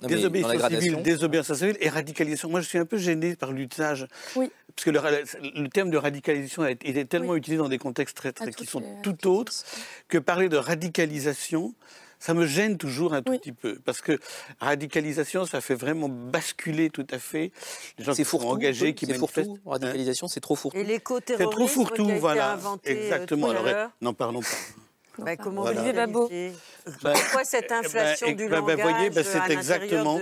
désobéissance 0.02 0.70
civile, 0.70 1.02
désobéissance 1.02 1.58
civile 1.58 1.78
et 1.80 1.90
radicalisation. 1.90 2.50
Moi, 2.50 2.62
je 2.62 2.68
suis 2.68 2.78
un 2.78 2.86
peu 2.86 2.98
gêné 2.98 3.36
par 3.36 3.52
l'usage. 3.52 4.08
Oui. 4.36 4.52
Parce 4.76 4.86
que 4.86 4.92
le, 5.60 5.68
terme 5.68 5.90
de 5.90 5.98
radicalisation 5.98 6.66
est, 6.66 6.84
est 6.86 7.06
tellement 7.06 7.36
utilisé 7.36 7.62
dans 7.62 7.68
des 7.68 7.78
contextes 7.78 8.16
très, 8.16 8.32
très, 8.32 8.52
qui 8.52 8.66
sont 8.66 8.82
tout 9.04 9.28
autres 9.28 9.52
que 10.08 10.18
parler 10.18 10.48
de 10.48 10.56
radicalisation, 10.56 11.74
ça 12.20 12.34
me 12.34 12.46
gêne 12.46 12.78
toujours 12.78 13.14
un 13.14 13.22
tout 13.22 13.32
petit 13.38 13.52
peu. 13.52 13.80
Parce 13.84 14.02
que 14.02 14.20
radicalisation, 14.60 15.46
ça 15.46 15.62
fait 15.62 15.76
vraiment 15.76 16.10
basculer 16.10 16.90
tout 16.90 17.08
à 17.12 17.20
fait 17.20 17.52
les 17.98 18.06
gens 18.06 18.14
qui 18.14 18.26
sont 18.26 18.46
engagés, 18.46 18.94
qui 18.94 19.06
manifestent. 19.08 19.50
Radicalisation, 19.66 20.28
c'est 20.28 20.42
trop 20.42 20.56
fourre-tout. 20.56 20.78
Et 20.78 20.84
l'éco-terrorisme 20.84 21.50
C'est 21.50 21.58
trop 21.58 21.68
fourre-tout, 21.68 22.10
voilà. 22.20 22.58
Euh, 22.58 22.78
Exactement. 22.84 23.50
Alors, 23.50 23.92
n'en 24.02 24.14
parlons 24.14 24.42
pas. 24.42 24.48
Bah, 25.20 25.38
comment 25.38 25.64
Olivier 25.64 25.94
Babot 25.94 26.30
bah, 27.02 27.14
Pourquoi 27.14 27.44
cette 27.44 27.66
eh 27.66 27.70
ben, 27.70 27.86
inflation 27.86 28.28
eh, 28.30 28.34
du 28.34 28.48
bah, 28.48 28.60
langage 28.60 28.80
voyez, 28.80 29.12
c'est 29.24 29.52
exactement, 29.52 30.20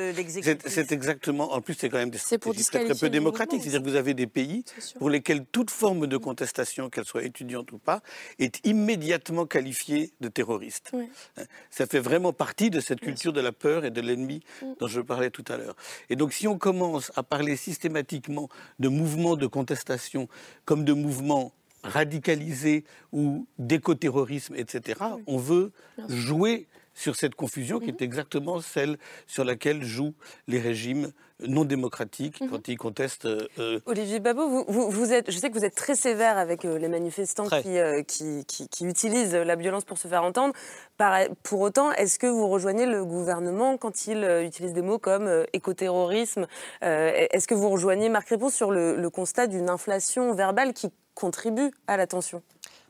c'est 0.66 0.92
exactement. 0.92 1.54
En 1.54 1.62
plus, 1.62 1.76
c'est 1.76 1.90
quand 1.90 1.98
même 1.98 2.10
des 2.10 2.18
stratégies 2.18 2.66
très, 2.66 2.96
peu 2.96 3.10
démocratiques. 3.10 3.62
C'est-à-dire 3.62 3.84
que 3.84 3.90
vous 3.90 3.96
avez 3.96 4.14
des 4.14 4.28
pays 4.28 4.64
pour 4.98 5.10
lesquels 5.10 5.46
toute 5.46 5.72
forme 5.72 6.08
de 6.08 6.18
contestation, 6.18 6.90
qu'elle 6.90 7.06
soit 7.06 7.24
étudiante 7.24 7.72
ou 7.72 7.78
pas, 7.78 8.02
est 8.40 8.66
immédiatement 8.66 9.46
qualifiée 9.46 10.12
de 10.22 10.28
terroriste. 10.28 10.92
Hein, 10.94 11.44
ça 11.70 11.86
fait 11.86 12.00
vraiment 12.00 12.34
partie 12.34 12.70
de 12.70 12.80
cette 12.80 13.00
culture 13.00 13.34
de 13.34 13.42
la 13.42 13.52
peur 13.52 13.86
et 13.86 13.92
de 13.92 14.02
l'ennemi 14.02 14.42
mm. 14.62 14.66
dont 14.80 14.88
je 14.88 15.02
parlais 15.02 15.30
tout 15.30 15.46
à 15.48 15.58
l'heure. 15.58 15.76
Et 16.10 16.16
donc, 16.16 16.34
si 16.34 16.48
on 16.48 16.58
commence 16.58 17.12
à 17.16 17.24
parler 17.24 17.56
systématiquement 17.56 18.50
de 18.80 18.90
mouvements 18.90 19.36
de 19.36 19.48
contestation 19.48 20.28
comme 20.66 20.84
de 20.84 20.94
mouvements 20.94 21.54
radicalisé 21.84 22.84
ou 23.12 23.48
d'écoterrorisme, 23.58 24.56
etc. 24.56 25.00
On 25.28 25.38
veut 25.38 25.72
jouer 26.10 26.68
sur 26.98 27.16
cette 27.16 27.36
confusion 27.36 27.80
qui 27.80 27.90
est 27.90 28.02
mhm. 28.02 28.06
exactement 28.06 28.60
celle 28.60 28.98
sur 29.28 29.46
laquelle 29.46 29.84
jouent 29.84 30.16
les 30.48 30.60
régimes 30.60 31.12
non 31.48 31.64
démocratiques 31.64 32.42
mhm. 32.42 32.50
quand 32.50 32.68
ils 32.68 32.78
contestent. 32.78 33.26
Euh, 33.26 33.48
euh, 33.60 33.80
Olivier 33.86 34.20
Babot, 34.20 34.66
vous, 34.68 34.90
vous, 34.90 35.14
êtes, 35.14 35.30
je 35.30 35.38
sais 35.38 35.52
que 35.52 35.58
vous 35.58 35.64
êtes 35.64 35.76
très 35.76 35.94
sévère 35.94 36.40
avec 36.40 36.66
euh, 36.66 36.80
les 36.80 36.88
manifestants 36.88 37.48
qui, 37.48 37.78
qui, 38.08 38.68
qui, 38.68 38.86
utilisent 38.86 39.36
la 39.36 39.56
violence 39.56 39.86
pour 39.86 40.00
se 40.00 40.08
faire 40.08 40.24
entendre. 40.24 40.56
pour 41.44 41.62
autant, 41.62 41.92
est-ce 41.92 42.18
que 42.18 42.26
vous 42.26 42.48
rejoignez 42.48 42.88
le 42.88 43.06
gouvernement 43.06 43.78
quand 43.78 44.08
il 44.08 44.24
utilise 44.44 44.74
des 44.74 44.82
mots 44.82 44.98
comme 44.98 45.46
écoterrorisme 45.54 46.48
Est-ce 46.82 47.48
que 47.48 47.54
vous 47.54 47.70
rejoignez 47.70 48.10
Marc 48.10 48.30
Répond 48.30 48.50
sur 48.50 48.72
le, 48.72 48.96
le 48.96 49.10
constat 49.12 49.46
d'une 49.46 49.70
inflation 49.70 50.34
verbale 50.34 50.74
qui 50.74 50.90
contribue 51.18 51.72
à 51.88 51.98
la 51.98 52.06
tension. 52.06 52.44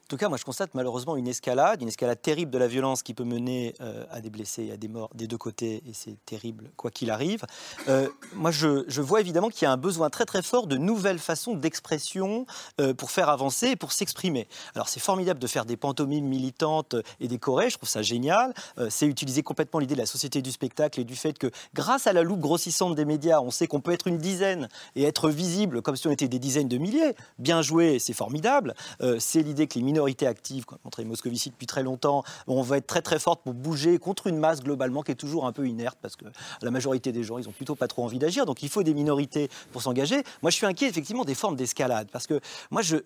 En 0.07 0.09
tout 0.09 0.15
cas, 0.15 0.29
moi, 0.29 0.37
je 0.37 0.45
constate 0.45 0.73
malheureusement 0.73 1.17
une 1.17 1.27
escalade, 1.27 1.81
une 1.81 1.89
escalade 1.89 2.21
terrible 2.21 2.49
de 2.49 2.57
la 2.57 2.69
violence 2.69 3.03
qui 3.03 3.13
peut 3.13 3.25
mener 3.25 3.73
euh, 3.81 4.05
à 4.09 4.21
des 4.21 4.29
blessés 4.29 4.63
et 4.63 4.71
à 4.71 4.77
des 4.77 4.87
morts 4.87 5.09
des 5.13 5.27
deux 5.27 5.37
côtés, 5.37 5.83
et 5.85 5.91
c'est 5.91 6.15
terrible, 6.25 6.71
quoi 6.77 6.91
qu'il 6.91 7.11
arrive. 7.11 7.43
Euh, 7.89 8.07
moi, 8.33 8.51
je, 8.51 9.01
vois 9.01 9.19
évidemment 9.19 9.49
qu'il 9.49 9.63
y 9.63 9.65
a 9.65 9.71
un 9.73 9.75
besoin 9.75 10.09
très 10.09 10.23
très 10.23 10.41
fort 10.41 10.65
de 10.65 10.77
nouvelles 10.77 11.19
façons 11.19 11.55
d'expression 11.55 12.45
euh, 12.79 12.93
pour 12.93 13.11
faire 13.11 13.27
avancer 13.27 13.71
et 13.71 13.75
pour 13.75 13.91
s'exprimer. 13.91 14.47
Alors, 14.75 14.87
c'est 14.87 15.01
formidable 15.01 15.41
de 15.41 15.47
faire 15.47 15.65
des 15.65 15.75
pantomimes 15.75 16.25
militantes 16.25 16.95
et 17.19 17.27
des 17.27 17.37
chorés, 17.37 17.69
je 17.69 17.75
trouve 17.75 17.89
ça 17.89 18.01
génial. 18.01 18.53
c'est 18.89 19.07
utiliser 19.07 19.43
complètement 19.43 19.81
l'idée 19.81 19.95
de 19.95 19.99
la 19.99 20.05
société 20.05 20.41
du 20.41 20.53
spectacle 20.53 21.01
et 21.01 21.03
du 21.03 21.17
fait 21.17 21.37
que, 21.37 21.51
grâce 21.73 22.07
à 22.07 22.13
la 22.13 22.23
loupe 22.23 22.39
grossissante 22.39 22.95
des 22.95 23.03
médias, 23.03 23.41
on 23.41 23.51
sait 23.51 23.67
qu'on 23.67 23.81
peut 23.81 23.91
être 23.91 24.07
une 24.07 24.19
dizaine 24.19 24.69
et 24.95 25.03
être 25.03 25.29
visible 25.29 25.81
comme 25.81 25.97
si 25.97 26.07
on 26.07 26.11
était 26.11 26.29
des 26.29 26.39
dizaines 26.39 26.69
de 26.69 26.77
milliers. 26.77 27.13
Bien 27.39 27.61
joué, 27.61 27.99
c'est 27.99 28.13
formidable. 28.13 28.73
c'est 29.19 29.41
l'idée 29.41 29.67
que 29.67 29.77
les 29.77 29.96
minorité 29.97 30.27
active, 30.27 30.65
comme 30.65 30.77
montré 30.83 31.03
Moscovici 31.05 31.49
depuis 31.49 31.65
très 31.65 31.81
longtemps, 31.81 32.23
on 32.45 32.61
va 32.61 32.77
être 32.77 32.85
très 32.85 33.01
très 33.01 33.17
forte 33.17 33.41
pour 33.41 33.55
bouger 33.55 33.97
contre 33.97 34.27
une 34.27 34.37
masse 34.37 34.61
globalement 34.61 35.01
qui 35.01 35.11
est 35.11 35.15
toujours 35.15 35.47
un 35.47 35.51
peu 35.51 35.67
inerte 35.67 35.97
parce 36.03 36.15
que 36.15 36.25
la 36.61 36.69
majorité 36.69 37.11
des 37.11 37.23
gens, 37.23 37.39
ils 37.39 37.49
ont 37.49 37.51
plutôt 37.51 37.73
pas 37.73 37.87
trop 37.87 38.03
envie 38.03 38.19
d'agir. 38.19 38.45
Donc 38.45 38.61
il 38.61 38.69
faut 38.69 38.83
des 38.83 38.93
minorités 38.93 39.49
pour 39.71 39.81
s'engager. 39.81 40.23
Moi, 40.43 40.51
je 40.51 40.57
suis 40.57 40.67
inquiet 40.67 40.87
effectivement 40.87 41.25
des 41.25 41.33
formes 41.33 41.55
d'escalade 41.55 42.09
parce 42.11 42.27
que 42.27 42.39
moi, 42.69 42.83
je, 42.83 42.97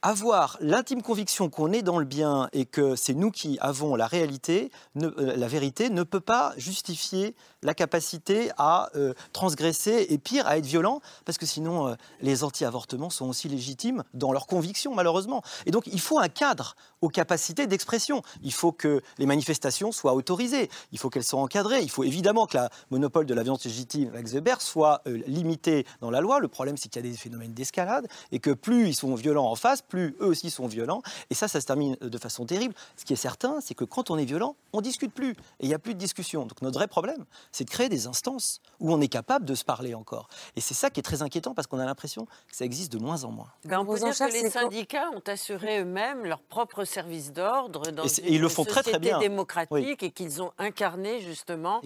avoir 0.00 0.58
l'intime 0.60 1.02
conviction 1.02 1.50
qu'on 1.50 1.72
est 1.72 1.82
dans 1.82 1.98
le 1.98 2.04
bien 2.04 2.48
et 2.52 2.66
que 2.66 2.94
c'est 2.94 3.14
nous 3.14 3.32
qui 3.32 3.58
avons 3.60 3.96
la 3.96 4.06
réalité, 4.06 4.70
euh, 5.02 5.36
la 5.36 5.48
vérité, 5.48 5.90
ne 5.90 6.04
peut 6.04 6.20
pas 6.20 6.54
justifier 6.56 7.34
la 7.62 7.74
capacité 7.74 8.50
à 8.56 8.90
euh, 8.96 9.14
transgresser 9.32 10.06
et 10.10 10.18
pire, 10.18 10.46
à 10.46 10.58
être 10.58 10.66
violent, 10.66 11.00
parce 11.24 11.38
que 11.38 11.46
sinon, 11.46 11.88
euh, 11.88 11.94
les 12.20 12.44
anti-avortements 12.44 13.10
sont 13.10 13.28
aussi 13.28 13.48
légitimes 13.48 14.04
dans 14.14 14.32
leurs 14.32 14.46
convictions, 14.46 14.94
malheureusement. 14.94 15.42
Et 15.66 15.70
donc, 15.70 15.86
il 15.86 16.00
faut 16.00 16.18
un 16.18 16.28
cadre 16.28 16.76
aux 17.00 17.08
capacités 17.08 17.66
d'expression. 17.66 18.22
Il 18.42 18.52
faut 18.52 18.72
que 18.72 19.02
les 19.18 19.26
manifestations 19.26 19.92
soient 19.92 20.14
autorisées, 20.14 20.70
il 20.92 20.98
faut 20.98 21.10
qu'elles 21.10 21.24
soient 21.24 21.40
encadrées, 21.40 21.80
il 21.82 21.90
faut 21.90 22.04
évidemment 22.04 22.46
que 22.46 22.56
la 22.56 22.70
monopole 22.90 23.26
de 23.26 23.34
la 23.34 23.42
violence 23.42 23.64
légitime 23.64 24.10
avec 24.14 24.26
Zeber 24.26 24.60
soit 24.60 25.02
limité 25.06 25.86
dans 26.00 26.10
la 26.10 26.20
loi. 26.20 26.40
Le 26.40 26.48
problème, 26.48 26.76
c'est 26.76 26.88
qu'il 26.88 27.04
y 27.04 27.08
a 27.08 27.10
des 27.10 27.16
phénomènes 27.16 27.54
d'escalade 27.54 28.08
et 28.32 28.40
que 28.40 28.50
plus 28.50 28.88
ils 28.88 28.94
sont 28.94 29.14
violents 29.14 29.50
en 29.50 29.54
face, 29.54 29.82
plus 29.82 30.16
eux 30.20 30.26
aussi 30.26 30.50
sont 30.50 30.66
violents. 30.66 31.02
Et 31.30 31.34
ça, 31.34 31.48
ça 31.48 31.60
se 31.60 31.66
termine 31.66 31.96
de 32.00 32.18
façon 32.18 32.46
terrible. 32.46 32.74
Ce 32.96 33.04
qui 33.04 33.12
est 33.12 33.16
certain, 33.16 33.60
c'est 33.60 33.74
que 33.74 33.84
quand 33.84 34.10
on 34.10 34.18
est 34.18 34.24
violent, 34.24 34.56
on 34.72 34.80
discute 34.80 35.12
plus. 35.12 35.32
Et 35.60 35.64
il 35.64 35.68
n'y 35.68 35.74
a 35.74 35.78
plus 35.78 35.94
de 35.94 35.98
discussion. 35.98 36.46
Donc 36.46 36.62
notre 36.62 36.78
vrai 36.78 36.88
problème, 36.88 37.24
c'est 37.52 37.64
de 37.64 37.70
créer 37.70 37.88
des 37.88 38.06
instances 38.06 38.60
où 38.80 38.92
on 38.92 39.00
est 39.00 39.08
capable 39.08 39.44
de 39.44 39.54
se 39.54 39.64
parler 39.64 39.94
encore. 39.94 40.28
Et 40.56 40.60
c'est 40.60 40.74
ça 40.74 40.90
qui 40.90 41.00
est 41.00 41.02
très 41.02 41.22
inquiétant 41.22 41.54
parce 41.54 41.66
qu'on 41.66 41.78
a 41.78 41.84
l'impression 41.84 42.26
que 42.26 42.56
ça 42.56 42.64
existe 42.64 42.92
de 42.92 42.98
moins 42.98 43.24
en 43.24 43.30
moins. 43.30 43.48
Ben, 43.64 43.80
on 43.80 43.84
peut 43.84 43.98
dire 43.98 44.16
que 44.16 44.32
les 44.32 44.50
syndicats 44.50 45.10
ont 45.14 45.22
assuré 45.26 45.80
eux-mêmes 45.80 46.24
leur 46.24 46.40
propre 46.40 46.84
service 46.84 47.32
d'ordre 47.32 47.90
dans 47.90 48.04
et, 48.04 48.26
une 48.26 48.34
ils 48.34 48.40
le 48.40 48.48
font 48.48 48.64
très, 48.64 48.82
très 48.82 48.98
bien. 48.98 49.18
démocratique 49.18 50.02
et 50.02 50.10
qu'ils 50.10 50.42
ont 50.42 50.52
incarné 50.58 51.20
justement 51.20 51.80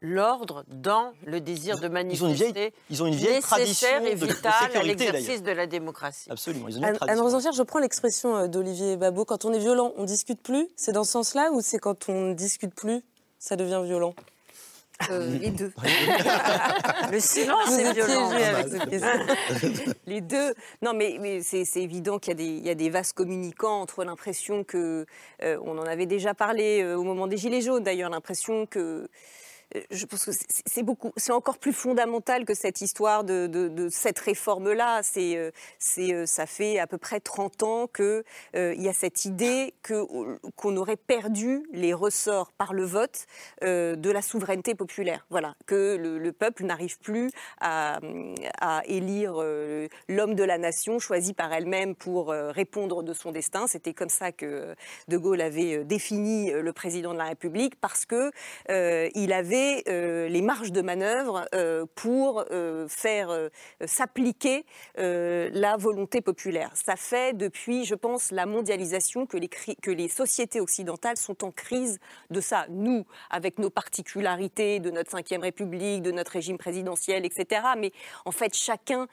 l'ordre 0.00 0.64
dans 0.68 1.12
le 1.24 1.40
désir 1.40 1.78
de 1.78 1.88
manifester. 1.88 2.72
Ils 2.90 3.02
ont 3.02 3.06
une 3.06 3.14
vieille, 3.14 3.40
tradition 3.40 4.04
et 4.04 4.14
vitale 4.14 4.76
à 4.76 4.82
l'exercice 4.82 5.42
de 5.42 5.50
la 5.50 5.66
démocratie. 5.66 6.30
Absolument. 6.30 6.68
Ils 6.68 6.78
ont 6.78 6.82
une 6.82 6.96
je 7.56 7.62
prends 7.62 7.78
l'expression 7.78 8.36
euh, 8.36 8.48
d'Olivier 8.48 8.96
Babot. 8.96 9.24
Quand 9.24 9.44
on 9.44 9.52
est 9.52 9.58
violent, 9.58 9.92
on 9.96 10.04
discute 10.04 10.40
plus? 10.40 10.68
C'est 10.76 10.92
dans 10.92 11.04
ce 11.04 11.12
sens-là 11.12 11.50
ou 11.52 11.60
c'est 11.60 11.78
quand 11.78 12.08
on 12.08 12.28
ne 12.28 12.34
discute 12.34 12.74
plus, 12.74 13.02
ça 13.38 13.56
devient 13.56 13.80
violent? 13.84 14.14
Euh, 15.10 15.38
les 15.38 15.50
deux. 15.50 15.72
le 17.12 17.20
silence 17.20 17.78
est 17.78 17.92
violent. 17.92 18.30
les 20.06 20.20
deux. 20.20 20.54
Non, 20.82 20.92
mais, 20.94 21.18
mais 21.20 21.42
c'est 21.42 21.64
évident 21.76 22.18
qu'il 22.18 22.40
y, 22.40 22.60
y, 22.60 22.70
a 22.70 22.74
des 22.74 22.90
vases 22.90 23.12
communicants 23.12 23.80
entre 23.80 24.04
l'impression 24.04 24.64
que, 24.64 25.06
euh, 25.42 25.58
on 25.64 25.78
en 25.78 25.84
avait 25.84 26.06
déjà 26.06 26.34
parlé 26.34 26.84
au 26.94 27.02
moment 27.02 27.26
des 27.26 27.36
Gilets 27.36 27.60
jaunes 27.60 27.84
d'ailleurs, 27.84 28.10
l'impression 28.10 28.66
que 28.66 29.08
je 29.90 30.06
pense 30.06 30.24
que 30.24 30.30
c'est 30.66 30.82
beaucoup, 30.82 31.12
c'est 31.16 31.32
encore 31.32 31.58
plus 31.58 31.72
fondamental 31.72 32.44
que 32.44 32.54
cette 32.54 32.80
histoire 32.80 33.24
de, 33.24 33.88
cette 33.90 34.18
réforme-là. 34.18 35.00
Euh, 35.16 35.50
euh, 35.98 36.26
ça 36.26 36.46
fait 36.46 36.78
à 36.78 36.86
peu 36.86 36.98
près 36.98 37.20
30 37.20 37.62
ans 37.62 37.86
qu'il 37.88 38.22
euh, 38.54 38.74
il 38.76 38.82
y 38.82 38.88
a 38.88 38.92
cette 38.92 39.24
idée 39.24 39.74
que, 39.82 40.06
qu'on 40.56 40.76
aurait 40.76 40.96
perdu 40.96 41.64
les 41.72 41.94
ressorts 41.94 42.52
par 42.52 42.74
le 42.74 42.84
vote 42.84 43.26
de 43.62 44.10
la 44.10 44.22
souveraineté 44.22 44.74
populaire. 44.74 45.26
Voilà, 45.30 45.54
que 45.66 45.96
le, 45.96 46.32
peuple 46.32 46.64
n'arrive 46.64 46.98
plus 46.98 47.30
à, 47.60 47.98
à 48.60 48.82
élire 48.86 49.34
l'homme 50.08 50.34
de 50.34 50.44
la 50.44 50.58
nation 50.58 50.98
choisi 50.98 51.32
par 51.32 51.52
elle-même 51.52 51.94
pour 51.94 52.28
répondre 52.28 53.02
de 53.02 53.12
son 53.12 53.32
destin. 53.32 53.66
C'était 53.66 53.94
comme 53.94 54.08
ça 54.08 54.32
que 54.32 54.74
De 55.08 55.16
Gaulle 55.16 55.40
avait 55.40 55.84
défini 55.84 56.50
le 56.50 56.72
président 56.72 57.12
de 57.12 57.18
la 57.18 57.24
République 57.24 57.80
parce 57.80 58.04
que 58.04 58.30
il 58.68 59.32
avait 59.32 59.55
euh, 59.88 60.28
les 60.28 60.42
marges 60.42 60.72
de 60.72 60.82
manœuvre 60.82 61.46
euh, 61.54 61.86
pour 61.94 62.44
euh, 62.50 62.86
faire 62.88 63.30
s'appliquer 63.84 64.64
la 64.96 65.76
volonté 65.76 66.20
populaire. 66.20 66.70
Ça 66.74 66.96
fait 66.96 67.36
depuis, 67.36 67.84
je 67.84 67.94
pense, 67.94 68.30
la 68.30 68.46
mondialisation 68.46 69.26
que 69.26 69.36
les, 69.36 69.48
que 69.48 69.90
les 69.90 70.08
sociétés 70.08 70.60
occidentales 70.60 71.16
sont 71.16 71.44
en 71.44 71.50
crise 71.50 71.98
de 72.30 72.40
ça. 72.40 72.66
Nous, 72.70 73.04
avec 73.30 73.58
nos 73.58 73.70
particularités 73.70 74.80
de 74.80 74.90
notre 74.90 75.16
Ve 75.16 75.40
République, 75.40 76.02
de 76.02 76.10
notre 76.10 76.32
régime 76.32 76.58
présidentiel, 76.58 77.24
etc. 77.24 77.62
Mais 77.78 77.92
en 78.24 78.32
fait, 78.32 78.54
chacun 78.54 79.06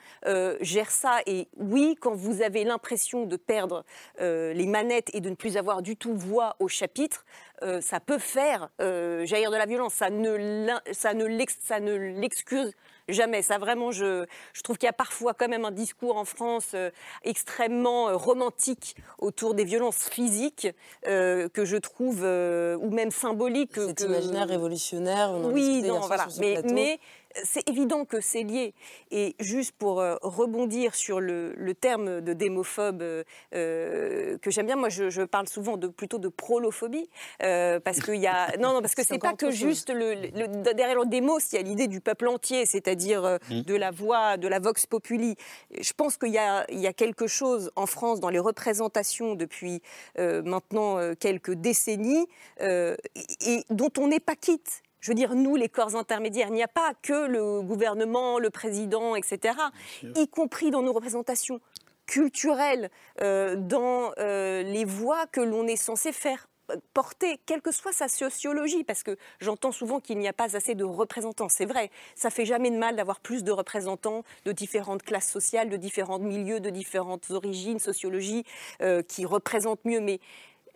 gère 0.61 0.91
ça. 0.91 1.19
Et 1.25 1.47
oui, 1.57 1.95
quand 1.99 2.15
vous 2.15 2.41
avez 2.41 2.63
l'impression 2.63 3.25
de 3.25 3.37
perdre 3.37 3.83
les 4.19 4.67
manettes 4.67 5.13
et 5.13 5.21
de 5.21 5.29
ne 5.29 5.35
plus 5.35 5.57
avoir 5.57 5.81
du 5.81 5.95
tout 5.95 6.15
voix 6.15 6.55
au 6.59 6.67
chapitre, 6.67 7.25
euh, 7.63 7.81
ça 7.81 7.99
peut 7.99 8.17
faire 8.17 8.69
euh, 8.81 9.25
jaillir 9.25 9.51
de 9.51 9.55
la 9.55 9.65
violence. 9.65 9.93
Ça 9.93 10.09
ne, 10.09 10.67
ça 10.91 11.13
ne 11.13 11.25
l'excuse 11.25 12.73
jamais. 13.07 13.41
Ça 13.41 13.57
vraiment, 13.57 13.91
je, 13.91 14.25
je 14.53 14.61
trouve 14.61 14.77
qu'il 14.77 14.87
y 14.87 14.89
a 14.89 14.93
parfois 14.93 15.33
quand 15.33 15.47
même 15.47 15.65
un 15.65 15.71
discours 15.71 16.17
en 16.17 16.25
France 16.25 16.71
euh, 16.73 16.89
extrêmement 17.23 18.17
romantique 18.17 18.95
autour 19.19 19.53
des 19.53 19.63
violences 19.63 20.09
physiques 20.09 20.67
que 21.03 21.65
je 21.65 21.77
trouve, 21.77 22.23
ou 22.23 22.89
même 22.89 23.11
symboliques. 23.11 23.75
Cet 23.75 24.01
imaginaire 24.01 24.47
révolutionnaire. 24.47 25.31
On 25.31 25.51
oui, 25.51 25.81
non, 25.83 25.99
voilà. 25.99 26.27
Mais, 26.39 26.61
mais 26.71 26.99
c'est 27.43 27.67
évident 27.69 28.05
que 28.05 28.21
c'est 28.21 28.43
lié. 28.43 28.73
Et 29.11 29.35
juste 29.39 29.73
pour 29.73 29.99
euh, 29.99 30.15
rebondir 30.21 30.95
sur 30.95 31.19
le, 31.19 31.53
terme 31.79 32.21
de 32.21 32.33
démophobe 32.33 33.01
euh, 33.01 33.23
euh, 33.55 34.37
que 34.37 34.51
j'aime 34.51 34.67
bien, 34.67 34.75
moi 34.75 34.89
je, 34.89 35.23
parle 35.23 35.47
souvent 35.47 35.77
de, 35.77 35.87
plutôt 35.87 36.19
de 36.19 36.27
prolophobie 36.27 37.09
parce 37.39 37.99
qu'il 38.01 38.15
y 38.15 38.27
a 38.27 38.55
non 38.59 38.73
non 38.73 38.81
parce 38.81 38.95
que 38.95 39.03
c'est 39.03 39.17
pas 39.17 39.33
que 39.33 39.51
juste 39.51 39.89
le, 39.89 40.27
derrière 40.73 40.99
le 40.99 41.05
démo, 41.05 41.39
il 41.51 41.55
y 41.55 41.57
a 41.57 41.61
l'idée 41.61 41.87
du 41.87 42.01
peuple 42.01 42.27
entier, 42.27 42.65
c'est-à-dire 42.65 43.39
mmh. 43.49 43.61
de 43.61 43.75
la 43.75 43.91
voix, 43.91 44.37
de 44.37 44.47
la 44.47 44.59
vox 44.59 44.85
populi. 44.85 45.35
Je 45.79 45.93
pense 45.93 46.17
qu'il 46.17 46.29
y 46.29 46.33
y 46.33 46.87
a 46.87 46.93
quelque 46.93 47.27
chose 47.27 47.71
en 47.75 47.85
France 47.85 48.19
dans 48.19 48.29
les 48.29 48.39
représentations 48.39 49.35
depuis 49.35 49.81
maintenant 50.17 50.99
quelques 51.19 51.53
décennies 51.53 52.27
et 52.59 53.63
dont 53.69 53.91
on 53.97 54.07
n'est 54.07 54.19
pas 54.19 54.35
quitte 54.35 54.83
je 55.03 55.11
veux 55.11 55.15
dire, 55.15 55.35
nous, 55.35 55.57
les 55.57 55.67
corps 55.67 55.97
intermédiaires, 55.97 56.47
il 56.47 56.53
n'y 56.53 56.63
a 56.63 56.69
pas 56.69 56.93
que 57.01 57.27
le 57.27 57.61
gouvernement, 57.61 58.39
le 58.39 58.49
président, 58.49 59.17
etc., 59.17 59.53
y 60.15 60.29
compris 60.29 60.71
dans 60.71 60.81
nos 60.81 60.93
représentations 60.93 61.59
culturelles, 62.05 62.89
euh, 63.21 63.57
dans 63.57 64.13
euh, 64.17 64.63
les 64.63 64.85
voix 64.85 65.27
que 65.27 65.41
l'on 65.41 65.67
est 65.67 65.75
censé 65.75 66.13
faire 66.13 66.47
porter, 66.93 67.37
quelle 67.45 67.61
que 67.61 67.73
soit 67.73 67.91
sa 67.91 68.07
sociologie, 68.07 68.85
parce 68.85 69.03
que 69.03 69.17
j'entends 69.41 69.73
souvent 69.73 69.99
qu'il 69.99 70.17
n'y 70.19 70.27
a 70.29 70.33
pas 70.33 70.55
assez 70.55 70.73
de 70.73 70.85
représentants. 70.85 71.49
C'est 71.49 71.65
vrai, 71.65 71.91
ça 72.15 72.29
fait 72.29 72.45
jamais 72.45 72.71
de 72.71 72.77
mal 72.77 72.95
d'avoir 72.95 73.19
plus 73.19 73.43
de 73.43 73.51
représentants 73.51 74.23
de 74.45 74.53
différentes 74.53 75.03
classes 75.03 75.29
sociales, 75.29 75.69
de 75.69 75.75
différents 75.75 76.19
milieux, 76.19 76.61
de 76.61 76.69
différentes 76.69 77.29
origines, 77.31 77.79
sociologies, 77.79 78.45
euh, 78.81 79.01
qui 79.01 79.25
représentent 79.25 79.83
mieux. 79.83 79.99
Mais 79.99 80.21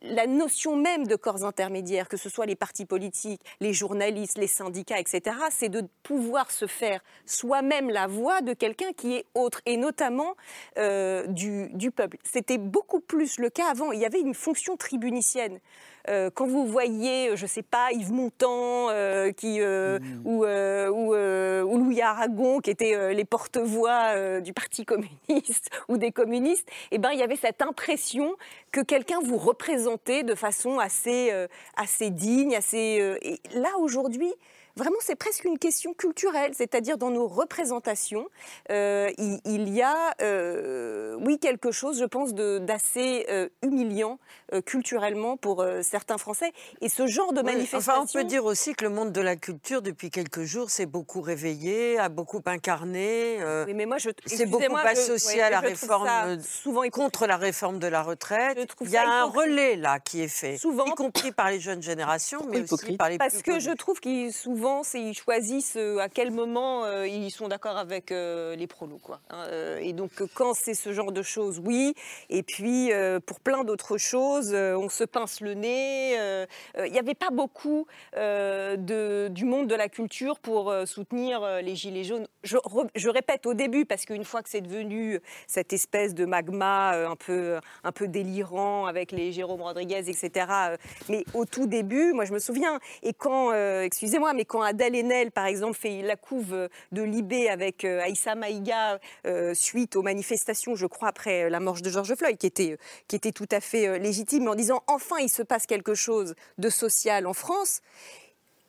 la 0.02 0.28
notion 0.28 0.76
même 0.76 1.08
de 1.08 1.16
corps 1.16 1.44
intermédiaires, 1.44 2.08
que 2.08 2.18
ce 2.18 2.30
soit 2.30 2.46
les 2.46 2.56
partis 2.56 2.86
politiques, 2.86 3.42
les 3.60 3.74
journalistes, 3.74 4.38
les 4.38 4.48
syndicats, 4.48 5.00
etc., 5.00 5.36
c'est 5.52 5.70
de 5.70 5.84
pouvoir 6.04 6.52
se 6.52 6.68
faire 6.68 7.02
soi-même 7.26 7.90
la 7.90 8.08
voix 8.08 8.42
de 8.42 8.54
quelqu'un 8.54 8.94
qui 8.94 9.16
est 9.16 9.26
autre, 9.34 9.62
et 9.66 9.78
notamment 9.78 10.36
euh, 10.78 11.26
du, 11.28 11.70
du, 11.74 11.92
peuple. 11.92 12.18
C'était 12.24 12.58
beaucoup 12.58 13.00
plus 13.00 13.40
le 13.40 13.50
cas 13.50 13.70
avant. 13.70 13.92
Il 13.92 14.00
y 14.00 14.06
avait 14.06 14.22
une 14.22 14.36
fonction 14.36 14.78
tribunicienne. 14.78 15.60
Euh, 16.10 16.30
quand 16.34 16.48
vous 16.48 16.66
voyez, 16.66 17.36
je 17.36 17.44
ne 17.44 17.48
sais 17.48 17.64
pas, 17.64 17.92
Yves 17.92 18.12
Montand 18.12 18.90
euh, 18.90 19.32
qui, 19.32 19.62
euh, 19.62 20.00
mmh. 20.00 20.22
ou, 20.26 20.46
ou, 20.46 21.78
Louis 21.78 22.02
Aragon, 22.02 22.60
qui 22.60 22.70
étaient 22.70 23.14
les 23.14 23.26
porte-voix 23.26 24.40
du 24.42 24.54
Parti 24.54 24.86
communiste 24.86 25.70
ou 25.90 25.98
des 25.98 26.12
communistes, 26.12 26.68
eh 26.92 26.98
ben, 26.98 27.12
il 27.12 27.20
y 27.20 27.24
avait 27.24 27.36
cette 27.36 27.62
impression 27.62 28.36
que 28.72 28.82
quelqu'un 28.82 29.20
vous 29.24 29.38
représentait 29.38 30.24
de 30.24 30.36
façon 30.36 30.80
assez, 30.80 31.32
assez 31.76 32.10
digne, 32.10 32.56
assez... 32.56 33.18
et 33.22 33.40
là, 33.54 33.70
aujourd'hui, 33.80 34.34
Vraiment, 34.78 34.98
c'est 35.02 35.16
presque 35.16 35.44
une 35.46 35.58
question 35.58 35.96
culturelle, 35.96 36.52
c'est-à-dire 36.54 37.00
dans 37.00 37.10
nos 37.10 37.28
représentations, 37.28 38.28
euh, 38.70 39.10
il, 39.18 39.74
y 39.74 39.82
a, 39.82 40.14
euh, 40.22 41.16
oui, 41.20 41.40
quelque 41.40 41.72
chose, 41.72 42.00
je 42.00 42.06
pense, 42.06 42.36
d'assez 42.36 43.26
euh, 43.30 43.50
humiliant 43.64 44.20
culturellement 44.66 45.36
pour 45.36 45.66
certains 45.82 46.18
Français. 46.18 46.54
Et 46.80 46.88
ce 46.88 47.06
genre 47.06 47.34
de 47.34 47.42
manifestation... 47.42 47.92
Enfin, 47.92 48.02
on 48.02 48.06
peut 48.14 48.24
dire 48.24 48.46
aussi 48.46 48.74
que 48.76 48.86
le 48.86 48.90
monde 48.90 49.12
de 49.12 49.20
la 49.20 49.36
culture, 49.36 49.82
depuis 49.82 50.10
quelques 50.10 50.44
jours, 50.44 50.70
s'est 50.70 50.86
beaucoup 50.86 51.20
réveillé, 51.20 52.00
a 52.00 52.08
beaucoup 52.08 52.42
incarné. 52.46 53.40
oui, 53.66 53.74
mais 53.74 53.86
moi, 53.86 53.98
je... 53.98 54.12
C'est 54.26 54.46
beaucoup 54.46 54.78
associé 54.78 55.42
à 55.42 55.50
la 55.50 55.60
réforme, 55.60 56.40
souvent 56.42 56.88
contre 56.90 57.28
la 57.28 57.36
réforme 57.36 57.80
de 57.80 57.88
la 57.88 58.04
retraite. 58.04 58.58
Il 58.82 58.90
y 58.90 58.96
a 58.96 59.10
un 59.10 59.26
relais 59.26 59.76
là 59.76 60.00
qui 60.00 60.22
est 60.22 60.30
fait, 60.30 60.56
souvent, 60.58 60.86
y 60.86 60.92
compris 60.92 61.32
par 61.34 61.50
les 61.50 61.60
jeunes 61.60 61.82
générations, 61.82 62.46
mais 62.50 62.72
aussi 62.72 62.96
par 62.96 63.10
les 63.10 63.18
Parce 63.18 63.42
que 63.42 63.60
je 63.60 63.72
trouve 63.72 64.00
qu'ils 64.00 64.32
souvent 64.32 64.67
et 64.68 65.00
ils 65.00 65.14
choisissent 65.14 65.78
euh, 65.78 66.00
à 66.00 66.10
quel 66.10 66.32
moment 66.32 66.84
euh, 66.84 67.08
ils 67.08 67.32
sont 67.32 67.48
d'accord 67.48 67.78
avec 67.78 68.12
euh, 68.12 68.56
les 68.56 68.68
prolos. 68.68 69.00
Quoi. 69.02 69.20
Hein, 69.30 69.46
et 69.80 69.94
donc, 69.94 70.12
quand 70.34 70.54
c'est 70.54 70.74
ce 70.74 70.92
genre 70.92 71.12
de 71.12 71.22
choses, 71.22 71.62
oui. 71.64 71.94
Et 72.30 72.44
puis, 72.44 72.92
pour 73.26 73.40
plein 73.40 73.64
d'autres 73.64 73.98
choses, 73.98 74.54
on 74.54 74.90
se 74.90 75.04
pince 75.04 75.42
le 75.42 75.54
nez. 75.54 76.14
Il 76.78 76.92
n'y 76.92 77.00
avait 77.00 77.16
pas 77.16 77.30
beaucoup 77.30 77.86
de, 78.16 79.28
du 79.30 79.46
monde 79.46 79.68
de 79.68 79.76
la 79.76 79.90
culture 79.90 80.40
pour 80.40 80.74
soutenir 80.86 81.62
les 81.62 81.76
Gilets 81.76 82.04
jaunes. 82.04 82.28
Je, 82.44 82.58
je, 82.96 83.10
répète 83.10 83.46
au 83.46 83.54
début, 83.54 83.86
parce 83.86 84.06
qu'une 84.06 84.26
fois 84.26 84.42
que 84.42 84.50
c'est 84.50 84.62
devenu 84.62 85.20
cette 85.48 85.74
espèce 85.74 86.14
de 86.14 86.26
magma 86.26 86.92
un 87.08 87.16
peu, 87.16 87.60
un 87.84 87.92
peu 87.92 88.08
délirant 88.08 88.86
avec 88.86 89.12
les 89.12 89.32
Jérôme 89.32 89.62
Rodriguez, 89.62 90.10
etc. 90.10 90.46
Mais 91.10 91.24
au 91.34 91.46
tout 91.46 91.68
début, 91.68 92.14
moi 92.14 92.26
je 92.26 92.34
me 92.34 92.40
souviens, 92.40 92.80
et 93.04 93.14
quand, 93.14 93.54
excusez-moi, 93.54 94.34
mais 94.34 94.46
quand 94.46 94.57
quand 94.58 94.64
Adèle 94.64 95.32
par 95.32 95.46
exemple, 95.46 95.78
fait 95.78 96.02
la 96.02 96.16
couve 96.16 96.68
de 96.92 97.04
Libé 97.04 97.48
avec 97.48 97.86
euh, 97.86 98.02
Aïssa 98.02 98.34
Maïga 98.34 99.00
euh, 99.28 99.54
suite 99.54 99.96
aux 99.96 100.02
manifestations, 100.02 100.76
je 100.76 100.88
crois, 100.88 101.10
après 101.10 101.48
la 101.50 101.60
mort 101.60 101.80
de 101.80 101.90
George 101.92 102.16
Floyd, 102.16 102.38
qui 102.38 102.48
était, 102.48 102.80
qui 103.08 103.16
était 103.16 103.32
tout 103.32 103.48
à 103.52 103.60
fait 103.60 103.88
euh, 103.88 103.98
légitime, 104.00 104.48
en 104.48 104.56
disant 104.56 104.82
enfin 104.88 105.18
il 105.20 105.30
se 105.30 105.44
passe 105.44 105.68
quelque 105.68 105.94
chose 105.94 106.34
de 106.58 106.70
social 106.70 107.28
en 107.28 107.34
France. 107.34 107.82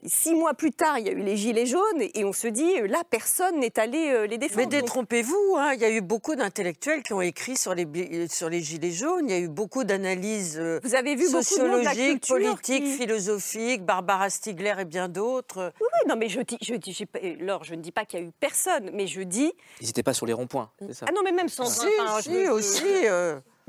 Six 0.05 0.35
mois 0.35 0.55
plus 0.55 0.71
tard, 0.71 0.99
il 1.01 1.07
y 1.07 1.09
a 1.09 1.13
eu 1.13 1.23
les 1.23 1.37
Gilets 1.37 1.67
jaunes 1.67 2.01
et 2.01 2.25
on 2.25 2.33
se 2.33 2.47
dit, 2.47 2.79
euh, 2.79 2.87
là, 2.87 3.03
personne 3.11 3.59
n'est 3.59 3.81
allé 3.81 4.11
euh, 4.11 4.27
les 4.29 4.39
défendre. 4.39 4.61
Mais 4.61 4.67
détrompez-vous, 4.67 5.57
hein, 5.57 5.73
il 5.75 5.81
y 5.81 5.85
a 5.85 5.91
eu 5.91 6.01
beaucoup 6.01 6.37
d'intellectuels 6.37 7.03
qui 7.03 7.15
ont 7.15 7.21
écrit 7.21 7.57
sur 7.57 7.75
les, 7.75 7.85
euh, 7.85 8.27
sur 8.31 8.49
les 8.49 8.61
Gilets 8.61 8.93
jaunes, 8.93 9.29
il 9.29 9.31
y 9.33 9.35
a 9.35 9.41
eu 9.41 9.49
beaucoup 9.49 9.83
d'analyses 9.83 10.61
Vous 10.85 10.95
avez 10.95 11.17
vu 11.17 11.27
sociologiques, 11.27 12.29
politiques, 12.29 12.87
philosophiques, 12.87 13.85
Barbara 13.85 14.31
Stigler 14.31 14.75
et 14.79 14.85
bien 14.85 15.09
d'autres. 15.09 15.73
Oui, 15.81 15.87
oui, 15.93 16.09
non, 16.09 16.15
mais 16.15 16.29
je 16.29 16.43
dis, 16.43 16.59
je 16.63 16.75
dis, 16.75 17.05
Laure, 17.41 17.65
je 17.65 17.75
ne 17.75 17.81
dis 17.81 17.93
pas 17.93 18.05
qu'il 18.05 18.21
y 18.21 18.23
a 18.23 18.27
eu 18.27 18.31
personne, 18.39 18.91
mais 18.93 19.09
je 19.09 19.23
dis... 19.23 19.53
Ils 19.81 19.89
n'étaient 19.89 20.05
pas 20.05 20.15
sur 20.15 20.27
les 20.27 20.33
ronds-points, 20.33 20.71
c'est 20.81 20.95
ça? 20.95 21.07
Ah 21.09 21.13
non, 21.13 21.23
mais 21.25 21.33
même 21.33 21.49
sans... 21.49 21.65
Si, 21.65 21.87
si, 22.23 22.49
aussi... 22.49 22.85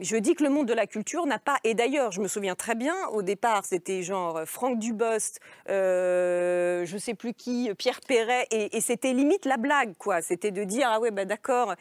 Je 0.02 0.16
dis 0.18 0.36
que 0.36 0.44
le 0.44 0.50
monde 0.50 0.68
de 0.68 0.74
la 0.74 0.88
culture 0.88 1.26
n'a 1.26 1.40
pas. 1.40 1.58
Et 1.64 1.74
d'ailleurs, 1.74 2.12
je 2.12 2.22
me 2.22 2.28
souviens 2.28 2.56
très 2.56 2.76
bien, 2.76 2.96
au 3.12 3.22
départ, 3.22 3.66
c'était 3.66 4.02
genre 4.02 4.38
euh, 4.38 4.46
Franck 4.46 4.80
Dubost, 4.80 5.40
euh, 5.70 6.86
je 6.86 6.98
sais 6.98 7.14
plus 7.14 7.34
qui, 7.34 7.72
Pierre 7.78 8.00
Perret, 8.08 8.48
et, 8.52 8.80
c'était 8.82 9.14
limite 9.14 9.46
la 9.46 9.58
blague, 9.58 9.94
quoi. 9.98 10.22
C'était 10.22 10.52
de 10.52 10.64
dire 10.64 10.88
ah 10.90 11.00
ouais, 11.00 11.12
bah 11.12 11.26
d'accord. 11.26 11.76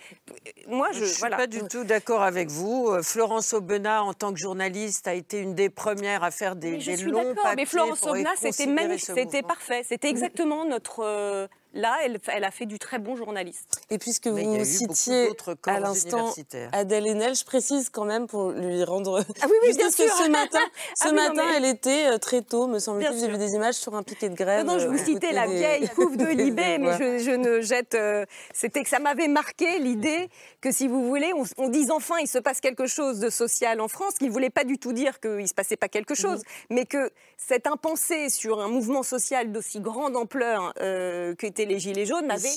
Moi, 0.67 0.89
je, 0.93 1.01
ne 1.01 1.07
suis 1.07 1.31
pas 1.31 1.47
du 1.47 1.63
tout 1.63 1.85
d'accord 1.85 2.23
avec 2.23 2.49
vous. 2.51 2.89
Euh, 2.89 3.03
Florence 3.03 3.53
Aubenas, 3.53 4.03
en 4.03 4.15
tant 4.15 4.33
que 4.33 4.39
journaliste, 4.39 5.07
a 5.07 5.15
été 5.15 5.39
une 5.39 5.55
des 5.55 5.71
premières 5.71 6.25
à 6.25 6.31
faire 6.31 6.57
des, 6.57 6.73
mais 6.73 6.81
je 6.81 6.93
suis 6.93 7.11
longs 7.11 7.35
papiers. 7.35 7.57
Mais 7.57 7.67
Florence 7.67 8.03
Aubenas, 8.05 8.37
c'était 8.37 8.67
magnifique, 8.67 9.13
c'était 9.15 9.43
parfait, 9.43 9.83
c'était 9.85 10.09
exactement 10.09 10.65
notre 10.65 11.49
là, 11.79 11.97
elle, 12.05 12.19
elle 12.27 12.45
a 12.45 12.51
fait 12.51 12.67
du 12.67 12.79
très 12.79 12.99
bon 12.99 13.17
journaliste. 13.17 13.81
Et 13.91 13.99
puisque 13.99 14.27
vous 14.27 14.65
citiez 14.65 15.31
à 15.67 15.81
l'instant 15.81 16.35
Adèle 16.73 17.07
Haenel, 17.07 17.35
je 17.35 17.45
précise 17.45 17.89
quand 17.91 18.05
même 18.05 18.27
pour 18.27 18.51
lui 18.51 18.85
rendre. 18.85 19.25
Ah 19.41 19.47
oui, 19.47 19.57
oui, 19.63 19.77
bien 19.77 19.91
sûr. 19.91 20.07
ce 20.19 20.29
matin, 20.29 20.61
ce 20.95 21.09
ah 21.09 21.13
matin 21.13 21.45
elle 21.57 21.65
était 21.65 22.09
euh, 22.09 22.19
très 22.19 22.43
tôt, 22.43 22.67
me 22.67 22.79
semble-t-il. 22.79 23.19
J'ai 23.19 23.29
vu 23.29 23.39
des 23.39 23.55
images 23.55 23.77
sur 23.77 23.95
un 23.95 24.03
piquet 24.03 24.29
de 24.29 24.35
grève. 24.35 24.67
Non, 24.67 24.75
non 24.75 24.79
je 24.79 24.89
vous 24.89 24.99
citais 24.99 25.33
la 25.33 25.47
vieille 25.47 25.89
couve 25.95 26.17
de 26.17 26.27
Libé, 26.27 26.79
mais 26.79 26.99
je, 26.99 27.31
ne 27.31 27.61
jette. 27.61 27.97
C'était 28.53 28.83
que 28.83 28.89
ça 28.89 28.99
m'avait 28.99 29.29
marqué 29.29 29.79
l'idée 29.79 30.29
que 30.61 30.73
si 30.73 30.89
vous 30.89 31.07
voulez, 31.07 31.33
on, 31.35 31.45
on 31.57 31.69
dise 31.69 31.91
enfin 31.91 32.17
il 32.21 32.29
se 32.29 32.39
passe 32.39 32.61
quelque 32.61 32.87
chose 32.87 33.21
de 33.21 33.31
social 33.31 33.81
en 33.81 33.89
France, 33.89 34.15
qu'il 34.15 34.29
ne 34.29 34.33
voulait 34.33 34.51
pas 34.51 34.65
du 34.65 34.79
tout 34.79 34.93
dire 34.93 35.21
qu'il 35.21 35.37
ne 35.37 35.47
se 35.47 35.55
passait 35.55 35.77
pas 35.77 35.89
quelque 35.89 36.15
chose, 36.15 36.39
mhm. 36.39 36.77
mais 36.77 36.87
que 36.87 37.11
cette 37.37 37.67
impensée 37.67 38.29
sur 38.29 38.61
un 38.61 38.69
mouvement 38.69 39.03
social 39.03 39.53
d'aussi 39.53 39.81
grande 39.81 40.17
ampleur 40.17 40.73
euh, 40.81 41.35
qu'étaient 41.35 41.67
les 41.69 41.79
Gilets 41.79 42.07
jaunes 42.07 42.27
m'avait 42.27 42.49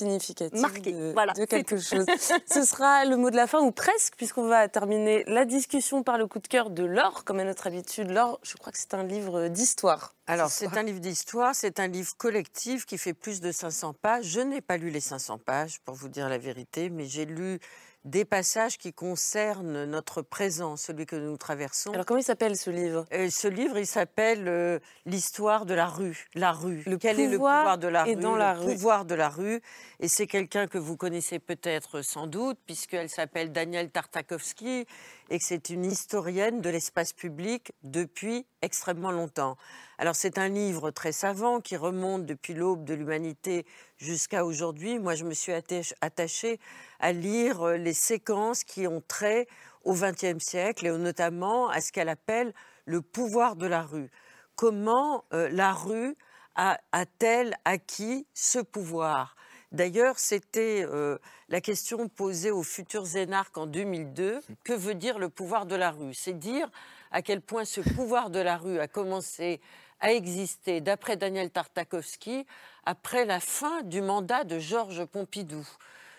marqué. 0.54 0.92
De, 0.92 1.12
voilà, 1.12 1.32
de 1.34 1.44
quelque 1.44 1.76
chose. 1.78 2.06
Ce 2.46 2.64
sera 2.64 3.04
le 3.04 3.16
mot 3.16 3.30
de 3.30 3.36
la 3.36 3.46
fin, 3.46 3.60
ou 3.60 3.70
presque, 3.70 4.14
puisqu'on 4.16 4.48
va 4.48 4.68
terminer 4.68 5.24
la 5.26 5.44
discussion 5.44 6.02
par 6.02 6.18
le 6.18 6.26
coup 6.26 6.38
de 6.38 6.48
cœur 6.48 6.70
de 6.70 6.84
Laure, 6.84 7.24
comme 7.24 7.38
à 7.38 7.44
notre 7.44 7.66
habitude. 7.66 8.10
Laure, 8.10 8.40
je 8.42 8.56
crois 8.56 8.72
que 8.72 8.78
c'est 8.78 8.94
un 8.94 9.04
livre 9.04 9.48
d'histoire. 9.48 10.14
Alors, 10.26 10.50
c'est 10.50 10.76
un 10.76 10.82
livre 10.82 11.00
d'histoire, 11.00 11.54
c'est 11.54 11.78
un 11.80 11.88
livre 11.88 12.16
collectif 12.16 12.86
qui 12.86 12.96
fait 12.96 13.14
plus 13.14 13.40
de 13.40 13.52
500 13.52 13.94
pages. 13.94 14.24
Je 14.24 14.40
n'ai 14.40 14.60
pas 14.60 14.76
lu 14.76 14.90
les 14.90 15.00
500 15.00 15.38
pages, 15.38 15.80
pour 15.84 15.94
vous 15.94 16.08
dire 16.08 16.28
la 16.28 16.38
vérité, 16.38 16.90
mais 16.90 17.04
j'ai 17.04 17.26
lu 17.26 17.58
des 18.04 18.24
passages 18.24 18.78
qui 18.78 18.92
concernent 18.92 19.84
notre 19.84 20.22
présent, 20.22 20.76
celui 20.76 21.06
que 21.06 21.16
nous 21.16 21.36
traversons. 21.36 21.92
Alors 21.92 22.04
comment 22.04 22.18
il 22.18 22.24
s'appelle 22.24 22.56
ce 22.56 22.70
livre? 22.70 23.06
Euh, 23.12 23.30
Ce 23.30 23.46
livre, 23.46 23.78
il 23.78 23.86
s'appelle 23.86 24.48
euh, 24.48 24.78
L'histoire 25.06 25.66
de 25.66 25.74
la 25.74 25.86
rue. 25.86 26.28
La 26.34 26.52
rue. 26.52 26.82
Le 26.86 26.96
Quel 26.96 27.20
est 27.20 27.26
le 27.28 27.36
pouvoir 27.36 27.78
de 27.78 27.88
la 27.88 28.04
rue 28.04 28.16
dans 28.16 28.36
la 28.36 28.54
Le 28.54 28.72
pouvoir 28.72 29.04
de 29.04 29.14
la 29.14 29.28
rue. 29.28 29.60
Et 30.00 30.08
c'est 30.08 30.26
quelqu'un 30.26 30.66
que 30.66 30.78
vous 30.78 30.96
connaissez 30.96 31.38
peut-être 31.38 32.02
sans 32.02 32.26
doute, 32.26 32.58
puisqu'elle 32.66 33.08
s'appelle 33.08 33.52
Danielle 33.52 33.90
Tartakovsky 33.90 34.86
et 35.32 35.38
que 35.38 35.44
c'est 35.46 35.70
une 35.70 35.86
historienne 35.86 36.60
de 36.60 36.68
l'espace 36.68 37.14
public 37.14 37.72
depuis 37.84 38.44
extrêmement 38.60 39.10
longtemps. 39.10 39.56
Alors 39.96 40.14
c'est 40.14 40.36
un 40.36 40.50
livre 40.50 40.90
très 40.90 41.10
savant 41.10 41.62
qui 41.62 41.74
remonte 41.74 42.26
depuis 42.26 42.52
l'aube 42.52 42.84
de 42.84 42.92
l'humanité 42.92 43.64
jusqu'à 43.96 44.44
aujourd'hui. 44.44 44.98
Moi, 44.98 45.14
je 45.14 45.24
me 45.24 45.32
suis 45.32 45.54
attachée 46.02 46.60
à 47.00 47.12
lire 47.12 47.62
euh, 47.62 47.76
les 47.78 47.94
séquences 47.94 48.62
qui 48.62 48.86
ont 48.86 49.02
trait 49.08 49.48
au 49.84 49.94
XXe 49.94 50.38
siècle 50.38 50.86
et 50.86 50.90
notamment 50.90 51.70
à 51.70 51.80
ce 51.80 51.92
qu'elle 51.92 52.10
appelle 52.10 52.52
le 52.84 53.00
pouvoir 53.00 53.56
de 53.56 53.66
la 53.66 53.80
rue. 53.80 54.10
Comment 54.54 55.24
euh, 55.32 55.48
la 55.50 55.72
rue 55.72 56.14
a-t-elle 56.56 57.56
acquis 57.64 58.26
ce 58.34 58.58
pouvoir? 58.58 59.34
D'ailleurs, 59.72 60.18
c'était 60.18 60.84
euh, 60.86 61.18
la 61.48 61.60
question 61.60 62.08
posée 62.08 62.50
aux 62.50 62.62
futurs 62.62 63.16
énarques 63.16 63.56
en 63.56 63.66
2002. 63.66 64.40
Que 64.64 64.72
veut 64.74 64.94
dire 64.94 65.18
le 65.18 65.28
pouvoir 65.28 65.66
de 65.66 65.74
la 65.74 65.90
rue? 65.90 66.14
C'est 66.14 66.38
dire 66.38 66.70
à 67.10 67.22
quel 67.22 67.40
point 67.40 67.64
ce 67.64 67.80
pouvoir 67.80 68.30
de 68.30 68.38
la 68.38 68.56
rue 68.56 68.78
a 68.78 68.88
commencé 68.88 69.60
a 70.02 70.12
existé, 70.12 70.80
d'après 70.80 71.16
Daniel 71.16 71.50
Tartakovsky, 71.50 72.44
après 72.84 73.24
la 73.24 73.38
fin 73.38 73.82
du 73.82 74.02
mandat 74.02 74.42
de 74.42 74.58
Georges 74.58 75.04
Pompidou. 75.04 75.66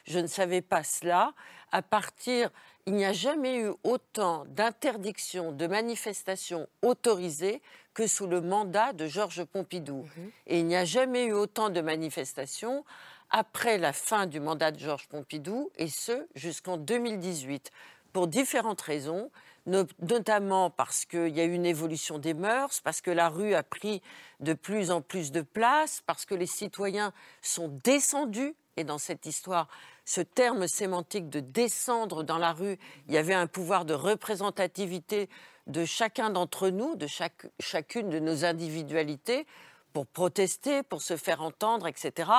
Je 0.05 0.19
ne 0.19 0.27
savais 0.27 0.61
pas 0.61 0.83
cela. 0.83 1.33
À 1.71 1.81
partir, 1.81 2.49
il 2.85 2.93
n'y 2.93 3.05
a 3.05 3.13
jamais 3.13 3.57
eu 3.57 3.71
autant 3.83 4.45
d'interdictions 4.47 5.51
de 5.51 5.67
manifestations 5.67 6.67
autorisées 6.81 7.61
que 7.93 8.07
sous 8.07 8.27
le 8.27 8.41
mandat 8.41 8.93
de 8.93 9.07
Georges 9.07 9.43
Pompidou. 9.43 10.03
Mhm. 10.17 10.31
Et 10.47 10.59
il 10.59 10.65
n'y 10.65 10.75
a 10.75 10.85
jamais 10.85 11.25
eu 11.25 11.33
autant 11.33 11.69
de 11.69 11.81
manifestations 11.81 12.83
après 13.33 13.77
la 13.77 13.91
fin 13.91 14.27
du 14.27 14.39
mandat 14.39 14.71
de 14.71 14.79
Georges 14.79 15.09
Pompidou, 15.09 15.71
et 15.75 15.89
ce 15.89 16.27
jusqu'en 16.35 16.77
2018, 16.77 17.71
pour 18.13 18.27
différentes 18.27 18.81
raisons 18.81 19.29
notamment 19.65 20.69
parce 20.69 21.05
qu'il 21.05 21.29
y 21.29 21.39
a 21.39 21.45
eu 21.45 21.53
une 21.53 21.65
évolution 21.65 22.19
des 22.19 22.33
mœurs, 22.33 22.81
parce 22.81 23.01
que 23.01 23.11
la 23.11 23.29
rue 23.29 23.53
a 23.55 23.63
pris 23.63 24.01
de 24.39 24.53
plus 24.53 24.91
en 24.91 25.01
plus 25.01 25.31
de 25.31 25.41
place, 25.41 26.03
parce 26.05 26.25
que 26.25 26.35
les 26.35 26.47
citoyens 26.47 27.13
sont 27.41 27.69
descendus. 27.83 28.55
Et 28.75 28.83
dans 28.83 28.97
cette 28.97 29.25
histoire, 29.25 29.67
ce 30.03 30.21
terme 30.21 30.67
sémantique 30.67 31.29
de 31.29 31.39
descendre 31.39 32.23
dans 32.23 32.37
la 32.37 32.51
rue, 32.51 32.77
il 33.07 33.13
y 33.13 33.17
avait 33.17 33.33
un 33.33 33.47
pouvoir 33.47 33.85
de 33.85 33.93
représentativité 33.93 35.29
de 35.67 35.85
chacun 35.85 36.29
d'entre 36.29 36.69
nous, 36.69 36.95
de 36.95 37.07
chacune 37.59 38.09
de 38.09 38.19
nos 38.19 38.43
individualités, 38.45 39.47
pour 39.93 40.07
protester, 40.07 40.83
pour 40.83 41.01
se 41.01 41.15
faire 41.15 41.41
entendre, 41.41 41.87
etc. 41.87 42.29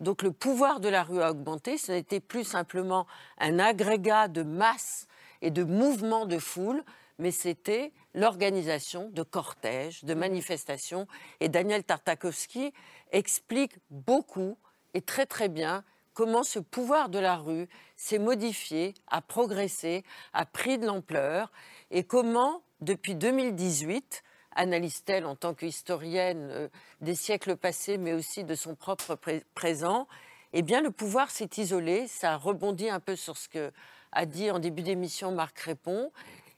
Donc 0.00 0.22
le 0.22 0.32
pouvoir 0.32 0.80
de 0.80 0.88
la 0.88 1.02
rue 1.02 1.22
a 1.22 1.30
augmenté. 1.30 1.78
Ce 1.78 1.92
n'était 1.92 2.20
plus 2.20 2.44
simplement 2.44 3.06
un 3.38 3.58
agrégat 3.58 4.28
de 4.28 4.42
masse 4.42 5.06
et 5.42 5.50
de 5.50 5.64
mouvements 5.64 6.26
de 6.26 6.38
foule, 6.38 6.82
mais 7.18 7.30
c'était 7.30 7.92
l'organisation 8.14 9.10
de 9.10 9.22
cortèges, 9.22 10.04
de 10.04 10.14
manifestations. 10.14 11.06
Et 11.40 11.48
Daniel 11.48 11.84
Tartakovsky 11.84 12.72
explique 13.12 13.76
beaucoup 13.90 14.56
et 14.94 15.02
très 15.02 15.26
très 15.26 15.48
bien 15.48 15.84
comment 16.14 16.44
ce 16.44 16.60
pouvoir 16.60 17.08
de 17.08 17.18
la 17.18 17.36
rue 17.36 17.68
s'est 17.96 18.18
modifié, 18.18 18.94
a 19.08 19.20
progressé, 19.20 20.04
a 20.32 20.46
pris 20.46 20.78
de 20.78 20.86
l'ampleur, 20.86 21.50
et 21.90 22.04
comment, 22.04 22.62
depuis 22.80 23.14
2018, 23.14 24.22
analyse-t-elle 24.54 25.26
en 25.26 25.36
tant 25.36 25.54
qu'historienne 25.54 26.48
euh, 26.50 26.68
des 27.00 27.14
siècles 27.14 27.56
passés, 27.56 27.98
mais 27.98 28.12
aussi 28.12 28.44
de 28.44 28.54
son 28.54 28.74
propre 28.74 29.18
présent, 29.54 30.06
eh 30.52 30.62
bien, 30.62 30.80
le 30.80 30.90
pouvoir 30.90 31.30
s'est 31.30 31.50
isolé. 31.56 32.06
Ça 32.06 32.36
rebondit 32.36 32.88
un 32.88 33.00
peu 33.00 33.16
sur 33.16 33.36
ce 33.36 33.48
que 33.48 33.72
a 34.12 34.26
dit 34.26 34.50
en 34.50 34.60
début 34.60 34.82
d'émission 34.82 35.32
Marc 35.32 35.58
Répond, 35.58 36.12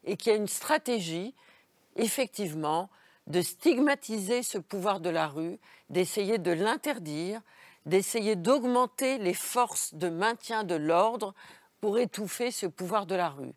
et 0.05 0.17
qu'il 0.17 0.31
y 0.31 0.35
a 0.35 0.39
une 0.39 0.47
stratégie, 0.47 1.35
effectivement, 1.97 2.91
de 3.27 3.41
stigmatiser 3.41 4.43
ce 4.43 4.59
pouvoir 4.59 5.01
de 5.01 5.11
la 5.11 5.27
rue, 5.27 5.59
d'essayer 5.91 6.39
de 6.39 6.53
l'interdire, 6.53 7.41
d'essayer 7.87 8.37
d'augmenter 8.37 9.19
les 9.19 9.35
forces 9.35 9.95
de 9.95 10.09
maintien 10.09 10.65
de 10.65 10.75
l'ordre 10.75 11.35
pour 11.81 11.99
étouffer 11.99 12.51
ce 12.51 12.67
pouvoir 12.67 13.07
de 13.07 13.15
la 13.15 13.31
rue. 13.31 13.53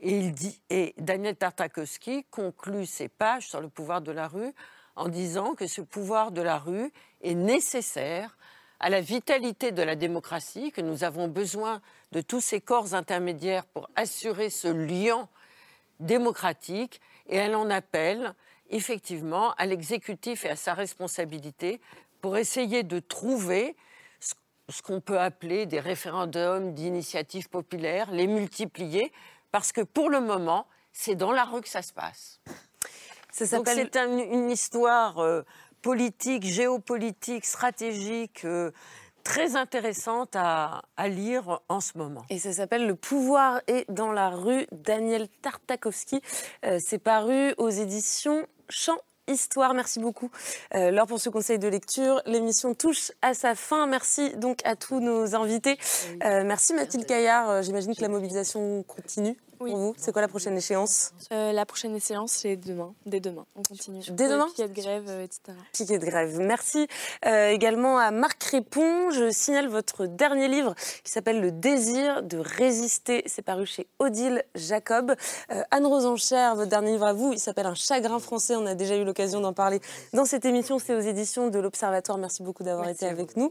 Et, 0.00 0.94
Daniel 0.98 1.36
Tartakovsky 1.36 2.24
conclut 2.30 2.86
ses 2.86 3.08
pages 3.08 3.48
sur 3.48 3.60
le 3.60 3.68
pouvoir 3.68 4.00
de 4.00 4.12
la 4.12 4.28
rue 4.28 4.52
en 4.94 5.08
disant 5.08 5.54
que 5.54 5.66
ce 5.66 5.80
pouvoir 5.80 6.30
de 6.32 6.42
la 6.42 6.58
rue 6.58 6.92
est 7.22 7.34
nécessaire 7.34 8.36
à 8.80 8.90
la 8.90 9.00
vitalité 9.00 9.72
de 9.72 9.82
la 9.82 9.96
démocratie, 9.96 10.70
que 10.70 10.80
nous 10.80 11.02
avons 11.02 11.26
besoin 11.26 11.80
de 12.12 12.20
tous 12.20 12.40
ces 12.40 12.60
corps 12.60 12.94
intermédiaires 12.94 13.66
pour 13.66 13.90
assurer 13.96 14.50
ce 14.50 14.68
lien 14.68 15.28
démocratique, 15.98 17.00
et 17.28 17.36
elle 17.36 17.56
en 17.56 17.70
appelle 17.70 18.34
effectivement 18.70 19.52
à 19.54 19.66
l'exécutif 19.66 20.44
et 20.44 20.50
à 20.50 20.56
sa 20.56 20.74
responsabilité 20.74 21.80
pour 22.20 22.36
essayer 22.36 22.84
de 22.84 23.00
trouver 23.00 23.74
ce 24.70 24.82
qu'on 24.82 25.00
peut 25.00 25.18
appeler 25.18 25.66
des 25.66 25.80
référendums 25.80 26.74
d'initiatives 26.74 27.48
populaires, 27.48 28.10
les 28.10 28.26
multiplier, 28.26 29.12
parce 29.50 29.72
que 29.72 29.80
pour 29.80 30.10
le 30.10 30.20
moment, 30.20 30.66
c'est 30.92 31.14
dans 31.14 31.32
la 31.32 31.44
rue 31.44 31.60
que 31.60 31.68
ça 31.68 31.82
se 31.82 31.92
passe. 31.92 32.40
c'est 33.30 33.96
une 33.96 34.50
histoire 34.50 35.18
euh, 35.18 35.42
politique, 35.82 36.44
géopolitique, 36.44 37.44
stratégique. 37.44 38.44
Euh, 38.44 38.70
très 39.28 39.56
intéressante 39.56 40.36
à, 40.36 40.82
lire 41.06 41.60
en 41.68 41.80
ce 41.80 41.98
moment. 41.98 42.24
Et 42.30 42.38
ça 42.38 42.52
s'appelle 42.52 42.86
Le 42.86 42.94
pouvoir 42.94 43.60
est 43.66 43.84
dans 43.90 44.10
la 44.10 44.30
rue, 44.30 44.66
Daniel 44.72 45.28
Tartakovsky. 45.42 46.22
Euh, 46.64 46.78
c'est 46.82 46.98
paru 46.98 47.52
aux 47.58 47.68
éditions 47.68 48.46
Champ 48.70 48.98
Histoire. 49.28 49.74
Merci 49.74 50.00
beaucoup, 50.00 50.30
euh, 50.74 50.90
Laure, 50.90 51.06
pour 51.06 51.20
ce 51.20 51.28
conseil 51.28 51.58
de 51.58 51.68
lecture. 51.68 52.20
L'émission 52.26 52.74
touche 52.74 53.12
à 53.22 53.34
sa 53.34 53.54
fin. 53.54 53.86
Merci 53.86 54.36
donc 54.36 54.60
à 54.64 54.74
tous 54.74 55.00
nos 55.00 55.34
invités. 55.34 55.78
merci 56.22 56.74
Mathilde 56.74 57.06
Caillard. 57.06 57.62
J'imagine 57.62 57.94
que 57.94 58.02
la 58.02 58.08
mobilisation 58.08 58.82
continue. 58.84 59.36
Oui. 59.60 59.70
Pour 59.70 59.78
vous, 59.78 59.94
c'est 59.96 60.12
quoi 60.12 60.22
la 60.22 60.28
prochaine 60.28 60.56
échéance 60.56 61.12
euh, 61.32 61.52
La 61.52 61.66
prochaine 61.66 61.94
échéance, 61.96 62.32
c'est 62.32 62.56
demain, 62.56 62.94
dès 63.06 63.18
demain. 63.18 63.44
On 63.56 63.62
continue. 63.62 64.00
Dès 64.10 64.28
demain 64.28 64.46
Piquet 64.46 64.68
de 64.68 64.74
grève, 64.74 65.04
euh, 65.08 65.24
etc. 65.24 65.40
Piquet 65.72 65.98
de 65.98 66.06
grève. 66.06 66.38
Merci 66.38 66.86
euh, 67.26 67.48
également 67.50 67.98
à 67.98 68.10
Marc 68.10 68.42
Répond. 68.44 69.10
Je 69.10 69.30
signale 69.30 69.68
votre 69.68 70.06
dernier 70.06 70.48
livre 70.48 70.74
qui 71.02 71.10
s'appelle 71.10 71.40
Le 71.40 71.50
désir 71.50 72.22
de 72.22 72.38
résister. 72.38 73.22
C'est 73.26 73.42
paru 73.42 73.66
chez 73.66 73.88
Odile 73.98 74.44
Jacob. 74.54 75.14
Anne-Rose 75.70 76.06
Enchère, 76.06 76.54
votre 76.54 76.70
dernier 76.70 76.92
livre 76.92 77.06
à 77.06 77.12
vous, 77.12 77.32
il 77.32 77.40
s'appelle 77.40 77.66
Un 77.66 77.74
chagrin 77.74 78.18
français. 78.18 78.54
On 78.54 78.66
a 78.66 78.74
déjà 78.74 78.96
eu 78.96 79.04
l'occasion 79.04 79.40
d'en 79.40 79.52
parler 79.52 79.80
dans 80.12 80.24
cette 80.24 80.44
émission. 80.44 80.78
C'est 80.78 80.94
aux 80.94 81.00
éditions 81.00 81.48
de 81.48 81.58
l'Observatoire. 81.58 82.18
Merci 82.18 82.42
beaucoup 82.42 82.62
d'avoir 82.62 82.88
été 82.88 83.06
avec 83.06 83.36
nous. 83.36 83.50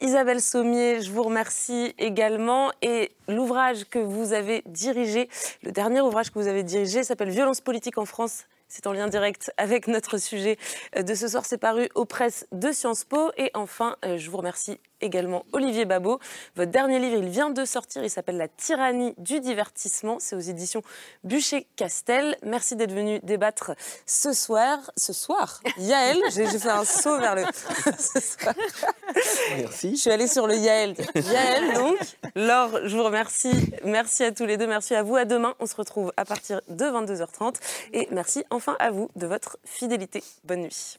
Isabelle 0.00 0.40
Sommier, 0.40 1.00
je 1.00 1.10
vous 1.10 1.22
remercie 1.22 1.94
également. 1.98 2.70
Et 2.82 3.15
l'ouvrage 3.28 3.84
que 3.84 3.98
vous 3.98 4.32
avez 4.32 4.62
dirigé 4.66 5.28
le 5.62 5.72
dernier 5.72 6.00
ouvrage 6.00 6.30
que 6.30 6.38
vous 6.38 6.48
avez 6.48 6.62
dirigé 6.62 7.04
s'appelle 7.04 7.30
Violence 7.30 7.60
politique 7.60 7.98
en 7.98 8.04
France. 8.04 8.44
C'est 8.68 8.86
en 8.86 8.92
lien 8.92 9.06
direct 9.06 9.52
avec 9.58 9.86
notre 9.86 10.18
sujet 10.18 10.58
de 11.00 11.14
ce 11.14 11.28
soir. 11.28 11.44
C'est 11.44 11.58
paru 11.58 11.88
aux 11.94 12.04
presses 12.04 12.46
de 12.50 12.72
Sciences 12.72 13.04
Po. 13.04 13.30
Et 13.36 13.50
enfin, 13.54 13.96
euh, 14.04 14.18
je 14.18 14.28
vous 14.28 14.38
remercie 14.38 14.80
également 15.00 15.44
Olivier 15.52 15.84
Babot. 15.84 16.18
Votre 16.54 16.70
dernier 16.70 16.98
livre, 16.98 17.16
il 17.16 17.28
vient 17.28 17.50
de 17.50 17.64
sortir, 17.64 18.04
il 18.04 18.10
s'appelle 18.10 18.36
La 18.36 18.48
tyrannie 18.48 19.14
du 19.18 19.40
divertissement. 19.40 20.18
C'est 20.20 20.36
aux 20.36 20.40
éditions 20.40 20.82
Bûcher-Castel. 21.24 22.36
Merci 22.42 22.76
d'être 22.76 22.92
venu 22.92 23.20
débattre 23.22 23.72
ce 24.06 24.32
soir. 24.32 24.78
Ce 24.96 25.12
soir 25.12 25.60
Yael, 25.78 26.18
j'ai 26.34 26.46
fait 26.46 26.68
un 26.68 26.84
saut 26.84 27.18
vers 27.18 27.34
le. 27.34 27.42
Merci. 29.56 29.96
Je 29.96 30.00
suis 30.00 30.10
allée 30.10 30.28
sur 30.28 30.46
le 30.46 30.56
Yael. 30.56 30.94
Yael, 31.14 31.74
donc. 31.74 31.98
Laure, 32.34 32.80
je 32.84 32.96
vous 32.96 33.04
remercie. 33.04 33.72
Merci 33.84 34.24
à 34.24 34.32
tous 34.32 34.46
les 34.46 34.56
deux. 34.56 34.66
Merci 34.66 34.94
à 34.94 35.02
vous. 35.02 35.16
À 35.16 35.24
demain. 35.24 35.54
On 35.60 35.66
se 35.66 35.76
retrouve 35.76 36.12
à 36.16 36.24
partir 36.24 36.60
de 36.68 36.84
22h30. 36.84 37.56
Et 37.92 38.08
merci 38.10 38.44
enfin 38.50 38.76
à 38.78 38.90
vous 38.90 39.10
de 39.16 39.26
votre 39.26 39.58
fidélité. 39.64 40.22
Bonne 40.44 40.62
nuit. 40.62 40.98